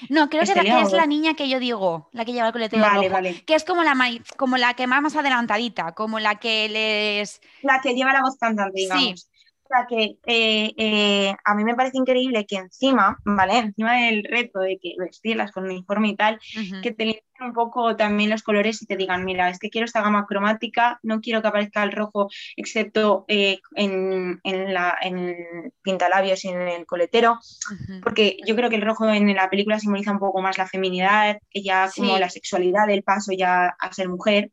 No, 0.10 0.30
creo 0.30 0.44
que 0.44 0.52
Estelia, 0.52 0.80
es 0.82 0.94
¿o- 0.94 0.96
la 0.96 1.06
niña 1.06 1.34
que 1.34 1.50
yo 1.50 1.60
digo, 1.60 2.10
la 2.14 2.24
que 2.24 2.32
lleva 2.32 2.48
el 2.48 2.54
coletero 2.54 2.82
Vale, 2.82 3.10
rojo, 3.10 3.14
vale. 3.14 3.44
que 3.46 3.54
es 3.56 3.66
como 3.66 3.84
la, 3.84 3.94
como 4.38 4.56
la 4.58 4.74
que 4.76 4.88
más, 4.88 5.02
más 5.02 5.16
adelantadita, 5.18 5.92
como 5.94 6.20
la 6.20 6.36
que 6.36 6.70
les... 6.70 7.42
La 7.64 7.82
que 7.82 7.94
lleva 7.94 8.14
la 8.14 8.22
voz 8.22 8.38
cantante, 8.38 8.80
digamos. 8.80 9.30
O 9.66 9.68
sea 9.76 9.86
que 9.88 10.18
eh, 10.28 10.74
eh, 10.78 11.36
a 11.44 11.56
mí 11.56 11.64
me 11.64 11.74
parece 11.76 11.98
increíble 11.98 12.46
que 12.46 12.58
encima, 12.58 13.18
¿vale? 13.26 13.58
Encima 13.58 13.94
del 13.98 14.24
reto 14.24 14.60
de 14.60 14.78
que 14.82 14.94
vestirlas 15.00 15.52
con 15.52 15.66
uniforme 15.66 16.10
y 16.10 16.16
tal, 16.16 16.40
que 16.82 16.92
te 16.92 17.24
un 17.44 17.54
poco 17.54 17.96
también 17.96 18.30
los 18.30 18.44
colores 18.44 18.82
y 18.82 18.86
te 18.86 18.96
digan, 18.98 19.26
mira, 19.26 19.50
es 19.50 19.60
que 19.60 19.70
quiero 19.70 19.86
esta 19.86 20.02
gama 20.02 20.26
cromática, 20.26 21.00
no 21.04 21.22
quiero 21.22 21.42
que 21.42 21.48
aparezca 21.48 21.84
el 21.84 21.92
rojo 21.92 22.30
excepto 22.56 23.26
eh, 23.28 23.60
en, 23.76 24.40
en, 24.44 24.74
la, 24.74 24.98
en 25.02 25.18
el 25.18 25.74
pintalabios 25.82 26.44
y 26.46 26.50
en 26.50 26.62
el 26.62 26.86
coletero, 26.86 27.40
porque 28.02 28.38
yo 28.46 28.56
creo 28.56 28.70
que 28.70 28.78
el 28.78 28.82
rojo 28.82 29.10
en 29.10 29.34
la 29.36 29.50
película 29.50 29.80
simboliza 29.80 30.12
un 30.12 30.20
poco 30.20 30.42
más 30.42 30.58
la 30.58 30.68
feminidad, 30.68 31.38
ya 31.54 31.90
como 31.96 32.16
Sí. 32.16 32.20
la 32.20 32.30
sexualidad, 32.30 32.90
el 32.90 33.04
paso 33.04 33.32
ya 33.34 33.76
a 33.80 33.94
ser 33.94 34.10
mujer. 34.10 34.52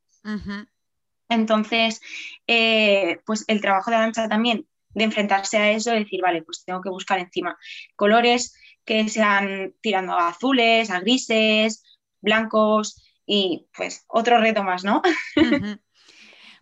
Entonces, 1.29 2.01
eh, 2.47 3.19
pues 3.25 3.45
el 3.47 3.61
trabajo 3.61 3.91
de 3.91 3.97
Arancha 3.97 4.29
también, 4.29 4.67
de 4.95 5.05
enfrentarse 5.05 5.57
a 5.59 5.71
eso, 5.71 5.91
de 5.93 6.01
decir, 6.01 6.21
vale, 6.21 6.43
pues 6.43 6.65
tengo 6.65 6.81
que 6.81 6.89
buscar 6.91 7.19
encima 7.21 7.57
colores 7.95 8.57
que 8.85 9.09
sean 9.09 9.73
tirando 9.81 10.15
a 10.15 10.29
azules, 10.29 10.91
a 10.91 10.99
grises, 11.01 11.85
blancos 12.21 13.03
y 13.27 13.69
pues 13.77 14.05
otro 14.09 14.41
reto 14.41 14.63
más, 14.63 14.85
¿no? 14.85 15.03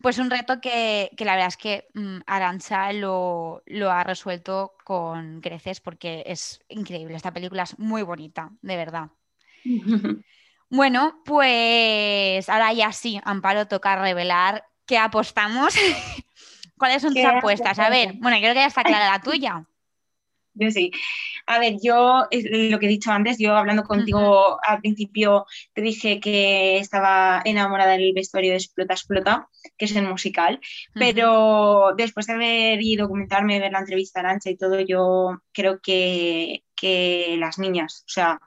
Pues 0.00 0.18
un 0.18 0.30
reto 0.30 0.60
que, 0.60 1.10
que 1.16 1.24
la 1.24 1.32
verdad 1.32 1.48
es 1.48 1.56
que 1.56 1.88
mm, 1.94 2.18
Arantxa 2.26 2.92
lo, 2.92 3.64
lo 3.66 3.90
ha 3.90 4.04
resuelto 4.04 4.74
con 4.84 5.40
creces 5.40 5.80
porque 5.80 6.22
es 6.24 6.60
increíble. 6.68 7.16
Esta 7.16 7.32
película 7.32 7.64
es 7.64 7.76
muy 7.80 8.02
bonita, 8.02 8.50
de 8.62 8.76
verdad. 8.76 9.08
Bueno, 10.70 11.22
pues 11.24 12.46
ahora 12.50 12.74
ya 12.74 12.92
sí, 12.92 13.18
Amparo, 13.24 13.66
toca 13.68 13.96
revelar 13.96 14.66
qué 14.84 14.98
apostamos. 14.98 15.74
¿Cuáles 16.76 17.00
son 17.00 17.14
tus 17.14 17.22
¿Qué 17.22 17.26
apuestas? 17.26 17.78
A 17.78 17.88
ver, 17.88 18.12
bueno, 18.18 18.36
creo 18.36 18.52
que 18.52 18.60
ya 18.60 18.66
está 18.66 18.84
clara 18.84 19.10
la 19.10 19.22
tuya. 19.22 19.64
Yo 20.58 20.70
sí. 20.70 20.90
A 21.46 21.58
ver, 21.58 21.76
yo, 21.82 22.26
lo 22.30 22.78
que 22.78 22.86
he 22.86 22.88
dicho 22.88 23.10
antes, 23.10 23.38
yo 23.38 23.56
hablando 23.56 23.84
contigo 23.84 24.58
al 24.62 24.80
principio 24.80 25.46
te 25.72 25.80
dije 25.80 26.20
que 26.20 26.78
estaba 26.78 27.40
enamorada 27.44 27.92
del 27.92 28.12
vestuario 28.12 28.50
de 28.50 28.56
Explota, 28.58 28.94
Explota, 28.94 29.48
que 29.78 29.86
es 29.86 29.96
el 29.96 30.06
musical, 30.06 30.60
pero 30.94 31.94
después 31.96 32.26
de 32.26 32.34
haber 32.34 32.82
ido 32.82 33.04
a 33.04 33.06
documentarme, 33.06 33.60
ver 33.60 33.72
la 33.72 33.78
entrevista 33.78 34.20
a 34.20 34.24
Arancha 34.24 34.50
y 34.50 34.56
todo, 34.56 34.80
yo 34.80 35.40
creo 35.52 35.80
que, 35.80 36.64
que 36.76 37.36
las 37.38 37.58
niñas, 37.58 38.02
o 38.06 38.10
sea, 38.10 38.40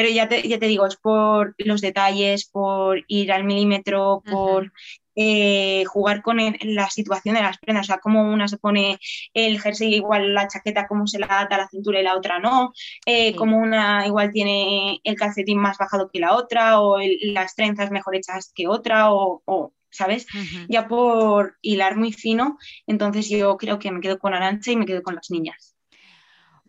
pero 0.00 0.08
ya 0.14 0.28
te, 0.28 0.46
ya 0.48 0.58
te 0.58 0.66
digo, 0.66 0.86
es 0.86 0.96
por 0.96 1.54
los 1.58 1.80
detalles, 1.82 2.46
por 2.50 3.04
ir 3.08 3.32
al 3.32 3.44
milímetro, 3.44 4.24
por 4.28 4.72
eh, 5.16 5.84
jugar 5.86 6.22
con 6.22 6.40
el- 6.40 6.56
la 6.62 6.88
situación 6.88 7.34
de 7.34 7.42
las 7.42 7.58
prendas, 7.58 7.86
o 7.86 7.88
sea, 7.88 7.98
cómo 7.98 8.22
una 8.32 8.48
se 8.48 8.56
pone 8.58 8.98
el 9.34 9.60
jersey 9.60 9.94
igual 9.94 10.32
la 10.34 10.48
chaqueta, 10.48 10.86
cómo 10.88 11.06
se 11.06 11.18
la 11.18 11.26
ata 11.40 11.58
la 11.58 11.68
cintura 11.68 12.00
y 12.00 12.04
la 12.04 12.16
otra 12.16 12.38
no, 12.38 12.72
eh, 13.04 13.34
como 13.34 13.58
una 13.58 14.06
igual 14.06 14.30
tiene 14.32 15.00
el 15.04 15.16
calcetín 15.16 15.58
más 15.58 15.76
bajado 15.78 16.08
que 16.12 16.20
la 16.20 16.34
otra, 16.34 16.80
o 16.80 16.98
el- 17.00 17.18
las 17.34 17.54
trenzas 17.54 17.90
mejor 17.90 18.16
hechas 18.16 18.52
que 18.54 18.68
otra, 18.68 19.12
o, 19.12 19.42
o, 19.44 19.72
¿sabes? 19.90 20.26
Ya 20.68 20.88
por 20.88 21.56
hilar 21.62 21.96
muy 21.96 22.12
fino, 22.12 22.56
entonces 22.86 23.28
yo 23.28 23.56
creo 23.58 23.78
que 23.78 23.90
me 23.92 24.00
quedo 24.00 24.18
con 24.18 24.34
Arancha 24.34 24.70
y 24.72 24.76
me 24.76 24.86
quedo 24.86 25.02
con 25.02 25.14
las 25.16 25.30
niñas. 25.30 25.69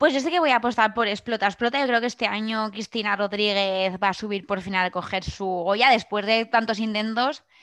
Pues 0.01 0.15
yo 0.15 0.19
sé 0.19 0.31
que 0.31 0.39
voy 0.39 0.49
a 0.49 0.55
apostar 0.55 0.95
por 0.95 1.07
Explota, 1.07 1.45
Explota. 1.45 1.79
Yo 1.79 1.85
creo 1.85 2.01
que 2.01 2.07
este 2.07 2.25
año 2.25 2.71
Cristina 2.71 3.15
Rodríguez 3.15 3.99
va 4.01 4.09
a 4.09 4.13
subir 4.15 4.47
por 4.47 4.59
fin 4.59 4.73
a 4.73 4.83
recoger 4.83 5.23
su 5.23 5.45
Goya 5.45 5.91
después 5.91 6.25
de 6.25 6.45
tantos 6.45 6.79
intentos. 6.79 7.43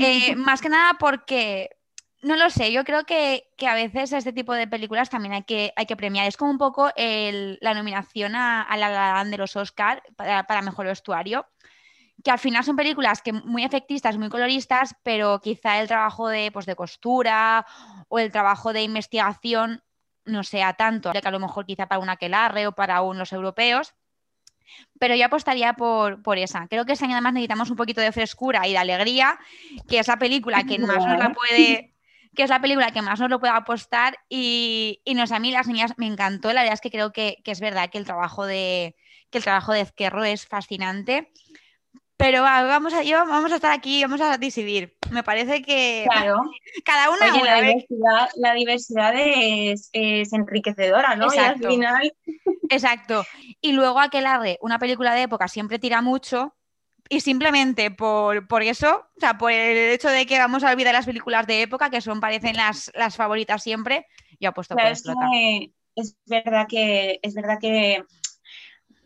Eh, 0.00 0.34
más 0.36 0.62
que 0.62 0.70
nada 0.70 0.96
porque, 0.98 1.68
no 2.22 2.36
lo 2.36 2.48
sé, 2.48 2.72
yo 2.72 2.84
creo 2.84 3.04
que, 3.04 3.50
que 3.58 3.66
a 3.66 3.74
veces 3.74 4.12
este 4.12 4.32
tipo 4.32 4.54
de 4.54 4.66
películas 4.66 5.10
también 5.10 5.34
hay 5.34 5.42
que, 5.42 5.74
hay 5.76 5.84
que 5.84 5.96
premiar. 5.96 6.26
Es 6.26 6.38
como 6.38 6.50
un 6.50 6.58
poco 6.58 6.90
el- 6.96 7.58
la 7.60 7.74
nominación 7.74 8.34
a, 8.34 8.62
a 8.62 8.76
la 8.78 9.24
de 9.24 9.36
los 9.36 9.56
Oscar 9.56 10.02
para, 10.16 10.44
para 10.44 10.62
mejor 10.62 10.86
vestuario. 10.86 11.46
Que 12.24 12.30
al 12.30 12.38
final 12.38 12.64
son 12.64 12.76
películas 12.76 13.20
que 13.20 13.34
muy 13.34 13.62
efectistas, 13.62 14.16
muy 14.16 14.30
coloristas, 14.30 14.94
pero 15.02 15.38
quizá 15.40 15.80
el 15.80 15.88
trabajo 15.88 16.28
de, 16.28 16.50
pues, 16.50 16.64
de 16.64 16.76
costura 16.76 17.66
o 18.08 18.18
el 18.18 18.32
trabajo 18.32 18.72
de 18.72 18.82
investigación 18.82 19.82
no 20.28 20.44
sea 20.44 20.74
tanto, 20.74 21.12
que 21.12 21.18
a 21.26 21.30
lo 21.30 21.40
mejor 21.40 21.66
quizá 21.66 21.86
para 21.86 22.00
un 22.00 22.08
aquelarre 22.08 22.66
o 22.66 22.72
para 22.72 23.02
un 23.02 23.18
los 23.18 23.32
europeos, 23.32 23.94
pero 24.98 25.14
yo 25.14 25.26
apostaría 25.26 25.72
por, 25.74 26.22
por 26.22 26.38
esa. 26.38 26.68
Creo 26.68 26.84
que 26.84 26.92
este 26.92 27.06
año 27.06 27.14
además 27.14 27.32
necesitamos 27.34 27.70
un 27.70 27.76
poquito 27.76 28.00
de 28.00 28.12
frescura 28.12 28.66
y 28.66 28.72
de 28.72 28.78
alegría, 28.78 29.38
que 29.88 29.98
es 29.98 30.08
la 30.08 30.18
película 30.18 30.64
que 30.64 30.78
más 30.78 31.04
nos 31.04 31.18
la 31.18 31.32
puede 31.32 31.94
que 32.36 32.44
es 32.44 32.50
la 32.50 32.60
película 32.60 32.92
que 32.92 33.02
más 33.02 33.18
nos 33.18 33.30
lo 33.30 33.40
puede 33.40 33.52
apostar 33.52 34.16
y, 34.28 35.00
y 35.04 35.14
nos 35.14 35.32
a 35.32 35.40
mí 35.40 35.50
las 35.50 35.66
niñas 35.66 35.94
me 35.96 36.06
encantó, 36.06 36.52
la 36.52 36.60
verdad 36.60 36.74
es 36.74 36.80
que 36.80 36.90
creo 36.90 37.10
que, 37.10 37.38
que 37.42 37.50
es 37.50 37.58
verdad 37.58 37.90
que 37.90 37.98
el 37.98 38.04
trabajo 38.04 38.46
de 38.46 38.94
que 39.30 39.38
el 39.38 39.44
trabajo 39.44 39.72
de 39.72 39.80
Ezquerro 39.80 40.24
es 40.24 40.46
fascinante. 40.46 41.32
Pero 42.16 42.42
va, 42.42 42.62
vamos 42.62 42.92
a, 42.94 43.02
yo, 43.02 43.18
vamos 43.26 43.52
a 43.52 43.56
estar 43.56 43.72
aquí, 43.72 44.02
vamos 44.02 44.20
a 44.20 44.38
decidir. 44.38 44.97
Me 45.10 45.22
parece 45.22 45.62
que 45.62 46.06
Claro. 46.10 46.40
cada 46.84 47.10
una, 47.10 47.32
Oye, 47.32 47.42
una, 47.42 47.60
la 47.60 47.60
diversidad, 47.62 48.28
la 48.36 48.54
diversidad 48.54 49.12
es, 49.16 49.90
es 49.92 50.32
enriquecedora, 50.32 51.16
¿no? 51.16 51.26
Y 51.26 51.36
Exacto. 51.36 51.68
al 51.68 51.74
final, 51.74 52.12
Exacto. 52.70 53.24
Y 53.60 53.72
luego 53.72 54.00
Aquelarre, 54.00 54.58
una 54.60 54.78
película 54.78 55.14
de 55.14 55.22
época, 55.22 55.48
siempre 55.48 55.78
tira 55.78 56.02
mucho. 56.02 56.54
Y 57.10 57.20
simplemente 57.20 57.90
por, 57.90 58.46
por 58.48 58.62
eso, 58.62 59.06
o 59.16 59.20
sea, 59.20 59.38
por 59.38 59.50
el 59.50 59.92
hecho 59.92 60.10
de 60.10 60.26
que 60.26 60.38
vamos 60.38 60.62
a 60.62 60.70
olvidar 60.70 60.92
las 60.92 61.06
películas 61.06 61.46
de 61.46 61.62
época, 61.62 61.88
que 61.88 62.02
son, 62.02 62.20
parecen 62.20 62.54
las, 62.54 62.90
las 62.94 63.16
favoritas 63.16 63.62
siempre, 63.62 64.06
yo 64.38 64.50
apuesto 64.50 64.74
claro, 64.74 64.88
por 64.88 64.92
es, 64.92 64.98
Explota. 64.98 65.26
que 65.32 65.72
es 65.96 66.16
verdad 66.26 66.66
que 66.68 67.18
es 67.22 67.34
verdad 67.34 67.58
que 67.58 68.04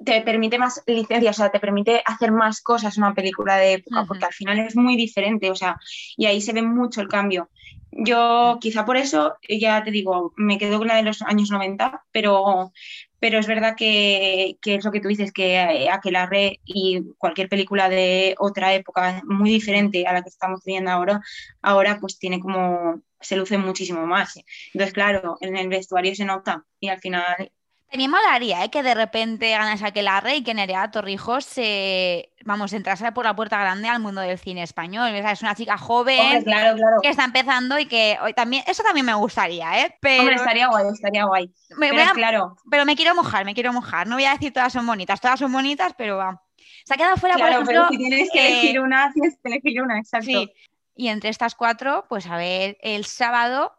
te 0.05 0.21
permite 0.23 0.59
más 0.59 0.83
licencia, 0.87 1.31
o 1.31 1.35
sea, 1.35 1.51
te 1.51 1.61
permite 1.61 2.03
hacer 2.05 2.33
más 2.33 2.61
cosas 2.61 2.97
una 2.99 3.15
película 3.15 3.57
de 3.57 3.75
época, 3.75 4.05
porque 4.07 4.25
al 4.25 4.33
final 4.33 4.59
es 4.61 4.77
muy 4.77 4.97
diferente, 4.97 5.51
o 5.51 5.55
sea, 5.55 5.79
y 6.17 6.27
ahí 6.27 6.41
se 6.41 6.53
ve 6.53 6.63
mucho 6.63 7.01
el 7.01 7.09
cambio. 7.09 7.51
Yo 7.95 8.59
quizá 8.61 8.87
por 8.87 8.97
eso, 8.97 9.37
ya 9.49 9.85
te 9.85 9.91
digo, 9.91 10.33
me 10.37 10.57
quedo 10.57 10.79
con 10.79 10.89
la 10.89 10.97
de 10.97 11.03
los 11.03 11.21
años 11.23 11.51
90, 11.51 12.05
pero, 12.11 12.73
pero 13.19 13.39
es 13.39 13.47
verdad 13.47 13.77
que, 13.77 14.57
que 14.63 14.77
es 14.77 14.85
lo 14.85 14.91
que 14.91 15.01
tú 15.01 15.09
dices, 15.09 15.31
que 15.31 15.89
Aquelarre 15.91 16.61
y 16.65 17.03
cualquier 17.19 17.51
película 17.51 17.91
de 17.91 18.35
otra 18.39 18.73
época 18.73 19.23
muy 19.27 19.51
diferente 19.51 20.07
a 20.07 20.15
la 20.15 20.23
que 20.23 20.31
estamos 20.31 20.63
viendo 20.65 20.91
ahora, 20.91 21.21
ahora 21.61 21.99
pues 22.01 22.19
tiene 22.19 22.41
como, 22.41 23.03
se 23.21 23.37
luce 23.37 23.59
muchísimo 23.59 24.07
más. 24.07 24.41
Entonces, 24.73 24.95
claro, 24.95 25.37
en 25.43 25.57
el 25.57 25.69
vestuario 25.69 26.15
se 26.15 26.25
nota 26.25 26.65
y 26.81 26.89
al 26.89 26.99
final 26.99 27.53
También 27.93 28.11
molaría 28.11 28.65
¿eh? 28.65 28.71
que 28.71 28.83
de 28.83 28.95
repente 28.95 29.51
ganas 29.51 29.83
Aquelarre 29.83 30.37
y 30.37 30.43
que 30.43 30.55
Nerea 30.55 30.91
Torrijos 30.91 31.45
se, 31.45 32.31
vamos, 32.45 32.73
entrase 32.73 33.13
por 33.13 33.27
la 33.27 33.37
puerta 33.37 33.59
grande 33.61 33.87
al 33.87 34.01
mundo 34.01 34.23
del 34.23 34.39
cine 34.39 34.63
español. 34.63 35.15
O 35.15 35.19
sea, 35.19 35.33
es 35.33 35.43
una 35.43 35.55
chica 35.55 35.77
joven 35.77 36.19
Hombre, 36.19 36.43
claro, 36.43 36.77
claro. 36.79 36.97
que 37.03 37.11
está 37.11 37.25
empezando 37.25 37.79
y 37.79 37.85
que 37.85 38.17
hoy 38.23 38.33
también, 38.33 38.65
eso 38.67 38.83
también 38.83 39.05
me 39.05 39.13
gustaría, 39.15 39.83
¿eh? 39.85 39.95
Pero, 40.01 40.23
Hombre, 40.23 40.37
estaría 40.37 40.69
guay, 40.69 40.85
estaría 40.93 41.25
guay. 41.27 41.53
Me- 41.77 41.91
pero 41.91 42.03
a- 42.03 42.13
claro, 42.15 42.57
pero 42.71 42.87
me 42.87 42.97
quiero 42.97 43.15
mojar, 43.15 43.45
me 43.45 43.53
quiero 43.53 43.75
mojar. 43.75 44.07
No 44.07 44.17
voy 44.17 44.25
a 44.25 44.33
decir 44.33 44.55
todas 44.55 44.73
son 44.73 44.87
bonitas, 44.87 45.21
todas 45.21 45.39
son 45.39 45.53
bonitas, 45.53 45.93
pero 45.99 46.17
va. 46.17 46.43
Se 46.87 46.95
ha 46.95 46.97
quedado 46.97 47.17
fuera, 47.19 47.35
claro, 47.37 47.59
por 47.59 47.67
pero 47.67 47.83
ejemplo. 47.85 47.99
si 48.05 48.09
tienes 48.09 48.31
que 48.33 48.41
eh, 48.41 48.53
elegir 48.63 48.81
una, 48.81 49.13
tienes 49.13 49.35
que 49.43 49.49
elegir 49.51 49.83
una, 49.83 49.99
exacto. 49.99 50.25
Sí. 50.27 50.51
Y 50.97 51.09
entre 51.09 51.29
estas 51.29 51.55
cuatro, 51.55 52.07
pues 52.09 52.27
a 52.27 52.37
ver 52.39 52.79
el 52.81 53.05
sábado 53.05 53.73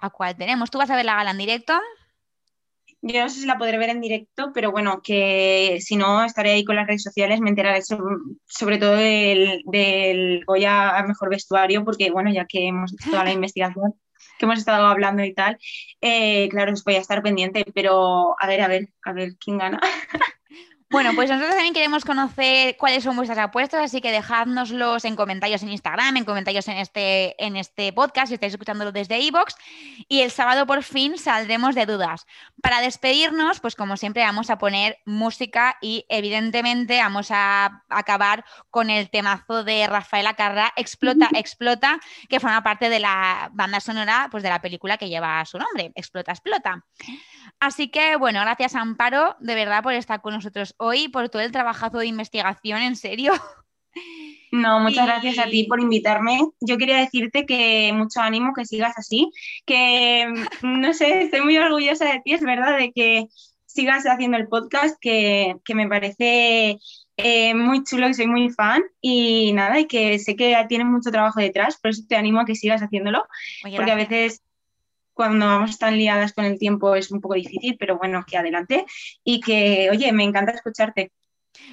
a 0.00 0.10
cuál 0.10 0.36
tenemos. 0.36 0.70
¿Tú 0.70 0.78
vas 0.78 0.90
a 0.90 0.96
ver 0.96 1.04
la 1.04 1.16
gala 1.16 1.32
en 1.32 1.38
directo? 1.38 1.78
Yo 3.00 3.22
no 3.22 3.28
sé 3.28 3.40
si 3.40 3.46
la 3.46 3.58
podré 3.58 3.78
ver 3.78 3.90
en 3.90 4.00
directo, 4.00 4.50
pero 4.52 4.72
bueno, 4.72 5.00
que 5.02 5.78
si 5.80 5.96
no, 5.96 6.24
estaré 6.24 6.50
ahí 6.50 6.64
con 6.64 6.76
las 6.76 6.86
redes 6.86 7.02
sociales, 7.04 7.40
me 7.40 7.50
enteraré 7.50 7.82
sobre, 7.82 8.16
sobre 8.46 8.78
todo 8.78 8.96
del, 8.96 9.62
del 9.66 10.44
Goya 10.44 10.96
a 10.96 11.06
Mejor 11.06 11.30
Vestuario, 11.30 11.84
porque 11.84 12.10
bueno, 12.10 12.30
ya 12.32 12.46
que 12.46 12.66
hemos 12.66 12.92
hecho 12.92 13.10
toda 13.10 13.24
la 13.24 13.32
investigación, 13.32 13.94
que 14.38 14.46
hemos 14.46 14.58
estado 14.58 14.86
hablando 14.86 15.22
y 15.22 15.32
tal, 15.32 15.58
eh, 16.00 16.48
claro, 16.48 16.72
os 16.72 16.82
voy 16.82 16.96
a 16.96 17.00
estar 17.00 17.22
pendiente, 17.22 17.64
pero 17.72 18.34
a 18.40 18.46
ver, 18.48 18.62
a 18.62 18.68
ver, 18.68 18.88
a 19.04 19.12
ver 19.12 19.36
quién 19.38 19.58
gana. 19.58 19.80
Bueno, 20.90 21.12
pues 21.14 21.28
nosotros 21.28 21.54
también 21.54 21.74
queremos 21.74 22.02
conocer 22.02 22.78
cuáles 22.78 23.04
son 23.04 23.14
vuestras 23.14 23.38
apuestas, 23.38 23.82
así 23.82 24.00
que 24.00 24.10
dejádnoslos 24.10 25.04
en 25.04 25.16
comentarios 25.16 25.62
en 25.62 25.68
Instagram, 25.68 26.16
en 26.16 26.24
comentarios 26.24 26.66
en 26.66 26.78
este, 26.78 27.44
en 27.44 27.58
este 27.58 27.92
podcast, 27.92 28.28
si 28.28 28.34
estáis 28.34 28.54
escuchándolo 28.54 28.90
desde 28.90 29.18
iVoox. 29.20 29.54
Y 30.08 30.22
el 30.22 30.30
sábado 30.30 30.66
por 30.66 30.82
fin 30.82 31.18
saldremos 31.18 31.74
de 31.74 31.84
dudas. 31.84 32.26
Para 32.62 32.80
despedirnos, 32.80 33.60
pues 33.60 33.76
como 33.76 33.98
siempre 33.98 34.22
vamos 34.22 34.48
a 34.48 34.56
poner 34.56 34.98
música 35.04 35.76
y 35.82 36.06
evidentemente 36.08 36.96
vamos 36.96 37.28
a 37.32 37.84
acabar 37.90 38.46
con 38.70 38.88
el 38.88 39.10
temazo 39.10 39.64
de 39.64 39.86
Rafaela 39.86 40.34
Carrá, 40.34 40.72
Explota, 40.74 41.28
Explota, 41.34 42.00
que 42.30 42.40
forma 42.40 42.62
parte 42.62 42.88
de 42.88 42.98
la 42.98 43.50
banda 43.52 43.80
sonora 43.80 44.28
pues, 44.30 44.42
de 44.42 44.48
la 44.48 44.62
película 44.62 44.96
que 44.96 45.10
lleva 45.10 45.44
su 45.44 45.58
nombre, 45.58 45.92
Explota, 45.94 46.32
Explota. 46.32 46.82
Así 47.60 47.88
que, 47.88 48.16
bueno, 48.16 48.40
gracias 48.40 48.74
Amparo, 48.74 49.36
de 49.40 49.54
verdad, 49.54 49.82
por 49.82 49.92
estar 49.92 50.22
con 50.22 50.32
nosotros 50.32 50.74
hoy, 50.78 51.08
por 51.08 51.28
todo 51.28 51.42
el 51.42 51.52
trabajazo 51.52 51.98
de 51.98 52.06
investigación, 52.06 52.80
en 52.82 52.96
serio. 52.96 53.32
No, 54.50 54.80
muchas 54.80 55.04
Y- 55.04 55.06
gracias 55.06 55.38
a 55.38 55.50
ti 55.50 55.64
por 55.64 55.80
invitarme. 55.80 56.40
Yo 56.60 56.78
quería 56.78 56.96
decirte 56.98 57.44
que 57.46 57.92
mucho 57.94 58.20
ánimo, 58.20 58.52
que 58.54 58.64
sigas 58.64 58.96
así, 58.96 59.30
que 59.66 60.26
mm, 60.62 60.80
no 60.80 60.92
sé, 60.94 61.22
estoy 61.22 61.42
muy 61.42 61.58
orgullosa 61.58 62.06
de 62.06 62.20
ti, 62.24 62.32
es 62.32 62.40
verdad, 62.42 62.78
de 62.78 62.92
que 62.92 63.26
sigas 63.66 64.04
haciendo 64.06 64.38
el 64.38 64.48
podcast, 64.48 64.96
que, 65.00 65.56
que 65.64 65.74
me 65.74 65.86
parece 65.88 66.78
eh, 67.18 67.54
muy 67.54 67.84
chulo, 67.84 68.06
que 68.06 68.14
soy 68.14 68.26
muy 68.26 68.48
fan 68.50 68.82
y 69.02 69.52
nada, 69.52 69.80
y 69.80 69.86
que 69.86 70.18
sé 70.18 70.34
que 70.36 70.56
tiene 70.68 70.84
mucho 70.84 71.10
trabajo 71.10 71.40
detrás, 71.40 71.78
por 71.80 71.90
eso 71.90 72.02
te 72.08 72.16
animo 72.16 72.40
a 72.40 72.44
que 72.46 72.54
sigas 72.54 72.80
haciéndolo, 72.82 73.24
Oye, 73.64 73.76
porque 73.76 73.90
a 73.92 73.96
veces 73.96 74.42
cuando 75.18 75.46
vamos 75.46 75.76
tan 75.78 75.96
liadas 75.96 76.32
con 76.32 76.44
el 76.44 76.60
tiempo 76.60 76.94
es 76.94 77.10
un 77.10 77.20
poco 77.20 77.34
difícil, 77.34 77.76
pero 77.76 77.98
bueno, 77.98 78.24
que 78.24 78.38
adelante 78.38 78.86
y 79.24 79.40
que, 79.40 79.88
oye, 79.90 80.12
me 80.12 80.22
encanta 80.22 80.52
escucharte. 80.52 81.10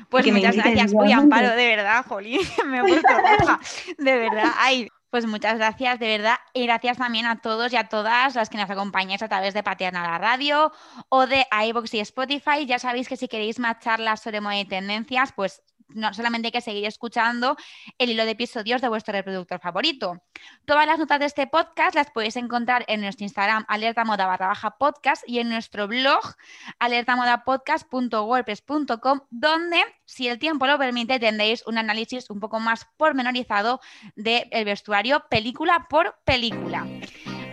Pues 0.09 0.25
muchas 0.33 0.55
gracias. 0.55 0.91
Uy. 0.95 1.11
Amparo, 1.11 1.55
de 1.55 1.67
verdad, 1.67 2.03
Jolín, 2.07 2.41
me 2.65 2.79
he 2.79 2.81
roja. 2.81 3.59
De 3.99 4.17
verdad. 4.17 4.51
Ay, 4.57 4.87
pues 5.11 5.27
muchas 5.27 5.57
gracias, 5.59 5.99
de 5.99 6.07
verdad. 6.07 6.37
Y 6.55 6.65
gracias 6.65 6.97
también 6.97 7.27
a 7.27 7.39
todos 7.39 7.71
y 7.71 7.75
a 7.75 7.87
todas 7.87 8.33
las 8.33 8.49
que 8.49 8.57
nos 8.57 8.67
acompañáis 8.67 9.21
a 9.21 9.27
través 9.27 9.53
de 9.53 9.61
Paterna 9.61 10.01
la 10.01 10.17
Radio 10.17 10.71
o 11.09 11.27
de 11.27 11.45
iVoox 11.67 11.93
y 11.93 11.99
Spotify. 11.99 12.65
Ya 12.65 12.79
sabéis 12.79 13.07
que 13.07 13.15
si 13.15 13.27
queréis 13.27 13.59
más 13.59 13.77
charlas 13.77 14.23
sobre 14.23 14.41
moda 14.41 14.59
y 14.59 14.65
tendencias, 14.65 15.33
pues 15.33 15.61
no 15.89 16.13
solamente 16.13 16.47
hay 16.47 16.51
que 16.51 16.61
seguir 16.61 16.85
escuchando 16.85 17.55
el 17.97 18.09
hilo 18.09 18.25
de 18.25 18.31
episodios 18.31 18.81
de 18.81 18.89
vuestro 18.89 19.13
reproductor 19.13 19.59
favorito. 19.59 20.21
Todas 20.65 20.85
las 20.85 20.99
notas 20.99 21.19
de 21.19 21.25
este 21.25 21.47
podcast 21.47 21.95
las 21.95 22.11
podéis 22.11 22.35
encontrar 22.35 22.83
en 22.87 23.01
nuestro 23.01 23.23
Instagram 23.23 23.65
alertamoda 23.67 24.25
barra 24.25 24.47
baja 24.47 24.77
podcast 24.77 25.23
y 25.27 25.39
en 25.39 25.49
nuestro 25.49 25.87
blog 25.87 26.35
alertamodapodcast.wordpress.com 26.79 29.21
donde, 29.29 29.83
si 30.05 30.27
el 30.27 30.39
tiempo 30.39 30.67
lo 30.67 30.77
permite, 30.77 31.19
tendréis 31.19 31.65
un 31.67 31.77
análisis 31.77 32.29
un 32.29 32.39
poco 32.39 32.59
más 32.59 32.87
pormenorizado 32.97 33.79
del 34.15 34.65
vestuario 34.65 35.25
película 35.29 35.87
por 35.89 36.17
película. 36.25 36.85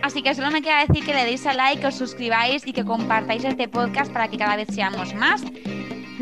Así 0.01 0.21
que 0.21 0.35
solo 0.35 0.51
me 0.51 0.61
queda 0.61 0.85
decir 0.85 1.05
que 1.05 1.13
le 1.13 1.23
deis 1.23 1.45
a 1.45 1.53
like, 1.53 1.81
que 1.81 1.87
os 1.87 1.95
suscribáis 1.95 2.67
y 2.67 2.73
que 2.73 2.83
compartáis 2.83 3.45
este 3.45 3.69
podcast 3.69 4.11
para 4.11 4.27
que 4.27 4.37
cada 4.37 4.57
vez 4.57 4.67
seamos 4.73 5.13
más. 5.13 5.41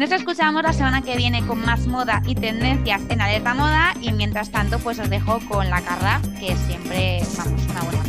Nos 0.01 0.11
escuchamos 0.11 0.63
la 0.63 0.73
semana 0.73 1.03
que 1.03 1.15
viene 1.15 1.45
con 1.45 1.63
más 1.63 1.85
moda 1.85 2.23
y 2.25 2.33
tendencias 2.33 3.03
en 3.09 3.21
Alerta 3.21 3.53
Moda 3.53 3.93
y 4.01 4.11
mientras 4.11 4.49
tanto 4.49 4.79
pues 4.79 4.97
os 4.97 5.07
dejo 5.11 5.39
con 5.47 5.69
la 5.69 5.79
carra 5.81 6.19
que 6.39 6.55
siempre 6.55 7.21
vamos 7.37 7.61
una 7.69 7.81
buena. 7.81 8.03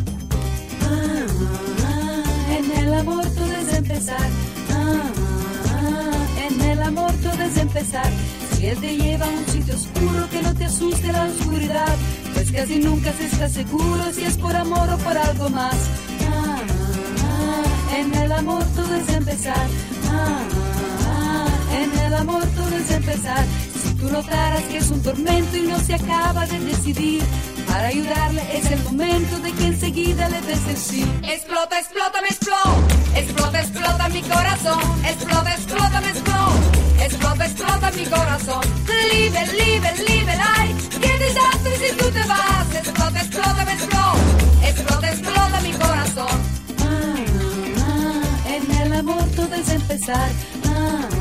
En 2.49 2.79
el 2.79 2.95
amor 2.95 3.27
todo 3.35 3.53
es 3.53 3.75
empezar. 3.75 4.27
Ah, 4.71 5.03
ah, 5.69 6.49
en 6.49 6.61
el 6.63 6.83
amor 6.83 7.13
todo 7.23 7.43
es 7.43 7.59
empezar. 7.59 8.11
Si 8.57 8.69
él 8.69 8.79
te 8.79 8.97
lleva 8.97 9.27
a 9.27 9.29
un 9.29 9.47
sitio 9.49 9.75
oscuro 9.75 10.31
que 10.31 10.43
no 10.43 10.55
te 10.55 10.65
asuste 10.65 11.13
la 11.13 11.25
oscuridad, 11.25 11.95
pues 12.33 12.53
casi 12.53 12.79
nunca 12.79 13.13
se 13.13 13.27
está 13.27 13.51
seguro 13.51 14.11
si 14.15 14.25
es 14.25 14.39
por 14.39 14.57
amor 14.57 14.89
o 14.89 14.97
por 14.97 15.19
algo 15.19 15.51
más. 15.51 15.77
Ah, 16.27 16.57
ah, 17.27 17.97
en 17.99 18.15
el 18.15 18.33
amor 18.33 18.65
todo 18.75 18.95
es 18.95 19.09
empezar. 19.11 19.67
Ah, 22.13 22.17
ah, 22.19 22.23
el 22.23 22.29
amor 22.29 22.45
todo 22.57 22.77
es 22.77 22.91
empezar. 22.91 23.45
Si 23.83 23.95
tú 23.95 24.11
notaras 24.11 24.63
que 24.65 24.79
es 24.79 24.91
un 24.91 25.03
tormento 25.03 25.57
y 25.57 25.63
no 25.63 25.79
se 25.81 25.95
acaba 25.95 26.47
de 26.47 26.59
decidir, 26.61 27.23
para 27.67 27.89
ayudarle 27.89 28.43
es 28.53 28.71
el 28.71 28.83
momento 28.83 29.39
de 29.39 29.53
que 29.53 29.67
enseguida 29.67 30.29
le 30.29 30.41
des 30.43 30.67
el 30.69 30.77
sí. 30.77 31.07
Explota, 31.23 31.79
explota, 31.79 32.21
me 32.21 32.29
explota. 32.29 32.75
Explota, 33.17 33.61
explota 33.61 34.09
mi 34.09 34.23
corazón. 34.23 34.81
Explota, 35.05 35.55
explota, 35.55 36.01
me 36.01 36.09
explota. 36.11 37.05
Explota, 37.05 37.45
explota 37.47 37.91
mi 37.93 38.05
corazón. 38.05 38.63
Live, 38.87 39.47
live, 39.53 39.93
live, 40.07 40.33
ay. 40.57 40.77
Qué 41.01 41.19
desastre 41.25 41.73
si 41.77 41.97
tú 41.97 42.11
te 42.11 42.25
vas. 42.25 42.75
Explota, 42.75 43.21
explota, 43.21 43.65
me 43.65 43.73
explota. 43.73 44.69
Explota, 44.69 45.11
explota 45.11 45.61
mi 45.63 45.73
corazón. 45.73 46.37
Ah, 46.79 47.15
ah, 47.79 48.55
en 48.55 48.71
el 48.83 48.93
amor 48.93 49.25
todo 49.35 49.55
es 49.55 49.69
empezar. 49.71 50.31
Ah, 50.67 51.09
ah, 51.11 51.12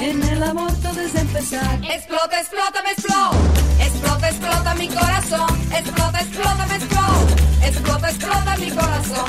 en 0.00 0.22
el 0.22 0.42
amor 0.42 0.72
todo 0.82 1.00
es 1.00 1.14
empezar. 1.14 1.80
Explota, 1.84 2.40
explota, 2.40 2.82
me 2.82 2.90
explota. 2.92 3.36
Explota, 3.80 4.28
explota 4.28 4.74
mi 4.74 4.88
corazón. 4.88 5.60
Explota, 5.72 6.20
explota, 6.20 6.66
me 6.66 6.76
explota. 6.76 7.66
Explota, 7.66 8.08
explota 8.10 8.56
mi 8.56 8.70
corazón. 8.70 9.26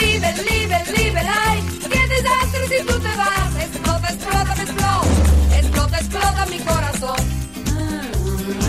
Live, 0.00 0.34
live, 0.48 0.84
live, 0.96 1.20
ay. 1.20 1.62
Qué 1.90 2.06
desastre 2.08 2.68
si 2.68 2.86
tú 2.86 2.98
te 3.00 3.16
vas. 3.16 3.56
Explota, 3.58 4.08
explota, 4.12 4.54
me 4.54 4.62
explota. 4.62 5.58
Explota, 5.58 5.98
explota 5.98 6.46
mi 6.46 6.58
corazón. 6.60 7.16
Ah, 7.68 8.02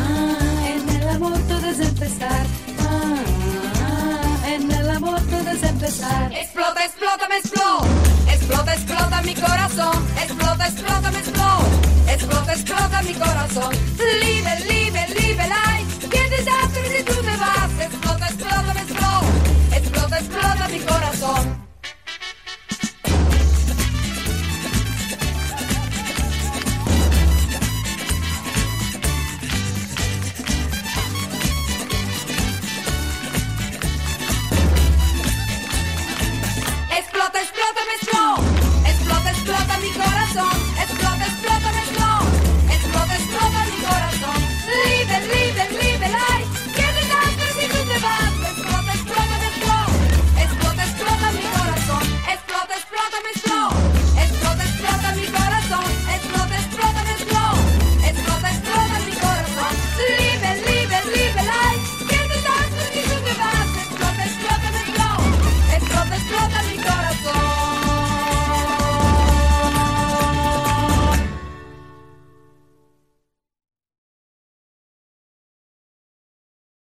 ah, 0.02 0.68
en 0.68 0.90
el 0.90 1.10
amor 1.10 1.38
todo 1.48 1.68
es 1.68 1.80
empezar. 1.80 2.46
Ah, 2.80 4.48
en 4.48 4.72
el 4.72 4.90
amor 4.90 5.22
todo 5.22 5.50
es 5.52 5.64
empezar. 5.64 6.34
Explota, 6.34 6.86
explota, 6.86 7.28
me 7.30 7.38
explota. 7.38 8.13
Explota, 8.44 8.74
explota 8.74 9.22
mi 9.22 9.36
corazón. 9.36 10.08
Explota, 10.22 10.68
explota, 10.68 11.12
me 11.12 11.20
explota. 11.20 12.12
Explota, 12.12 12.54
explota 12.54 13.02
mi 13.04 13.14
corazón. 13.14 13.74
Live, 13.98 14.60
live, 14.68 15.08
live 15.16 15.44
life. 15.48 16.08
Qué 16.12 16.30
desastre 16.30 16.98
si 16.98 17.04
tú 17.06 17.14
te 17.22 17.38
vas. 17.38 17.72
Explota, 17.80 18.26
explota, 18.28 18.74
me 18.74 18.82
explota. 18.82 19.78
Explota, 19.78 20.20
explota 20.20 20.68
mi 20.68 20.80
corazón. 20.80 21.63